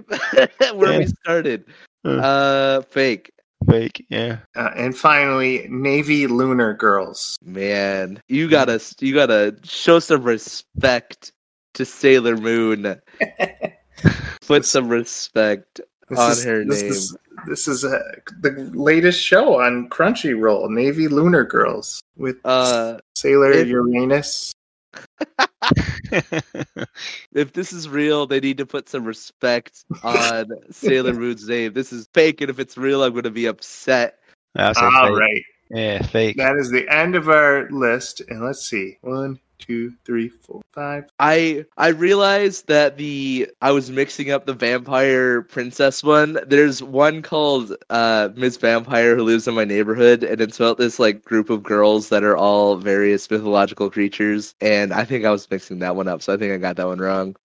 at 0.60 0.76
where 0.76 0.98
we 0.98 1.06
started. 1.06 1.64
Uh. 2.04 2.08
Uh, 2.10 2.82
fake. 2.82 3.30
Fake. 3.70 4.04
Yeah. 4.08 4.38
Uh, 4.56 4.70
and 4.76 4.96
finally, 4.96 5.66
Navy 5.70 6.26
Lunar 6.26 6.74
Girls. 6.74 7.38
Man, 7.44 8.20
you 8.28 8.48
gotta 8.48 8.80
you 9.00 9.14
gotta 9.14 9.56
show 9.62 9.98
some 10.00 10.22
respect 10.24 11.32
to 11.74 11.84
Sailor 11.84 12.36
Moon. 12.36 13.00
Put 14.46 14.64
some 14.64 14.88
respect 14.88 15.80
This 16.08 16.18
on 16.18 16.30
is, 16.32 16.44
her 16.44 16.64
this 16.64 16.82
name. 16.82 16.90
Is, 16.90 17.16
this 17.46 17.66
is 17.68 17.84
uh, 17.84 18.00
the 18.40 18.50
latest 18.74 19.20
show 19.22 19.60
on 19.60 19.88
Crunchyroll, 19.88 20.68
Navy 20.70 21.08
Lunar 21.08 21.44
Girls, 21.44 22.00
with 22.16 22.36
Uh, 22.44 22.98
Sailor 23.16 23.52
it- 23.52 23.68
Uranus. 23.68 24.52
if 27.32 27.52
this 27.54 27.72
is 27.72 27.88
real, 27.88 28.26
they 28.26 28.40
need 28.40 28.58
to 28.58 28.66
put 28.66 28.88
some 28.88 29.04
respect 29.04 29.84
on 30.02 30.50
Sailor 30.70 31.14
Moon's 31.14 31.48
name. 31.48 31.72
This 31.72 31.92
is 31.92 32.06
fake, 32.14 32.40
and 32.40 32.50
if 32.50 32.58
it's 32.58 32.76
real, 32.76 33.02
I'm 33.02 33.14
gonna 33.14 33.30
be 33.30 33.46
upset. 33.46 34.18
I'll 34.56 34.74
All 34.76 35.06
fake. 35.08 35.18
right, 35.18 35.42
Yeah, 35.70 36.02
fake. 36.02 36.36
that 36.36 36.56
is 36.56 36.70
the 36.70 36.86
end 36.94 37.14
of 37.16 37.28
our 37.30 37.68
list. 37.70 38.20
And 38.28 38.42
let's 38.44 38.66
see, 38.66 38.98
one, 39.00 39.38
two, 39.62 39.92
three, 40.04 40.28
four, 40.28 40.62
five. 40.72 41.04
I 41.18 41.64
I 41.76 41.88
realized 41.88 42.66
that 42.66 42.96
the 42.96 43.48
I 43.60 43.70
was 43.70 43.90
mixing 43.90 44.30
up 44.30 44.46
the 44.46 44.54
vampire 44.54 45.42
princess 45.42 46.02
one. 46.02 46.38
There's 46.46 46.82
one 46.82 47.22
called 47.22 47.76
uh 47.90 48.30
Miss 48.34 48.56
Vampire 48.56 49.16
who 49.16 49.22
lives 49.22 49.46
in 49.46 49.54
my 49.54 49.64
neighborhood, 49.64 50.24
and 50.24 50.40
it's 50.40 50.58
about 50.58 50.78
this 50.78 50.98
like 50.98 51.24
group 51.24 51.50
of 51.50 51.62
girls 51.62 52.08
that 52.08 52.24
are 52.24 52.36
all 52.36 52.76
various 52.76 53.30
mythological 53.30 53.90
creatures. 53.90 54.54
And 54.60 54.92
I 54.92 55.04
think 55.04 55.24
I 55.24 55.30
was 55.30 55.48
mixing 55.50 55.78
that 55.80 55.96
one 55.96 56.08
up, 56.08 56.22
so 56.22 56.34
I 56.34 56.36
think 56.36 56.52
I 56.52 56.58
got 56.58 56.76
that 56.76 56.86
one 56.86 56.98
wrong. 56.98 57.36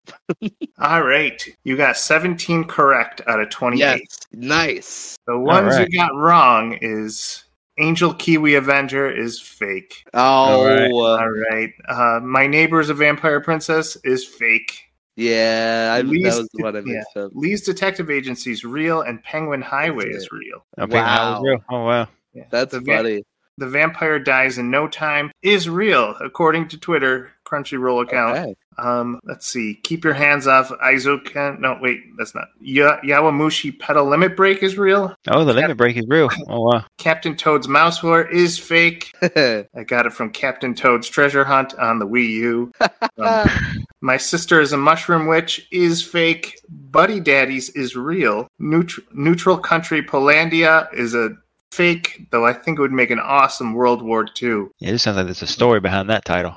All 0.79 1.03
right, 1.03 1.43
you 1.65 1.77
got 1.77 1.97
17 1.97 2.65
correct 2.65 3.23
out 3.27 3.41
of 3.41 3.51
28. 3.51 3.81
Yes, 3.81 4.19
nice. 4.33 5.17
The 5.27 5.39
ones 5.39 5.75
right. 5.75 5.89
you 5.89 5.99
got 5.99 6.15
wrong 6.15 6.79
is 6.81 7.46
Angel 7.79 8.15
Kiwi 8.15 8.55
Avenger 8.55 9.11
is 9.11 9.41
fake. 9.41 10.05
Oh, 10.15 10.65
right. 10.65 10.91
uh, 10.91 10.95
All 10.97 11.31
right, 11.31 11.73
uh, 11.89 12.21
My 12.23 12.47
Neighbor's 12.47 12.89
a 12.89 12.95
Vampire 12.95 13.41
Princess 13.41 13.97
is 14.05 14.25
fake. 14.25 14.85
yeah, 15.17 15.93
I, 15.95 16.03
that 16.03 16.09
Least- 16.09 16.39
was 16.39 16.49
the 16.55 16.63
one 16.63 16.77
I 16.77 16.79
yeah. 16.81 16.85
mixed 16.87 17.17
up. 17.17 17.33
Lee's 17.35 17.63
Detective 17.63 18.11
Agency 18.11 18.53
is 18.53 18.65
real, 18.65 19.03
and 19.03 19.23
Penguin 19.23 19.63
Highway 19.63 20.09
is 20.09 20.29
real. 20.33 20.65
I 20.79 20.83
think 20.83 20.93
that 20.93 21.31
was 21.31 21.39
Wow. 21.39 21.43
real. 21.43 21.65
Oh 21.71 21.85
wow. 21.85 22.09
Yeah. 22.35 22.45
That's 22.51 22.73
the, 22.73 22.81
va- 22.81 23.23
the 23.59 23.67
vampire 23.67 24.19
dies 24.19 24.59
in 24.59 24.71
no 24.71 24.89
time 24.89 25.31
is 25.43 25.69
real, 25.71 26.15
according 26.21 26.69
to 26.69 26.79
Twitter 26.79 27.31
Crunchyroll 27.47 28.03
account. 28.03 28.39
Okay. 28.39 28.55
Um, 28.79 29.21
let's 29.25 29.47
see. 29.47 29.81
Keep 29.85 30.05
your 30.05 30.13
hands 30.13 30.47
off 30.47 30.69
Eizouken. 30.69 31.61
No, 31.61 31.79
wait, 31.81 32.01
that's 32.19 32.35
not. 32.35 32.49
Ya- 32.61 33.01
Yowamushi 33.01 33.79
pedal 33.79 34.05
limit 34.07 34.37
break 34.37 34.63
is 34.63 34.77
real. 34.77 35.15
Oh, 35.29 35.45
the 35.45 35.55
limit 35.55 35.77
break 35.77 35.97
is 35.97 36.05
real. 36.09 36.29
Oh 36.49 36.61
wow. 36.61 36.85
Captain 36.99 37.37
Toad's 37.37 37.69
mouse 37.69 38.03
war 38.03 38.23
is 38.23 38.59
fake. 38.59 39.15
I 39.23 39.67
got 39.87 40.05
it 40.07 40.13
from 40.13 40.31
Captain 40.31 40.75
Toad's 40.75 41.09
Treasure 41.09 41.45
Hunt 41.45 41.75
on 41.79 41.99
the 41.99 42.07
Wii 42.07 42.29
U. 42.29 42.73
Um, 43.19 43.49
my 44.03 44.19
sister 44.19 44.61
is 44.61 44.73
a 44.73 44.77
mushroom 44.77 45.27
witch 45.27 45.67
is 45.71 46.03
fake. 46.03 46.59
Buddy 46.69 47.21
Daddies 47.21 47.71
is 47.71 47.97
real. 47.97 48.49
Neutr- 48.61 49.05
Neutral 49.15 49.57
Country 49.59 50.03
Polandia 50.03 50.93
is 50.93 51.15
a 51.15 51.31
fake, 51.73 52.27
though 52.31 52.47
I 52.47 52.53
think 52.53 52.79
it 52.79 52.83
would 52.83 52.93
make 52.93 53.11
an 53.11 53.21
awesome 53.21 53.75
World 53.75 54.03
War 54.03 54.27
II. 54.43 54.67
Yeah, 54.79 54.93
this 54.93 55.03
sounds 55.03 55.17
like 55.17 55.27
there's 55.27 55.43
a 55.43 55.47
story 55.47 55.81
behind 55.81 56.11
that 56.11 56.25
title. 56.25 56.57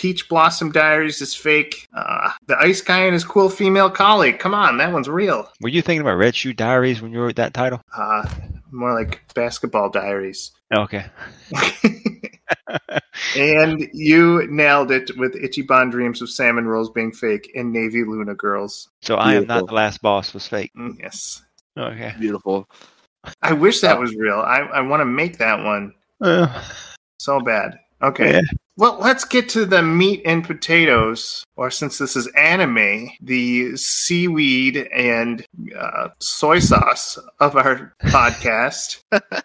Peach 0.00 0.30
Blossom 0.30 0.72
Diaries 0.72 1.20
is 1.20 1.34
fake. 1.34 1.86
Uh, 1.94 2.30
the 2.46 2.56
Ice 2.58 2.80
Guy 2.80 3.00
and 3.00 3.12
his 3.12 3.22
cool 3.22 3.50
female 3.50 3.90
colleague. 3.90 4.38
Come 4.38 4.54
on, 4.54 4.78
that 4.78 4.94
one's 4.94 5.10
real. 5.10 5.46
Were 5.60 5.68
you 5.68 5.82
thinking 5.82 6.00
about 6.00 6.16
Red 6.16 6.34
Shoe 6.34 6.54
Diaries 6.54 7.02
when 7.02 7.12
you 7.12 7.20
wrote 7.20 7.36
that 7.36 7.52
title? 7.52 7.82
Uh, 7.94 8.26
more 8.70 8.94
like 8.94 9.20
Basketball 9.34 9.90
Diaries. 9.90 10.52
Okay. 10.72 11.04
and 13.36 13.86
you 13.92 14.46
nailed 14.48 14.90
it 14.92 15.10
with 15.18 15.34
Ichiban 15.34 15.90
Dreams 15.90 16.22
of 16.22 16.30
Salmon 16.30 16.64
Rolls 16.66 16.90
being 16.90 17.10
fake 17.12 17.50
and 17.56 17.72
Navy 17.72 18.04
Luna 18.04 18.36
Girls. 18.36 18.88
So 19.02 19.16
I 19.16 19.34
am 19.34 19.46
not 19.48 19.66
the 19.66 19.74
last 19.74 20.00
boss 20.00 20.32
was 20.32 20.46
fake. 20.46 20.70
Mm, 20.78 20.96
Yes. 21.00 21.42
Okay. 21.76 22.14
Beautiful. 22.20 22.68
I 23.42 23.52
wish 23.52 23.80
that 23.80 23.98
was 23.98 24.14
real. 24.14 24.38
I, 24.38 24.60
I 24.60 24.80
want 24.80 25.00
to 25.00 25.04
make 25.04 25.38
that 25.38 25.62
one 25.62 25.92
Uh, 26.20 26.62
so 27.18 27.40
bad. 27.40 27.78
Okay. 28.00 28.34
Yeah. 28.34 28.40
Well, 28.80 28.96
let's 28.98 29.26
get 29.26 29.50
to 29.50 29.66
the 29.66 29.82
meat 29.82 30.22
and 30.24 30.42
potatoes, 30.42 31.44
or 31.54 31.70
since 31.70 31.98
this 31.98 32.16
is 32.16 32.26
anime, 32.28 33.10
the 33.20 33.76
seaweed 33.76 34.88
and 34.90 35.44
uh, 35.78 36.08
soy 36.18 36.60
sauce 36.60 37.18
of 37.40 37.56
our 37.56 37.94
podcast, 38.04 39.02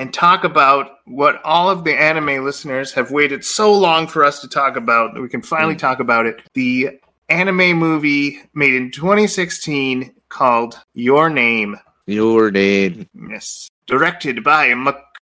and 0.00 0.12
talk 0.12 0.42
about 0.42 0.96
what 1.04 1.40
all 1.44 1.70
of 1.70 1.84
the 1.84 1.94
anime 1.94 2.44
listeners 2.44 2.90
have 2.94 3.12
waited 3.12 3.44
so 3.44 3.72
long 3.72 4.08
for 4.08 4.24
us 4.24 4.40
to 4.40 4.48
talk 4.48 4.76
about 4.76 5.14
that 5.14 5.20
we 5.20 5.28
can 5.28 5.40
finally 5.40 5.76
talk 5.76 6.00
about 6.00 6.26
it. 6.26 6.42
The 6.54 6.98
anime 7.28 7.78
movie 7.78 8.40
made 8.52 8.74
in 8.74 8.90
2016 8.90 10.12
called 10.28 10.76
Your 10.94 11.30
Name. 11.30 11.76
Your 12.06 12.50
name. 12.50 13.06
Yes. 13.30 13.68
Directed 13.86 14.42
by 14.42 14.66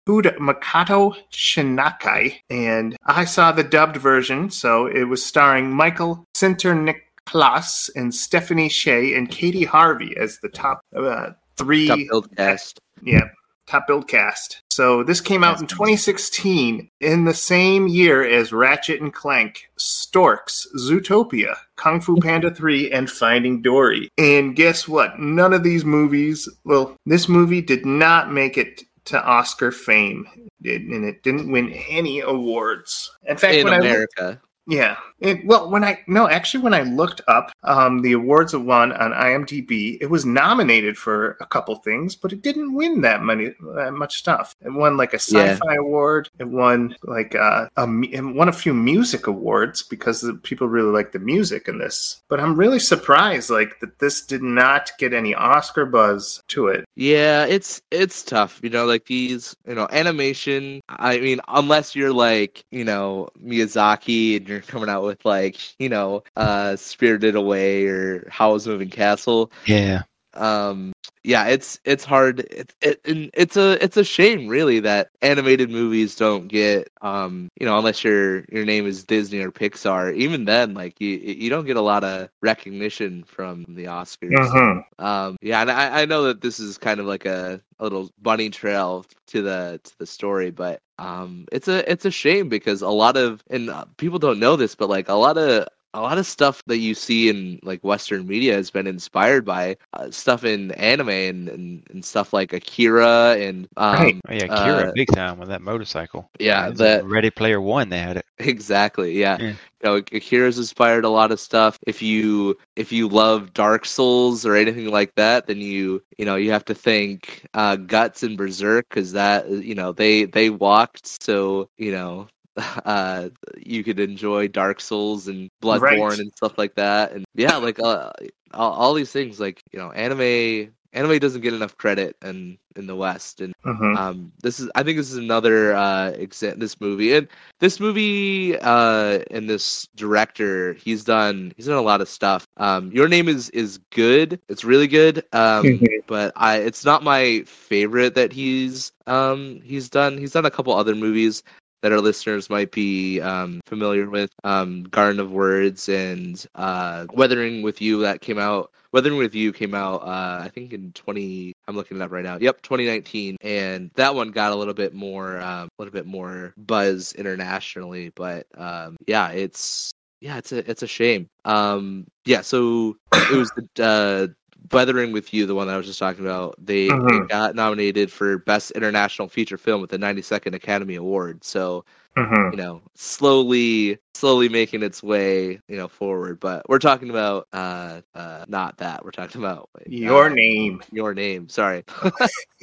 Makoto 0.07 1.15
Shinkai. 1.31 2.39
And 2.49 2.95
I 3.05 3.25
saw 3.25 3.51
the 3.51 3.63
dubbed 3.63 3.97
version, 3.97 4.49
so 4.49 4.87
it 4.87 5.03
was 5.03 5.25
starring 5.25 5.71
Michael 5.71 6.25
Sinterniklaas 6.35 7.89
and 7.95 8.13
Stephanie 8.13 8.69
Sheh 8.69 9.15
and 9.15 9.29
Katie 9.29 9.65
Harvey 9.65 10.15
as 10.17 10.39
the 10.39 10.49
top 10.49 10.81
uh, 10.95 11.31
three. 11.57 11.87
Top 11.87 11.99
build 12.09 12.35
cast. 12.35 12.79
Yeah. 13.01 13.29
Top 13.67 13.87
build 13.87 14.07
cast. 14.07 14.61
So 14.69 15.03
this 15.03 15.21
came 15.21 15.43
out 15.43 15.59
in 15.59 15.65
2016 15.65 16.87
in 16.99 17.25
the 17.25 17.33
same 17.33 17.87
year 17.87 18.23
as 18.23 18.53
Ratchet 18.53 19.01
and 19.01 19.11
Clank, 19.11 19.69
Storks, 19.77 20.67
Zootopia, 20.77 21.55
Kung 21.75 21.99
Fu 21.99 22.17
Panda 22.17 22.53
3, 22.53 22.91
and 22.91 23.09
Finding 23.09 23.63
Dory. 23.63 24.09
And 24.19 24.55
guess 24.55 24.87
what? 24.87 25.19
None 25.19 25.53
of 25.53 25.63
these 25.63 25.83
movies, 25.83 26.47
well, 26.63 26.95
this 27.07 27.27
movie 27.27 27.61
did 27.61 27.87
not 27.87 28.31
make 28.31 28.55
it 28.55 28.83
to 29.05 29.23
Oscar 29.23 29.71
fame. 29.71 30.27
And 30.63 31.05
it 31.05 31.23
didn't 31.23 31.51
win 31.51 31.71
any 31.89 32.21
awards. 32.21 33.11
In 33.23 33.37
fact, 33.37 33.55
In 33.55 33.67
America. 33.67 34.41
Yeah. 34.67 34.97
It, 35.19 35.45
well, 35.45 35.69
when 35.69 35.83
I 35.83 36.03
no, 36.07 36.27
actually, 36.27 36.63
when 36.63 36.73
I 36.73 36.81
looked 36.81 37.21
up 37.27 37.51
um, 37.63 38.01
the 38.01 38.11
awards 38.13 38.53
it 38.53 38.59
won 38.59 38.91
on 38.91 39.11
IMDb, 39.11 39.97
it 40.01 40.07
was 40.07 40.25
nominated 40.25 40.97
for 40.97 41.37
a 41.39 41.45
couple 41.45 41.75
things, 41.77 42.15
but 42.15 42.33
it 42.33 42.41
didn't 42.41 42.73
win 42.73 43.01
that 43.01 43.23
many 43.23 43.53
that 43.75 43.93
much 43.93 44.17
stuff. 44.17 44.53
It 44.61 44.73
won 44.73 44.97
like 44.97 45.13
a 45.13 45.19
sci-fi 45.19 45.75
award. 45.75 46.29
It 46.37 46.49
won 46.49 46.95
like 47.03 47.33
uh, 47.33 47.67
a 47.77 47.87
won 47.87 48.49
a 48.49 48.53
few 48.53 48.73
music 48.73 49.27
awards 49.27 49.83
because 49.83 50.19
the 50.19 50.33
people 50.33 50.67
really 50.67 50.91
like 50.91 51.13
the 51.13 51.19
music 51.19 51.69
in 51.69 51.77
this. 51.77 52.21
But 52.27 52.41
I'm 52.41 52.57
really 52.57 52.79
surprised, 52.79 53.49
like 53.49 53.79
that 53.79 53.99
this 53.99 54.25
did 54.25 54.43
not 54.43 54.91
get 54.99 55.13
any 55.13 55.33
Oscar 55.33 55.85
buzz 55.85 56.43
to 56.49 56.67
it. 56.67 56.85
Yeah, 56.95 57.45
it's 57.45 57.81
it's 57.89 58.21
tough, 58.21 58.59
you 58.61 58.69
know, 58.69 58.85
like 58.85 59.05
these, 59.05 59.55
you 59.65 59.75
know, 59.75 59.87
animation. 59.91 60.81
I 60.89 61.19
mean, 61.19 61.39
unless 61.47 61.95
you're 61.95 62.13
like, 62.13 62.65
you 62.71 62.83
know, 62.83 63.29
Miyazaki 63.41 64.37
and 64.37 64.47
you're 64.47 64.54
coming 64.61 64.89
out 64.89 65.03
with 65.03 65.23
like, 65.25 65.57
you 65.79 65.89
know, 65.89 66.23
uh 66.35 66.75
Spirited 66.75 67.35
Away 67.35 67.85
or 67.87 68.27
Howl's 68.29 68.67
Moving 68.67 68.89
Castle. 68.89 69.51
yeah. 69.65 70.03
um 70.33 70.93
yeah 71.23 71.47
it's 71.47 71.79
it's 71.85 72.03
hard 72.03 72.39
it, 72.39 72.73
it, 72.81 72.99
and 73.05 73.29
it's 73.33 73.55
a 73.57 73.83
it's 73.83 73.97
a 73.97 74.03
shame 74.03 74.47
really 74.47 74.79
that 74.79 75.09
animated 75.21 75.69
movies 75.69 76.15
don't 76.15 76.47
get 76.47 76.89
um 77.01 77.47
you 77.59 77.65
know 77.65 77.77
unless 77.77 78.03
your 78.03 78.43
your 78.51 78.65
name 78.65 78.85
is 78.85 79.03
disney 79.03 79.39
or 79.39 79.51
pixar 79.51 80.13
even 80.15 80.45
then 80.45 80.73
like 80.73 80.99
you 80.99 81.09
you 81.17 81.49
don't 81.49 81.65
get 81.65 81.77
a 81.77 81.81
lot 81.81 82.03
of 82.03 82.29
recognition 82.41 83.23
from 83.23 83.63
the 83.69 83.85
oscars 83.85 84.53
Mhm. 84.53 84.83
um 84.99 85.37
yeah 85.41 85.61
and 85.61 85.71
i 85.71 86.01
i 86.01 86.05
know 86.05 86.23
that 86.23 86.41
this 86.41 86.59
is 86.59 86.77
kind 86.77 86.99
of 86.99 87.05
like 87.05 87.25
a, 87.25 87.59
a 87.79 87.83
little 87.83 88.09
bunny 88.21 88.49
trail 88.49 89.05
to 89.27 89.41
the 89.41 89.79
to 89.83 89.97
the 89.99 90.05
story 90.05 90.49
but 90.51 90.79
um 90.97 91.45
it's 91.51 91.67
a 91.67 91.89
it's 91.91 92.05
a 92.05 92.11
shame 92.11 92.49
because 92.49 92.81
a 92.81 92.89
lot 92.89 93.17
of 93.17 93.43
and 93.49 93.69
uh, 93.69 93.85
people 93.97 94.19
don't 94.19 94.39
know 94.39 94.55
this 94.55 94.75
but 94.75 94.89
like 94.89 95.09
a 95.09 95.13
lot 95.13 95.37
of 95.37 95.67
a 95.95 96.01
lot 96.01 96.17
of 96.17 96.25
stuff 96.25 96.61
that 96.67 96.77
you 96.77 96.93
see 96.93 97.29
in 97.29 97.59
like 97.63 97.83
Western 97.83 98.27
media 98.27 98.53
has 98.53 98.69
been 98.69 98.85
inspired 98.85 99.45
by 99.45 99.77
uh, 99.93 100.11
stuff 100.11 100.43
in 100.43 100.71
anime 100.71 101.09
and, 101.09 101.49
and, 101.49 101.83
and 101.89 102.03
stuff 102.05 102.33
like 102.33 102.53
Akira 102.53 103.37
and 103.37 103.67
um, 103.77 103.93
Right. 103.95 104.21
Oh, 104.27 104.33
yeah, 104.33 104.47
Kira 104.47 104.89
uh, 104.89 104.91
big 104.93 105.07
time 105.07 105.39
with 105.39 105.49
that 105.49 105.61
motorcycle. 105.61 106.29
yeah, 106.39 106.69
that 106.71 107.05
Ready 107.05 107.29
Player 107.29 107.61
One, 107.61 107.89
they 107.89 107.99
had 107.99 108.17
it. 108.17 108.25
exactly 108.39 109.13
yeah. 109.13 109.37
Yeah. 109.39 109.53
You 109.83 109.91
know, 109.91 109.95
Akira's 109.97 110.57
inspired 110.57 111.05
a 111.05 111.09
lot 111.09 111.31
of 111.31 111.39
stuff. 111.39 111.77
If 111.85 112.01
you 112.01 112.57
if 112.75 112.91
you 112.91 113.07
love 113.07 113.53
Dark 113.53 113.85
Souls 113.85 114.45
or 114.45 114.55
anything 114.55 114.89
like 114.89 115.15
that, 115.15 115.47
then 115.47 115.57
you 115.57 116.03
you 116.17 116.25
know 116.25 116.35
you 116.35 116.51
have 116.51 116.65
to 116.65 116.75
think 116.75 117.45
uh, 117.53 117.75
Guts 117.77 118.23
and 118.23 118.37
Berserk 118.37 118.87
because 118.89 119.13
that 119.13 119.49
you 119.49 119.75
know 119.75 119.91
they 119.91 120.25
they 120.25 120.49
walked 120.49 121.21
so 121.23 121.69
you 121.77 121.91
know 121.91 122.27
uh 122.85 123.29
you 123.57 123.83
could 123.83 123.99
enjoy 123.99 124.47
Dark 124.47 124.79
Souls 124.79 125.27
and 125.27 125.49
Bloodborne 125.61 126.19
Right. 126.19 126.19
and 126.19 126.31
stuff 126.35 126.57
like 126.57 126.75
that. 126.75 127.11
And 127.11 127.25
yeah 127.35 127.55
like 127.57 127.79
uh, 127.79 128.11
all, 128.53 128.71
all 128.73 128.93
these 128.93 129.11
things 129.11 129.39
like 129.39 129.61
you 129.71 129.79
know 129.79 129.91
anime 129.91 130.73
anime 130.93 131.19
doesn't 131.19 131.41
get 131.41 131.53
enough 131.53 131.77
credit 131.77 132.15
in 132.23 132.57
in 132.75 132.87
the 132.87 132.95
West. 132.95 133.41
And 133.41 133.53
Mhm. 133.65 133.97
um 133.97 134.31
this 134.43 134.59
is 134.59 134.69
i 134.75 134.83
think 134.83 134.97
this 134.97 135.11
is 135.11 135.17
another 135.17 135.73
uh 135.73 136.11
exa- 136.17 136.57
this 136.59 136.79
movie. 136.79 137.13
And 137.15 137.27
this 137.59 137.79
movie 137.79 138.57
uh 138.59 139.19
and 139.31 139.49
this 139.49 139.87
director 139.95 140.73
he's 140.73 141.03
done 141.03 141.53
he's 141.55 141.67
done 141.67 141.77
a 141.77 141.81
lot 141.81 142.01
of 142.01 142.07
stuff. 142.09 142.45
Um 142.57 142.91
your 142.91 143.07
name 143.07 143.27
is 143.27 143.49
is 143.51 143.77
good. 143.91 144.39
It's 144.49 144.63
really 144.63 144.87
good. 144.87 145.23
Um 145.33 145.83
Mhm. 145.83 146.01
but 146.07 146.31
i 146.35 146.57
it's 146.57 146.85
not 146.85 147.03
my 147.03 147.43
favorite 147.45 148.15
that 148.15 148.31
he's 148.33 148.91
um 149.07 149.59
he's 149.63 149.89
done. 149.89 150.17
He's 150.17 150.31
done 150.33 150.45
a 150.45 150.51
couple 150.51 150.73
other 150.73 150.95
movies 150.95 151.43
that 151.85 151.91
our 151.91 152.01
listeners 152.01 152.49
might 152.49 152.71
be 152.71 153.21
um, 153.21 153.61
familiar 153.67 154.09
with 154.09 154.31
um, 154.43 154.85
garden 154.85 155.19
of 155.19 155.31
words 155.31 155.87
and 155.87 156.43
uh, 156.55 157.05
weathering 157.13 157.61
with 157.61 157.79
you 157.79 158.01
that 158.01 158.21
came 158.21 158.39
out 158.39 158.71
weathering 158.91 159.19
with 159.19 159.35
you 159.35 159.53
came 159.53 159.75
out 159.75 159.97
uh, 159.97 160.41
i 160.43 160.49
think 160.51 160.73
in 160.73 160.91
20 160.93 161.53
i'm 161.67 161.75
looking 161.75 161.97
it 161.97 162.01
up 162.01 162.09
right 162.09 162.23
now 162.23 162.39
yep 162.41 162.59
2019 162.63 163.37
and 163.41 163.91
that 163.93 164.15
one 164.15 164.31
got 164.31 164.51
a 164.51 164.55
little 164.55 164.73
bit 164.73 164.95
more 164.95 165.39
um, 165.41 165.67
a 165.67 165.69
little 165.77 165.93
bit 165.93 166.07
more 166.07 166.55
buzz 166.57 167.13
internationally 167.13 168.11
but 168.15 168.47
um, 168.57 168.97
yeah 169.05 169.29
it's 169.29 169.91
yeah 170.21 170.37
it's 170.37 170.51
a 170.51 170.67
it's 170.67 170.81
a 170.81 170.87
shame. 170.87 171.29
Um 171.43 172.07
yeah 172.25 172.41
so 172.41 172.97
it 173.13 173.37
was 173.37 173.51
the 173.51 173.83
uh 173.83 174.33
Weathering 174.71 175.11
with 175.11 175.33
You, 175.33 175.45
the 175.45 175.55
one 175.55 175.67
that 175.67 175.73
I 175.73 175.77
was 175.77 175.85
just 175.87 175.99
talking 175.99 176.23
about, 176.25 176.55
they, 176.63 176.97
they 177.07 177.19
Mhm. 177.19 177.29
got 177.29 177.55
nominated 177.55 178.11
for 178.11 178.37
Best 178.39 178.71
International 178.71 179.27
Feature 179.27 179.57
Film 179.57 179.81
with 179.81 179.89
the 179.89 179.97
92nd 179.97 180.55
Academy 180.55 180.95
Award. 180.95 181.43
So, 181.43 181.85
Mhm. 182.17 182.51
you 182.51 182.57
know, 182.57 182.81
slowly, 182.95 183.99
slowly 184.15 184.49
making 184.49 184.83
its 184.83 185.03
way, 185.03 185.59
you 185.67 185.77
know, 185.77 185.87
forward. 185.87 186.39
But 186.39 186.67
we're 186.69 186.79
talking 186.79 187.09
about 187.09 187.47
uh, 187.53 188.01
uh, 188.15 188.45
not 188.47 188.77
that. 188.77 189.03
We're 189.05 189.11
talking 189.11 189.41
about 189.41 189.69
uh, 189.77 189.83
Your 189.87 190.29
name. 190.29 190.81
Your 190.91 191.13
name. 191.13 191.49
Sorry. 191.49 191.83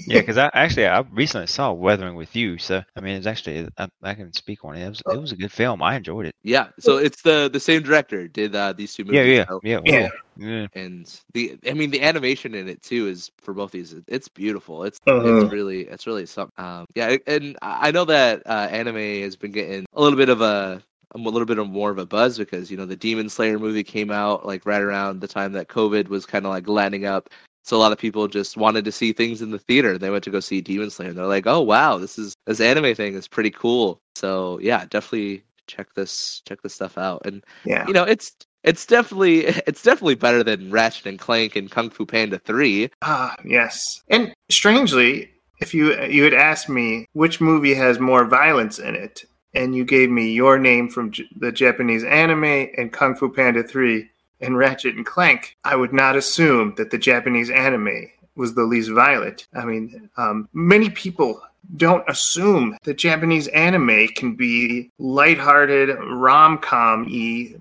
Yeah, 0.06 0.18
because 0.20 0.38
I 0.38 0.50
actually 0.54 0.86
I 0.86 1.00
recently 1.12 1.46
saw 1.46 1.72
Weathering 1.72 2.16
with 2.16 2.34
You, 2.34 2.58
so 2.58 2.82
I 2.96 3.00
mean 3.00 3.16
it's 3.16 3.26
actually 3.26 3.68
I, 3.78 3.88
I 4.02 4.14
can 4.14 4.32
speak 4.32 4.64
on 4.64 4.76
it. 4.76 4.84
It 4.84 4.88
was, 4.88 5.02
it 5.10 5.16
was 5.20 5.32
a 5.32 5.36
good 5.36 5.52
film. 5.52 5.82
I 5.82 5.96
enjoyed 5.96 6.26
it. 6.26 6.34
Yeah. 6.42 6.68
So 6.78 6.96
it's 6.98 7.22
the 7.22 7.48
the 7.52 7.60
same 7.60 7.82
director 7.82 8.26
did 8.28 8.54
uh, 8.54 8.72
these 8.72 8.94
two 8.94 9.04
movies. 9.04 9.18
Yeah, 9.18 9.34
yeah, 9.34 9.44
so- 9.48 9.60
yeah, 9.62 9.80
Yeah. 9.84 10.00
well, 10.00 10.10
yeah. 10.36 10.66
and 10.74 11.20
the 11.34 11.58
I 11.68 11.72
mean 11.74 11.90
the 11.90 12.02
animation 12.02 12.54
in 12.54 12.68
it 12.68 12.82
too 12.82 13.08
is 13.08 13.30
for 13.42 13.54
both 13.54 13.70
these 13.72 13.94
it's 14.08 14.28
beautiful 14.28 14.84
it's 14.84 14.98
Mhm. 15.08 15.42
it's 15.42 15.52
really 15.52 15.82
it's 15.82 16.06
really 16.06 16.26
something 16.26 16.52
um 16.64 16.86
yeah 16.94 17.16
and 17.26 17.56
I 17.62 17.88
I 17.88 17.90
know 17.90 18.04
that 18.06 18.42
uh, 18.46 18.68
anime 18.70 19.22
has 19.22 19.36
been 19.36 19.50
getting 19.52 19.84
a 19.92 20.00
little 20.02 20.16
bit 20.16 20.30
of 20.30 20.40
a 20.40 20.82
a 21.14 21.18
little 21.18 21.46
bit 21.46 21.58
of 21.58 21.68
more 21.68 21.90
of 21.90 21.98
a 21.98 22.06
buzz 22.06 22.38
because 22.38 22.70
you 22.70 22.76
know 22.76 22.86
the 22.86 22.96
Demon 22.96 23.28
Slayer 23.28 23.58
movie 23.58 23.84
came 23.84 24.10
out 24.10 24.46
like 24.46 24.64
right 24.66 24.82
around 24.82 25.20
the 25.20 25.28
time 25.28 25.52
that 25.52 25.68
COVID 25.68 26.08
was 26.08 26.26
kind 26.26 26.44
of 26.46 26.50
like 26.50 26.68
landing 26.68 27.04
up 27.04 27.28
so 27.64 27.76
a 27.76 27.78
lot 27.78 27.92
of 27.92 27.98
people 27.98 28.26
just 28.26 28.56
wanted 28.56 28.84
to 28.84 28.92
see 28.92 29.12
things 29.12 29.40
in 29.42 29.50
the 29.50 29.58
theater 29.58 29.96
they 29.98 30.10
went 30.10 30.24
to 30.24 30.30
go 30.30 30.40
see 30.40 30.60
Demon 30.60 30.90
Slayer 30.90 31.10
and 31.10 31.18
they're 31.18 31.26
like 31.26 31.46
oh 31.46 31.60
wow 31.60 31.98
this 31.98 32.18
is 32.18 32.34
this 32.46 32.60
anime 32.60 32.94
thing 32.94 33.14
is 33.14 33.28
pretty 33.28 33.50
cool 33.50 33.98
so 34.16 34.58
yeah 34.60 34.84
definitely 34.90 35.42
check 35.68 35.94
this 35.94 36.42
check 36.46 36.60
this 36.62 36.74
stuff 36.74 36.98
out 36.98 37.22
and 37.24 37.44
Yeah. 37.64 37.86
you 37.86 37.92
know 37.92 38.02
it's 38.04 38.32
it's 38.64 38.84
definitely 38.86 39.46
it's 39.66 39.82
definitely 39.82 40.14
better 40.16 40.42
than 40.42 40.70
Ratchet 40.70 41.06
and 41.06 41.18
Clank 41.18 41.56
and 41.56 41.70
Kung 41.70 41.90
Fu 41.90 42.06
Panda 42.06 42.38
3. 42.38 42.90
Ah, 43.02 43.34
yes. 43.44 44.02
And 44.08 44.32
strangely, 44.50 45.30
if 45.60 45.74
you 45.74 46.00
you 46.04 46.24
had 46.24 46.34
asked 46.34 46.68
me 46.68 47.06
which 47.12 47.40
movie 47.40 47.74
has 47.74 47.98
more 47.98 48.24
violence 48.24 48.78
in 48.78 48.94
it, 48.94 49.24
and 49.54 49.74
you 49.74 49.84
gave 49.84 50.10
me 50.10 50.32
your 50.32 50.58
name 50.58 50.88
from 50.88 51.10
J- 51.10 51.28
the 51.36 51.52
Japanese 51.52 52.04
anime 52.04 52.68
and 52.76 52.92
Kung 52.92 53.14
Fu 53.14 53.28
Panda 53.30 53.62
3 53.62 54.08
and 54.40 54.56
Ratchet 54.56 54.96
and 54.96 55.06
Clank, 55.06 55.56
I 55.64 55.76
would 55.76 55.92
not 55.92 56.16
assume 56.16 56.74
that 56.76 56.90
the 56.90 56.98
Japanese 56.98 57.50
anime 57.50 58.10
was 58.34 58.54
the 58.54 58.64
least 58.64 58.90
violent. 58.90 59.46
I 59.54 59.64
mean, 59.64 60.10
um, 60.16 60.48
many 60.52 60.90
people 60.90 61.40
don't 61.76 62.08
assume 62.08 62.76
that 62.82 62.94
Japanese 62.94 63.46
anime 63.48 64.08
can 64.08 64.34
be 64.34 64.90
lighthearted, 64.98 65.96
rom 66.00 66.58
com 66.58 67.04
y, 67.04 67.54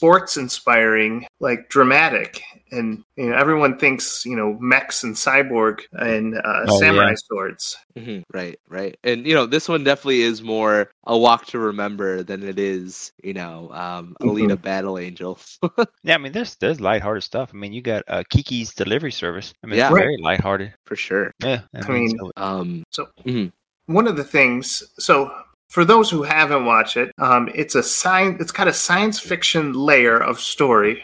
sports 0.00 0.36
inspiring, 0.38 1.26
like 1.40 1.68
dramatic. 1.68 2.42
And 2.72 3.04
you 3.16 3.28
know, 3.30 3.36
everyone 3.36 3.76
thinks 3.78 4.24
you 4.24 4.34
know 4.36 4.56
mechs 4.60 5.02
and 5.04 5.14
cyborg 5.14 5.80
and 5.92 6.36
uh, 6.38 6.64
Oh, 6.68 6.78
samurai 6.80 7.10
yeah. 7.10 7.14
swords. 7.16 7.76
Right, 8.32 8.58
right. 8.68 8.96
And 9.04 9.26
you 9.26 9.34
know, 9.34 9.44
this 9.44 9.68
one 9.68 9.84
definitely 9.84 10.22
is 10.22 10.40
more 10.42 10.90
a 11.04 11.18
walk 11.18 11.46
to 11.46 11.58
remember 11.58 12.22
than 12.22 12.42
it 12.42 12.58
is, 12.58 13.12
you 13.22 13.34
know, 13.34 13.70
um 13.72 14.16
Alita 14.22 14.60
Battle 14.60 14.98
Angel. 14.98 15.38
Yeah, 16.02 16.14
I 16.14 16.18
mean 16.18 16.32
there's 16.32 16.54
there's 16.56 16.80
lighthearted 16.80 17.22
stuff. 17.24 17.50
I 17.52 17.56
mean 17.56 17.72
you 17.74 17.82
got 17.82 18.04
uh, 18.08 18.22
Kiki's 18.30 18.72
Delivery 18.72 19.12
Service. 19.12 19.52
I 19.62 19.66
mean 19.66 19.78
Yeah. 19.78 19.88
it's 19.90 19.98
very 19.98 20.16
lighthearted. 20.16 20.72
for 20.86 20.96
sure. 20.96 21.32
Yeah, 21.42 21.62
I 21.74 21.88
mean, 21.90 22.16
so- 22.18 22.30
Um 22.36 22.84
one 23.86 24.06
of 24.06 24.16
the 24.16 24.24
things 24.24 24.82
so 24.98 25.34
for 25.70 25.84
those 25.84 26.10
who 26.10 26.22
haven't 26.22 26.66
watched 26.66 26.96
it 26.96 27.12
um, 27.18 27.48
it's 27.54 27.74
a 27.74 27.82
science 27.82 28.40
it's 28.40 28.52
got 28.52 28.68
a 28.68 28.72
science 28.72 29.18
fiction 29.18 29.72
layer 29.72 30.18
of 30.18 30.38
story 30.38 31.02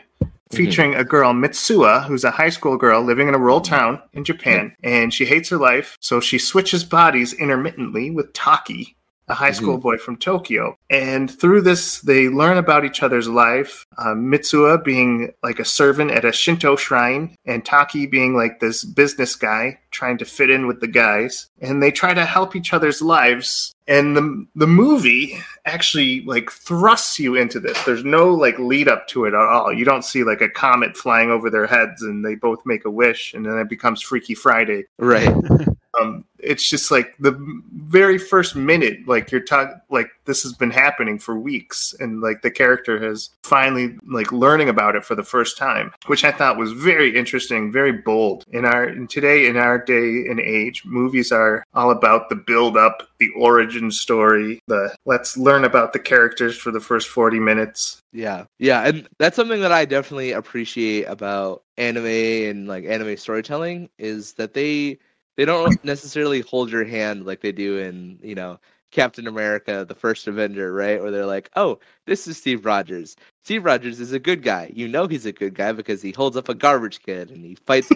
featuring 0.53 0.95
a 0.95 1.05
girl 1.05 1.33
mitsuha 1.33 2.05
who's 2.05 2.25
a 2.25 2.31
high 2.31 2.51
school 2.51 2.77
girl 2.77 3.03
living 3.03 3.29
in 3.29 3.35
a 3.35 3.39
rural 3.39 3.61
town 3.61 4.01
in 4.13 4.25
japan 4.25 4.75
and 4.83 5.15
she 5.15 5.25
hates 5.25 5.49
her 5.49 5.57
life 5.57 5.97
so 6.01 6.21
she 6.21 6.39
switches 6.39 6.85
bodies 6.85 7.33
intermittently 7.33 8.11
with 8.11 8.33
taki 8.33 8.96
a 9.29 9.35
high 9.35 9.51
school 9.51 9.79
boy 9.79 9.97
from 9.99 10.17
tokyo. 10.17 10.77
And 10.91 11.31
through 11.31 11.63
this 11.63 12.01
they 12.01 12.29
learn 12.29 12.59
about 12.59 12.85
each 12.85 13.03
other's 13.03 13.29
life 13.29 13.85
uh, 13.99 14.15
mitsuha 14.15 14.83
being 14.85 15.33
like 15.43 15.59
a 15.59 15.65
servant 15.65 16.11
at 16.11 16.25
a 16.25 16.33
shinto 16.33 16.77
shrine 16.77 17.37
and 17.45 17.65
taki 17.65 18.07
being 18.07 18.35
like 18.35 18.61
this 18.61 18.85
business 18.85 19.35
guy 19.35 19.79
trying 19.91 20.19
to 20.19 20.25
fit 20.25 20.51
in 20.51 20.67
with 20.67 20.81
the 20.81 20.87
guys. 20.87 21.49
And 21.61 21.83
they 21.83 21.91
try 21.91 22.13
to 22.13 22.27
help 22.27 22.55
each 22.55 22.73
other's 22.73 23.01
lives. 23.01 23.73
And 23.89 24.17
the 24.17 24.47
the 24.55 24.67
movie 24.67 25.39
actually 25.65 26.23
like 26.23 26.51
thrusts 26.51 27.19
you 27.19 27.35
into 27.35 27.61
this. 27.61 27.83
There's 27.85 28.05
no 28.05 28.33
like 28.33 28.59
lead 28.59 28.89
up 28.89 29.09
to 29.09 29.25
it 29.25 29.29
at 29.29 29.35
all. 29.35 29.73
You 29.73 29.85
don't 29.85 30.05
see 30.05 30.25
like 30.25 30.41
a 30.41 30.51
comet 30.51 30.97
flying 30.97 31.31
over 31.31 31.51
their 31.51 31.67
heads 31.67 32.03
and 32.03 32.25
they 32.25 32.35
both 32.35 32.61
make 32.67 32.85
a 32.85 32.91
wish 32.91 33.33
and 33.33 33.47
then 33.47 33.59
it 33.59 33.69
becomes 33.69 34.03
freaky 34.03 34.35
friday. 34.35 34.85
Right. 34.99 35.35
um 36.01 36.25
it's 36.39 36.69
just 36.69 36.91
like 36.91 37.17
the 37.19 37.33
very 37.73 38.19
first 38.19 38.57
minute 38.57 38.99
like 39.07 39.31
you're 39.31 39.41
talking 39.41 39.81
like 39.91 40.09
this 40.25 40.43
has 40.43 40.53
been 40.53 40.71
happening 40.71 41.19
for 41.19 41.39
weeks 41.39 41.95
and 42.01 42.21
like 42.21 42.43
the 42.43 42.51
character 42.51 43.03
has 43.03 43.31
finally 43.45 43.97
like 44.07 44.31
learning 44.33 44.69
about 44.69 44.97
it 44.97 45.05
for 45.05 45.15
the 45.15 45.23
first 45.23 45.57
time 45.57 45.93
which 46.07 46.25
i 46.25 46.33
thought 46.33 46.57
was 46.57 46.73
very 46.73 47.17
interesting 47.17 47.73
very 47.73 47.93
bold. 47.93 48.45
In 48.53 48.65
our 48.65 48.89
in 48.89 49.07
today 49.07 49.47
in 49.47 49.57
our 49.57 49.79
day 49.79 50.27
and 50.29 50.41
age 50.41 50.85
movies 50.85 51.33
are 51.33 51.65
all 51.75 51.91
about 51.91 52.29
the 52.29 52.37
build 52.37 52.77
up 52.77 53.09
the 53.19 53.31
origin 53.37 53.91
story 53.91 54.61
the 54.67 54.95
let's 55.05 55.37
learn 55.37 55.65
about 55.65 55.93
the 55.93 55.99
characters 55.99 56.57
for 56.57 56.71
the 56.71 56.81
first 56.81 57.09
40 57.09 57.39
minutes. 57.41 58.01
Yeah, 58.13 58.45
yeah, 58.59 58.87
and 58.87 59.09
that's 59.19 59.37
something 59.37 59.61
that 59.61 59.73
I 59.73 59.85
definitely 59.85 60.33
appreciate 60.33 61.05
about 61.05 61.65
anime 61.77 62.07
and 62.07 62.69
like 62.69 62.85
anime 62.85 63.17
storytelling 63.17 63.91
is 63.99 64.33
that 64.35 64.55
they 64.55 64.99
they 65.37 65.45
don't 65.45 65.83
necessarily 65.85 66.41
hold 66.41 66.71
your 66.71 66.85
hand 66.85 67.27
like 67.27 67.41
they 67.41 67.53
do 67.53 67.79
in 67.79 68.19
you 68.23 68.35
know 68.35 68.59
Captain 68.91 69.27
America, 69.27 69.85
the 69.87 69.95
first 69.95 70.27
Avenger, 70.27 70.73
right? 70.73 71.01
Where 71.03 71.11
they're 71.11 71.27
like, 71.27 71.51
"Oh, 71.57 71.79
this 72.07 72.27
is 72.27 72.37
Steve 72.37 72.65
Rogers. 72.65 73.17
Steve 73.45 73.65
Rogers 73.65 74.01
is 74.01 74.13
a 74.13 74.19
good 74.19 74.43
guy. 74.43 74.71
You 74.75 74.89
know 74.89 75.07
he's 75.07 75.27
a 75.27 75.33
good 75.33 75.55
guy 75.55 75.73
because 75.73 76.03
he 76.03 76.13
holds 76.13 76.37
up 76.37 76.49
a 76.49 76.55
garbage 76.55 77.03
can 77.03 77.29
and 77.29 77.45
he 77.45 77.57
fights 77.67 77.91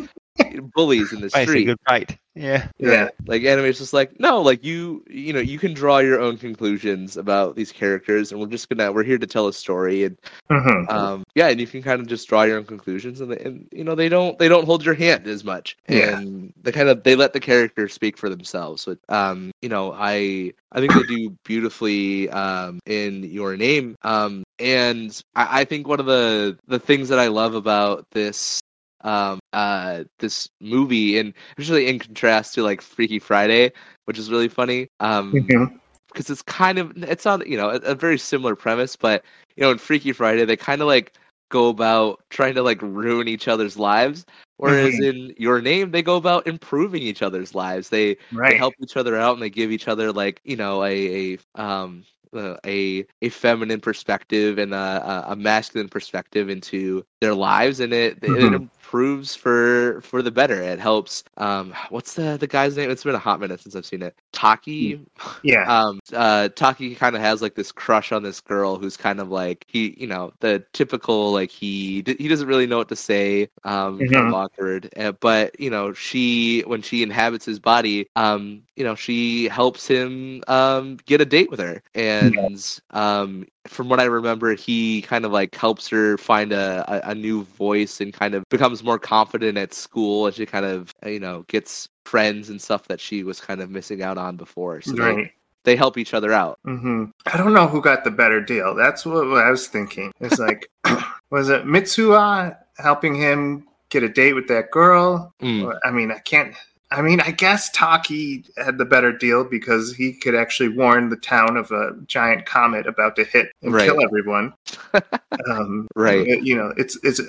bullies 0.75 1.13
in 1.13 1.21
the 1.21 1.31
Right, 1.35 1.43
it's 1.45 1.55
a 1.55 1.61
street. 1.61 1.65
good 1.65 1.79
fight. 1.89 2.17
Yeah. 2.35 2.69
Yeah. 2.79 3.09
Like 3.27 3.43
anime's 3.45 3.79
just 3.79 3.93
like, 3.93 4.19
no, 4.19 4.41
like 4.41 4.65
you 4.65 5.05
you 5.09 5.33
know, 5.33 5.41
you 5.41 5.59
can 5.59 5.73
draw 5.75 5.99
your 5.99 6.21
own 6.21 6.37
conclusions 6.37 7.17
about 7.17 7.57
these 7.57 7.73
characters 7.73 8.33
and 8.33 8.41
we're 8.41 8.47
just 8.47 8.69
gonna 8.69 8.93
we're 8.93 9.05
here 9.05 9.19
to 9.19 9.27
tell 9.27 9.47
a 9.49 9.53
story 9.53 10.05
and 10.05 10.17
hmm 10.51 10.85
um 10.89 11.23
yeah, 11.35 11.49
and 11.49 11.61
you 11.61 11.67
can 11.67 11.83
kind 11.83 12.01
of 12.01 12.07
just 12.07 12.29
draw 12.29 12.43
your 12.43 12.57
own 12.59 12.65
conclusions 12.65 13.21
and, 13.21 13.33
they, 13.33 13.39
and 13.39 13.69
you 13.73 13.85
know, 13.85 13.95
they 13.95 14.09
don't 14.09 14.39
they 14.39 14.49
don't 14.49 14.65
hold 14.65 14.85
your 14.85 14.95
hand 14.95 15.27
as 15.27 15.45
much. 15.45 15.77
Yeah. 15.89 16.21
And 16.21 16.53
they 16.63 16.73
kind 16.73 16.89
of 16.89 17.03
they 17.03 17.15
let 17.17 17.33
the 17.33 17.41
characters 17.41 17.93
speak 17.93 18.17
for 18.17 18.29
themselves. 18.29 18.85
But 18.87 18.99
um, 19.09 19.51
you 19.63 19.69
know, 19.69 19.93
I 19.93 20.53
I 20.73 20.81
think 20.81 20.95
they 20.95 21.05
do 21.05 21.37
beautifully 21.45 22.29
um 22.31 22.81
in 22.87 23.25
your 23.25 23.57
name. 23.57 23.97
Um 24.03 24.45
and 24.59 25.21
I, 25.35 25.61
I 25.61 25.65
think 25.65 25.87
one 25.89 26.01
of 26.01 26.07
the 26.07 26.59
the 26.67 26.79
things 26.79 27.09
that 27.09 27.19
I 27.19 27.29
love 27.29 27.55
about 27.55 28.07
this 28.13 28.60
um 29.03 29.39
uh 29.53 30.05
this 30.19 30.49
movie 30.61 31.19
and 31.19 31.33
especially 31.59 31.89
in 31.89 31.99
contrast 31.99 32.55
to 32.55 32.63
like 32.63 32.81
Freaky 32.81 33.19
Friday, 33.19 33.73
which 34.05 34.19
is 34.19 34.31
really 34.31 34.49
funny. 34.49 34.89
Um 35.01 35.33
because 36.13 36.29
it's 36.31 36.43
kind 36.43 36.79
of 36.79 36.93
it's 36.97 37.27
on 37.27 37.43
you 37.47 37.57
know 37.57 37.71
a, 37.71 37.77
a 37.77 37.95
very 37.95 38.19
similar 38.19 38.57
premise, 38.57 38.97
but 38.97 39.25
you 39.57 39.63
know 39.63 39.71
in 39.71 39.79
Freaky 39.79 40.13
Friday 40.13 40.45
they 40.45 40.57
kind 40.57 40.81
of 40.81 40.87
like 40.89 41.15
go 41.51 41.69
about 41.69 42.21
trying 42.31 42.55
to 42.55 42.63
like 42.63 42.81
ruin 42.83 43.29
each 43.29 43.49
other's 43.49 43.77
lives, 43.77 44.25
whereas 44.57 44.99
in 45.01 45.35
Your 45.37 45.61
Name 45.61 45.91
they 45.91 46.03
go 46.03 46.17
about 46.17 46.47
improving 46.47 47.03
each 47.03 47.23
other's 47.23 47.55
lives. 47.55 47.89
They 47.89 48.17
they 48.49 48.55
help 48.55 48.75
each 48.83 48.97
other 48.97 49.17
out 49.17 49.35
and 49.35 49.43
they 49.43 49.51
give 49.51 49.71
each 49.73 49.89
other 49.89 50.13
like 50.13 50.41
you 50.45 50.57
know 50.57 50.83
a, 50.85 51.35
a 51.35 51.39
um 51.55 52.05
uh, 52.35 52.57
a 52.67 53.05
a 53.23 53.29
feminine 53.29 53.81
perspective 53.81 54.59
and 54.59 54.73
a, 54.75 55.25
a- 55.29 55.37
masculine 55.37 55.89
perspective 55.89 56.49
into 56.49 57.05
their 57.21 57.35
lives 57.35 57.81
and 57.81 57.93
it 57.93 58.19
it 58.23 58.53
Mhm. 58.53 58.55
improves 58.55 59.35
for 59.35 60.01
for 60.03 60.23
the 60.23 60.31
better 60.31 60.61
it 60.63 60.79
helps 60.79 61.23
um 61.37 61.73
what's 61.91 62.15
the 62.15 62.37
the 62.39 62.47
guy's 62.47 62.77
name 62.77 62.91
it's 62.91 63.05
been 63.05 63.15
a 63.15 63.19
hot 63.19 63.41
minute 63.41 63.61
since 63.61 63.75
i've 63.75 63.85
seen 63.87 64.03
it 64.03 64.15
taki 64.33 64.99
Yeah. 65.43 65.67
um 65.67 65.99
uh 66.15 66.49
taki 66.51 66.95
kind 66.95 67.15
of 67.15 67.21
has 67.23 67.43
like 67.43 67.55
this 67.55 67.73
crush 67.73 68.13
on 68.13 68.23
this 68.23 68.41
girl 68.41 68.77
who's 68.77 68.97
kind 68.97 69.21
of 69.21 69.31
like 69.31 69.65
he 69.69 69.95
you 69.99 70.07
know 70.07 70.33
the 70.41 70.65
typical 70.73 71.33
like 71.33 71.51
he 71.51 72.03
d- 72.03 72.17
he 72.19 72.29
doesn't 72.29 72.49
really 72.49 72.67
know 72.67 72.79
what 72.79 72.89
to 72.89 72.97
say 72.97 73.49
um 73.65 74.07
kind 74.07 74.25
Mhm. 74.25 74.33
of 74.33 74.33
awkward 74.33 74.89
uh, 74.97 75.13
but 75.21 75.59
you 75.61 75.71
know 75.71 75.93
she 75.93 76.63
when 76.67 76.83
she 76.83 77.03
inhabits 77.03 77.45
his 77.45 77.59
body 77.59 78.07
um 78.17 78.63
you 78.77 78.85
know 78.85 78.95
she 78.95 79.49
helps 79.49 79.87
him 79.87 80.43
um 80.49 80.97
get 81.07 81.21
a 81.21 81.25
date 81.25 81.51
with 81.51 81.61
her 81.61 81.83
and 81.95 82.20
um 82.91 83.47
from 83.67 83.89
what 83.89 84.01
i 84.01 84.05
remember 84.05 84.55
he 84.55 85.03
kind 85.03 85.25
of 85.25 85.33
like 85.33 85.55
helps 85.55 85.89
her 85.89 86.17
find 86.19 86.53
a, 86.53 86.85
a, 86.89 87.11
a 87.11 87.15
new 87.15 87.45
voice 87.45 88.01
and 88.01 88.13
kind 88.13 88.35
of 88.35 88.43
becomes 88.49 88.83
more 88.83 88.99
confident 88.99 89.57
at 89.59 89.75
school 89.75 90.27
and 90.27 90.35
she 90.35 90.47
kind 90.47 90.65
of 90.65 90.95
you 91.05 91.21
know 91.21 91.45
gets 91.49 91.89
friends 92.05 92.51
and 92.51 92.61
stuff 92.61 92.89
that 92.89 93.01
she 93.01 93.23
was 93.23 93.41
kind 93.41 93.61
of 93.61 93.71
missing 93.71 94.03
out 94.03 94.19
on 94.19 94.37
before 94.37 94.81
so 94.81 94.93
they, 94.93 95.03
right. 95.03 95.33
they 95.65 95.77
help 95.77 95.99
each 95.99 96.15
other 96.15 96.33
out 96.33 96.59
hmm 96.65 97.05
I 97.27 97.37
don't 97.37 97.53
know 97.53 97.67
who 97.67 97.81
got 97.81 98.05
the 98.05 98.11
better 98.11 98.41
deal. 98.41 98.75
That's 98.75 99.05
what, 99.05 99.29
what 99.29 99.45
I 99.45 99.51
was 99.51 99.69
thinking. 99.69 100.13
It's 100.21 100.39
like, 100.39 100.71
was 101.31 101.49
it 101.49 101.65
Mitsuha 101.65 102.57
helping 102.79 103.15
him 103.15 103.67
get 103.89 104.03
a 104.03 104.09
date 104.09 104.33
with 104.33 104.49
that 104.49 104.71
girl? 104.71 105.35
Mm. 105.41 105.79
I 105.85 105.91
mean, 105.91 106.11
I 106.11 106.19
can't. 106.19 106.55
I 106.93 107.03
mean, 107.03 107.21
I 107.21 107.31
guess 107.31 107.71
Taki 107.71 108.45
had 108.57 108.79
the 108.79 108.85
better 108.85 109.13
deal 109.13 109.45
because 109.45 109.95
he 109.95 110.13
could 110.13 110.35
actually 110.35 110.71
warn 110.71 111.09
the 111.11 111.17
town 111.17 111.57
of 111.57 111.71
a 111.71 111.93
giant 112.07 112.47
comet 112.47 112.87
about 112.87 113.15
to 113.17 113.25
hit 113.25 113.53
and 113.63 113.73
Right. 113.73 113.89
kill 113.89 114.03
everyone. 114.05 114.53
um, 115.49 115.87
Right. 115.95 116.43
You 116.43 116.57
know, 116.57 116.73
it's 116.77 116.99
it's. 117.03 117.21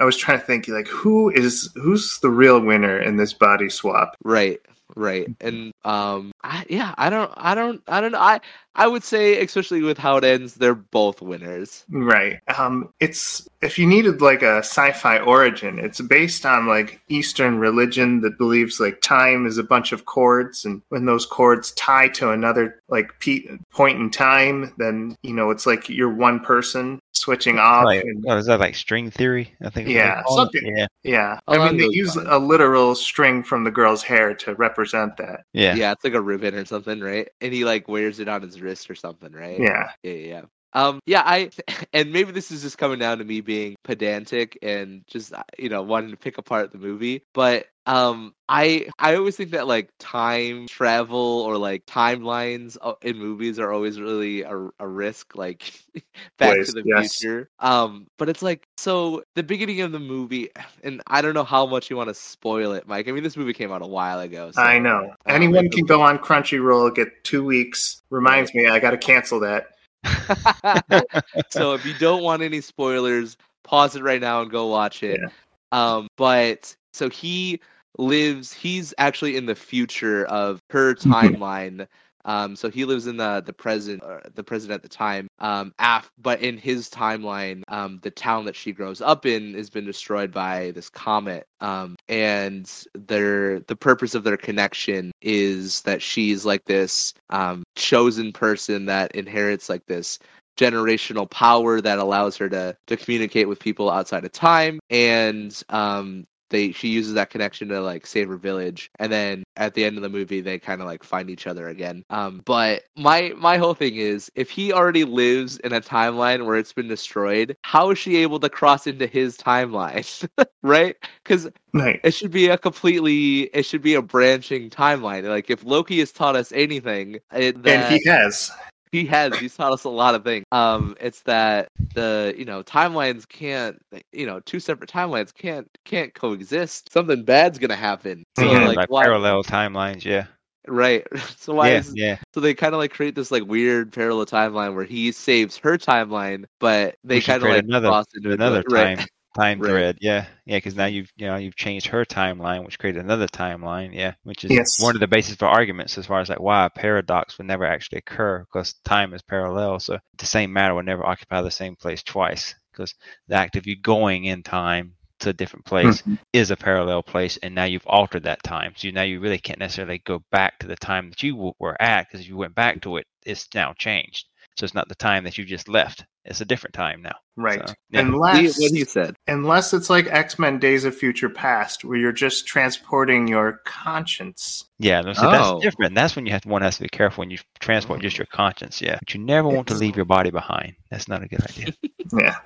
I 0.00 0.04
was 0.04 0.16
trying 0.16 0.40
to 0.40 0.44
think 0.44 0.66
like 0.66 0.88
who 0.88 1.30
is 1.30 1.70
who's 1.74 2.18
the 2.20 2.30
real 2.30 2.58
winner 2.60 2.98
in 2.98 3.16
this 3.16 3.32
body 3.32 3.68
swap? 3.68 4.16
right 4.24 4.60
right 4.94 5.28
and 5.40 5.72
um 5.84 6.32
I, 6.42 6.64
yeah 6.68 6.94
i 6.98 7.10
don't 7.10 7.32
i 7.36 7.54
don't 7.54 7.82
i 7.88 8.00
don't 8.00 8.12
know 8.12 8.20
i 8.20 8.40
i 8.74 8.86
would 8.86 9.04
say 9.04 9.40
especially 9.40 9.82
with 9.82 9.98
how 9.98 10.16
it 10.16 10.24
ends 10.24 10.54
they're 10.54 10.74
both 10.74 11.20
winners 11.20 11.84
Right. 11.88 12.40
Um, 12.58 12.92
it's 13.00 13.48
if 13.62 13.78
you 13.78 13.86
needed 13.86 14.20
like 14.20 14.42
a 14.42 14.58
sci-fi 14.58 15.18
origin, 15.18 15.78
it's 15.78 16.00
based 16.00 16.44
on 16.44 16.66
like 16.66 17.00
Eastern 17.08 17.58
religion 17.58 18.20
that 18.20 18.38
believes 18.38 18.80
like 18.80 19.00
time 19.00 19.46
is 19.46 19.58
a 19.58 19.64
bunch 19.64 19.92
of 19.92 20.04
chords, 20.04 20.64
and 20.64 20.82
when 20.88 21.06
those 21.06 21.26
chords 21.26 21.72
tie 21.72 22.08
to 22.08 22.30
another 22.30 22.82
like 22.88 23.10
pe- 23.20 23.46
point 23.70 23.98
in 23.98 24.10
time, 24.10 24.72
then 24.78 25.16
you 25.22 25.32
know 25.32 25.50
it's 25.50 25.66
like 25.66 25.88
you're 25.88 26.12
one 26.12 26.40
person 26.40 27.00
switching 27.12 27.58
off. 27.58 27.84
Like, 27.84 28.04
and, 28.04 28.24
oh, 28.28 28.36
is 28.36 28.46
that 28.46 28.60
like 28.60 28.74
string 28.74 29.10
theory? 29.10 29.54
I 29.62 29.70
think. 29.70 29.88
Yeah, 29.88 30.16
they 30.16 30.22
call 30.22 30.34
it. 30.34 30.40
something. 30.42 30.76
Yeah. 30.76 30.86
yeah, 31.02 31.40
I 31.48 31.58
mean 31.58 31.78
they 31.78 31.88
use 31.94 32.16
lines. 32.16 32.28
a 32.30 32.38
literal 32.38 32.94
string 32.94 33.42
from 33.42 33.64
the 33.64 33.70
girl's 33.70 34.02
hair 34.02 34.34
to 34.34 34.54
represent 34.54 34.83
that. 34.92 35.44
Yeah. 35.52 35.74
yeah. 35.74 35.92
it's 35.92 36.04
like 36.04 36.14
a 36.14 36.20
ribbon 36.20 36.54
or 36.54 36.64
something 36.64 37.00
right 37.00 37.28
and 37.40 37.52
he 37.52 37.64
like 37.64 37.88
wears 37.88 38.20
it 38.20 38.28
on 38.28 38.42
his 38.42 38.60
wrist 38.60 38.90
or 38.90 38.94
something 38.94 39.32
right 39.32 39.58
Yeah. 39.60 39.90
yeah 40.02 40.12
yeah 40.12 40.12
yeah. 40.12 40.42
Um 40.74 41.00
yeah 41.06 41.22
i 41.24 41.50
and 41.92 42.12
maybe 42.12 42.32
this 42.32 42.50
is 42.50 42.62
just 42.62 42.78
coming 42.78 42.98
down 42.98 43.18
to 43.18 43.24
me 43.24 43.40
being 43.40 43.76
pedantic 43.84 44.58
and 44.62 45.02
just 45.06 45.32
uh, 45.32 45.42
you 45.58 45.68
know 45.68 45.82
wanting 45.82 46.10
to 46.10 46.16
pick 46.16 46.38
apart 46.38 46.72
the 46.72 46.78
movie 46.78 47.22
but 47.32 47.66
um 47.86 48.34
i 48.48 48.86
i 48.98 49.14
always 49.14 49.36
think 49.36 49.50
that 49.50 49.66
like 49.66 49.90
time 49.98 50.66
travel 50.66 51.42
or 51.46 51.58
like 51.58 51.84
timelines 51.84 52.78
uh, 52.80 52.94
in 53.02 53.18
movies 53.18 53.58
are 53.58 53.72
always 53.72 54.00
really 54.00 54.40
a, 54.40 54.56
a 54.78 54.88
risk 54.88 55.36
like 55.36 55.70
back 56.38 56.56
to 56.64 56.72
the 56.72 56.82
yes. 56.86 57.18
future 57.18 57.50
um 57.58 58.06
but 58.16 58.30
it's 58.30 58.40
like 58.40 58.66
so 58.78 59.22
the 59.34 59.42
beginning 59.42 59.82
of 59.82 59.92
the 59.92 60.00
movie 60.00 60.48
and 60.82 61.02
i 61.08 61.20
don't 61.20 61.34
know 61.34 61.44
how 61.44 61.66
much 61.66 61.90
you 61.90 61.96
want 61.96 62.08
to 62.08 62.14
spoil 62.14 62.72
it 62.72 62.88
mike 62.88 63.06
i 63.06 63.12
mean 63.12 63.22
this 63.22 63.36
movie 63.36 63.52
came 63.52 63.70
out 63.70 63.82
a 63.82 63.86
while 63.86 64.20
ago 64.20 64.50
so, 64.54 64.62
I 64.62 64.78
know. 64.78 65.14
Anyone 65.26 65.68
can 65.70 65.84
go 65.84 66.00
on 66.02 66.18
Crunchyroll, 66.18 66.94
get 66.94 67.24
two 67.24 67.44
weeks. 67.44 68.02
Reminds 68.10 68.54
me, 68.54 68.68
I 68.68 68.78
got 68.78 68.90
to 68.92 68.98
cancel 68.98 69.40
that. 69.40 69.73
so 71.50 71.74
if 71.74 71.84
you 71.84 71.94
don't 71.98 72.22
want 72.22 72.42
any 72.42 72.60
spoilers, 72.60 73.36
pause 73.62 73.96
it 73.96 74.02
right 74.02 74.20
now 74.20 74.42
and 74.42 74.50
go 74.50 74.66
watch 74.66 75.02
it. 75.02 75.20
Yeah. 75.20 75.28
Um, 75.72 76.08
but 76.16 76.74
so 76.92 77.08
he 77.08 77.60
lives. 77.98 78.52
He's 78.52 78.94
actually 78.98 79.36
in 79.36 79.46
the 79.46 79.54
future 79.54 80.24
of 80.26 80.60
her 80.70 80.94
timeline. 80.94 81.86
Um, 82.24 82.56
so 82.56 82.70
he 82.70 82.84
lives 82.84 83.06
in 83.06 83.16
the 83.16 83.42
the 83.44 83.52
present, 83.52 84.02
uh, 84.02 84.20
the 84.34 84.44
present 84.44 84.72
at 84.72 84.82
the 84.82 84.88
time. 84.88 85.28
Um, 85.38 85.74
af- 85.78 86.10
but 86.18 86.40
in 86.40 86.56
his 86.58 86.88
timeline, 86.88 87.62
um, 87.68 87.98
the 88.02 88.10
town 88.10 88.44
that 88.46 88.56
she 88.56 88.72
grows 88.72 89.00
up 89.00 89.26
in 89.26 89.54
has 89.54 89.70
been 89.70 89.84
destroyed 89.84 90.32
by 90.32 90.72
this 90.72 90.88
comet. 90.88 91.46
Um, 91.60 91.96
and 92.08 92.70
their 92.94 93.60
the 93.60 93.76
purpose 93.76 94.14
of 94.14 94.24
their 94.24 94.36
connection 94.36 95.12
is 95.22 95.82
that 95.82 96.02
she's 96.02 96.44
like 96.44 96.64
this 96.64 97.14
um 97.30 97.62
chosen 97.76 98.32
person 98.32 98.86
that 98.86 99.12
inherits 99.14 99.68
like 99.68 99.86
this 99.86 100.18
generational 100.58 101.28
power 101.28 101.80
that 101.80 101.98
allows 101.98 102.36
her 102.36 102.48
to 102.48 102.76
to 102.86 102.96
communicate 102.96 103.48
with 103.48 103.58
people 103.58 103.90
outside 103.90 104.24
of 104.24 104.32
time 104.32 104.78
and 104.90 105.62
um 105.70 106.24
they 106.54 106.72
she 106.72 106.88
uses 106.88 107.14
that 107.14 107.30
connection 107.30 107.68
to 107.68 107.80
like 107.80 108.06
save 108.06 108.28
her 108.28 108.36
village 108.36 108.90
and 108.98 109.12
then 109.12 109.44
at 109.56 109.74
the 109.74 109.84
end 109.84 109.96
of 109.96 110.02
the 110.02 110.08
movie 110.08 110.40
they 110.40 110.58
kind 110.58 110.80
of 110.80 110.86
like 110.86 111.04
find 111.04 111.30
each 111.30 111.46
other 111.46 111.68
again 111.68 112.02
um 112.10 112.42
but 112.46 112.84
my 112.96 113.32
my 113.36 113.58
whole 113.58 113.74
thing 113.74 113.96
is 113.96 114.30
if 114.36 114.50
he 114.50 114.72
already 114.72 115.04
lives 115.04 115.58
in 115.58 115.72
a 115.72 115.80
timeline 115.80 116.46
where 116.46 116.56
it's 116.56 116.72
been 116.72 116.88
destroyed 116.88 117.56
how 117.62 117.90
is 117.90 117.98
she 117.98 118.16
able 118.16 118.40
to 118.40 118.48
cross 118.50 118.86
into 118.86 119.06
his 119.06 119.36
timeline 119.36 120.28
right 120.62 120.96
because 121.22 121.48
Right. 121.74 122.00
it 122.04 122.14
should 122.14 122.30
be 122.30 122.48
a 122.48 122.58
completely 122.58 123.42
it 123.54 123.64
should 123.64 123.82
be 123.82 123.94
a 123.94 124.02
branching 124.02 124.70
timeline 124.70 125.24
like 125.24 125.50
if 125.50 125.64
loki 125.64 125.98
has 125.98 126.12
taught 126.12 126.36
us 126.36 126.52
anything 126.52 127.18
it, 127.34 127.62
that 127.62 127.80
And 127.80 127.82
he 127.82 128.02
has. 128.08 128.50
He 128.94 129.04
has 129.06 129.36
he's 129.38 129.56
taught 129.56 129.72
us 129.72 129.82
a 129.84 129.88
lot 129.88 130.14
of 130.14 130.22
things 130.22 130.44
um 130.52 130.96
it's 131.00 131.22
that 131.22 131.68
the 131.94 132.32
you 132.38 132.44
know 132.44 132.62
timelines 132.62 133.26
can't 133.28 133.76
you 134.12 134.24
know 134.24 134.38
two 134.40 134.60
separate 134.60 134.88
timelines 134.88 135.34
can't 135.34 135.66
can't 135.84 136.14
coexist 136.14 136.92
something 136.92 137.24
bad's 137.24 137.58
gonna 137.58 137.74
happen 137.74 138.22
so 138.38 138.44
Yeah, 138.50 138.66
like, 138.68 138.76
like 138.76 138.90
why 138.90 139.02
parallel 139.02 139.42
timelines. 139.42 140.04
Yeah. 140.04 140.26
right 140.68 141.04
so 141.36 141.54
why 141.54 141.70
yeah. 141.70 141.78
is 141.78 141.92
Yeah. 141.96 142.18
so 142.32 142.40
they 142.40 142.54
kind 142.54 142.72
of 142.72 142.78
like 142.78 142.92
create 142.92 143.16
this 143.16 143.30
like 143.32 143.44
weird 143.46 143.92
parallel 143.92 144.26
timeline 144.26 144.74
where 144.76 144.84
he 144.84 145.10
saves 145.10 145.56
her 145.58 145.76
timeline 145.76 146.44
but 146.60 146.94
they 147.02 147.20
kind 147.20 147.42
of 147.42 147.48
like 147.48 147.64
another- 147.64 147.88
cross 147.88 148.06
into 148.14 148.30
Another 148.32 148.60
it, 148.60 148.66
right 148.70 149.04
time 149.34 149.60
Right. 149.60 149.68
thread. 149.70 149.98
Yeah. 150.00 150.26
Yeah. 150.46 150.56
Because 150.56 150.74
now 150.76 150.86
you've 150.86 151.10
you 151.16 151.26
know 151.26 151.36
you've 151.36 151.56
changed 151.56 151.86
her 151.88 152.04
timeline, 152.04 152.64
which 152.64 152.78
created 152.78 153.04
another 153.04 153.26
timeline. 153.26 153.92
Yeah. 153.92 154.14
Which 154.22 154.44
is 154.44 154.50
Yes. 154.50 154.80
one 154.80 154.94
of 154.96 155.00
the 155.00 155.06
basis 155.08 155.36
for 155.36 155.46
arguments 155.46 155.98
as 155.98 156.06
far 156.06 156.20
as 156.20 156.28
like 156.28 156.40
why 156.40 156.64
a 156.66 156.70
paradox 156.70 157.38
would 157.38 157.46
never 157.46 157.64
actually 157.66 157.98
occur 157.98 158.40
because 158.40 158.74
time 158.84 159.12
is 159.14 159.22
parallel. 159.22 159.80
So 159.80 159.98
the 160.18 160.26
same 160.26 160.52
matter 160.52 160.74
would 160.74 160.86
never 160.86 161.04
occupy 161.06 161.42
the 161.42 161.50
same 161.50 161.76
place 161.76 162.02
twice 162.02 162.54
because 162.72 162.94
the 163.28 163.34
act 163.36 163.56
of 163.56 163.66
you 163.66 163.76
going 163.76 164.24
in 164.24 164.42
time 164.42 164.94
to 165.20 165.30
a 165.30 165.32
different 165.32 165.64
place 165.64 166.02
Mhm. 166.02 166.18
is 166.32 166.50
a 166.50 166.56
parallel 166.56 167.00
place 167.02 167.36
and 167.38 167.54
now 167.54 167.62
you've 167.64 167.86
altered 167.86 168.24
that 168.24 168.42
time 168.42 168.72
so 168.76 168.90
now 168.90 169.02
you 169.02 169.20
really 169.20 169.38
can't 169.38 169.60
necessarily 169.60 169.98
go 170.04 170.22
back 170.32 170.58
to 170.58 170.66
the 170.66 170.74
time 170.74 171.08
that 171.08 171.22
you 171.22 171.54
were 171.60 171.80
at 171.80 172.06
because 172.08 172.20
if 172.20 172.26
you 172.28 172.36
went 172.36 172.54
back 172.54 172.80
to 172.82 172.96
it 172.96 173.06
it's 173.24 173.46
now 173.54 173.72
changed 173.74 174.26
so 174.56 174.64
it's 174.64 174.74
not 174.74 174.88
the 174.88 174.94
time 174.96 175.22
that 175.22 175.38
you 175.38 175.44
just 175.44 175.68
left 175.68 176.04
it's 176.24 176.40
a 176.40 176.44
different 176.44 176.74
time 176.74 177.02
now. 177.02 177.16
Right. 177.36 177.66
So, 177.68 177.74
yeah. 177.90 178.00
He- 178.02 178.06
Unless 178.08 178.58
what 178.60 178.70
he 178.72 178.84
said. 178.84 179.16
unless 179.26 179.74
it's 179.74 179.90
like 179.90 180.06
X-Men 180.06 180.58
Days 180.60 180.84
of 180.84 180.94
Future 180.94 181.28
Past 181.28 181.84
where 181.84 181.98
you're 181.98 182.12
just 182.12 182.46
transporting 182.46 183.26
your 183.28 183.60
conscience. 183.64 184.64
Yeah, 184.78 185.00
no, 185.02 185.12
so 185.12 185.28
Oh. 185.28 185.30
that's 185.30 185.64
different. 185.64 185.94
That's 185.94 186.16
when 186.16 186.26
you 186.26 186.32
have 186.32 186.42
to, 186.42 186.48
one 186.48 186.62
has 186.62 186.76
to 186.76 186.82
be 186.82 186.88
careful 186.88 187.22
when 187.22 187.30
you 187.30 187.38
transport 187.60 188.00
just 188.02 188.18
your 188.18 188.26
conscience. 188.26 188.80
Yeah, 188.82 188.96
but 188.98 189.14
you 189.14 189.20
never 189.20 189.48
want 189.48 189.68
to 189.68 189.74
leave 189.74 189.96
your 189.96 190.04
body 190.04 190.30
behind. 190.30 190.74
That's 190.90 191.08
not 191.08 191.22
a 191.22 191.28
good 191.28 191.42
idea. 191.42 191.74
Yeah. 192.20 192.36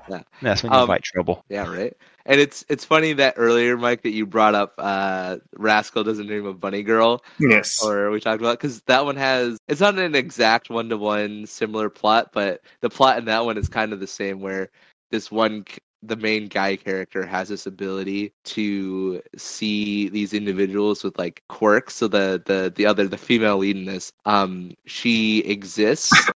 That's 0.41 0.63
when 0.63 0.71
you 0.73 0.79
Um, 0.79 0.83
invite 0.83 1.03
trouble. 1.03 1.45
Yeah, 1.49 1.69
right. 1.69 1.93
And 2.25 2.41
it's 2.41 2.65
it's 2.69 2.85
funny 2.85 3.13
that 3.15 3.35
earlier, 3.37 3.77
Mike, 3.77 4.03
that 4.03 4.11
you 4.13 4.25
brought 4.25 4.55
up 4.55 4.75
uh 4.79 5.39
Rascal 5.57 6.05
doesn't 6.05 6.29
dream 6.29 6.47
of 6.47 6.61
Bunny 6.61 6.85
Girl, 6.85 7.25
Yes. 7.41 7.83
or 7.85 8.11
we 8.11 8.21
talked 8.21 8.41
about 8.41 8.53
because 8.59 8.81
that 8.83 9.05
one 9.05 9.17
has 9.17 9.59
it's 9.67 9.81
not 9.81 9.99
an 9.99 10.15
exact 10.15 10.71
one 10.71 10.89
to 10.91 10.97
one 10.97 11.45
similar 11.47 11.91
plot, 11.91 12.31
but 12.33 12.61
the 12.83 12.89
plot 12.89 13.19
in 13.19 13.25
that 13.25 13.45
one 13.45 13.59
is 13.59 13.68
kind 13.69 13.93
of 13.93 14.01
the 14.01 14.07
same 14.07 14.41
where 14.41 14.71
this 15.11 15.31
one 15.31 15.65
the 16.03 16.17
main 16.17 16.49
guy 16.49 16.77
character 16.77 17.27
has 17.27 17.49
this 17.49 17.67
ability 17.67 18.33
to 18.45 19.21
see 19.37 20.09
these 20.09 20.33
individuals 20.33 21.03
with 21.05 21.19
like 21.19 21.43
quirks. 21.49 21.95
So 21.97 22.09
the 22.09 22.43
the 22.45 22.73
the 22.75 22.87
other 22.87 23.07
the 23.09 23.19
female 23.19 23.59
lead 23.59 23.77
in 23.77 23.85
this, 23.87 24.13
um, 24.25 24.73
she 24.87 25.41
exists 25.41 26.31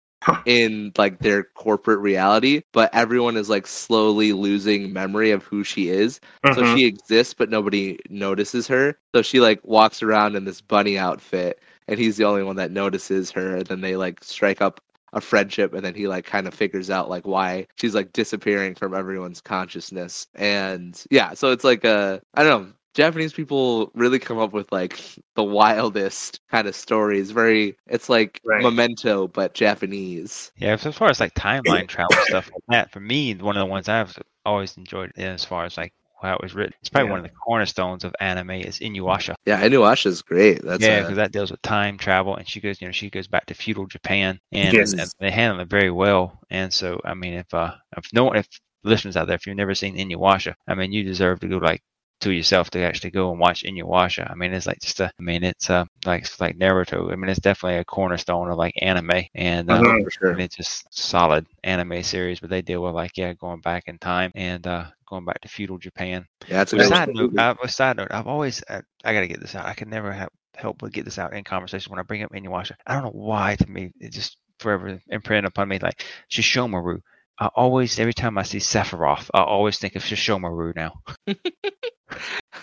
in 0.44 0.92
like 0.98 1.20
their 1.20 1.44
corporate 1.44 2.00
reality, 2.00 2.62
but 2.72 2.90
everyone 2.94 3.36
is 3.36 3.48
like 3.50 3.66
slowly 3.66 4.32
losing 4.32 4.92
memory 4.92 5.30
of 5.30 5.44
who 5.44 5.62
she 5.64 5.88
is. 5.88 6.20
So 6.50 6.62
Mhm. 6.62 6.64
she 6.64 6.86
exists, 6.86 7.34
but 7.34 7.50
nobody 7.50 7.98
notices 8.08 8.66
her. 8.68 8.96
So 9.14 9.22
she 9.22 9.40
like 9.40 9.60
walks 9.64 10.02
around 10.02 10.36
in 10.36 10.44
this 10.44 10.60
bunny 10.60 10.98
outfit, 10.98 11.60
and 11.88 11.98
he's 11.98 12.16
the 12.16 12.24
only 12.24 12.42
one 12.42 12.56
that 12.56 12.70
notices 12.72 13.30
her. 13.32 13.56
And 13.56 13.66
then 13.66 13.80
they 13.80 13.96
like 13.96 14.22
strike 14.24 14.60
up 14.62 14.80
a 15.12 15.20
friendship, 15.20 15.74
and 15.74 15.84
then 15.84 15.94
he 15.94 16.08
like 16.08 16.24
kind 16.24 16.46
of 16.46 16.54
figures 16.54 16.90
out 16.90 17.08
like 17.10 17.26
why 17.26 17.66
she's 17.76 17.94
like 17.94 18.12
disappearing 18.12 18.74
from 18.74 18.94
everyone's 18.94 19.40
consciousness. 19.40 20.26
And 20.34 21.02
yeah, 21.10 21.34
so 21.34 21.50
it's 21.52 21.64
like 21.64 21.84
a 21.84 22.20
I 22.34 22.42
don't 22.42 22.62
know. 22.64 22.72
Japanese 22.92 23.32
people 23.32 23.92
really 23.94 24.18
come 24.18 24.38
up 24.38 24.52
with 24.52 24.70
like 24.72 24.98
the 25.36 25.44
wildest 25.44 26.40
kind 26.50 26.66
of 26.66 26.74
stories. 26.74 27.30
Very, 27.30 27.76
it's 27.86 28.08
like 28.08 28.40
Right. 28.44 28.62
Memento, 28.62 29.28
but 29.28 29.54
Japanese. 29.54 30.50
Yeah, 30.56 30.74
so 30.76 30.88
as 30.88 30.96
far 30.96 31.08
as 31.08 31.20
like 31.20 31.34
timeline 31.36 31.86
travel 31.86 32.16
stuff 32.24 32.50
like 32.52 32.62
that, 32.68 32.90
for 32.90 32.98
me, 33.00 33.34
one 33.34 33.56
of 33.56 33.60
the 33.60 33.70
ones 33.70 33.88
I've 33.88 34.18
always 34.44 34.76
enjoyed 34.76 35.12
as 35.16 35.44
far 35.44 35.64
as 35.66 35.76
like 35.76 35.92
how 36.22 36.34
it 36.34 36.42
was 36.42 36.54
written, 36.54 36.74
it's 36.80 36.88
probably 36.88 37.08
Yeah. 37.08 37.10
one 37.12 37.20
of 37.20 37.24
the 37.24 37.30
cornerstones 37.46 38.04
of 38.04 38.14
anime 38.20 38.50
is 38.50 38.78
Inuyasha. 38.80 39.34
Yeah, 39.46 39.62
Inuyasha's 39.62 40.22
great. 40.22 40.62
That's 40.62 40.82
yeah, 40.84 40.98
a- 40.98 41.02
because 41.02 41.16
that 41.16 41.32
deals 41.32 41.50
with 41.50 41.62
time 41.62 41.96
travel, 41.98 42.36
and 42.36 42.48
she 42.48 42.60
goes, 42.60 42.80
you 42.80 42.86
know, 42.88 42.92
she 42.92 43.10
goes 43.10 43.26
back 43.28 43.46
to 43.46 43.54
feudal 43.54 43.86
Japan, 43.86 44.38
and, 44.52 44.72
Yes. 44.74 45.14
they 45.18 45.30
handle 45.30 45.60
it 45.60 45.68
very 45.68 45.90
well. 45.90 46.38
And 46.50 46.72
so, 46.72 47.00
I 47.04 47.14
mean, 47.14 47.34
if 47.34 47.52
uh, 47.54 47.74
if 47.96 48.06
no 48.12 48.24
one, 48.24 48.36
if 48.36 48.46
listeners 48.84 49.16
out 49.16 49.26
there, 49.26 49.36
if 49.36 49.46
you've 49.46 49.56
never 49.56 49.74
seen 49.74 49.96
Inuyasha, 49.96 50.54
I 50.66 50.74
mean, 50.74 50.92
you 50.92 51.02
deserve 51.04 51.40
to 51.40 51.48
go 51.48 51.58
like 51.58 51.82
to 52.20 52.30
yourself 52.30 52.70
to 52.70 52.80
actually 52.80 53.10
go 53.10 53.30
and 53.30 53.40
watch 53.40 53.64
Inuyasha. 53.64 54.30
I 54.30 54.34
mean, 54.34 54.52
it's 54.52 54.66
like 54.66 54.80
just 54.80 55.00
a, 55.00 55.06
I 55.18 55.22
mean, 55.22 55.42
it's 55.42 55.70
uh 55.70 55.84
like 56.04 56.22
it's 56.22 56.40
like 56.40 56.58
Naruto. 56.58 57.12
I 57.12 57.16
mean, 57.16 57.30
it's 57.30 57.40
definitely 57.40 57.78
a 57.78 57.84
cornerstone 57.84 58.50
of 58.50 58.58
like 58.58 58.74
anime, 58.80 59.24
and 59.34 59.70
uh, 59.70 59.80
for 60.04 60.10
sure. 60.10 60.30
and 60.32 60.40
it's 60.40 60.56
just 60.56 60.86
solid 60.90 61.46
anime 61.64 62.02
series. 62.02 62.40
But 62.40 62.50
they 62.50 62.62
deal 62.62 62.82
with 62.82 62.94
like 62.94 63.16
yeah, 63.16 63.32
going 63.34 63.60
back 63.60 63.84
in 63.86 63.98
time 63.98 64.32
and 64.34 64.66
uh 64.66 64.86
going 65.10 65.24
back 65.24 65.40
to 65.40 65.48
feudal 65.48 65.78
Japan. 65.78 66.26
Yeah, 66.48 66.62
it's 66.62 66.72
a 66.72 66.76
good 66.76 66.88
side 66.88 67.08
one. 67.08 67.34
note, 67.34 67.38
I, 67.38 67.54
a 67.62 67.68
side 67.68 67.96
note, 67.96 68.08
I've 68.10 68.28
always 68.28 68.62
I, 68.68 68.82
I 69.04 69.12
got 69.12 69.20
to 69.20 69.28
get 69.28 69.40
this 69.40 69.54
out. 69.54 69.66
I 69.66 69.74
can 69.74 69.90
never 69.90 70.12
have, 70.12 70.30
help 70.54 70.78
but 70.78 70.92
get 70.92 71.04
this 71.04 71.18
out 71.18 71.34
in 71.34 71.44
conversation 71.44 71.90
when 71.90 71.98
I 71.98 72.04
bring 72.04 72.22
up 72.22 72.32
Inuyasha. 72.32 72.72
I 72.86 72.94
don't 72.94 73.04
know 73.04 73.20
why 73.20 73.56
to 73.56 73.70
me 73.70 73.90
it 73.98 74.12
just 74.12 74.36
forever 74.58 75.00
imprinted 75.08 75.46
upon 75.46 75.68
me 75.68 75.78
like 75.78 76.04
Sesshomaru. 76.30 77.00
I 77.38 77.46
always 77.54 77.98
every 77.98 78.12
time 78.12 78.38
I 78.38 78.42
see 78.42 78.58
Sephiroth, 78.58 79.30
I 79.32 79.42
always 79.42 79.78
think 79.78 79.96
of 79.96 80.02
Sesshomaru 80.02 80.76
now. 80.76 81.00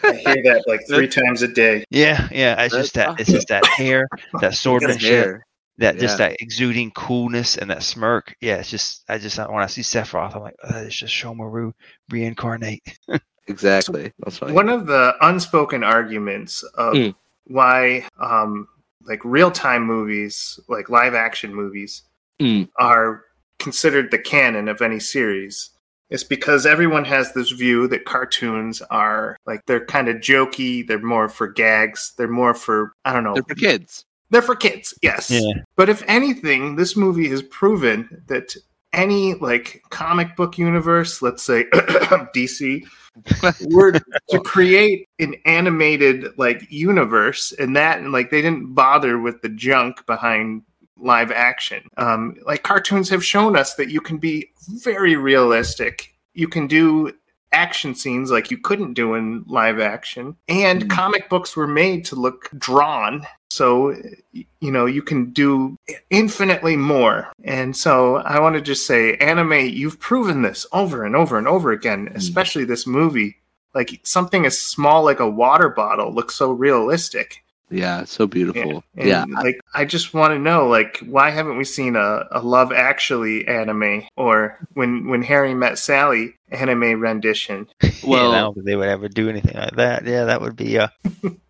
I 0.04 0.14
hear 0.14 0.44
that 0.44 0.64
like 0.68 0.82
three 0.88 1.08
times 1.08 1.42
a 1.42 1.48
day. 1.48 1.84
Yeah, 1.90 2.28
yeah. 2.32 2.62
It's 2.64 2.74
just 2.74 2.94
that 2.96 3.20
it's 3.20 3.32
just 3.32 3.48
that 3.50 3.66
hair, 3.66 4.08
that 4.42 4.52
His 4.52 4.60
swordmanship, 4.60 5.02
hair. 5.02 5.46
that 5.80 5.98
just 5.98 6.18
that 6.20 6.38
exuding 6.40 6.92
coolness 6.92 7.58
and 7.58 7.70
that 7.72 7.84
smirk. 7.84 8.36
Yeah, 8.42 8.58
it's 8.58 8.70
just 8.70 9.04
I 9.10 9.18
just 9.18 9.38
when 9.38 9.64
I 9.64 9.68
see 9.68 9.82
Sephiroth, 9.82 10.36
I'm 10.36 10.42
like, 10.44 10.56
oh, 10.64 10.78
it's 10.84 10.96
just 10.96 11.14
Shomaru 11.14 11.74
reincarnate. 12.10 12.82
Exactly. 13.50 14.12
That's 14.20 14.40
funny. 14.40 14.52
One 14.52 14.68
of 14.68 14.88
the 14.88 15.14
unspoken 15.22 15.82
arguments 15.82 16.64
of 16.76 16.94
Mm. 16.96 17.16
why 17.46 18.06
um, 18.20 18.68
like 19.04 19.24
real 19.24 19.52
time 19.52 19.84
movies, 19.84 20.60
like 20.68 20.90
live 20.90 21.14
action 21.14 21.56
movies, 21.56 22.04
Mm. 22.42 22.68
are 22.78 23.24
considered 23.58 24.12
the 24.12 24.20
canon 24.20 24.68
of 24.68 24.82
any 24.82 25.00
series 25.00 25.70
is 26.10 26.24
because 26.24 26.66
everyone 26.66 27.06
has 27.06 27.34
this 27.34 27.52
view 27.52 27.88
that 27.90 28.06
cartoons 28.06 28.82
are 28.90 29.38
like 29.46 29.62
they're 29.66 29.86
kind 29.86 30.08
of 30.08 30.18
jokey, 30.18 30.88
they're 30.88 31.00
more 31.00 31.30
for 31.30 31.48
gags, 31.48 32.14
they're 32.18 32.28
more 32.28 32.54
for 32.54 32.94
I 33.06 33.14
don't 33.14 33.24
know. 33.24 33.34
They're 33.34 33.44
for 33.44 33.56
kids. 33.56 34.06
They're 34.30 34.42
for 34.42 34.56
kids, 34.56 34.94
yes. 35.02 35.32
Yeah. 35.32 35.64
But 35.76 35.90
if 35.90 36.04
anything, 36.08 36.76
this 36.76 36.98
movie 36.98 37.30
has 37.30 37.42
proven 37.44 38.24
that 38.28 38.56
any 38.94 39.36
like 39.36 39.82
comic 39.90 40.36
book 40.36 40.58
universe, 40.58 41.22
let's 41.22 41.44
say 41.44 41.66
DC, 41.74 42.86
were 43.70 43.94
to 44.30 44.40
create 44.42 45.08
an 45.20 45.36
animated 45.46 46.28
like 46.38 46.70
universe 46.70 47.54
and 47.58 47.76
that 47.76 48.00
and 48.00 48.12
like 48.12 48.30
they 48.30 48.42
didn't 48.42 48.74
bother 48.74 49.20
with 49.20 49.42
the 49.42 49.50
junk 49.50 50.06
behind 50.06 50.62
live 51.00 51.32
action. 51.32 51.84
Um 51.98 52.36
like 52.46 52.64
cartoons 52.64 53.10
have 53.10 53.24
shown 53.24 53.56
us 53.56 53.76
that 53.76 53.90
you 53.90 54.02
can 54.02 54.18
be 54.18 54.50
very 54.70 55.16
realistic. 55.16 56.14
You 56.34 56.48
can 56.48 56.68
do 56.68 57.14
action 57.54 57.96
scenes 57.96 58.30
like 58.30 58.52
you 58.52 58.58
couldn't 58.58 58.94
do 58.94 59.14
in 59.16 59.44
live 59.48 59.80
action 59.80 60.36
and 60.50 60.84
Mm. 60.84 60.90
comic 60.90 61.30
books 61.30 61.56
were 61.56 61.66
made 61.66 62.04
to 62.06 62.16
look 62.16 62.50
drawn 62.58 63.26
so 63.50 63.96
you 64.34 64.70
know 64.70 64.86
you 64.86 65.02
can 65.02 65.32
do 65.32 65.78
infinitely 66.10 66.76
more 66.76 67.32
and 67.46 67.76
so 67.76 68.18
i 68.18 68.38
want 68.38 68.56
to 68.56 68.62
just 68.62 68.86
say 68.86 69.16
anime 69.16 69.54
you've 69.54 69.98
proven 69.98 70.42
this 70.42 70.66
over 70.74 71.06
and 71.06 71.16
over 71.16 71.38
and 71.38 71.48
over 71.48 71.72
again 71.72 72.10
especially 72.16 72.66
this 72.66 72.86
movie 72.86 73.38
like 73.74 74.02
something 74.04 74.46
as 74.46 74.60
small 74.60 75.06
like 75.06 75.22
a 75.22 75.30
water 75.30 75.70
bottle 75.70 76.14
looks 76.14 76.36
so 76.36 76.52
realistic 76.52 77.44
Yeah, 77.70 78.06
so 78.06 78.28
beautiful. 78.28 78.84
and 78.96 79.08
Yeah. 79.08 79.26
like 79.44 79.60
i 79.74 79.84
just 79.84 80.14
want 80.14 80.32
to 80.32 80.40
know 80.40 80.68
like 80.68 81.00
why 81.06 81.30
haven't 81.32 81.58
we 81.58 81.64
seen 81.66 81.96
a, 81.98 82.24
a 82.32 82.42
love 82.42 82.72
actually 82.72 83.46
anime 83.48 84.04
or 84.16 84.58
when 84.74 85.08
when 85.08 85.22
harry 85.22 85.54
met 85.54 85.78
sally 85.78 86.36
anime 86.50 87.00
rendition 87.02 87.68
Well, 88.04 88.30
Well- 88.30 88.32
I 88.34 88.40
don't 88.40 88.54
think 88.54 88.66
they 88.66 88.76
would 88.78 88.88
ever 88.88 89.10
do 89.10 89.28
anything 89.30 89.56
like 89.56 89.76
that. 89.76 90.06
Yeah, 90.06 90.26
that 90.26 90.40
would 90.42 90.56
be. 90.56 90.78
Uh, 90.80 90.88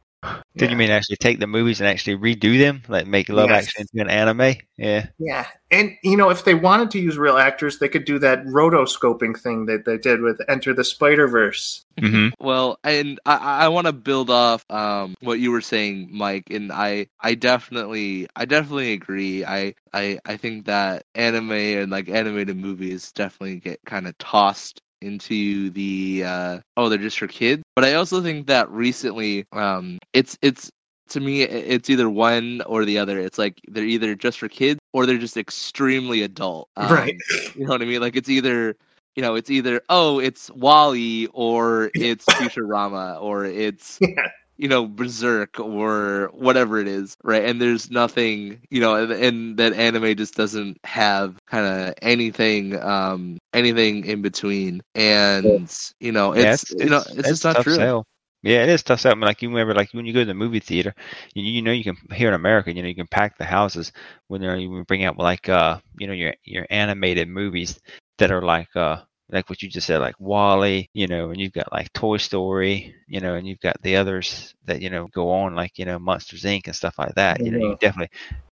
Did 0.58 0.66
Yeah. 0.66 0.72
you 0.72 0.78
mean 0.78 0.90
actually 0.90 1.18
take 1.18 1.40
the 1.40 1.48
movies 1.48 1.80
and 1.80 1.88
actually 1.88 2.18
redo 2.18 2.58
them, 2.58 2.82
like 2.88 3.06
make 3.08 3.30
Love 3.30 3.50
Yes. 3.50 3.68
Actually 3.68 3.82
into 3.94 4.02
an 4.02 4.10
anime? 4.10 4.56
Yeah, 4.78 5.08
Yeah. 5.20 5.48
And, 5.72 5.92
you 6.04 6.16
know, 6.18 6.30
if 6.30 6.44
they 6.46 6.54
wanted 6.56 6.92
to 6.92 7.00
use 7.00 7.18
real 7.18 7.38
actors, 7.38 7.78
they 7.80 7.90
could 7.90 8.06
do 8.06 8.20
that 8.20 8.44
rotoscoping 8.46 9.38
thing 9.40 9.66
that 9.66 9.86
they 9.86 9.98
did 9.98 10.22
with 10.22 10.40
Into 10.50 10.74
the 10.74 10.84
Spider 10.84 11.28
Verse. 11.28 11.84
mm-hmm. 12.00 12.30
Well, 12.44 12.80
and 12.84 13.20
I, 13.26 13.66
I 13.66 13.68
want 13.70 13.88
to 13.88 13.94
build 13.94 14.30
off 14.30 14.64
um, 14.70 15.16
what 15.22 15.40
you 15.40 15.52
were 15.52 15.62
saying, 15.62 16.10
Mike, 16.12 16.50
and 16.50 16.72
I, 16.72 17.08
I 17.20 17.36
definitely, 17.36 18.28
I 18.36 18.46
definitely 18.46 18.94
agree. 18.94 19.44
I, 19.46 19.74
I, 19.94 20.20
I 20.26 20.38
think 20.38 20.66
that 20.68 21.06
anime 21.16 21.52
and 21.52 21.92
like 21.92 22.10
animated 22.10 22.58
movies 22.58 23.12
definitely 23.12 23.60
get 23.60 23.80
kind 23.86 24.08
of 24.08 24.18
tossed 24.20 24.82
into 25.02 25.70
the 25.72 26.24
uh, 26.26 26.60
oh 26.76 26.90
they're 26.90 26.98
just 26.98 27.20
for 27.20 27.28
kids. 27.28 27.64
But 27.76 27.86
I 27.86 27.94
also 27.94 28.22
think 28.22 28.48
that 28.48 28.70
recently, 28.72 29.46
um, 29.52 29.98
it's 30.14 30.38
it's 30.42 30.72
to 31.10 31.20
me 31.20 31.44
it's 31.44 31.90
either 31.90 32.10
one 32.10 32.62
or 32.66 32.86
the 32.86 32.98
other. 32.98 33.20
It's 33.20 33.38
like 33.38 33.60
they're 33.68 33.84
either 33.84 34.16
just 34.16 34.40
for 34.40 34.50
kids 34.50 34.80
or 34.94 35.06
they're 35.06 35.18
just 35.18 35.38
extremely 35.38 36.24
adult. 36.24 36.70
Um, 36.78 36.94
Right. 36.94 37.16
You 37.56 37.66
know 37.66 37.72
what 37.72 37.82
I 37.82 37.86
mean? 37.86 38.02
Like 38.02 38.16
it's 38.16 38.30
either 38.30 38.76
you 39.16 39.24
know, 39.24 39.36
it's 39.36 39.50
either 39.50 39.82
oh, 39.90 40.20
it's 40.20 40.52
WALL-E 40.52 41.28
or 41.34 41.90
it's 41.96 42.26
Futurama 42.26 43.22
or 43.22 43.46
it's 43.46 43.98
Yeah. 44.02 44.30
You 44.58 44.68
know 44.68 44.86
Berserk 44.86 45.60
or 45.60 46.30
whatever 46.34 46.80
it 46.80 46.88
is, 46.88 47.16
right? 47.24 47.46
And 47.46 47.62
there's 47.62 47.90
nothing, 47.92 48.62
you 48.70 48.82
know, 48.82 48.96
and, 48.96 49.12
and 49.12 49.58
that 49.58 49.74
anime 49.74 50.16
just 50.16 50.36
doesn't 50.36 50.78
have 50.84 51.38
kind 51.46 51.66
of 51.66 51.94
anything, 52.02 52.82
um, 52.82 53.38
anything 53.54 54.06
in 54.06 54.22
between, 54.22 54.82
and 54.96 55.72
you 56.00 56.12
know, 56.12 56.36
yeah, 56.36 56.54
it's, 56.54 56.72
you 56.72 56.90
know, 56.90 57.04
it's, 57.10 57.30
just 57.30 57.44
not 57.44 57.62
true. 57.62 57.76
Sell. 57.76 58.06
Yeah, 58.44 58.64
it 58.64 58.70
is 58.70 58.84
tough 58.84 59.00
sell. 59.00 59.12
I 59.12 59.16
mean, 59.16 59.26
like 59.26 59.42
you 59.42 59.50
remember, 59.50 59.74
like 59.74 59.90
when 59.94 60.06
you 60.06 60.14
go 60.14 60.20
to 60.22 60.26
the 60.26 60.34
movie 60.34 60.60
theater, 60.60 60.94
you, 61.34 61.44
you 61.44 61.62
know 61.62 61.72
you 61.72 61.84
can 61.84 61.98
here 62.14 62.28
in 62.28 62.34
America, 62.34 62.74
you 62.74 62.82
know 62.82 62.88
you 62.88 62.96
can 62.96 63.08
pack 63.08 63.38
the 63.38 63.46
houses 63.46 63.92
when 64.28 64.42
they're 64.42 64.58
you 64.58 64.84
bring 64.86 65.04
out 65.04 65.18
like 65.18 65.50
uh 65.50 65.80
you 65.98 66.08
know 66.08 66.14
your 66.14 66.34
your 66.44 66.66
animated 66.70 67.28
movies 67.28 67.80
that 68.18 68.32
are 68.32 68.42
like 68.42 68.76
uh 68.76 68.98
like 69.32 69.50
what 69.50 69.62
you 69.62 69.70
just 69.70 69.88
said 69.88 70.00
like 70.00 70.20
WALL-E, 70.20 70.90
you 70.94 71.08
know, 71.08 71.30
and 71.32 71.40
you've 71.40 71.54
got 71.54 71.72
like 71.72 71.92
Toy 71.94 72.18
Story, 72.18 72.96
you 73.08 73.20
know, 73.22 73.36
and 73.36 73.48
you've 73.48 73.60
got 73.60 73.82
the 73.82 73.98
others 73.98 74.56
that 74.66 74.82
you 74.82 74.90
know 74.90 75.08
go 75.08 75.32
on 75.32 75.56
like 75.56 75.78
you 75.78 75.86
know 75.86 76.00
Monsters 76.00 76.44
Inc. 76.44 76.68
and 76.68 76.76
stuff 76.76 76.98
like 77.00 77.16
that. 77.16 77.44
You 77.46 77.52
know, 77.52 77.60
you 77.60 77.76
definitely 77.80 78.10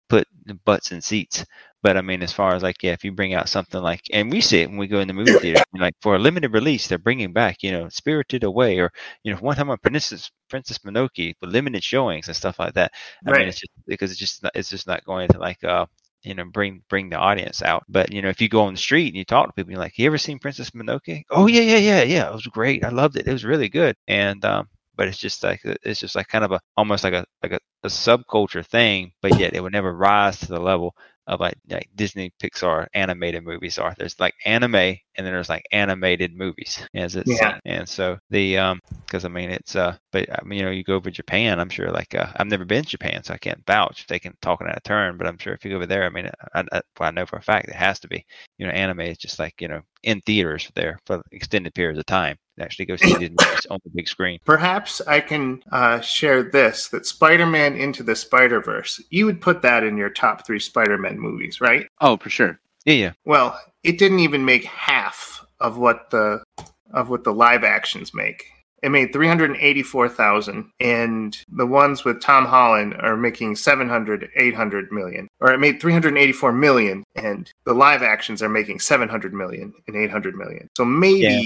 put 0.09 0.27
the 0.47 0.55
butts 0.55 0.93
in 0.93 1.01
seats. 1.01 1.45
But 1.83 1.97
I 1.97 2.03
mean, 2.03 2.23
as 2.23 2.33
far 2.33 2.55
as 2.55 2.63
like, 2.63 2.83
yeah, 2.83 2.93
if 2.93 3.05
you 3.05 3.13
bring 3.13 3.35
out 3.35 3.49
something 3.49 3.83
like, 3.83 4.03
and 4.13 4.31
we 4.31 4.41
see 4.41 4.61
it 4.61 4.69
when 4.69 4.79
we 4.79 4.87
go 4.87 5.01
in 5.01 5.09
the 5.09 5.15
movie 5.15 5.35
theater, 5.35 5.63
like 5.79 5.95
for 6.01 6.15
a 6.15 6.19
limited 6.19 6.53
release, 6.53 6.87
they're 6.87 6.99
bringing 6.99 7.33
back, 7.33 7.63
you 7.63 7.73
know, 7.73 7.89
Spirited 7.89 8.45
Away, 8.45 8.79
or 8.79 8.93
you 9.25 9.33
know, 9.33 9.41
one 9.41 9.57
time 9.57 9.71
on 9.71 9.79
Princess 9.79 10.31
Princess 10.49 10.79
Mononoke, 10.79 11.35
with 11.41 11.51
limited 11.51 11.83
showings 11.83 12.29
and 12.29 12.37
stuff 12.37 12.59
like 12.59 12.75
that. 12.75 12.93
I 13.27 13.33
Right. 13.33 13.35
mean, 13.35 13.49
it's 13.49 13.61
just 13.61 13.73
because 13.87 14.11
it's 14.13 14.21
just 14.21 14.43
not, 14.43 14.53
it's 14.55 14.71
just 14.71 14.87
not 14.87 15.05
going 15.05 15.29
to 15.31 15.39
like, 15.39 15.63
uh, 15.65 15.87
you 16.23 16.35
know, 16.35 16.45
bring 16.45 16.83
bring 16.89 17.11
the 17.11 17.17
audience 17.17 17.63
out. 17.63 17.85
But 17.89 18.13
you 18.13 18.23
know, 18.23 18.29
if 18.29 18.41
you 18.41 18.49
go 18.49 18.63
on 18.63 18.75
the 18.75 18.79
street 18.81 19.09
and 19.09 19.17
you 19.17 19.25
talk 19.25 19.47
to 19.49 19.53
people, 19.53 19.73
you're 19.73 19.81
like, 19.81 19.99
"You 19.99 20.07
ever 20.07 20.19
seen 20.19 20.39
Princess 20.39 20.71
Mononoke?" 20.71 21.25
Oh 21.31 21.47
yeah, 21.47 21.63
yeah, 21.63 21.79
yeah, 21.79 22.03
yeah. 22.03 22.29
It 22.29 22.33
was 22.35 22.47
great. 22.47 22.85
I 22.85 22.91
loved 22.91 23.17
it. 23.17 23.27
It 23.27 23.33
was 23.33 23.45
really 23.45 23.69
good. 23.69 23.97
And 24.09 24.45
um, 24.45 24.69
but 24.97 25.09
it's 25.09 25.19
just 25.19 25.43
like 25.43 25.61
it's 25.65 26.01
just 26.01 26.15
like 26.17 26.29
kind 26.29 26.45
of 26.45 26.53
a 26.53 26.61
almost 26.77 27.05
like 27.05 27.15
a 27.15 27.25
like 27.43 27.53
a, 27.53 27.61
a 27.85 27.89
subculture 27.89 28.65
thing, 28.67 29.13
but 29.23 29.35
yet 29.35 29.55
it 29.55 29.63
would 29.63 29.73
never 29.73 29.93
rise 29.95 30.39
to 30.41 30.47
the 30.47 30.61
level 30.61 30.95
of 31.27 31.41
like 31.41 31.55
like 31.69 31.89
Disney 31.95 32.33
Pixar 32.43 32.87
animated 32.95 33.45
movies 33.45 33.79
are. 33.79 33.95
There's 33.97 34.19
like 34.21 34.35
anime 34.45 34.75
and 34.75 34.99
then 35.17 35.33
there's 35.33 35.49
like 35.49 35.67
animated 35.73 36.35
movies 36.37 36.85
as 36.95 37.17
it's 37.17 37.41
Yeah. 37.41 37.59
and 37.65 37.89
so 37.89 38.19
the 38.31 38.59
um 38.59 38.81
because 39.13 39.27
I 39.27 39.29
mean 39.29 39.51
it's 39.51 39.77
uh 39.77 39.95
but 40.11 40.27
I 40.33 40.43
mean 40.43 40.61
you 40.61 40.65
know 40.65 40.71
you 40.71 40.83
go 40.83 40.95
over 40.95 41.11
to 41.11 41.15
Japan 41.15 41.61
I'm 41.61 41.69
sure 41.69 41.91
like 41.91 42.15
uh, 42.15 42.33
I've 42.37 42.47
never 42.47 42.65
been 42.65 42.83
to 42.83 42.89
Japan 42.89 43.23
so 43.23 43.35
I 43.35 43.39
can't 43.39 43.65
vouch 43.67 44.01
if 44.01 44.07
they 44.07 44.19
can 44.19 44.35
talk 44.41 44.63
out 44.63 44.75
of 44.75 44.83
turn 44.85 45.19
but 45.19 45.27
I'm 45.27 45.37
sure 45.37 45.53
if 45.53 45.65
you 45.65 45.71
go 45.71 45.77
over 45.77 45.87
there 45.87 46.05
I 46.05 46.09
mean 46.09 46.31
I, 46.55 46.61
I, 46.73 46.81
well, 46.99 47.09
I 47.09 47.11
know 47.11 47.27
for 47.27 47.37
a 47.37 47.43
fact 47.43 47.69
it 47.69 47.75
has 47.75 48.01
to 48.01 48.09
be 48.09 48.25
you 48.57 48.67
know 48.67 48.73
anime 48.73 49.01
is 49.01 49.19
just 49.19 49.39
like 49.39 49.61
you 49.61 49.69
know 49.69 49.83
in 50.03 50.23
theaters 50.23 50.71
there 50.75 50.99
for 51.05 51.21
extended 51.31 51.75
periods 51.75 51.99
of 51.99 52.07
time 52.07 52.37
actually 52.59 52.87
go 52.87 52.97
see 52.97 53.13
it 53.13 53.33
on 53.71 53.79
the 53.85 53.91
big 53.95 54.09
screen 54.09 54.39
Perhaps 54.45 55.01
I 55.03 55.21
can 55.21 55.63
uh, 55.73 56.01
share 56.01 56.43
this 56.43 56.89
that 56.89 57.07
Spider 57.07 57.47
Man 57.47 57.77
Into 57.77 58.03
the 58.03 58.15
Spider 58.15 58.61
Verse, 58.61 59.03
you 59.11 59.27
would 59.27 59.41
put 59.41 59.63
that 59.63 59.83
in 59.83 59.97
your 59.97 60.11
top 60.11 60.47
three 60.47 60.61
Spider 60.61 60.97
Man 60.97 61.19
movies, 61.19 61.61
right? 61.61 61.87
Oh, 62.01 62.17
for 62.19 62.31
sure. 62.31 62.61
yeah 62.85 62.95
yeah 62.95 63.13
Well, 63.25 63.59
it 63.83 63.99
didn't 63.99 64.21
even 64.21 64.45
make 64.45 64.65
half 64.65 65.45
of 65.59 65.77
what 65.79 66.11
the 66.11 66.45
of 66.93 67.09
what 67.09 67.25
the 67.25 67.33
live 67.33 67.65
actions 67.65 68.13
make. 68.15 68.45
It 68.83 68.91
made 68.91 69.13
384,000 69.13 70.71
and 70.81 71.39
the 71.49 71.67
ones 71.67 72.05
with 72.05 72.21
Tom 72.21 72.45
Holland 72.47 72.95
are 73.01 73.17
making 73.17 73.57
700 73.57 74.29
800 74.37 74.93
million. 74.93 75.29
Or 75.41 75.53
it 75.53 75.59
made 75.59 75.81
384 75.81 76.53
million 76.53 77.05
and 77.15 77.51
the 77.65 77.75
live 77.75 78.03
actions 78.03 78.43
are 78.43 78.49
making 78.49 78.81
700 78.81 79.33
million 79.33 79.73
and 79.87 79.97
800 79.97 80.35
million. 80.35 80.69
So 80.77 80.85
maybe 80.85 81.21
Yeah. 81.21 81.43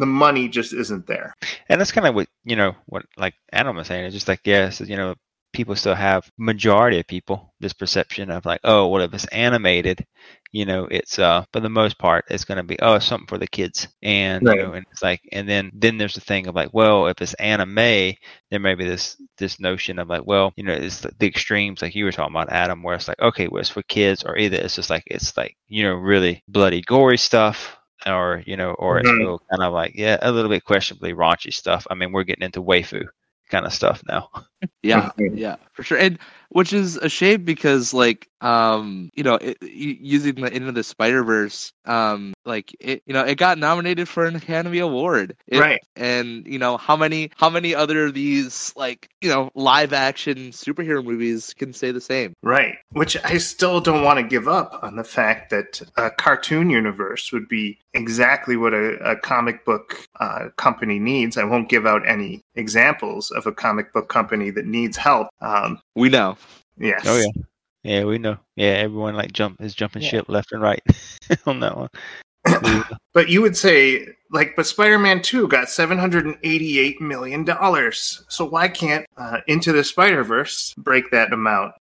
the 0.00 0.06
money 0.06 0.48
just 0.48 0.72
isn't 0.72 1.06
there. 1.06 1.34
and 1.68 1.80
that's 1.80 1.92
kind 1.92 2.06
of 2.06 2.14
what 2.14 2.28
you 2.44 2.56
know 2.56 2.74
what 2.86 3.04
like 3.16 3.34
Adam 3.52 3.76
was 3.76 3.86
saying. 3.86 4.04
It's 4.04 4.14
just 4.14 4.28
like 4.28 4.40
yes, 4.44 4.80
you 4.80 4.96
know, 4.96 5.14
people 5.52 5.74
still 5.76 5.94
have 5.94 6.30
majority 6.38 6.98
of 7.00 7.06
people 7.06 7.54
this 7.60 7.72
perception 7.72 8.30
of 8.30 8.44
like, 8.46 8.60
oh, 8.64 8.88
well, 8.88 9.02
if 9.02 9.12
it's 9.14 9.26
animated, 9.28 10.06
you 10.52 10.64
know, 10.64 10.86
it's 10.90 11.18
uh 11.18 11.44
for 11.52 11.60
the 11.60 11.68
most 11.68 11.98
part 11.98 12.24
it's 12.30 12.44
going 12.44 12.56
to 12.56 12.62
be 12.64 12.78
oh, 12.80 12.94
it's 12.94 13.06
something 13.06 13.26
for 13.28 13.38
the 13.38 13.46
kids, 13.46 13.88
and 14.02 14.46
Right. 14.46 14.56
you 14.56 14.58
know, 14.62 14.72
and 14.74 14.84
it's 14.90 15.02
like, 15.02 15.20
and 15.32 15.48
then 15.48 15.70
then 15.74 15.98
there's 15.98 16.14
the 16.14 16.20
thing 16.20 16.46
of 16.46 16.54
like, 16.54 16.70
well, 16.72 17.06
if 17.06 17.20
it's 17.22 17.34
anime, 17.34 18.14
there 18.50 18.60
may 18.60 18.74
be 18.74 18.84
this 18.84 19.20
this 19.38 19.60
notion 19.60 19.98
of 19.98 20.08
like, 20.08 20.26
well, 20.26 20.52
you 20.56 20.64
know, 20.64 20.72
it's 20.72 21.00
the, 21.00 21.12
the 21.18 21.26
extremes 21.26 21.82
like 21.82 21.94
you 21.94 22.04
were 22.04 22.12
talking 22.12 22.34
about, 22.34 22.50
Adam, 22.50 22.82
where 22.82 22.94
it's 22.96 23.08
like, 23.08 23.20
okay, 23.20 23.48
well, 23.48 23.60
it's 23.60 23.70
for 23.70 23.82
kids, 23.82 24.24
or 24.24 24.36
either 24.36 24.56
it's 24.56 24.76
just 24.76 24.90
like 24.90 25.04
it's 25.06 25.36
like 25.36 25.56
you 25.68 25.82
know 25.84 25.94
really 25.94 26.42
bloody 26.48 26.80
gory 26.82 27.18
stuff 27.18 27.76
or 28.06 28.42
you 28.46 28.56
know, 28.56 28.72
or 28.72 28.98
it's 28.98 29.12
Mhm. 29.12 29.20
real 29.20 29.40
kind 29.50 29.62
of 29.62 29.72
like 29.72 29.92
yeah, 29.94 30.18
a 30.22 30.32
little 30.32 30.50
bit 30.50 30.64
questionably 30.64 31.12
raunchy 31.14 31.52
stuff. 31.52 31.86
I 31.90 31.94
mean, 31.94 32.12
we're 32.12 32.24
getting 32.24 32.44
into 32.44 32.62
waifu 32.62 33.04
kind 33.50 33.66
of 33.66 33.72
stuff 33.72 34.02
now. 34.08 34.30
Yeah, 34.82 35.10
yeah, 35.18 35.56
for 35.72 35.82
sure. 35.82 35.98
And 35.98 36.18
which 36.50 36.72
is 36.72 36.96
a 36.96 37.08
shame 37.08 37.44
because, 37.44 37.92
like, 37.92 38.29
um, 38.40 39.10
you 39.14 39.22
know, 39.22 39.34
it, 39.34 39.58
using 39.62 40.36
the 40.36 40.52
end 40.52 40.68
of 40.68 40.74
the 40.74 40.82
Spider 40.82 41.22
Verse, 41.22 41.72
um, 41.84 42.32
like 42.44 42.74
it, 42.80 43.02
you 43.06 43.12
know, 43.14 43.22
it 43.24 43.36
got 43.36 43.58
nominated 43.58 44.08
for 44.08 44.24
an 44.26 44.36
Academy 44.36 44.78
Award, 44.78 45.36
It- 45.46 45.58
Right. 45.60 45.80
And 45.96 46.46
you 46.46 46.58
know, 46.58 46.76
how 46.78 46.96
many, 46.96 47.30
how 47.36 47.50
many 47.50 47.74
other 47.74 48.06
of 48.06 48.14
these, 48.14 48.72
like, 48.76 49.08
you 49.20 49.28
know, 49.28 49.50
live 49.54 49.92
action 49.92 50.50
superhero 50.50 51.04
movies 51.04 51.52
can 51.58 51.72
say 51.74 51.90
the 51.90 52.00
same? 52.00 52.32
Right. 52.42 52.76
Which 52.92 53.16
I 53.24 53.36
still 53.38 53.80
don't 53.80 54.02
want 54.02 54.18
to 54.18 54.22
give 54.22 54.48
up 54.48 54.78
on 54.82 54.96
the 54.96 55.04
fact 55.04 55.50
that 55.50 55.82
a 55.96 56.10
cartoon 56.10 56.70
universe 56.70 57.32
would 57.32 57.48
be 57.48 57.78
exactly 57.92 58.56
what 58.56 58.72
a, 58.72 58.94
a 59.10 59.16
comic 59.16 59.64
book 59.66 60.06
uh, 60.20 60.48
company 60.56 60.98
needs. 60.98 61.36
I 61.36 61.44
won't 61.44 61.68
give 61.68 61.86
out 61.86 62.06
any 62.08 62.42
examples 62.54 63.30
of 63.30 63.46
a 63.46 63.52
comic 63.52 63.92
book 63.92 64.08
company 64.08 64.50
that 64.50 64.64
needs 64.66 64.96
help. 64.96 65.28
Um, 65.40 65.80
We 65.94 66.08
know. 66.08 66.36
yes. 66.78 67.02
Oh 67.06 67.18
yeah, 67.18 67.42
yeah, 67.82 68.04
we 68.04 68.18
know. 68.18 68.36
Yeah, 68.56 68.68
everyone 68.70 69.14
like 69.16 69.32
jump 69.32 69.60
is 69.60 69.74
jumping 69.74 70.02
Yeah. 70.02 70.08
ship 70.08 70.28
left 70.28 70.52
and 70.52 70.62
right 70.62 70.82
on 71.46 71.60
that 71.60 71.76
one. 71.76 71.88
But 73.12 73.28
you 73.28 73.42
would 73.42 73.56
say, 73.56 74.06
like, 74.30 74.54
but 74.54 74.66
Spider 74.66 74.96
Man 74.96 75.20
2 75.20 75.48
got 75.48 75.66
$788 75.66 77.00
million. 77.00 77.44
So 78.28 78.44
why 78.44 78.68
can't 78.68 79.04
uh, 79.16 79.38
Into 79.48 79.72
the 79.72 79.82
Spider 79.82 80.22
Verse 80.22 80.72
break 80.78 81.10
that 81.10 81.32
amount? 81.32 81.72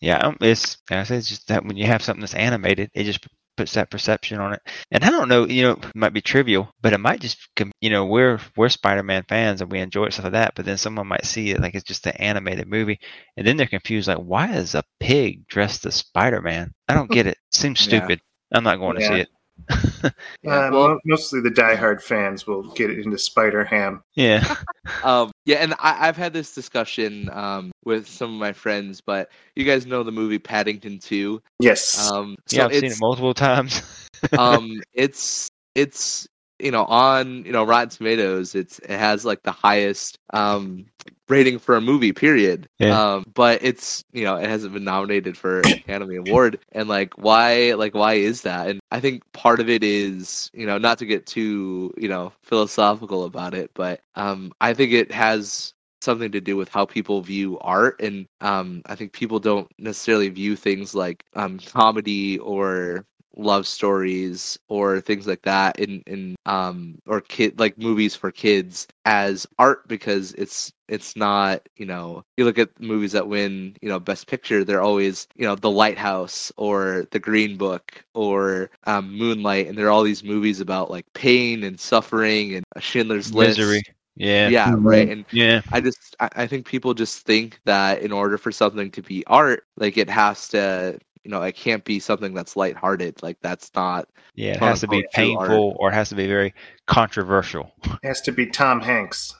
Yeah, 0.00 0.18
um, 0.18 0.36
it's 0.42 0.76
I 0.90 1.02
said, 1.04 1.18
it's 1.18 1.30
just 1.30 1.48
that 1.48 1.64
when 1.64 1.78
you 1.78 1.86
have 1.86 2.02
something 2.02 2.20
that's 2.20 2.34
animated, 2.34 2.90
it 2.92 3.04
just 3.04 3.26
puts 3.56 3.74
that 3.74 3.90
perception 3.90 4.38
on 4.38 4.52
it. 4.54 4.60
And 4.90 5.04
I 5.04 5.10
don't 5.10 5.28
know, 5.28 5.46
you 5.46 5.62
know, 5.62 5.72
it 5.72 5.94
might 5.94 6.12
be 6.12 6.20
trivial, 6.20 6.70
but 6.82 6.92
it 6.92 6.98
might 7.00 7.20
just, 7.20 7.38
you 7.80 7.90
know, 7.90 8.06
we're 8.06 8.40
we're 8.56 8.68
Spider-Man 8.68 9.24
fans 9.28 9.60
and 9.60 9.70
we 9.70 9.78
enjoy 9.80 10.08
stuff 10.10 10.24
like 10.24 10.32
that. 10.34 10.54
But 10.54 10.64
then 10.64 10.78
someone 10.78 11.06
might 11.06 11.24
see 11.24 11.50
it 11.50 11.60
like 11.60 11.74
it's 11.74 11.84
just 11.84 12.06
an 12.06 12.16
animated 12.18 12.68
movie, 12.68 12.98
and 13.36 13.46
then 13.46 13.56
they're 13.56 13.66
confused, 13.66 14.08
like, 14.08 14.18
why 14.18 14.52
is 14.54 14.74
a 14.74 14.84
pig 15.00 15.46
dressed 15.48 15.86
as 15.86 15.96
Spider-Man? 15.96 16.72
I 16.88 16.94
don't 16.94 17.10
get 17.10 17.26
it. 17.26 17.38
Seems 17.52 17.80
Yeah. 17.80 18.00
stupid. 18.00 18.20
I'm 18.52 18.64
not 18.64 18.76
going 18.78 18.96
to 18.96 19.02
see 19.02 19.26
Yeah. 20.42 20.68
Uh, 20.68 20.70
well- 20.70 20.98
mostly 21.04 21.40
the 21.40 21.50
diehard 21.50 22.00
fans 22.00 22.46
will 22.46 22.62
get 22.74 22.90
into 22.90 23.18
Spider 23.18 23.64
Ham. 23.64 24.02
yeah, 24.14 24.54
um 25.04 25.30
yeah 25.44 25.56
and 25.56 25.74
I, 25.80 26.08
i've 26.08 26.16
had 26.16 26.32
this 26.32 26.54
discussion 26.54 27.28
um 27.32 27.72
with 27.84 28.06
some 28.06 28.32
of 28.32 28.38
my 28.38 28.52
friends 28.52 29.00
but 29.00 29.30
you 29.56 29.64
guys 29.64 29.84
know 29.86 30.02
the 30.04 30.12
movie 30.12 30.38
paddington 30.38 30.98
2 31.00 31.42
Yes. 31.60 32.10
um 32.10 32.36
so 32.46 32.56
yeah, 32.56 32.66
I've 32.66 32.74
seen 32.74 32.92
it 32.92 32.98
multiple 33.00 33.34
times. 33.34 33.82
um 34.38 34.80
it's 34.94 35.48
it's 35.74 36.26
you 36.58 36.70
know 36.70 36.84
on 36.84 37.44
you 37.44 37.52
know 37.52 37.64
rotten 37.64 37.88
tomatoes 37.88 38.54
it's 38.54 38.78
it 38.80 38.90
has 38.98 39.24
like 39.24 39.42
the 39.42 39.52
highest 39.52 40.18
um 40.32 40.86
rating 41.28 41.58
for 41.58 41.76
a 41.76 41.80
movie 41.80 42.12
period. 42.12 42.68
Yeah. 42.78 43.14
um 43.16 43.24
but 43.34 43.60
it's 43.62 44.04
you 44.12 44.24
know 44.24 44.36
it 44.36 44.48
hasn't 44.48 44.72
been 44.72 44.84
nominated 44.84 45.36
for 45.36 45.62
an 45.62 45.72
academy 45.74 46.16
award. 46.16 46.58
And 46.72 46.88
like 46.88 47.16
why 47.18 47.74
like 47.74 47.94
why 47.94 48.14
is 48.14 48.42
that? 48.42 48.68
And 48.68 48.80
i 48.90 49.00
think 49.00 49.22
part 49.32 49.60
of 49.60 49.68
it 49.68 49.82
is 49.82 50.50
you 50.54 50.66
know 50.66 50.78
not 50.78 50.98
to 50.98 51.06
get 51.06 51.26
too 51.26 51.92
you 51.96 52.08
know 52.08 52.32
philosophical 52.42 53.24
about 53.24 53.54
it 53.54 53.70
but 53.74 54.00
um 54.14 54.52
i 54.60 54.72
think 54.74 54.92
it 54.92 55.10
has 55.12 55.74
something 56.00 56.30
to 56.32 56.40
do 56.40 56.56
with 56.56 56.68
how 56.68 56.84
people 56.84 57.20
view 57.22 57.58
art. 57.60 58.00
And 58.00 58.26
um 58.40 58.82
i 58.86 58.94
think 58.94 59.12
people 59.12 59.38
don't 59.40 59.68
necessarily 59.78 60.28
view 60.28 60.56
things 60.56 60.94
like 60.94 61.24
um 61.34 61.58
comedy 61.58 62.38
or 62.38 63.04
love 63.36 63.66
stories 63.66 64.58
or 64.68 65.00
things 65.00 65.26
like 65.26 65.42
that 65.42 65.78
in 65.78 66.02
in 66.06 66.34
um 66.46 66.98
or 67.06 67.20
kid 67.20 67.58
like 67.58 67.76
movies 67.78 68.14
for 68.14 68.30
kids 68.30 68.86
as 69.04 69.46
art 69.58 69.86
because 69.88 70.32
it's 70.34 70.72
it's 70.88 71.16
not 71.16 71.60
you 71.76 71.86
know 71.86 72.22
you 72.36 72.44
look 72.44 72.58
at 72.58 72.80
movies 72.80 73.12
that 73.12 73.28
win 73.28 73.74
you 73.80 73.88
know 73.88 73.98
best 73.98 74.26
picture 74.26 74.64
they're 74.64 74.82
always 74.82 75.26
you 75.36 75.44
know 75.46 75.54
the 75.54 75.70
lighthouse 75.70 76.52
or 76.56 77.06
the 77.10 77.18
green 77.18 77.56
book 77.56 78.04
or 78.14 78.70
um, 78.86 79.16
moonlight 79.16 79.66
and 79.66 79.76
there 79.78 79.86
are 79.86 79.90
all 79.90 80.02
these 80.02 80.24
movies 80.24 80.60
about 80.60 80.90
like 80.90 81.04
pain 81.14 81.62
and 81.64 81.78
suffering 81.78 82.54
and 82.54 82.64
a 82.76 82.80
schindler's 82.80 83.34
list 83.34 83.82
Misery. 83.82 83.94
Yeah. 84.16 84.52
yeah 84.60 84.74
Mhm. 84.74 84.82
right 84.82 85.08
and 85.08 85.24
Yeah. 85.32 85.60
I 85.72 85.80
just 85.80 86.16
I, 86.20 86.28
I 86.36 86.46
think 86.46 86.66
people 86.66 86.94
just 86.94 87.26
think 87.26 87.60
that 87.64 88.00
in 88.02 88.12
order 88.12 88.38
for 88.38 88.52
something 88.52 88.90
to 88.92 89.02
be 89.02 89.24
art, 89.26 89.64
like 89.76 89.96
it 89.96 90.08
has 90.10 90.48
to 90.48 90.98
you 91.26 91.32
know, 91.32 91.42
it 91.42 91.56
can't 91.56 91.84
be 91.84 91.98
something 91.98 92.34
that's 92.34 92.54
lighthearted. 92.54 93.20
Like 93.20 93.36
that's 93.42 93.68
not 93.74 94.08
Yeah. 94.36 94.52
It 94.52 94.60
has 94.60 94.80
to 94.82 94.86
be 94.86 94.98
unquote 94.98 95.12
true 95.12 95.36
art. 95.36 95.48
painful 95.48 95.76
or 95.80 95.90
it 95.90 95.94
has 95.94 96.08
to 96.10 96.14
be 96.14 96.28
very 96.28 96.54
controversial. 96.86 97.72
It 97.84 98.06
has 98.06 98.20
to 98.22 98.32
be 98.32 98.46
Tom 98.46 98.80
Hanks. 98.80 99.34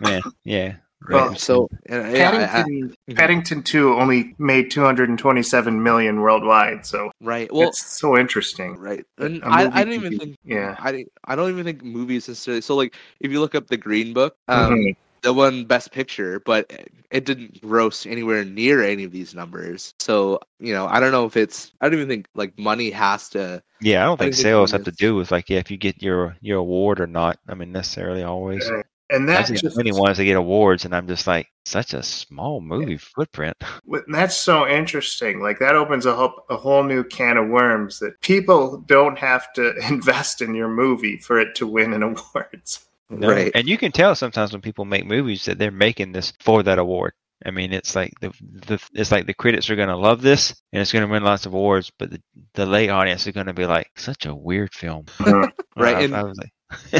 Man. 0.00 0.20
Yeah. 0.44 0.74
Well, 1.08 1.28
Right. 1.28 1.38
so 1.38 1.68
uh, 1.88 1.94
yeah, 2.10 2.30
I- 2.32 2.42
I- 2.42 2.46
Paddington, 2.48 2.96
Mhm. 3.08 3.16
Paddington 3.16 3.62
2 3.62 3.94
only 3.94 4.34
made 4.40 4.72
227 4.72 5.80
million 5.80 6.20
worldwide, 6.22 6.84
so 6.84 7.12
right. 7.20 7.48
Well 7.52 7.68
it's 7.68 7.86
so 7.86 8.18
interesting. 8.18 8.76
right. 8.76 9.04
And 9.18 9.40
A 9.44 9.46
I, 9.46 9.64
movie 9.64 9.76
I 9.76 9.84
don't 9.84 9.92
even 9.94 10.10
be- 10.10 10.18
think 10.18 10.36
Yeah. 10.44 10.74
I 10.76 11.04
I 11.24 11.36
don't 11.36 11.50
even 11.50 11.64
think 11.64 11.84
movies 11.84 12.26
necessarily 12.26 12.62
so 12.62 12.74
like 12.74 12.96
if 13.20 13.30
you 13.30 13.38
look 13.38 13.54
up 13.54 13.68
the 13.68 13.76
green 13.76 14.12
book, 14.12 14.34
um 14.48 14.74
Mhm. 14.74 14.96
The 15.22 15.32
one 15.32 15.64
best 15.64 15.92
picture, 15.92 16.40
but 16.40 16.72
it 17.10 17.24
didn't 17.24 17.60
gross 17.60 18.06
anywhere 18.06 18.44
near 18.44 18.82
any 18.82 19.04
of 19.04 19.12
these 19.12 19.34
numbers. 19.34 19.94
So, 19.98 20.40
you 20.58 20.72
know, 20.72 20.86
I 20.86 21.00
don't 21.00 21.12
know 21.12 21.24
if 21.24 21.36
it's 21.36 21.72
I 21.80 21.86
don't 21.86 21.94
even 21.94 22.08
think 22.08 22.26
like 22.34 22.58
money 22.58 22.90
has 22.90 23.28
to 23.30 23.62
Yeah, 23.80 24.02
I 24.02 24.06
don't 24.06 24.18
think 24.18 24.34
think 24.34 24.42
sales 24.42 24.72
have 24.72 24.84
to 24.84 24.92
do 24.92 25.14
with 25.14 25.30
like 25.30 25.48
yeah, 25.48 25.58
if 25.58 25.70
you 25.70 25.76
get 25.76 26.02
your 26.02 26.36
your 26.40 26.58
award 26.58 27.00
or 27.00 27.06
not. 27.06 27.38
I 27.48 27.54
mean, 27.54 27.72
necessarily 27.72 28.22
always. 28.22 28.68
Right. 28.70 28.84
and 29.10 29.30
I've 29.30 29.36
that 29.38 29.48
seen 29.48 29.56
just 29.56 29.76
many 29.76 29.92
ones 29.92 30.18
that 30.18 30.24
get 30.24 30.36
awards, 30.36 30.84
and 30.84 30.94
I'm 30.94 31.08
just 31.08 31.26
like, 31.26 31.48
such 31.68 31.94
a 31.94 32.02
small 32.02 32.60
movie 32.60 32.96
footprint. 32.96 33.56
That's 34.08 34.36
so 34.36 34.66
interesting. 34.66 35.40
Like 35.40 35.58
that 35.58 35.76
opens 35.76 36.06
a 36.06 36.14
whole, 36.14 36.44
a 36.50 36.56
whole 36.56 36.82
new 36.82 37.04
can 37.04 37.36
of 37.36 37.48
worms 37.48 37.98
that 38.00 38.20
people 38.20 38.78
don't 38.86 39.18
have 39.18 39.52
to 39.54 39.74
invest 39.88 40.42
in 40.42 40.54
your 40.54 40.68
movie 40.68 41.18
for 41.18 41.38
it 41.38 41.54
to 41.56 41.66
win 41.66 41.92
an 41.92 42.02
awards. 42.34 42.87
No. 43.10 43.28
Right. 43.30 43.52
And 43.54 43.68
you 43.68 43.78
can 43.78 43.92
tell 43.92 44.14
sometimes 44.14 44.52
when 44.52 44.60
people 44.60 44.84
make 44.84 45.06
movies 45.06 45.46
that 45.46 45.58
they're 45.58 45.70
making 45.70 46.12
this 46.12 46.32
for 46.40 46.62
that 46.64 46.78
award. 46.78 47.12
I 47.44 47.52
mean, 47.52 47.72
it's 47.72 47.94
like 47.94 48.12
the 48.20 48.32
the 48.40 48.82
it's 48.94 49.12
like 49.12 49.26
the 49.26 49.34
critics 49.34 49.70
are 49.70 49.76
going 49.76 49.88
to 49.88 49.96
love 49.96 50.22
this 50.22 50.60
and 50.72 50.82
it's 50.82 50.92
going 50.92 51.06
to 51.06 51.10
win 51.12 51.22
lots 51.22 51.46
of 51.46 51.54
awards, 51.54 51.90
but 51.98 52.10
the, 52.10 52.20
the 52.54 52.66
lay 52.66 52.88
audience 52.88 53.26
is 53.26 53.32
going 53.32 53.46
to 53.46 53.52
be 53.52 53.64
like, 53.66 53.88
such 53.96 54.26
a 54.26 54.34
weird 54.34 54.74
film. 54.74 55.06
Right, 55.76 55.96
Or 55.96 56.00
I, 56.00 56.02
and- 56.02 56.16
I 56.16 56.22
was 56.24 56.36
like, 56.36 56.52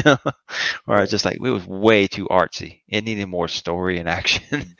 or 0.87 0.95
I 0.95 1.01
was 1.01 1.09
just 1.11 1.25
like, 1.25 1.35
it 1.35 1.41
was 1.41 1.67
way 1.67 2.07
too 2.07 2.25
artsy. 2.27 2.81
It 2.87 3.03
needed 3.03 3.27
more 3.27 3.47
story 3.49 3.99
and 3.99 4.07
action. 4.09 4.75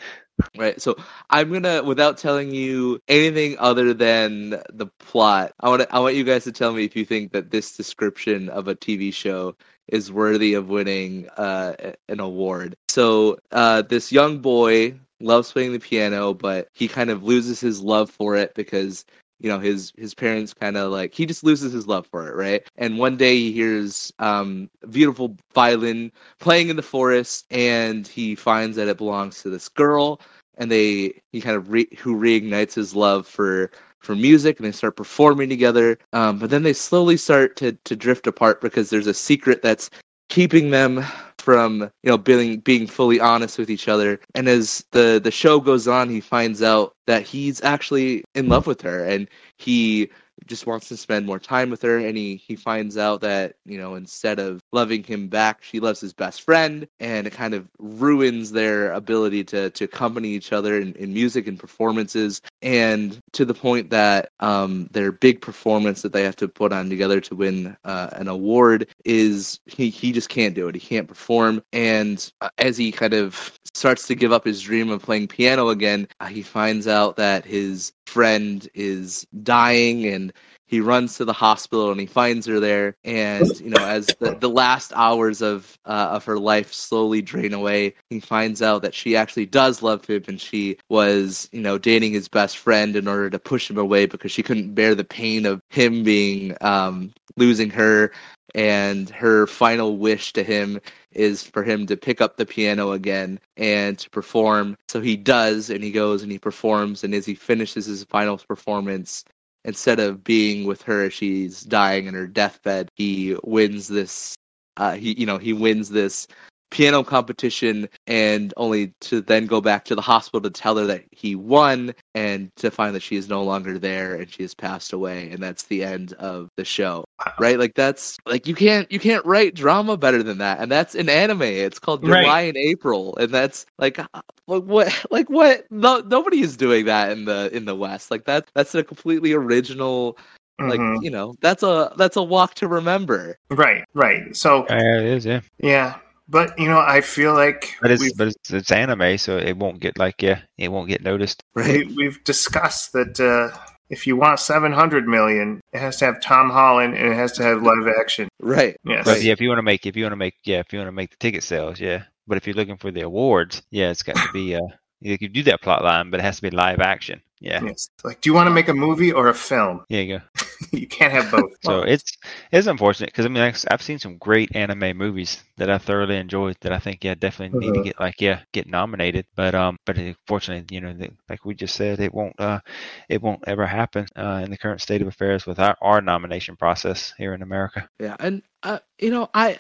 Right. 0.57 0.79
So 0.81 0.95
I'm 1.29 1.51
gonna, 1.51 1.83
without 1.83 2.17
telling 2.17 2.53
you 2.53 2.99
anything 3.09 3.57
other 3.59 3.93
than 3.93 4.51
the 4.71 4.87
plot, 4.99 5.53
I 5.59 5.67
want 5.69 5.85
I 5.91 5.99
want 5.99 6.15
you 6.15 6.23
guys 6.23 6.45
to 6.45 6.53
tell 6.53 6.71
me 6.73 6.85
if 6.85 6.95
you 6.95 7.03
think 7.05 7.33
that 7.33 7.51
this 7.51 7.75
description 7.75 8.47
of 8.49 8.67
a 8.69 8.75
TV 8.75 9.13
show 9.13 9.55
is 9.91 10.11
worthy 10.11 10.53
of 10.53 10.69
winning 10.69 11.27
uh, 11.37 11.73
an 12.07 12.19
award. 12.19 12.75
So 12.87 13.37
uh, 13.51 13.83
this 13.83 14.11
young 14.11 14.39
boy 14.39 14.99
loves 15.19 15.51
playing 15.51 15.73
the 15.73 15.79
piano, 15.79 16.33
but 16.33 16.69
he 16.73 16.87
kind 16.87 17.09
of 17.09 17.23
loses 17.23 17.59
his 17.59 17.81
love 17.81 18.09
for 18.09 18.35
it 18.35 18.53
because 18.55 19.05
you 19.39 19.49
know 19.49 19.59
his 19.59 19.93
his 19.97 20.13
parents 20.13 20.53
kind 20.53 20.77
of 20.77 20.91
like 20.91 21.13
he 21.13 21.25
just 21.25 21.43
loses 21.43 21.71
his 21.71 21.87
love 21.87 22.05
for 22.07 22.27
it 22.27 22.35
right 22.35 22.67
and 22.77 22.97
one 22.97 23.15
day 23.17 23.37
he 23.37 23.51
hears 23.51 24.11
um 24.19 24.69
beautiful 24.89 25.35
violin 25.53 26.11
playing 26.39 26.69
in 26.69 26.75
the 26.75 26.81
forest 26.81 27.45
and 27.49 28.07
he 28.07 28.35
finds 28.35 28.75
that 28.75 28.89
it 28.89 28.97
belongs 28.97 29.41
to 29.41 29.49
this 29.49 29.69
girl 29.69 30.19
and 30.57 30.69
they 30.69 31.13
he 31.31 31.41
kind 31.41 31.55
of 31.55 31.71
re, 31.71 31.87
who 31.97 32.15
reignites 32.19 32.73
his 32.73 32.93
love 32.93 33.25
for 33.25 33.71
for 33.99 34.15
music 34.15 34.57
and 34.57 34.65
they 34.67 34.71
start 34.71 34.95
performing 34.95 35.49
together. 35.49 35.97
Um 36.13 36.39
but 36.39 36.49
then 36.49 36.63
they 36.63 36.73
slowly 36.73 37.17
start 37.17 37.55
to 37.57 37.73
to 37.73 37.95
drift 37.95 38.27
apart 38.27 38.61
because 38.61 38.89
there's 38.89 39.07
a 39.07 39.13
secret 39.13 39.61
that's 39.61 39.89
keeping 40.29 40.69
them 40.69 41.03
from 41.37 41.81
you 42.03 42.09
know 42.11 42.17
being 42.17 42.59
being 42.59 42.87
fully 42.87 43.19
honest 43.19 43.57
with 43.57 43.69
each 43.69 43.87
other. 43.87 44.19
And 44.35 44.47
as 44.47 44.85
the 44.91 45.19
the 45.23 45.31
show 45.31 45.59
goes 45.59 45.87
on 45.87 46.09
he 46.09 46.21
finds 46.21 46.61
out 46.61 46.93
that 47.07 47.23
he's 47.23 47.61
actually 47.63 48.23
in 48.35 48.49
love 48.49 48.67
with 48.67 48.81
her 48.81 49.03
and 49.05 49.27
he 49.57 50.09
just 50.47 50.67
wants 50.67 50.87
to 50.89 50.97
spend 50.97 51.25
more 51.25 51.39
time 51.39 51.69
with 51.69 51.81
her 51.81 51.97
and 51.97 52.17
he 52.17 52.35
he 52.35 52.55
finds 52.55 52.97
out 52.97 53.21
that 53.21 53.55
you 53.65 53.77
know 53.77 53.95
instead 53.95 54.39
of 54.39 54.61
loving 54.71 55.03
him 55.03 55.27
back 55.27 55.63
she 55.63 55.79
loves 55.79 55.99
his 55.99 56.13
best 56.13 56.41
friend 56.41 56.87
and 56.99 57.27
it 57.27 57.33
kind 57.33 57.53
of 57.53 57.67
ruins 57.79 58.51
their 58.51 58.91
ability 58.93 59.43
to 59.43 59.69
to 59.71 59.85
accompany 59.85 60.29
each 60.29 60.51
other 60.51 60.79
in, 60.79 60.93
in 60.95 61.13
music 61.13 61.47
and 61.47 61.59
performances 61.59 62.41
and 62.61 63.19
to 63.31 63.45
the 63.45 63.53
point 63.53 63.89
that 63.89 64.31
um 64.39 64.87
their 64.91 65.11
big 65.11 65.41
performance 65.41 66.01
that 66.01 66.13
they 66.13 66.23
have 66.23 66.35
to 66.35 66.47
put 66.47 66.73
on 66.73 66.89
together 66.89 67.19
to 67.21 67.35
win 67.35 67.75
uh, 67.85 68.09
an 68.13 68.27
award 68.27 68.87
is 69.05 69.59
he 69.65 69.89
he 69.89 70.11
just 70.11 70.29
can't 70.29 70.55
do 70.55 70.67
it. 70.67 70.75
He 70.75 70.81
can't 70.81 71.07
perform 71.07 71.63
and 71.73 72.31
uh, 72.41 72.49
as 72.57 72.77
he 72.77 72.91
kind 72.91 73.13
of 73.13 73.57
starts 73.73 74.07
to 74.07 74.15
give 74.15 74.31
up 74.31 74.45
his 74.45 74.61
dream 74.61 74.89
of 74.89 75.01
playing 75.01 75.27
piano 75.27 75.69
again 75.69 76.07
uh, 76.19 76.25
he 76.25 76.41
finds 76.41 76.87
out 76.87 77.15
that 77.17 77.45
his 77.45 77.93
friend 78.09 78.67
is 78.73 79.27
dying 79.43 80.05
and 80.05 80.33
he 80.65 80.81
runs 80.81 81.17
to 81.17 81.25
the 81.25 81.33
hospital 81.33 81.91
and 81.91 81.99
he 81.99 82.05
finds 82.05 82.45
her 82.45 82.59
there. 82.59 82.95
And 83.03 83.47
you 83.59 83.69
know 83.69 83.85
as 83.85 84.07
the, 84.19 84.35
the 84.35 84.49
last 84.49 84.93
hours 84.95 85.41
of 85.41 85.77
uh, 85.85 86.09
of 86.11 86.25
her 86.25 86.37
life 86.39 86.73
slowly 86.73 87.21
drain 87.21 87.53
away 87.53 87.93
he 88.09 88.19
finds 88.19 88.61
out 88.61 88.81
that 88.81 88.93
she 88.93 89.15
actually 89.15 89.45
does 89.45 89.81
love 89.81 90.05
him 90.05 90.23
and 90.27 90.39
she 90.39 90.77
was 90.89 91.49
you 91.51 91.61
know 91.61 91.77
dating 91.77 92.13
his 92.13 92.27
best 92.27 92.57
friend 92.57 92.95
in 92.95 93.07
order 93.07 93.29
to 93.29 93.39
push 93.39 93.69
him 93.69 93.77
away 93.77 94.05
because 94.05 94.31
she 94.31 94.43
couldn't 94.43 94.73
bear 94.73 94.95
the 94.95 95.03
pain 95.03 95.45
of 95.45 95.61
him 95.69 96.03
being 96.03 96.55
um 96.61 97.11
losing 97.37 97.69
her 97.69 98.11
and 98.55 99.09
her 99.09 99.47
final 99.47 99.97
wish 99.97 100.33
to 100.33 100.43
him 100.43 100.79
is 101.11 101.43
for 101.43 101.63
him 101.63 101.85
to 101.87 101.97
pick 101.97 102.21
up 102.21 102.37
the 102.37 102.45
piano 102.45 102.91
again 102.91 103.39
and 103.57 103.97
to 103.99 104.09
perform. 104.09 104.77
So 104.87 105.01
he 105.01 105.15
does, 105.17 105.69
and 105.69 105.83
he 105.83 105.91
goes 105.91 106.23
and 106.23 106.31
he 106.31 106.39
performs. 106.39 107.03
And 107.03 107.13
as 107.13 107.25
he 107.25 107.35
finishes 107.35 107.85
his 107.85 108.03
final 108.05 108.37
performance, 108.37 109.23
instead 109.65 109.99
of 109.99 110.23
being 110.23 110.65
with 110.65 110.81
her 110.83 111.05
as 111.05 111.13
she's 111.13 111.61
dying 111.61 112.07
in 112.07 112.13
her 112.13 112.27
deathbed, 112.27 112.89
he 112.95 113.35
wins 113.43 113.87
this. 113.87 114.35
Uh, 114.77 114.93
he, 114.93 115.13
you 115.19 115.25
know, 115.25 115.37
he 115.37 115.53
wins 115.53 115.89
this 115.89 116.27
piano 116.71 117.03
competition, 117.03 117.87
and 118.07 118.53
only 118.57 118.93
to 119.01 119.21
then 119.21 119.45
go 119.45 119.61
back 119.61 119.85
to 119.85 119.95
the 119.95 120.01
hospital 120.01 120.41
to 120.41 120.49
tell 120.49 120.77
her 120.77 120.85
that 120.85 121.03
he 121.11 121.35
won, 121.35 121.93
and 122.15 122.55
to 122.57 122.71
find 122.71 122.95
that 122.95 123.01
she 123.03 123.15
is 123.15 123.29
no 123.29 123.43
longer 123.43 123.77
there 123.79 124.15
and 124.15 124.31
she 124.31 124.43
has 124.43 124.53
passed 124.53 124.93
away, 124.93 125.29
and 125.31 125.41
that's 125.41 125.63
the 125.63 125.83
end 125.83 126.13
of 126.13 126.49
the 126.57 126.65
show 126.65 127.05
right 127.37 127.59
like 127.59 127.73
that's 127.75 128.17
like 128.25 128.47
you 128.47 128.55
can't 128.55 128.89
you 128.91 128.99
can't 128.99 129.25
write 129.25 129.53
drama 129.53 129.97
better 129.97 130.23
than 130.23 130.37
that 130.37 130.59
and 130.59 130.71
that's 130.71 130.95
an 130.95 131.09
anime 131.09 131.41
it's 131.41 131.79
called 131.79 132.01
Right. 132.03 132.21
Your 132.21 132.27
Lie 132.29 132.41
in 132.41 132.57
April 132.57 133.15
and 133.17 133.31
that's 133.31 133.65
like 133.77 133.99
uh, 133.99 134.05
like 134.47 134.63
what 134.63 135.05
like 135.11 135.29
what 135.29 135.65
no, 135.71 135.99
nobody 135.99 136.41
is 136.41 136.55
doing 136.55 136.85
that 136.85 137.11
in 137.11 137.25
the 137.25 137.49
in 137.55 137.65
the 137.65 137.75
west 137.75 138.11
like 138.11 138.25
that 138.25 138.49
that's 138.53 138.73
a 138.75 138.83
completely 138.83 139.33
original 139.33 140.17
like 140.59 140.79
Mhm. 140.79 141.03
you 141.03 141.09
know 141.09 141.35
that's 141.41 141.63
a 141.63 141.93
that's 141.97 142.17
a 142.17 142.23
walk 142.23 142.55
to 142.55 142.67
remember 142.67 143.37
Right, 143.49 143.83
right. 143.93 144.35
So 144.35 144.65
Yeah, 144.69 144.99
it 144.99 145.05
is, 145.05 145.25
yeah. 145.25 145.41
yeah, 145.59 145.95
but 146.29 146.57
you 146.59 146.67
know, 146.69 146.79
I 146.79 147.01
feel 147.01 147.33
like 147.33 147.75
But 147.81 147.91
it's 147.91 148.13
but 148.13 148.27
it's, 148.27 148.51
it's 148.51 148.71
anime, 148.71 149.17
so 149.17 149.37
it 149.37 149.57
won't 149.57 149.79
get 149.79 149.97
like 149.97 150.21
yeah, 150.21 150.41
it 150.57 150.69
won't 150.69 150.87
get 150.87 151.03
noticed. 151.03 151.43
right 151.55 151.87
we, 151.87 151.95
we've 151.95 152.23
discussed 152.23 152.93
that 152.93 153.19
uh, 153.19 153.57
if 153.89 154.05
you 154.05 154.15
want 154.15 154.39
seven 154.39 154.71
hundred 154.71 155.07
million, 155.07 155.61
it 155.73 155.79
has 155.79 155.97
to 155.97 156.05
have 156.05 156.21
Tom 156.21 156.49
Holland 156.49 156.95
and 156.95 157.11
it 157.11 157.15
has 157.15 157.31
to 157.33 157.43
have 157.43 157.63
live 157.63 157.87
action. 157.99 158.29
right 158.39 158.77
Yes. 158.85 159.05
But 159.05 159.23
yeah, 159.23 159.33
if 159.33 159.41
you 159.41 159.49
want 159.49 159.59
to 159.59 159.63
make 159.63 159.85
if 159.85 159.95
you 159.95 160.03
want 160.03 160.13
to 160.13 160.17
make 160.17 160.35
yeah, 160.43 160.59
if 160.59 160.71
you 160.71 160.79
want 160.79 160.87
to 160.87 160.93
make 160.93 161.11
the 161.11 161.17
ticket 161.17 161.43
sales, 161.43 161.79
yeah. 161.79 162.03
But 162.27 162.37
if 162.37 162.45
you're 162.45 162.55
looking 162.55 162.77
for 162.77 162.91
the 162.91 163.01
awards, 163.01 163.63
yeah, 163.71 163.89
it's 163.89 164.03
got 164.03 164.15
to 164.15 164.31
be 164.31 164.55
uh 164.55 164.59
you 165.01 165.17
can 165.17 165.31
do 165.31 165.43
that 165.43 165.61
plot 165.61 165.83
line, 165.83 166.09
but 166.09 166.19
it 166.19 166.23
has 166.23 166.37
to 166.37 166.41
be 166.41 166.49
live 166.49 166.79
action. 166.79 167.21
Yeah. 167.41 167.61
Yes. 167.63 167.89
Like, 168.03 168.19
do 168.19 168.29
you 168.29 168.33
want 168.33 168.47
to 168.47 168.51
make 168.51 168.67
a 168.67 168.73
movie 168.73 169.13
or 169.13 169.29
a 169.29 169.33
film? 169.33 169.85
Yeah, 169.87 170.01
you 170.01 170.17
go. 170.17 170.23
you 170.77 170.87
can't 170.87 171.13
have 171.13 171.31
both. 171.31 171.51
So 171.63 171.83
it's 171.83 172.17
it's 172.51 172.67
unfortunate 172.67 173.07
because 173.11 173.25
I 173.25 173.29
mean 173.29 173.41
I've 173.43 173.63
I've 173.71 173.81
seen 173.81 173.97
some 173.97 174.17
great 174.17 174.53
anime 174.57 174.97
movies 174.97 175.41
that 175.55 175.69
I 175.69 175.77
thoroughly 175.77 176.17
enjoyed 176.17 176.57
that 176.59 176.73
I 176.73 176.79
think 176.79 177.01
yeah 177.03 177.15
definitely 177.15 177.57
need 177.59 177.73
to 177.75 177.79
Mhm. 177.79 177.83
get 177.85 177.99
like 177.99 178.19
yeah 178.19 178.41
get 178.51 178.67
nominated 178.67 179.25
but 179.35 179.55
um 179.55 179.77
but 179.85 179.97
unfortunately 179.97 180.65
you 180.75 180.81
know 180.81 180.91
the, 180.91 181.11
like 181.29 181.45
we 181.45 181.55
just 181.55 181.75
said 181.75 182.01
it 182.01 182.13
won't 182.13 182.37
uh 182.39 182.59
it 183.07 183.21
won't 183.21 183.43
ever 183.47 183.65
happen 183.65 184.05
uh, 184.17 184.41
in 184.43 184.51
the 184.51 184.57
current 184.57 184.81
state 184.81 185.01
of 185.01 185.07
affairs 185.07 185.45
with 185.45 185.59
our, 185.59 185.77
our 185.81 186.01
nomination 186.01 186.55
process 186.57 187.13
here 187.17 187.33
in 187.33 187.41
America. 187.41 187.87
Yeah, 187.99 188.15
and 188.19 188.41
uh, 188.63 188.79
you 188.99 189.09
know, 189.09 189.29
I, 189.33 189.57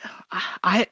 I, 0.61 0.87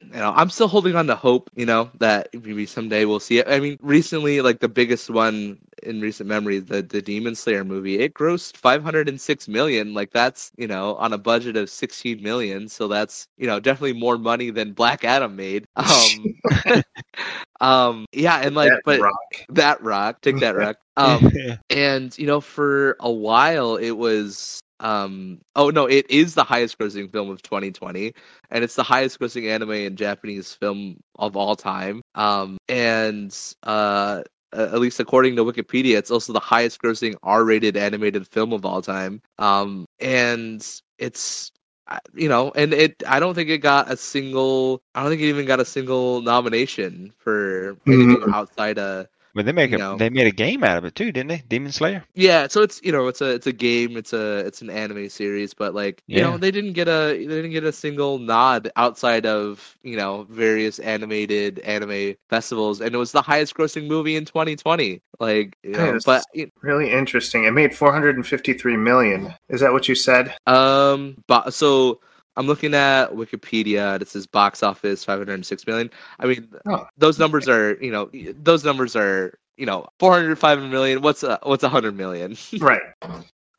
you 0.00 0.12
know, 0.18 0.32
I'm 0.34 0.50
still 0.50 0.68
holding 0.68 0.94
on 0.94 1.06
to 1.06 1.16
hope. 1.16 1.50
You 1.54 1.66
know 1.66 1.90
that 1.98 2.28
maybe 2.32 2.66
someday 2.66 3.04
we'll 3.04 3.20
see 3.20 3.38
it. 3.38 3.48
I 3.48 3.60
mean, 3.60 3.78
recently, 3.80 4.40
like 4.40 4.60
the 4.60 4.68
biggest 4.68 5.10
one 5.10 5.58
in 5.82 6.00
recent 6.00 6.28
memory, 6.28 6.58
the 6.58 6.82
the 6.82 7.02
Demon 7.02 7.34
Slayer 7.34 7.64
movie, 7.64 7.98
it 7.98 8.14
grossed 8.14 8.56
506 8.56 9.48
million. 9.48 9.94
Like 9.94 10.12
that's 10.12 10.52
you 10.56 10.66
know 10.66 10.94
on 10.96 11.12
a 11.12 11.18
budget 11.18 11.56
of 11.56 11.70
16 11.70 12.22
million, 12.22 12.68
so 12.68 12.88
that's 12.88 13.28
you 13.38 13.46
know 13.46 13.58
definitely 13.60 13.98
more 13.98 14.18
money 14.18 14.50
than 14.50 14.72
Black 14.72 15.04
Adam 15.04 15.36
made. 15.36 15.66
Um, 15.76 16.34
um, 17.60 18.06
yeah, 18.12 18.38
and 18.38 18.54
like, 18.54 18.72
That 18.72 18.82
but 18.84 19.02
rock. 19.02 19.46
that 19.48 19.82
rock, 19.82 20.20
take 20.20 20.38
that 20.40 20.56
rock. 20.56 20.76
Um, 20.96 21.20
and 21.70 22.16
you 22.18 22.26
know 22.26 22.40
for 22.40 22.96
a 23.00 23.10
while 23.10 23.76
it 23.76 23.92
was 23.92 24.60
um 24.80 25.40
oh 25.56 25.70
no 25.70 25.86
it 25.86 26.10
is 26.10 26.34
the 26.34 26.44
highest 26.44 26.78
grossing 26.78 27.10
film 27.10 27.30
of 27.30 27.42
2020 27.42 28.12
and 28.50 28.64
it's 28.64 28.74
the 28.76 28.82
highest 28.82 29.18
grossing 29.20 29.48
anime 29.50 29.70
and 29.70 29.96
japanese 29.96 30.52
film 30.54 30.96
of 31.18 31.36
all 31.36 31.56
time 31.56 32.02
um 32.14 32.58
and 32.68 33.36
uh 33.64 34.22
at 34.52 34.78
least 34.80 35.00
according 35.00 35.36
to 35.36 35.44
wikipedia 35.44 35.96
it's 35.96 36.10
also 36.10 36.32
the 36.32 36.40
highest 36.40 36.80
grossing 36.82 37.14
r-rated 37.22 37.76
animated 37.76 38.26
film 38.26 38.52
of 38.52 38.64
all 38.64 38.82
time 38.82 39.20
um 39.38 39.84
and 40.00 40.80
it's 40.98 41.50
you 42.14 42.28
know 42.28 42.52
and 42.54 42.72
it 42.74 43.02
i 43.08 43.18
don't 43.20 43.34
think 43.34 43.48
it 43.48 43.58
got 43.58 43.90
a 43.90 43.96
single 43.96 44.80
i 44.94 45.02
don't 45.02 45.10
think 45.10 45.22
it 45.22 45.26
even 45.26 45.46
got 45.46 45.60
a 45.60 45.64
single 45.64 46.20
nomination 46.22 47.12
for 47.18 47.76
anything 47.90 48.18
Mhm. 48.18 48.32
outside 48.32 48.78
of 48.78 49.06
But 49.36 49.44
they 49.44 49.52
make 49.52 49.70
a 49.72 49.76
No. 49.76 49.96
they 49.98 50.08
made 50.08 50.26
a 50.26 50.30
game 50.30 50.64
out 50.64 50.78
of 50.78 50.86
it 50.86 50.94
too, 50.94 51.12
didn't 51.12 51.28
they? 51.28 51.42
Demon 51.46 51.70
Slayer. 51.70 52.02
Yeah, 52.14 52.48
so 52.48 52.62
it's 52.62 52.80
you 52.82 52.90
know 52.90 53.06
it's 53.06 53.20
a 53.20 53.32
it's 53.34 53.46
a 53.46 53.52
game, 53.52 53.98
it's 53.98 54.14
a 54.14 54.38
it's 54.38 54.62
an 54.62 54.70
anime 54.70 55.10
series, 55.10 55.52
but 55.52 55.74
like 55.74 56.02
you 56.06 56.22
know 56.22 56.38
they 56.38 56.50
didn't 56.50 56.72
get 56.72 56.88
a 56.88 57.12
they 57.18 57.26
didn't 57.26 57.50
get 57.50 57.62
a 57.64 57.70
single 57.72 58.18
nod 58.18 58.70
outside 58.76 59.26
of 59.26 59.76
you 59.82 59.94
know 59.94 60.26
various 60.30 60.78
animated 60.78 61.58
anime 61.58 62.14
festivals, 62.30 62.80
and 62.80 62.94
it 62.94 62.98
was 62.98 63.12
the 63.12 63.20
highest 63.20 63.54
grossing 63.54 63.86
movie 63.88 64.16
in 64.16 64.24
2020. 64.24 65.02
Like, 65.20 65.58
you 65.62 65.72
know, 65.72 65.98
but 66.06 66.24
you- 66.32 66.50
Really 66.62 66.90
interesting. 66.90 67.44
It 67.44 67.50
made 67.52 67.74
453 67.76 68.76
million. 68.78 69.34
Is 69.50 69.60
that 69.60 69.70
what 69.72 69.86
you 69.86 69.94
said? 69.94 70.34
um, 70.46 71.22
but 71.26 71.52
so 71.52 72.00
I'm 72.36 72.46
looking 72.46 72.74
at 72.74 73.12
Wikipedia. 73.12 74.00
It 74.00 74.08
says 74.08 74.26
box 74.26 74.62
office 74.62 75.04
506 75.04 75.66
million. 75.66 75.90
I 76.20 76.26
mean, 76.26 76.48
Oh. 76.68 76.86
those 76.98 77.18
numbers 77.18 77.48
are 77.48 77.76
you 77.82 77.90
know 77.90 78.10
those 78.42 78.64
numbers 78.64 78.94
are 78.96 79.38
you 79.56 79.66
know 79.66 79.86
405 79.98 80.62
million. 80.62 81.00
What's 81.02 81.22
a 81.22 81.38
what's 81.42 81.64
hundred 81.64 81.96
million? 81.96 82.36
Right. 82.60 82.82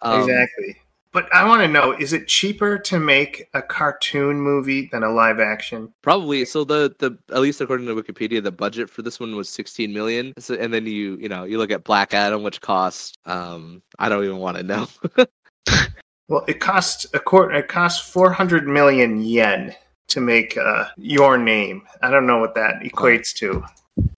Um, 0.01 0.21
exactly. 0.21 0.77
But 1.13 1.33
I 1.33 1.45
want 1.45 1.61
to 1.61 1.67
know: 1.67 1.93
is 1.93 2.13
it 2.13 2.27
cheaper 2.27 2.77
to 2.77 2.99
make 2.99 3.47
a 3.55 3.61
cartoon 3.61 4.39
movie 4.39 4.87
than 4.91 5.01
a 5.03 5.09
live 5.09 5.39
action? 5.39 5.91
Probably. 6.03 6.45
So 6.45 6.63
the 6.63 6.93
the 6.99 7.17
at 7.33 7.41
least 7.41 7.59
according 7.61 7.87
to 7.87 7.95
Wikipedia, 7.95 8.43
the 8.43 8.51
budget 8.51 8.89
for 8.89 9.01
this 9.01 9.19
one 9.19 9.35
was 9.35 9.49
16 9.49 9.91
million. 9.91 10.33
So, 10.37 10.53
and 10.53 10.71
then 10.71 10.85
you 10.85 11.17
you 11.17 11.29
know 11.29 11.45
you 11.45 11.57
look 11.57 11.71
at 11.71 11.83
Black 11.83 12.13
Adam, 12.13 12.43
which 12.43 12.61
cost 12.61 13.17
um 13.25 13.81
I 13.97 14.09
don't 14.09 14.23
even 14.23 14.37
want 14.37 14.57
to 14.57 14.63
know. 14.63 14.87
Well, 16.27 16.43
it 16.47 16.59
costs 16.59 17.05
a 17.13 17.19
quarter. 17.19 17.53
It 17.55 17.67
costs 17.67 18.09
four 18.09 18.31
hundred 18.31 18.67
million 18.67 19.23
yen 19.23 19.75
to 20.07 20.21
make 20.21 20.57
uh, 20.57 20.85
your 20.97 21.37
name. 21.37 21.83
I 22.01 22.09
don't 22.09 22.27
know 22.27 22.39
what 22.39 22.55
that 22.55 22.81
equates 22.81 23.33
to. 23.35 23.63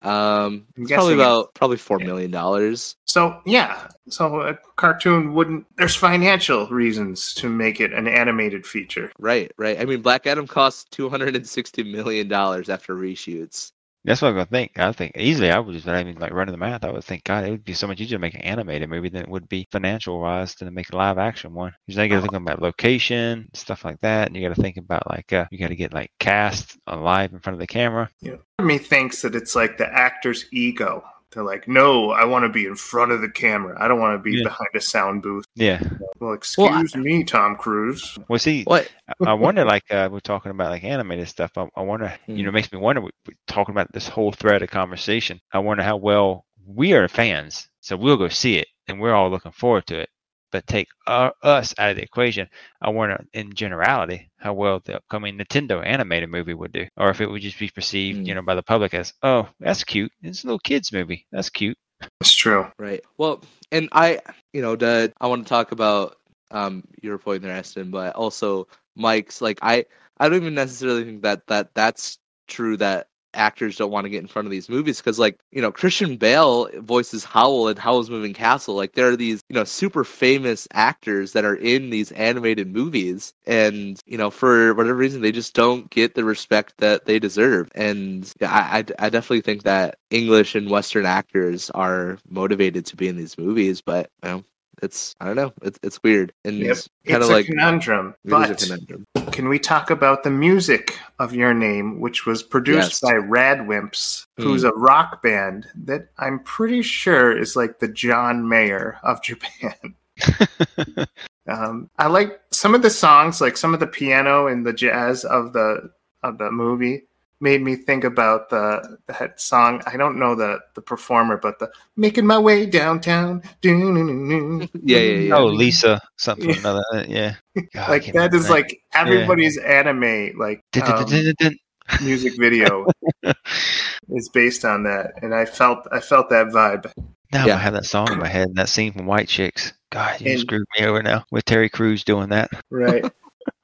Um, 0.02 0.65
probably 0.88 1.14
about 1.14 1.53
probably 1.53 1.77
four 1.77 1.99
million 1.99 2.31
dollars. 2.31 2.95
So 3.06 3.40
yeah, 3.45 3.88
so 4.10 4.41
a 4.41 4.57
cartoon 4.76 5.34
wouldn't. 5.34 5.65
There's 5.77 5.95
financial 5.95 6.68
reasons 6.68 7.34
to 7.36 7.49
make 7.49 7.80
it 7.80 7.94
an 7.94 8.07
animated 8.07 8.65
feature. 8.65 9.11
Right, 9.19 9.52
right. 9.57 9.80
I 9.80 9.86
mean, 9.86 10.02
Black 10.02 10.26
Adam 10.27 10.48
cost 10.48 10.91
260 10.91 11.84
million 11.84 12.27
dollars 12.27 12.69
after 12.69 12.95
reshoots. 12.95 13.72
That's 14.05 14.21
what 14.21 14.30
I'm 14.30 14.35
gonna 14.35 14.45
think. 14.45 14.80
I 14.80 14.91
think 14.91 15.17
easily 15.17 15.51
I 15.51 15.59
would 15.59 15.73
just 15.73 15.85
not 15.85 15.99
even 15.99 16.15
like 16.19 16.31
running 16.31 16.53
the 16.53 16.57
math. 16.57 16.84
I 16.85 16.91
would 16.91 17.03
think, 17.03 17.23
God, 17.26 17.43
it 17.43 17.51
would 17.51 17.65
be 17.65 17.73
so 17.73 17.88
much 17.88 17.99
easier 17.99 18.17
to 18.17 18.21
make 18.21 18.34
an 18.34 18.41
animated 18.41 18.89
movie 18.89 19.09
than 19.09 19.23
it 19.23 19.30
would 19.30 19.49
be 19.49 19.67
financial 19.71 20.19
wise 20.19 20.55
to 20.55 20.71
make 20.71 20.91
a 20.91 20.95
live 20.95 21.17
action 21.17 21.53
one. 21.53 21.73
You 21.88 21.95
gotta 21.95 22.21
think 22.21 22.34
about 22.34 22.61
location, 22.61 23.49
stuff 23.53 23.84
like 23.84 23.99
that, 24.01 24.27
and 24.27 24.35
you 24.35 24.47
gotta 24.47 24.61
think 24.61 24.77
about 24.77 25.09
like 25.09 25.34
uh, 25.34 25.45
you 25.51 25.57
gotta 25.57 25.76
get 25.76 25.93
like 25.93 26.11
cast 26.19 26.77
alive 26.88 27.34
in 27.34 27.39
front 27.39 27.55
of 27.55 27.59
the 27.59 27.67
camera. 27.67 28.09
Yeah, 28.21 28.38
me 28.61 28.77
thinks 28.77 29.21
that 29.21 29.35
it's 29.35 29.55
like 29.55 29.77
the 29.77 29.91
actor's 29.91 30.45
ego. 30.51 31.03
They're 31.31 31.43
like, 31.43 31.68
no, 31.68 32.10
I 32.11 32.26
want 32.26 32.43
to 32.45 32.49
be 32.49 32.65
in 32.65 32.76
front 32.76 33.11
of 33.11 33.22
the 33.22 33.30
camera. 33.30 33.77
I 33.80 33.88
don't 33.88 33.99
want 33.99 34.18
to 34.18 34.23
be 34.23 34.38
Yeah. 34.38 34.45
behind 34.45 34.69
a 34.76 34.81
sound 34.81 35.22
booth. 35.22 35.45
Yeah. 35.56 35.80
Well, 36.19 36.34
excuse 36.34 36.93
Well, 36.95 37.03
me, 37.03 37.23
Tom 37.23 37.56
Cruise. 37.56 38.18
Well, 38.27 38.39
see, 38.39 38.64
What? 38.64 38.91
I- 39.22 39.30
I 39.30 39.34
wonder, 39.34 39.64
like 39.64 39.84
uh, 39.91 40.10
we're 40.11 40.19
talking 40.22 40.49
about 40.51 40.72
like 40.72 40.84
animated 40.84 41.27
stuff. 41.27 41.51
I, 41.57 41.68
I 41.76 41.81
wonder, 41.81 42.14
you 42.27 42.43
know, 42.43 42.49
it 42.49 42.53
makes 42.53 42.72
me 42.72 42.80
wonder. 42.80 43.01
We're 43.01 43.11
talking 43.47 43.73
about 43.73 43.91
this 43.93 44.07
whole 44.07 44.31
thread 44.31 44.64
of 44.64 44.69
conversation. 44.72 45.39
I 45.53 45.60
wonder 45.60 45.84
how 45.84 45.97
well 45.97 46.45
we 46.65 46.93
are 46.93 47.07
fans, 47.07 47.69
so 47.80 47.95
we'll 47.95 48.18
go 48.18 48.27
see 48.30 48.57
it, 48.57 48.68
and 48.88 48.99
we're 48.99 49.14
all 49.14 49.30
looking 49.30 49.51
forward 49.51 49.85
to 49.88 49.99
it. 49.99 50.10
But 50.51 50.67
take 50.67 50.88
uh, 51.07 51.31
us 51.43 51.73
out 51.77 51.91
of 51.91 51.97
the 51.97 52.03
equation. 52.03 52.47
I 52.81 52.89
wonder, 52.89 53.23
in 53.34 53.53
generality, 53.53 54.31
how 54.38 54.53
well 54.53 54.81
the 54.84 54.97
upcoming 54.97 55.38
Nintendo 55.38 55.85
animated 55.85 56.30
movie 56.30 56.53
would 56.53 56.71
do, 56.71 56.88
or 56.97 57.09
if 57.09 57.21
it 57.21 57.30
would 57.30 57.41
just 57.41 57.59
be 57.59 57.69
perceived, 57.69 58.27
you 58.27 58.34
Hmm. 58.34 58.35
know, 58.35 58.41
by 58.41 58.55
the 58.55 58.63
public 58.63 58.93
as, 58.93 59.13
oh, 59.23 59.47
that's 59.59 59.84
cute. 59.84 60.11
It's 60.23 60.43
a 60.43 60.47
little 60.47 60.59
kids 60.59 60.91
movie. 60.91 61.26
That's 61.31 61.49
cute. 61.49 61.77
That's 62.19 62.34
true. 62.34 62.67
Right. 62.80 63.03
Well, 63.17 63.41
and 63.71 63.89
I, 63.91 64.19
you 64.53 64.61
know, 64.61 64.76
the, 64.76 65.13
I 65.21 65.27
want 65.27 65.45
to 65.45 65.49
talk 65.49 65.71
about 65.71 66.17
um 66.51 66.84
your 67.01 67.17
point 67.17 67.43
there, 67.43 67.55
Eston, 67.55 67.91
but 67.91 68.15
also 68.15 68.67
Mike's. 68.95 69.41
Like, 69.41 69.59
I, 69.61 69.85
I 70.19 70.27
don't 70.30 70.38
even 70.41 70.55
necessarily 70.55 71.03
think 71.05 71.23
that 71.23 71.45
that 71.47 71.73
that's 71.76 72.19
true. 72.47 72.77
That 72.77 73.07
actors 73.34 73.77
don't 73.77 73.91
want 73.91 74.06
to 74.06 74.10
get 74.10 74.22
in 74.22 74.27
front 74.27 74.45
of 74.45 74.51
these 74.51 74.69
movies 74.69 74.99
because, 74.99 75.19
like, 75.19 75.39
you 75.51 75.61
know, 75.61 75.72
Christian 75.72 76.18
Bale 76.18 76.69
voices 76.81 77.23
Howl 77.23 77.68
in 77.68 77.77
Howl's 77.77 78.10
Moving 78.10 78.34
Castle. 78.34 78.76
Like, 78.76 78.93
there 78.93 79.10
are 79.10 79.15
these, 79.15 79.41
you 79.49 79.56
know, 79.56 79.64
super 79.64 80.03
famous 80.03 80.68
actors 80.73 81.34
that 81.34 81.45
are 81.45 81.56
in 81.56 81.89
these 81.89 82.11
animated 82.14 82.73
movies, 82.73 83.34
and 83.45 83.99
you 84.06 84.18
know, 84.18 84.30
for 84.30 84.73
whatever 84.73 84.95
reason, 84.95 85.22
they 85.22 85.31
just 85.31 85.53
don't 85.53 85.89
get 85.89 86.15
the 86.15 86.23
respect 86.23 86.76
that 86.77 87.06
they 87.06 87.19
deserve. 87.19 87.69
And 87.76 88.31
I, 88.41 88.85
I, 88.99 89.06
I 89.06 89.10
definitely 89.10 89.41
think 89.41 89.64
that 89.64 89.97
English 90.10 90.56
and 90.56 90.69
Western 90.69 91.06
actors 91.06 91.69
are 91.72 92.18
motivated 92.30 92.85
to 92.88 92.95
be 92.95 93.07
in 93.07 93.18
these 93.18 93.38
movies, 93.38 93.81
but 93.81 94.10
you 94.23 94.30
know, 94.30 94.43
it's 94.81 95.15
I 95.19 95.26
don't 95.26 95.35
know, 95.35 95.53
it's 95.61 95.80
it's 95.84 96.01
weird 96.03 96.34
and 96.45 96.57
Yep. 96.57 96.72
it's 96.72 96.89
kind 97.07 97.23
of 97.23 97.30
a 97.30 97.34
like 97.34 97.45
conundrum. 97.45 98.15
it 98.26 98.27
is 98.27 98.34
a 98.34 98.38
But 98.39 98.60
conundrum. 98.60 99.06
can 99.31 99.49
we 99.49 99.60
talk 99.60 99.89
about 99.91 100.23
the 100.23 100.30
music 100.31 100.97
of 101.19 101.34
your 101.34 101.53
name, 101.53 101.99
which 101.99 102.26
was 102.26 102.43
produced 102.43 102.91
Yes. 102.91 102.99
by 103.01 103.14
Radwimps, 103.14 104.26
Hmm. 104.38 104.43
who's 104.43 104.64
a 104.64 104.72
rock 104.72 105.22
band 105.22 105.68
that 105.85 106.10
I'm 106.18 106.39
pretty 106.39 106.81
sure 106.81 107.38
is 107.38 107.56
like 107.56 107.80
the 107.80 107.88
John 107.88 108.47
Mayer 108.47 108.97
of 109.03 109.22
Japan. 109.23 109.95
Um, 111.47 111.89
I 111.97 112.06
like 112.07 112.39
some 112.51 112.76
of 112.76 112.84
the 112.84 112.91
songs, 112.91 113.41
like 113.41 113.57
some 113.57 113.73
of 113.73 113.80
the 113.80 113.88
piano 113.88 114.45
and 114.47 114.64
the 114.64 114.73
jazz 114.73 115.26
of 115.26 115.51
the 115.53 115.89
of 116.22 116.38
the 116.38 116.51
movie, 116.51 117.07
made 117.41 117.61
me 117.61 117.76
think 117.76 118.03
about 118.03 118.49
the 118.49 118.98
that 119.07 119.40
song. 119.40 119.82
I 119.86 119.98
don't 119.98 120.18
know 120.20 120.36
the 120.36 120.60
the 120.76 120.82
performer, 120.82 121.38
but 121.38 121.60
the 121.60 121.72
"Making 121.95 122.26
My 122.26 122.38
Way 122.38 122.66
Downtown." 122.66 123.41
Yeah, 123.61 124.68
yeah, 124.74 124.98
yeah. 124.99 125.36
oh, 125.36 125.45
Lisa, 125.48 126.02
something 126.18 126.49
Yeah. 126.49 126.56
or 126.56 126.60
another. 126.60 127.06
Yeah. 127.07 127.36
God, 127.74 127.90
like 127.90 128.03
can't 128.03 128.32
that 128.32 128.49
like 128.49 128.82
everybody's 128.94 129.57
anime 129.57 130.38
like 130.38 130.64
um, 130.82 131.56
music 132.02 132.38
video 132.38 132.86
is 134.10 134.30
based 134.30 134.66
on 134.66 134.84
that, 134.84 135.14
and 135.22 135.34
I 135.34 135.45
felt 135.45 135.88
I 135.91 135.99
felt 135.99 136.30
that 136.30 136.48
vibe. 136.48 136.91
Now 137.32 137.45
Yeah. 137.45 137.56
I 137.56 137.57
have 137.60 137.74
that 137.74 137.86
song 137.86 138.11
in 138.11 138.18
my 138.18 138.28
head 138.28 138.48
and 138.48 138.56
that 138.57 138.70
scene 138.70 138.91
from 138.91 139.06
White 139.06 139.28
Chicks. 139.28 139.74
God, 139.91 140.20
you 140.20 140.32
And- 140.32 140.40
screwed 140.40 140.66
me 140.80 140.86
over 140.86 141.02
now 141.03 141.26
with 141.32 141.45
Terry 141.45 141.70
Crews 141.70 142.03
doing 142.03 142.30
that. 142.30 142.49
Right. 142.72 143.06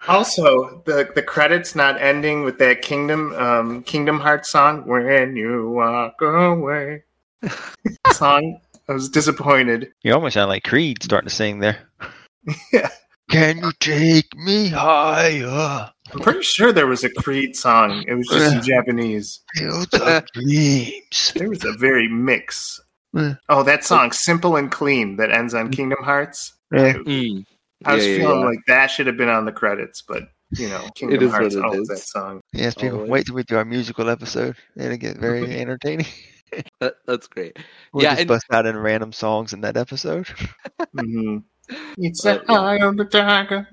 Also, 0.07 0.81
the 0.85 1.09
the 1.15 1.21
credits 1.21 1.75
not 1.75 1.99
ending 2.01 2.43
with 2.43 2.57
that 2.59 2.81
Kingdom 2.81 3.33
um, 3.35 3.83
Kingdom 3.83 4.19
Hearts 4.19 4.49
song 4.49 4.85
"When 4.85 5.35
You 5.35 5.69
Walk 5.71 6.21
Away" 6.21 7.03
song. 8.11 8.59
I 8.87 8.93
was 8.93 9.09
disappointed. 9.09 9.91
You 10.03 10.13
almost 10.13 10.35
sound 10.35 10.49
like 10.49 10.63
Creed 10.63 11.01
starting 11.01 11.27
to 11.27 11.33
sing 11.35 11.59
there. 11.59 11.77
Yeah. 12.71 12.89
Can 13.31 13.57
you 13.57 13.71
take 13.79 14.35
me 14.37 14.69
higher? 14.69 15.89
I'm 16.13 16.19
pretty 16.19 16.43
sure 16.43 16.71
there 16.71 16.85
was 16.85 17.03
a 17.03 17.09
Creed 17.09 17.55
song. 17.55 18.03
It 18.07 18.13
was 18.13 18.27
just 18.27 18.55
in 18.55 18.61
Japanese. 18.75 19.39
Fields 19.55 19.91
of 19.95 20.25
dreams. 20.33 21.33
There 21.35 21.49
was 21.49 21.65
a 21.65 21.73
very 21.73 22.07
mix. 22.07 22.79
Oh, 23.49 23.63
that 23.63 23.83
song 23.83 24.11
"Simple 24.11 24.57
and 24.57 24.71
Clean" 24.71 25.15
that 25.15 25.31
ends 25.31 25.55
on 25.55 25.71
Kingdom 25.71 26.03
Hearts. 26.03 26.53
Yeah. 26.71 26.93
Mm. 26.93 27.45
I 27.83 27.95
was 27.95 28.05
Yeah, 28.05 28.11
yeah, 28.11 28.17
feeling 28.19 28.39
yeah. 28.39 28.45
like 28.45 28.59
that 28.67 28.87
should 28.87 29.07
have 29.07 29.17
been 29.17 29.29
on 29.29 29.45
the 29.45 29.51
credits, 29.51 30.01
but 30.01 30.23
you 30.51 30.69
know, 30.69 30.87
Kingdom 30.95 31.23
is 31.23 31.31
what 31.31 31.41
Hearts 31.41 31.55
it 31.55 31.63
owns 31.65 31.77
is. 31.77 31.87
that 31.89 31.97
song. 31.99 32.41
Yes, 32.53 32.75
people, 32.75 32.97
Always. 32.97 33.09
wait 33.11 33.25
till 33.25 33.35
we 33.35 33.43
do 33.43 33.57
our 33.57 33.65
musical 33.65 34.09
episode. 34.09 34.55
It'll 34.77 34.95
get 34.97 35.17
very 35.17 35.59
entertaining. 35.59 36.07
That, 36.79 36.93
that's 37.05 37.27
great. 37.27 37.57
We'll 37.91 38.03
Yeah, 38.03 38.11
just 38.11 38.21
and- 38.21 38.27
bust 38.29 38.45
out 38.51 38.65
in 38.65 38.77
random 38.77 39.11
songs 39.11 39.51
in 39.51 39.59
that 39.61 39.75
episode. 39.75 40.27
hmm 40.97 41.39
It's 41.97 42.25
Uh, 42.25 42.39
a 42.47 42.53
eye 42.53 42.77
of 42.77 42.95
the 42.95 43.03
tiger. 43.05 43.67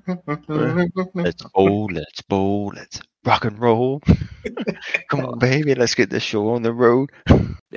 Let's 1.15 1.43
bowl, 1.55 1.89
let's 1.93 2.23
bowl, 2.23 2.73
let's 2.75 3.01
rock 3.25 3.45
and 3.45 3.59
roll. 3.59 4.01
Come 5.09 5.25
on, 5.25 5.39
baby, 5.39 5.75
let's 5.75 5.95
get 5.95 6.11
this 6.11 6.23
show 6.23 6.51
on 6.51 6.63
the 6.63 6.73
road. 6.73 7.11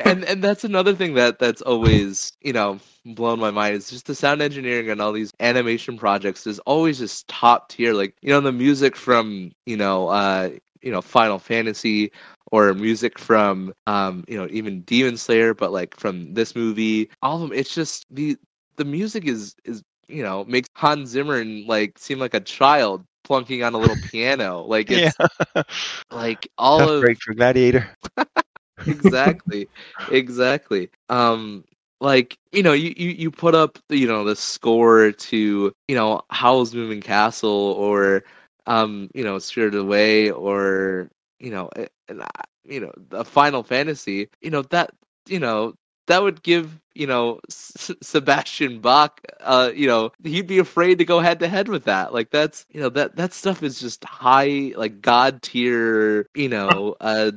and 0.06 0.24
and 0.26 0.44
that's 0.44 0.64
another 0.64 0.94
thing 0.94 1.14
that 1.16 1.40
that's 1.40 1.62
always 1.62 2.32
you 2.42 2.54
know 2.54 2.80
blown 3.06 3.40
my 3.40 3.52
mind 3.52 3.76
is 3.76 3.90
just 3.90 4.06
the 4.08 4.16
sound 4.16 4.42
engineering 4.42 4.90
and 4.90 5.02
all 5.02 5.12
these 5.12 5.32
animation 5.40 5.98
projects 5.98 6.46
is 6.48 6.60
always 6.60 7.00
just 7.00 7.28
top 7.28 7.70
tier 7.70 7.94
like 7.94 8.14
you 8.22 8.30
know 8.30 8.40
the 8.42 8.52
music 8.52 8.96
from 8.96 9.52
you 9.66 9.78
know 9.78 10.08
uh 10.10 10.50
you 10.82 10.92
know 10.92 11.02
final 11.02 11.40
fantasy 11.40 12.12
or 12.52 12.74
music 12.74 13.18
from 13.20 13.74
um 13.88 14.24
you 14.28 14.38
know 14.38 14.48
even 14.52 14.82
demon 14.82 15.18
slayer 15.18 15.54
but 15.54 15.72
like 15.72 15.96
from 15.98 16.34
this 16.34 16.56
movie 16.56 17.10
all 17.22 17.36
of 17.36 17.42
them 17.50 17.58
it's 17.58 17.74
just 17.74 18.06
the 18.10 18.36
the 18.78 18.86
music 18.86 19.26
is 19.28 19.56
is 19.66 19.82
you 20.08 20.24
know 20.24 20.44
makes 20.46 20.70
hans 20.76 21.10
zimmer 21.10 21.44
like 21.66 21.98
seem 21.98 22.20
like 22.20 22.34
a 22.34 22.40
child 22.40 23.04
plunking 23.26 23.64
on 23.64 23.74
a 23.74 23.80
little 23.80 23.98
piano 23.98 24.62
like 24.64 24.92
it's 24.92 25.18
yeah. 25.18 25.28
like 26.12 26.48
all 26.58 26.88
Tough 26.88 26.90
of 26.90 27.10
break 27.10 27.18
for 27.24 27.34
Gladiator. 27.34 27.90
exactly 28.86 29.70
exactly 30.08 30.90
um 31.10 31.64
like 32.02 32.38
you 32.52 32.64
know 32.64 32.74
you, 32.74 32.94
you 32.98 33.10
you 33.10 33.32
put 33.32 33.56
up 33.56 33.78
you 33.90 34.08
know 34.08 34.24
the 34.26 34.36
score 34.36 35.12
to 35.12 35.72
you 35.88 35.96
know 35.96 36.22
howl's 36.30 36.74
moving 36.76 37.02
castle 37.02 37.50
or 37.78 38.24
um 38.68 39.10
you 39.14 39.24
know 39.24 39.40
spirited 39.40 39.80
away 39.80 40.32
or 40.32 41.10
you 41.40 41.52
know 41.52 41.70
and 42.10 42.22
you 42.66 42.80
know 42.80 42.92
the 43.10 43.24
final 43.26 43.64
fantasy 43.64 44.30
you 44.42 44.52
know 44.52 44.62
that 44.64 44.92
you 45.28 45.40
know 45.40 45.74
that 46.08 46.24
would 46.24 46.44
give 46.44 46.80
you 46.94 47.08
know 47.08 47.40
S- 47.50 47.92
sebastian 48.02 48.80
bach 48.80 49.22
uh 49.42 49.72
you 49.74 49.88
know 49.88 50.12
he'd 50.24 50.48
be 50.48 50.60
afraid 50.60 50.98
to 51.00 51.06
go 51.06 51.20
head 51.20 51.40
to 51.40 51.48
head 51.48 51.68
with 51.68 51.86
that 51.86 52.14
like 52.14 52.32
that's 52.32 52.66
you 52.70 52.80
know 52.82 52.90
that 52.90 53.16
that 53.18 53.34
stuff 53.34 53.64
is 53.64 53.80
just 53.80 54.04
high 54.04 54.74
like 54.76 55.02
god 55.02 55.42
tier 55.42 56.28
you 56.36 56.50
know 56.50 56.96
uh 57.02 57.32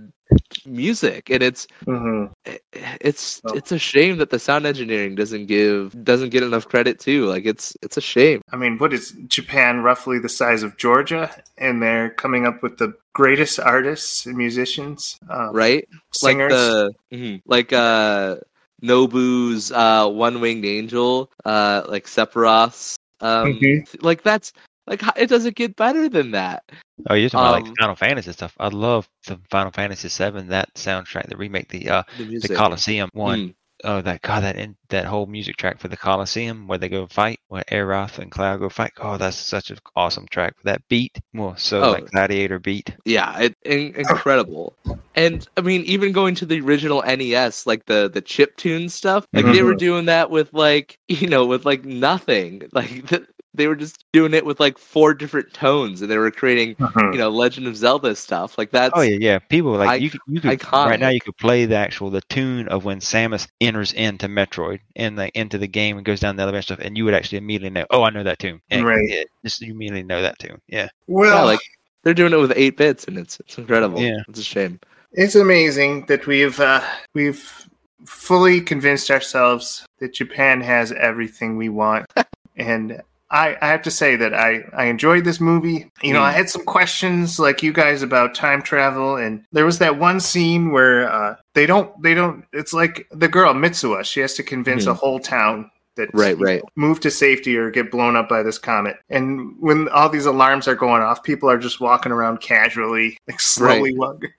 music, 0.67 1.31
and 1.31 1.43
it's 1.43 1.67
hmm 1.85 2.27
it's 2.75 3.43
Oh. 3.45 3.53
it's 3.53 3.73
a 3.73 3.79
shame 3.79 4.19
that 4.19 4.31
the 4.31 4.39
sound 4.39 4.67
engineering 4.67 5.15
doesn't 5.15 5.47
give 5.47 5.93
doesn't 6.05 6.31
get 6.31 6.43
enough 6.43 6.67
credit 6.69 6.99
too. 6.99 7.27
Like 7.27 7.45
it's 7.47 7.77
it's 7.83 7.97
a 7.97 8.01
shame, 8.01 8.41
I 8.53 8.57
mean, 8.57 8.79
what 8.79 8.93
is 8.93 9.13
Japan 9.27 9.83
roughly 9.83 10.19
the 10.19 10.29
size 10.29 10.63
of 10.63 10.77
Georgia? 10.77 11.31
And 11.59 11.83
they're 11.83 12.11
coming 12.11 12.47
up 12.47 12.63
with 12.63 12.79
the 12.79 12.95
greatest 13.13 13.59
artists 13.61 14.27
and 14.27 14.37
musicians, 14.37 15.19
um, 15.29 15.55
right? 15.55 15.89
Singers. 16.13 16.53
Like 16.53 16.59
the 16.59 16.93
mhm, 17.13 17.43
like 17.47 17.73
uh 17.73 18.37
Nobuo's 18.83 19.73
uh 19.73 20.09
One 20.09 20.41
Winged 20.41 20.65
Angel, 20.65 21.31
uh 21.45 21.83
like 21.89 22.07
Sephiroth's 22.07 22.97
um 23.21 23.55
Mhm. 23.55 24.03
like 24.03 24.23
that's 24.23 24.53
like 24.87 25.03
h- 25.03 25.13
it 25.17 25.27
doesn't 25.29 25.57
get 25.57 25.77
better 25.77 26.09
than 26.09 26.33
that. 26.33 26.65
Oh, 27.09 27.15
you're 27.15 27.29
talking 27.31 27.47
about 27.47 27.59
Um, 27.59 27.65
like 27.65 27.77
Final 27.79 27.95
Fantasy 27.97 28.33
stuff. 28.33 28.55
I 28.59 28.69
love 28.69 29.09
the 29.27 29.39
Final 29.51 29.71
Fantasy 29.73 30.09
Seven 30.09 30.49
that 30.49 30.75
soundtrack, 30.75 31.29
the 31.29 31.37
remake, 31.37 31.69
the 31.69 31.89
uh, 31.89 32.03
The 32.17 32.25
the 32.25 32.29
music. 32.29 32.51
Coliseum 32.51 33.09
one. 33.13 33.39
Mm, 33.39 33.55
Oh, 33.85 34.01
that 34.01 34.23
God, 34.23 34.43
that 34.43 34.57
in, 34.57 34.77
that 34.89 35.05
whole 35.05 35.27
music 35.27 35.57
track 35.57 35.79
for 35.79 35.89
the 35.89 35.97
Coliseum 35.97 36.67
where 36.67 36.79
they 36.79 36.89
go 36.89 37.07
fight, 37.07 37.41
where 37.49 37.65
Aerith 37.71 38.19
and 38.19 38.31
Cloud 38.31 38.61
go 38.61 38.69
fight. 38.69 38.93
Oh, 38.99 39.17
that's 39.17 39.37
such 39.37 39.71
an 39.71 39.79
awesome 39.95 40.27
track. 40.29 40.55
That 40.65 40.83
beat, 40.89 41.19
well, 41.33 41.57
so 41.57 41.83
Oh. 41.83 41.91
like 41.93 42.11
Gladiator 42.11 42.59
beat. 42.59 42.95
yeah, 43.05 43.39
it, 43.39 43.57
in, 43.65 43.95
incredible. 43.95 44.75
And 45.15 45.47
I 45.57 45.61
mean, 45.61 45.83
even 45.83 46.13
going 46.13 46.35
to 46.37 46.47
the 46.47 46.61
original 46.61 47.03
NES, 47.03 47.67
like 47.67 47.85
the 47.87 48.11
the 48.13 48.21
chip 48.21 48.57
tune 48.57 48.89
stuff, 48.89 49.27
like 49.33 49.45
they 49.45 49.53
mm-hmm. 49.53 49.67
were 49.67 49.75
doing 49.75 50.07
that 50.07 50.31
with 50.31 50.53
like 50.53 50.99
you 51.09 51.29
know 51.29 51.47
with 51.47 51.65
like 51.65 51.85
nothing. 51.85 52.63
Like 52.73 53.09
th- 53.09 53.27
they 53.55 53.67
were 53.67 53.75
just 53.77 54.05
doing 54.13 54.35
it 54.35 54.45
with 54.45 54.61
like 54.61 54.79
four 54.79 55.15
different 55.15 55.53
tones, 55.55 56.01
and 56.03 56.11
they 56.11 56.19
were 56.19 56.31
creating 56.31 56.75
Mhm. 56.77 57.13
you 57.13 57.19
know 57.19 57.29
Legend 57.31 57.67
of 57.67 57.77
Zelda 57.77 58.15
stuff. 58.15 58.59
Like 58.59 58.71
that. 58.73 58.93
Oh 58.95 59.01
yeah, 59.01 59.17
yeah. 59.21 59.39
People 59.39 59.73
like 59.73 59.97
Ic- 59.97 60.03
you 60.03 60.11
could 60.11 60.21
you 60.29 60.41
could 60.41 60.65
right 60.73 61.01
now 61.01 61.09
you 61.09 61.21
could 61.21 61.37
play 61.39 61.65
the 61.65 61.77
actual 61.77 62.11
the 62.11 62.21
tune 62.29 62.69
of 62.69 62.85
when 62.85 63.01
Samus 63.01 63.49
enters 63.61 63.93
into 63.93 64.29
Metroid 64.29 64.81
and 64.97 65.17
like 65.17 65.35
into 65.35 65.59
the 65.59 65.67
game 65.67 65.97
and 65.97 66.05
goes 66.07 66.21
down 66.21 66.37
the 66.37 66.43
elevator 66.43 66.63
stuff, 66.63 66.79
and 66.81 66.97
you 66.97 67.05
would 67.05 67.15
actually 67.15 67.39
immediately 67.39 67.71
know. 67.71 67.87
Oh, 67.91 68.03
I 68.05 68.11
know 68.11 68.23
that 68.23 68.39
tune. 68.39 68.61
And 68.71 68.85
Right. 68.85 69.09
yeah, 69.09 69.25
just 69.45 69.61
you 69.61 69.73
immediately 69.73 70.03
know 70.05 70.23
that 70.23 70.39
tune. 70.39 70.61
Yeah. 70.69 70.89
Well, 71.07 71.35
yeah, 71.39 71.43
like 71.45 71.61
they're 72.05 72.15
doing 72.15 72.33
it 72.33 72.37
with 72.37 72.53
eight 72.55 72.77
bits, 72.77 73.05
and 73.05 73.19
it's 73.19 73.41
it's 73.41 73.59
incredible. 73.59 74.01
Yeah. 74.01 74.19
it's 74.29 74.39
a 74.41 74.45
shame. 74.45 74.79
it's 75.13 75.35
amazing 75.35 76.05
that 76.07 76.27
we've 76.27 76.61
uh, 76.61 76.83
we've 77.15 77.67
fully 78.05 78.61
convinced 78.61 79.11
ourselves 79.11 79.85
that 80.01 80.15
Japan 80.15 80.61
has 80.61 80.93
everything 80.93 81.57
we 81.57 81.69
want, 81.71 82.07
and 82.57 83.01
I, 83.31 83.57
I 83.61 83.69
have 83.69 83.83
to 83.83 83.91
say 83.91 84.17
that 84.17 84.33
I, 84.33 84.65
I 84.73 84.87
enjoyed 84.87 85.25
this 85.25 85.41
movie. 85.41 85.91
You 86.03 86.15
know, 86.15 86.21
Mm. 86.21 86.23
I 86.23 86.33
had 86.33 86.49
some 86.49 86.65
questions 86.65 87.39
like 87.39 87.63
you 87.63 87.73
guys 87.73 88.03
about 88.03 88.35
time 88.35 88.63
travel, 88.63 89.17
and 89.17 89.45
there 89.53 89.67
was 89.67 89.79
that 89.81 89.99
one 89.99 90.21
scene 90.21 90.71
where 90.71 91.11
uh, 91.11 91.37
they 91.55 91.67
don't 91.67 91.91
they 92.03 92.15
don't. 92.15 92.45
It's 92.53 92.73
like 92.73 93.07
the 93.11 93.29
girl 93.29 93.53
Mitsuha. 93.55 94.05
She 94.05 94.21
has 94.21 94.35
to 94.35 94.43
convince 94.43 94.87
a 94.87 94.95
whole 94.95 95.19
town 95.21 95.71
that 95.99 96.09
Right, 96.15 96.39
right. 96.39 96.63
move 96.75 97.01
to 97.01 97.11
safety 97.11 97.57
or 97.57 97.71
get 97.71 97.91
blown 97.91 98.17
up 98.17 98.29
by 98.29 98.43
this 98.43 98.59
comet. 98.59 98.97
And 99.11 99.55
when 99.61 99.89
all 99.91 100.09
these 100.09 100.27
alarms 100.27 100.67
are 100.67 100.75
going 100.75 101.03
off, 101.03 101.23
people 101.23 101.51
are 101.51 101.59
just 101.59 101.81
walking 101.81 102.11
around 102.11 102.41
casually, 102.41 103.19
like 103.29 103.41
slowly 103.41 103.95
walking. 103.95 104.31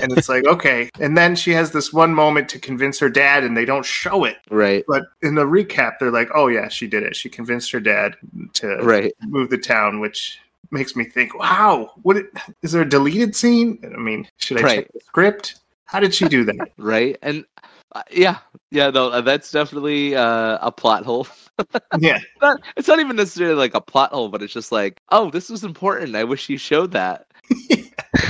And 0.00 0.12
it's 0.12 0.28
like, 0.28 0.46
okay. 0.46 0.90
And 1.00 1.16
then 1.16 1.34
she 1.34 1.52
has 1.52 1.70
this 1.70 1.92
one 1.92 2.14
moment 2.14 2.48
to 2.50 2.58
convince 2.58 2.98
her 2.98 3.08
dad, 3.08 3.44
and 3.44 3.56
they 3.56 3.64
don't 3.64 3.84
show 3.84 4.24
it. 4.24 4.36
Right, 4.50 4.84
But 4.86 5.04
in 5.22 5.34
the 5.34 5.44
recap, 5.44 5.98
they're 5.98 6.10
like, 6.10 6.28
oh, 6.34 6.48
yeah, 6.48 6.68
she 6.68 6.86
did 6.86 7.02
it. 7.02 7.16
She 7.16 7.28
convinced 7.28 7.70
her 7.72 7.80
dad 7.80 8.16
to 8.54 8.76
right. 8.76 9.12
move 9.22 9.50
the 9.50 9.58
town, 9.58 10.00
which 10.00 10.38
makes 10.70 10.96
me 10.96 11.04
think, 11.04 11.38
wow, 11.38 11.92
what 12.02 12.16
it, 12.16 12.26
is 12.62 12.72
there 12.72 12.82
a 12.82 12.88
deleted 12.88 13.34
scene? 13.34 13.78
I 13.84 13.98
mean, 13.98 14.28
should 14.36 14.62
I 14.62 14.76
check 14.76 14.92
the 14.92 15.00
script? 15.00 15.60
How 15.84 16.00
did 16.00 16.14
she 16.14 16.28
do 16.28 16.44
that? 16.44 16.72
right? 16.76 17.16
And 17.22 17.44
uh, 17.92 18.02
yeah, 18.10 18.38
yeah, 18.70 18.90
no, 18.90 19.08
uh, 19.10 19.20
that's 19.20 19.50
definitely 19.50 20.16
uh, 20.16 20.58
a 20.60 20.72
plot 20.72 21.04
hole. 21.04 21.26
yeah. 21.98 22.18
Not, 22.42 22.60
it's 22.76 22.88
not 22.88 23.00
even 23.00 23.16
necessarily 23.16 23.54
like 23.56 23.74
a 23.74 23.80
plot 23.80 24.12
hole, 24.12 24.28
but 24.28 24.42
it's 24.42 24.52
just 24.52 24.72
like, 24.72 25.00
oh, 25.10 25.30
this 25.30 25.48
was 25.48 25.64
important. 25.64 26.16
I 26.16 26.24
wish 26.24 26.48
you 26.48 26.58
showed 26.58 26.92
that. 26.92 27.26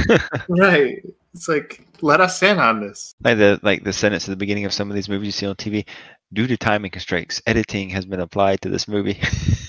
Right. 0.48 1.02
It's 1.34 1.48
like, 1.48 1.86
let 2.00 2.20
us 2.20 2.42
in 2.42 2.58
on 2.58 2.80
this. 2.80 3.14
Like 3.22 3.38
the 3.38 3.60
like 3.62 3.84
the 3.84 3.92
sentence 3.92 4.26
at 4.26 4.30
the 4.30 4.36
beginning 4.36 4.64
of 4.64 4.72
some 4.72 4.90
of 4.90 4.94
these 4.94 5.08
movies 5.08 5.26
you 5.26 5.32
see 5.32 5.46
on 5.46 5.54
TV. 5.54 5.86
Due 6.32 6.46
to 6.48 6.56
timing 6.56 6.90
constraints, 6.90 7.40
editing 7.46 7.88
has 7.90 8.04
been 8.04 8.20
applied 8.20 8.60
to 8.62 8.68
this 8.68 8.88
movie. 8.88 9.20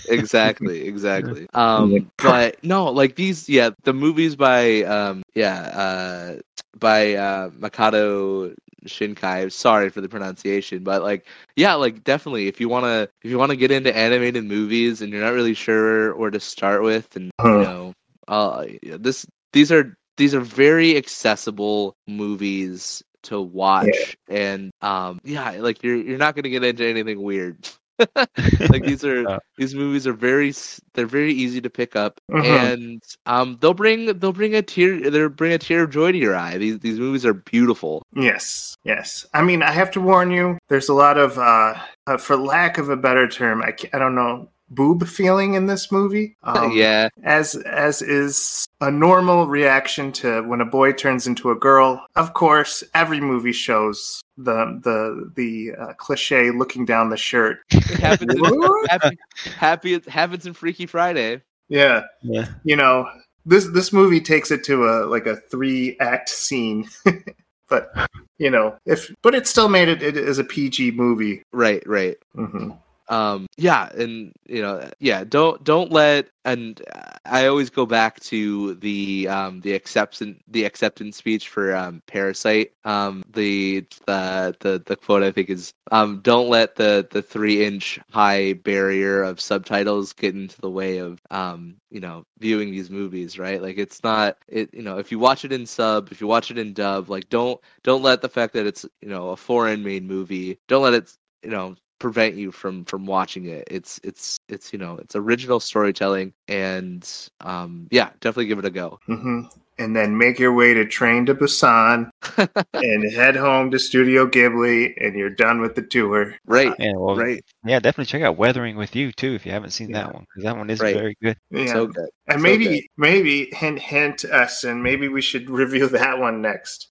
Exactly, 0.10 0.88
exactly. 0.88 1.48
Um, 1.54 2.10
but 2.18 2.64
no, 2.64 2.86
like 2.86 3.16
these, 3.16 3.48
yeah, 3.48 3.72
the 3.84 3.94
movies 3.94 4.36
by, 4.36 4.84
um, 4.84 5.22
yeah, 5.36 5.60
uh, 5.60 6.42
by 6.80 7.14
uh, 7.14 7.50
Makoto 7.50 8.56
Shinkai. 8.86 9.52
Sorry 9.52 9.90
for 9.90 10.02
the 10.02 10.10
pronunciation, 10.10 10.84
but 10.84 11.02
like, 11.02 11.26
yeah, 11.56 11.74
like 11.74 12.04
definitely, 12.04 12.48
if 12.48 12.60
you 12.60 12.70
wanna, 12.70 13.08
if 13.24 13.32
you 13.32 13.38
wanna 13.38 13.56
get 13.56 13.72
into 13.72 13.96
animated 13.96 14.46
movies 14.46 15.02
and 15.02 15.12
you're 15.12 15.24
not 15.24 15.34
really 15.34 15.54
sure 15.54 16.16
where 16.16 16.32
to 16.32 16.40
start 16.40 16.84
with, 16.84 17.16
and 17.16 17.32
you 17.44 17.50
know, 17.50 17.94
uh, 18.28 18.66
this, 18.84 19.26
these 19.54 19.72
are 19.72 19.98
these 20.18 20.34
are 20.34 20.42
very 20.42 20.98
accessible 20.98 21.96
movies 22.08 23.04
to 23.24 23.42
watch, 23.42 24.18
and 24.30 24.72
um, 24.82 25.20
yeah, 25.24 25.52
like 25.60 25.84
you're 25.84 25.96
you're 25.96 26.18
not 26.18 26.36
gonna 26.36 26.50
get 26.50 26.64
into 26.64 26.86
anything 26.86 27.22
weird. 27.22 27.68
like 28.70 28.84
these 28.84 29.04
are 29.04 29.24
Yeah. 29.24 29.40
these 29.58 29.74
movies 29.76 30.06
are 30.08 30.14
very 30.14 30.54
they're 30.94 31.08
very 31.08 31.34
easy 31.34 31.62
to 31.62 31.70
pick 31.70 31.96
up 31.96 32.20
Mhm. 32.32 32.44
and 32.46 33.04
um 33.26 33.58
they'll 33.62 33.74
bring 33.74 34.06
they'll 34.20 34.34
bring 34.34 34.56
a 34.56 34.62
tear 34.62 35.10
they'll 35.10 35.30
bring 35.30 35.54
a 35.54 35.58
tear 35.58 35.84
of 35.84 35.90
joy 35.90 36.12
to 36.12 36.18
your 36.18 36.36
eye 36.36 36.58
these 36.58 36.80
these 36.80 37.00
movies 37.00 37.26
are 37.26 37.34
beautiful 37.34 38.04
Yes, 38.16 38.76
yes. 38.84 39.26
I 39.34 39.42
mean, 39.44 39.62
I 39.62 39.72
have 39.72 39.92
to 39.92 40.02
warn 40.02 40.32
you. 40.32 40.58
There's 40.70 40.90
a 40.90 40.94
lot 40.94 41.18
of, 41.18 41.38
uh, 41.38 41.76
uh 42.08 42.18
for 42.18 42.36
lack 42.36 42.78
of 42.78 42.90
a 42.90 42.96
better 42.98 43.28
term, 43.28 43.62
I, 43.62 43.72
ca- 43.72 43.90
I 43.94 44.00
don't 44.00 44.16
know, 44.16 44.50
boob 44.70 45.08
feeling 45.08 45.54
in 45.54 45.66
this 45.68 45.92
movie. 45.92 46.36
Um, 46.44 46.72
yeah 46.72 47.10
as 47.24 47.56
as 47.56 48.02
is 48.02 48.66
a 48.80 48.90
normal 48.90 49.48
reaction 49.48 50.12
to 50.14 50.42
when 50.44 50.62
a 50.62 50.66
boy 50.66 50.94
turns 50.94 51.28
into 51.28 51.52
a 51.52 51.56
girl. 51.56 52.06
Of 52.16 52.34
course, 52.34 52.84
every 52.94 53.20
movie 53.20 53.52
shows 53.52 54.22
the 54.38 54.80
the 54.84 55.32
the 55.36 55.72
uh, 55.78 55.94
cliche 55.94 56.52
looking 56.52 56.86
down 56.86 57.10
the 57.10 57.18
shirt. 57.18 57.60
it 57.72 57.84
happens 58.00 58.34
in, 58.34 58.70
happy, 58.90 59.18
happy 59.58 59.94
it 59.96 60.06
happens 60.08 60.46
in 60.46 60.54
freaky 60.54 60.86
friday 60.86 61.42
Yeah, 61.70 62.04
yeah. 62.22 62.48
you 62.64 62.76
know 62.76 63.10
this 63.46 63.66
this 63.68 63.92
movie 63.92 64.22
takes 64.22 64.52
it 64.52 64.64
to 64.66 64.86
a 64.86 65.06
like 65.06 65.26
a 65.26 65.36
three 65.36 65.98
act 66.00 66.30
scene. 66.30 66.88
but 67.70 67.92
you 68.38 68.50
know 68.50 68.78
if 68.86 69.14
but 69.22 69.36
it 69.36 69.48
still 69.48 69.70
made 69.70 69.90
it, 69.90 70.02
it 70.02 70.16
as 70.16 70.38
a 70.40 70.44
PG 70.44 70.92
movie. 70.92 71.44
right 71.52 71.86
right 71.88 72.18
hmm 72.36 72.72
um 73.10 73.46
yeah 73.58 73.90
and 73.94 74.32
you 74.48 74.62
know 74.62 74.90
yeah 75.00 75.24
don't 75.24 75.64
don't 75.64 75.92
let 75.92 76.28
and 76.46 76.82
i 77.26 77.48
always 77.48 77.70
go 77.70 77.86
back 77.86 78.20
to 78.20 78.76
the 78.76 79.28
um 79.28 79.62
the 79.62 79.74
acceptance 79.74 80.40
the 80.48 80.64
acceptance 80.66 81.18
speech 81.18 81.50
for 81.50 81.76
um 81.76 82.02
parasite. 82.08 82.72
Um 82.84 83.24
the 83.32 83.86
the 84.06 84.56
the, 84.60 84.84
the 84.86 84.96
quote 84.96 85.24
i 85.24 85.32
think 85.32 85.50
is 85.50 85.74
um 85.92 86.20
don't 86.22 86.50
let 86.50 86.76
the 86.76 87.08
the 87.12 87.22
three 87.22 87.66
inch 87.66 88.00
high 88.12 88.54
barrier 88.54 89.24
of 89.24 89.40
subtitles 89.40 90.14
get 90.14 90.36
into 90.36 90.60
the 90.62 90.70
way 90.70 90.98
of 91.00 91.20
um 91.32 91.78
you 91.90 92.00
know 92.00 92.24
viewing 92.40 92.72
these 92.72 92.90
movies 92.90 93.40
right? 93.40 93.62
Like 93.62 93.78
it's 93.78 94.04
not 94.04 94.38
it 94.48 94.74
you 94.74 94.84
know 94.84 94.98
if 94.98 95.12
you 95.12 95.20
watch 95.20 95.46
it 95.46 95.52
in 95.52 95.66
sub 95.66 96.12
if 96.12 96.22
you 96.22 96.28
watch 96.28 96.52
it 96.52 96.58
in 96.58 96.74
dub 96.74 97.10
like 97.10 97.30
don't 97.30 97.60
don't 97.84 98.04
let 98.04 98.22
the 98.22 98.30
fact 98.30 98.54
that 98.54 98.66
it's 98.68 98.86
you 99.02 99.10
know 99.10 99.30
a 99.30 99.38
foreign 99.38 99.84
made 99.84 100.04
movie 100.04 100.60
don't 100.68 100.84
let 100.84 100.94
it 100.94 101.12
you 101.44 101.50
know 101.50 101.76
prevent 102.00 102.36
you 102.36 102.52
from 102.52 102.86
from 102.86 103.06
watching 103.06 103.46
it 103.46 103.68
it's 103.72 104.00
it's 104.04 104.38
it's 104.50 104.72
you 104.72 104.80
know 104.80 104.98
it's 104.98 105.16
original 105.16 105.60
storytelling 105.60 106.32
and 106.48 107.30
um 107.42 107.88
yeah 107.92 108.10
definitely 108.22 108.46
give 108.46 108.60
it 108.60 108.66
a 108.66 108.70
go 108.70 109.00
hmm 109.06 109.42
And 109.80 109.96
then 109.96 110.18
make 110.18 110.40
your 110.40 110.54
way 110.54 110.74
to 110.74 110.86
Train 110.86 111.28
to 111.28 111.36
Busan 111.36 112.10
and 112.74 113.14
head 113.14 113.36
home 113.36 113.70
to 113.70 113.78
Studio 113.78 114.26
Ghibli, 114.26 114.94
and 115.00 115.16
you're 115.16 115.30
done 115.30 115.62
with 115.62 115.76
the 115.76 115.84
tour. 115.84 116.34
right 116.48 116.74
Yeah, 116.80 116.94
well, 116.96 117.16
right 117.16 117.44
yeah, 117.64 117.80
definitely 117.80 118.06
check 118.10 118.24
out 118.24 118.38
Weathering 118.38 118.76
with 118.76 118.96
You 118.96 119.12
too 119.12 119.34
if 119.36 119.46
you 119.46 119.52
haven't 119.52 119.72
seen 119.72 119.90
Yeah. 119.92 120.04
that 120.06 120.14
one 120.16 120.26
because 120.26 120.44
that 120.46 120.58
one 120.58 120.70
is 120.72 120.80
Right. 120.82 120.96
very 120.96 121.16
good. 121.22 121.38
Yeah. 121.52 121.74
so 121.74 121.86
good 121.88 122.10
and 122.28 122.40
so 122.40 122.44
maybe, 122.44 122.66
good. 122.66 122.82
maybe 122.98 123.50
hint, 123.54 123.78
hint 123.80 124.26
us, 124.26 124.64
and 124.64 124.82
maybe 124.82 125.08
we 125.10 125.22
should 125.22 125.48
review 125.62 125.88
that 125.90 126.18
one 126.18 126.42
next. 126.42 126.90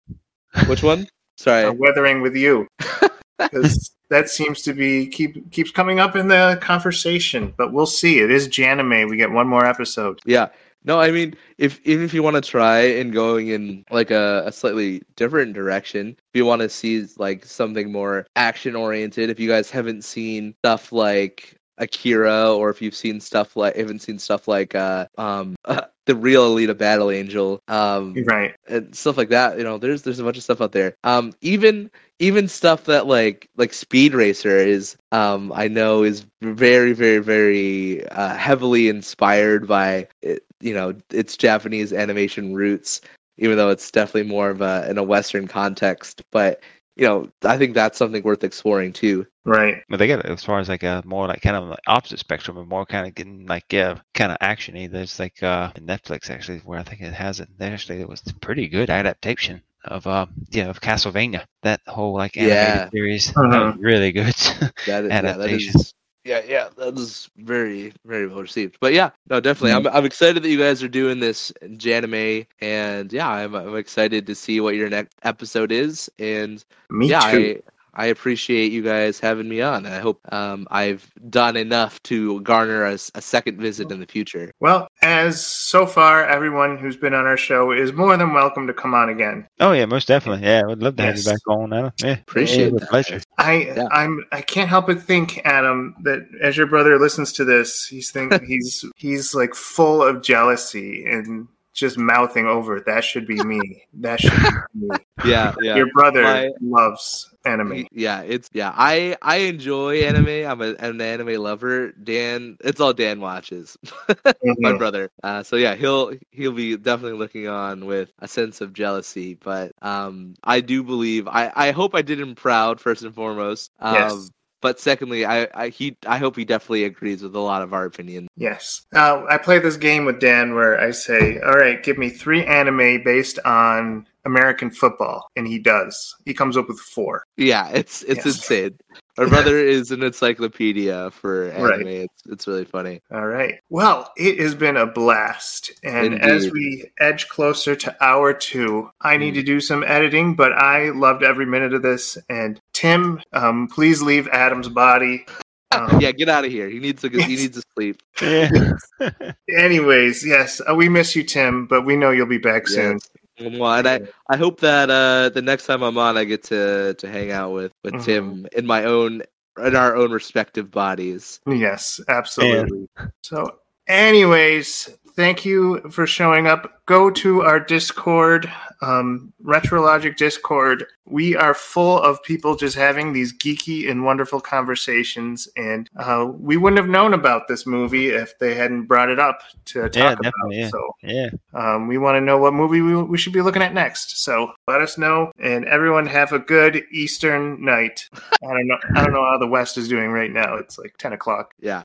which 0.69 0.83
one 0.85 1.09
sorry 1.37 1.65
Uh, 1.65 1.73
Weathering 1.73 2.23
with 2.23 2.37
you, 2.37 2.67
because 3.39 3.91
that 4.11 4.29
seems 4.29 4.63
to 4.63 4.73
be 4.73 5.07
keep 5.07 5.51
keeps 5.51 5.71
coming 5.71 6.01
up 6.01 6.17
in 6.17 6.29
the 6.29 6.59
conversation. 6.61 7.55
But 7.57 7.73
we'll 7.73 7.87
see. 7.87 8.21
It 8.21 8.31
is 8.31 8.49
Janime. 8.49 9.09
We 9.09 9.17
get 9.17 9.31
one 9.31 9.49
more 9.49 9.65
episode. 9.67 10.21
Yeah. 10.25 10.49
No, 10.85 11.01
I 11.01 11.11
mean, 11.11 11.35
if 11.59 11.81
even 11.85 12.05
if 12.05 12.15
you 12.15 12.23
want 12.23 12.37
to 12.37 12.41
try 12.41 12.79
and 12.79 13.13
going 13.13 13.49
in 13.49 13.85
like 13.91 14.13
a, 14.13 14.45
a 14.47 14.53
slightly 14.53 15.03
different 15.17 15.53
direction, 15.53 16.11
if 16.33 16.39
you 16.39 16.47
want 16.47 16.63
to 16.63 16.69
see 16.69 17.05
like 17.19 17.45
something 17.45 17.91
more 17.91 18.25
action 18.37 18.77
oriented, 18.77 19.29
if 19.29 19.41
you 19.41 19.49
guys 19.49 19.69
haven't 19.69 20.05
seen 20.05 20.55
stuff 20.61 20.93
like 20.93 21.56
Akira, 21.79 22.53
or 22.55 22.71
if 22.71 22.81
you've 22.81 22.95
seen 22.95 23.21
stuff 23.21 23.57
like 23.57 23.77
haven't 23.77 24.01
seen 24.03 24.19
stuff 24.19 24.49
like 24.49 24.75
uh, 24.75 25.07
um, 25.19 25.57
the 26.07 26.15
real 26.15 26.55
Alita 26.55 26.77
Battle 26.77 27.11
Angel, 27.11 27.61
um, 27.69 28.15
Right. 28.25 28.55
and 28.69 28.95
stuff 28.95 29.17
like 29.17 29.29
that. 29.31 29.59
You 29.59 29.65
know, 29.65 29.79
there's 29.79 30.03
there's 30.03 30.19
a 30.19 30.25
bunch 30.25 30.37
of 30.37 30.43
stuff 30.43 30.61
out 30.61 30.73
there. 30.73 30.95
Um, 31.05 31.33
even 31.41 31.91
even 32.19 32.49
stuff 32.49 32.85
that 32.85 33.07
like 33.07 33.49
like 33.57 33.73
Speed 33.73 34.15
Racer 34.15 34.57
is, 34.57 34.97
um, 35.13 35.53
I 35.55 35.69
know 35.69 36.03
is 36.03 36.27
very 36.43 36.93
very 36.93 37.19
very 37.19 38.07
uh, 38.09 38.35
heavily 38.37 38.89
inspired 38.89 39.67
by 39.69 40.09
you 40.23 40.75
know 40.75 40.95
its 41.11 41.37
Japanese 41.37 41.93
animation 41.93 42.55
roots, 42.55 43.01
even 43.39 43.57
though 43.57 43.71
it's 43.71 43.91
definitely 43.91 44.31
more 44.31 44.51
of 44.51 44.61
a 44.63 44.89
in 44.89 44.99
a 44.99 45.03
Western 45.03 45.47
context. 45.47 46.23
But 46.31 46.61
you 46.97 47.07
know, 47.07 47.31
I 47.45 47.59
think 47.59 47.75
that's 47.75 47.99
something 47.99 48.23
worth 48.23 48.45
exploring 48.45 48.93
too. 48.93 49.27
Right. 49.45 49.83
But 49.89 49.99
they 49.99 50.07
get 50.09 50.21
it 50.21 50.27
as 50.27 50.45
far 50.45 50.59
as 50.59 50.69
like 50.69 50.83
a 50.83 51.03
more 51.07 51.27
like 51.29 51.43
kind 51.43 51.57
of 51.57 51.65
like 51.69 51.79
opposite 51.87 52.19
spectrum 52.19 52.57
and 52.59 52.69
more 52.69 52.85
kind 52.87 53.07
of 53.07 53.15
getting 53.15 53.47
like 53.47 53.65
yeah 53.73 53.99
kind 54.15 54.33
of 54.33 54.39
actiony. 54.41 54.91
There's 54.91 55.19
like 55.21 55.43
uh 55.43 55.73
Netflix 55.75 56.31
actually 56.31 56.59
where 56.61 56.79
I 56.79 56.83
think 56.83 57.01
it 57.03 57.13
has 57.15 57.41
it. 57.41 57.49
They 57.59 57.69
actually 57.71 58.01
it 58.01 58.09
was 58.09 58.23
a 58.27 58.35
pretty 58.41 58.69
good 58.69 58.91
adaptation 58.91 59.63
of 59.85 60.07
uh 60.07 60.27
yeah 60.51 60.69
of 60.69 60.81
Castlevania. 60.81 61.45
That 61.63 61.81
whole 61.87 62.15
like 62.15 62.37
animated 62.37 62.83
Yeah. 62.83 62.91
series 62.93 63.33
Uh-huh. 63.37 63.75
really 63.79 64.13
good. 64.13 64.35
That 64.87 65.05
is, 65.05 65.17
yeah, 65.21 65.37
that 65.37 65.51
Adaptation. 65.51 65.75
is 65.75 65.93
yeah, 66.27 66.43
yeah, 66.47 66.69
that 66.77 66.95
was 66.95 67.31
very, 67.39 67.93
very 68.05 68.27
well 68.27 68.43
received. 68.43 68.79
But 68.81 68.93
yeah, 68.95 69.11
no, 69.31 69.41
definitely, 69.41 69.73
Mm-hmm. 69.73 69.87
I'm, 69.87 69.87
I'm 69.95 70.05
excited 70.05 70.43
that 70.43 70.49
you 70.51 70.59
guys 70.59 70.83
are 70.83 70.89
doing 70.89 71.21
this 71.21 71.53
Janime, 71.63 72.47
and 72.61 73.13
yeah, 73.13 73.29
I'm, 73.29 73.55
I'm 73.55 73.77
excited 73.77 74.27
to 74.27 74.35
see 74.35 74.61
what 74.61 74.75
your 74.77 74.91
next 74.91 75.17
episode 75.23 75.73
is, 75.73 76.11
and 76.19 76.65
Me 76.91 77.13
yeah, 77.13 77.21
too. 77.21 77.55
I, 77.55 77.63
I 77.97 78.07
appreciate 78.07 78.73
you 78.73 78.83
guys 78.83 79.19
having 79.19 79.49
me 79.49 79.61
on. 79.63 79.87
and 79.87 79.95
I 79.95 80.01
hope 80.01 80.21
um, 80.33 80.67
I've 80.71 81.11
done 81.31 81.57
enough 81.57 82.03
to 82.05 82.41
garner 82.43 82.85
a 82.85 82.99
second 82.99 83.59
visit 83.59 83.91
in 83.91 84.01
the 84.01 84.07
future. 84.07 84.53
Well, 84.61 84.87
as 85.03 85.45
so 85.45 85.87
far, 85.87 86.25
everyone 86.27 86.77
who's 86.79 86.97
been 86.97 87.15
on 87.15 87.25
our 87.27 87.37
show 87.39 87.73
is 87.73 87.93
more 87.93 88.17
than 88.17 88.33
welcome 88.35 88.67
to 88.67 88.75
come 88.75 88.95
on 88.95 89.09
again. 89.09 89.49
oh 89.61 89.73
yeah, 89.73 89.87
most 89.87 90.07
definitely. 90.09 90.47
Yeah, 90.47 90.61
I 90.63 90.67
would 90.67 90.83
love 90.83 90.97
to 90.97 91.03
have 91.03 91.17
you 91.19 91.25
back 91.25 91.39
on. 91.49 91.73
Adam. 91.73 91.93
Yeah, 92.03 92.13
Appreciate 92.21 92.69
it 92.69 92.73
was 92.75 92.83
a 92.83 92.85
that. 92.85 92.91
pleasure. 92.91 93.21
I 93.39 93.53
Yeah. 93.75 93.89
I'm 93.91 94.25
I 94.31 94.43
can't 94.43 94.69
help 94.69 94.87
but 94.87 95.03
think, 95.03 95.41
Adam, 95.45 95.95
that 96.03 96.27
as 96.43 96.57
your 96.57 96.67
brother 96.67 96.99
listens 96.99 97.33
to 97.35 97.45
this, 97.45 97.87
he's 97.87 98.11
think 98.11 98.41
he's 98.47 98.85
he's 98.97 99.35
like 99.35 99.55
full 99.55 100.03
of 100.03 100.23
jealousy 100.23 101.05
and 101.07 101.49
just 101.73 101.99
mouthing 101.99 102.47
over. 102.47 102.81
That 102.87 103.05
should 103.05 103.27
be 103.27 103.43
me. 103.43 103.83
That 103.95 104.21
should 104.21 104.33
be 104.75 104.81
me. 104.89 104.97
Yeah, 105.25 105.55
yeah. 105.61 105.77
Your 105.77 105.91
brother 105.93 106.23
My- 106.23 106.51
loves 106.63 107.31
anime. 107.47 107.87
Yeah, 107.93 108.23
it's 108.23 108.51
yeah. 108.53 108.73
I 108.75 109.17
I 109.23 109.37
enjoy 109.39 110.03
anime. 110.05 110.29
I'm 110.51 110.61
a, 110.63 110.75
an 110.79 111.01
anime 111.01 111.41
lover. 111.43 111.93
Dan, 111.93 112.57
it's 112.61 112.81
all 112.81 112.93
Dan 112.93 113.21
watches. 113.21 113.77
my 114.61 114.73
Mhm. 114.73 114.75
brother. 114.75 115.11
Uh, 115.23 115.43
so 115.43 115.57
yeah, 115.57 115.75
he'll 115.75 116.13
he'll 116.31 116.53
be 116.53 116.77
definitely 116.77 117.19
looking 117.19 117.49
on 117.49 117.87
with 117.87 118.13
a 118.19 118.29
sense 118.29 118.61
of 118.61 118.73
jealousy. 118.73 119.35
But 119.35 119.73
um, 119.83 120.35
I 120.43 120.61
do 120.61 120.83
believe 120.83 121.29
I 121.29 121.53
I 121.55 121.71
hope 121.73 121.95
I 121.95 122.03
did 122.03 122.21
him 122.21 122.35
proud 122.35 122.81
first 122.81 123.03
and 123.03 123.15
foremost. 123.15 123.71
Um, 123.81 124.31
Yes. 124.31 124.36
But 124.67 124.81
secondly, 124.81 125.25
I, 125.25 125.47
I 125.55 125.69
he 125.69 125.97
I 126.09 126.19
hope 126.19 126.35
he 126.35 126.45
definitely 126.45 126.83
agrees 126.83 127.23
with 127.23 127.37
a 127.37 127.39
lot 127.39 127.63
of 127.63 127.73
our 127.73 127.85
opinions. 127.85 128.27
Yes. 128.37 128.85
Uh, 128.93 129.23
I 129.31 129.39
play 129.39 129.61
this 129.61 129.77
game 129.77 130.05
with 130.05 130.19
Dan 130.19 130.57
where 130.57 130.77
I 130.81 130.91
say, 130.91 131.39
"All 131.39 131.53
right, 131.53 131.81
give 131.81 131.99
me 131.99 132.11
three 132.11 132.45
anime 132.45 133.05
based 133.05 133.39
on 133.45 134.09
American 134.25 134.73
football," 134.73 135.31
and 135.37 135.47
he 135.47 135.61
does. 135.61 136.17
He 136.25 136.35
comes 136.35 136.57
up 136.57 136.67
with 136.67 136.81
four. 136.81 137.23
Yeah, 137.37 137.69
it's 137.69 138.03
it's 138.03 138.27
Yes. 138.27 138.39
insane. 138.39 138.77
My 139.19 139.27
brother 139.27 139.59
is 139.59 139.91
an 139.91 140.03
encyclopedia 140.03 141.11
for 141.11 141.51
anime. 141.51 141.65
Right. 141.65 141.87
It's 141.87 142.23
it's 142.27 142.47
really 142.47 142.65
funny. 142.65 143.01
All 143.11 143.27
right. 143.27 143.61
Well, 143.71 144.13
it 144.17 144.39
has 144.41 144.55
been 144.55 144.77
a 144.77 144.87
blast. 144.87 145.73
And 145.83 146.21
as 146.23 146.51
we 146.51 146.91
edge 147.01 147.29
closer 147.29 147.75
to 147.77 148.05
hour 148.05 148.35
two, 148.35 148.91
I 149.01 149.17
need 149.17 149.35
to 149.35 149.43
do 149.43 149.61
some 149.61 149.83
editing, 149.83 150.35
but 150.35 150.53
I 150.53 150.91
loved 150.91 151.23
every 151.23 151.47
minute 151.47 151.73
of 151.73 151.83
this. 151.83 152.19
And 152.29 152.61
Tim, 152.73 153.21
um, 153.33 153.69
please 153.69 154.03
leave 154.03 154.29
Adam's 154.29 154.69
body. 154.69 155.27
Um, 155.73 155.99
Yeah, 156.01 156.13
get 156.13 156.29
out 156.29 156.45
of 156.45 156.51
here. 156.51 156.69
He 156.69 156.79
needs 156.79 157.03
to 157.03 157.09
he 157.09 157.37
needs 157.37 157.61
to 157.61 157.63
sleep. 157.75 158.03
Yeah. 158.21 158.73
Anyways, 159.59 160.27
yes, 160.27 160.61
uh, 160.69 160.75
we 160.75 160.89
miss 160.89 161.17
you, 161.17 161.23
Tim, 161.23 161.67
but 161.67 161.85
we 161.85 161.97
know 161.97 162.11
you'll 162.11 162.27
be 162.27 162.39
back 162.39 162.69
soon. 162.69 162.99
Yes. 163.39 163.59
Well, 163.59 163.75
and 163.75 163.87
I, 163.89 164.01
I 164.31 164.37
hope 164.37 164.61
that 164.61 164.89
uh, 164.91 165.29
the 165.31 165.43
next 165.43 165.67
time 165.67 165.83
I'm 165.83 165.99
on, 165.99 166.17
I 166.17 166.25
get 166.25 166.43
to, 166.45 166.95
to 166.95 167.09
hang 167.09 167.33
out 167.33 167.53
with, 167.53 167.73
with 167.85 167.95
Mhm. 167.95 168.05
Tim 168.05 168.47
in 168.53 168.67
my 168.67 168.85
own 168.85 169.23
in 169.59 169.75
our 169.75 169.97
own 169.97 170.11
respective 170.11 170.71
bodies. 170.71 171.41
Yes, 171.47 171.99
absolutely. 172.09 172.89
So, 173.23 173.59
anyways, 173.89 174.91
thank 175.17 175.45
you 175.47 175.81
for 175.91 176.07
showing 176.07 176.47
up. 176.47 176.81
Go 176.87 177.11
to 177.11 177.43
our 177.43 177.59
Discord, 177.59 178.53
um, 178.83 179.33
Retrologic 179.45 180.17
Discord. 180.17 180.85
We 181.09 181.37
are 181.37 181.55
full 181.55 182.01
of 182.01 182.23
people 182.25 182.57
just 182.57 182.77
having 182.77 183.13
these 183.13 183.33
geeky 183.33 183.89
and 183.91 184.05
wonderful 184.05 184.41
conversations, 184.41 185.49
and 185.57 185.89
uh, 185.97 186.27
we 186.37 186.57
wouldn't 186.57 186.79
have 186.81 186.89
known 186.89 187.15
about 187.15 187.47
this 187.49 187.67
movie 187.67 188.09
if 188.09 188.39
they 188.39 188.55
hadn't 188.55 188.87
brought 188.87 189.09
it 189.09 189.19
up 189.21 189.41
to 189.67 189.83
talk 189.89 189.95
Yeah, 189.97 190.13
about. 190.13 190.23
definitely, 190.23 190.59
yeah. 190.59 190.69
So, 190.71 190.91
yeah. 191.03 191.29
um, 191.55 191.87
we 191.89 191.97
want 191.99 192.17
to 192.17 192.21
know 192.21 192.39
what 192.39 192.55
movie 192.55 192.81
we, 192.81 193.01
we 193.03 193.19
should 193.19 193.33
be 193.33 193.43
looking 193.43 193.63
at 193.63 193.73
next. 193.75 194.23
So 194.25 194.53
let 194.69 194.81
us 194.81 194.99
know, 194.99 195.31
and 195.39 195.65
everyone 195.67 196.07
have 196.07 196.33
a 196.33 196.39
good 196.41 196.83
Eastern 196.93 197.65
night. 197.65 198.09
I 198.13 198.47
don't 198.49 198.67
know. 198.67 198.79
I 198.95 199.05
don't 199.05 199.13
know 199.13 199.25
how 199.25 199.39
the 199.39 199.47
West 199.47 199.79
is 199.79 199.89
doing 199.89 200.11
right 200.11 200.31
now. 200.33 200.57
It's 200.57 200.77
like 200.79 200.95
ten 200.99 201.13
o'clock. 201.13 201.53
Yeah, 201.61 201.83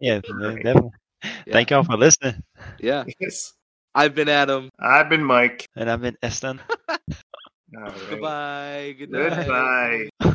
Yeah, 0.00 0.14
Right. 0.32 0.62
definitely. 0.62 0.90
Yeah. 1.24 1.52
Thank 1.52 1.70
y'all 1.70 1.84
for 1.84 1.96
listening. 1.96 2.42
yeah. 2.80 3.04
Yes. 3.20 3.52
I've 3.94 4.14
been 4.14 4.28
Adam. 4.28 4.70
I've 4.78 5.08
been 5.08 5.24
Mike. 5.24 5.66
And 5.76 5.90
I've 5.90 6.00
been 6.00 6.16
Eston. 6.22 6.60
All 6.88 6.96
right. 7.82 7.94
Goodbye. 8.10 8.94
Good 8.98 9.10
night. 9.10 10.10
Goodbye. 10.20 10.28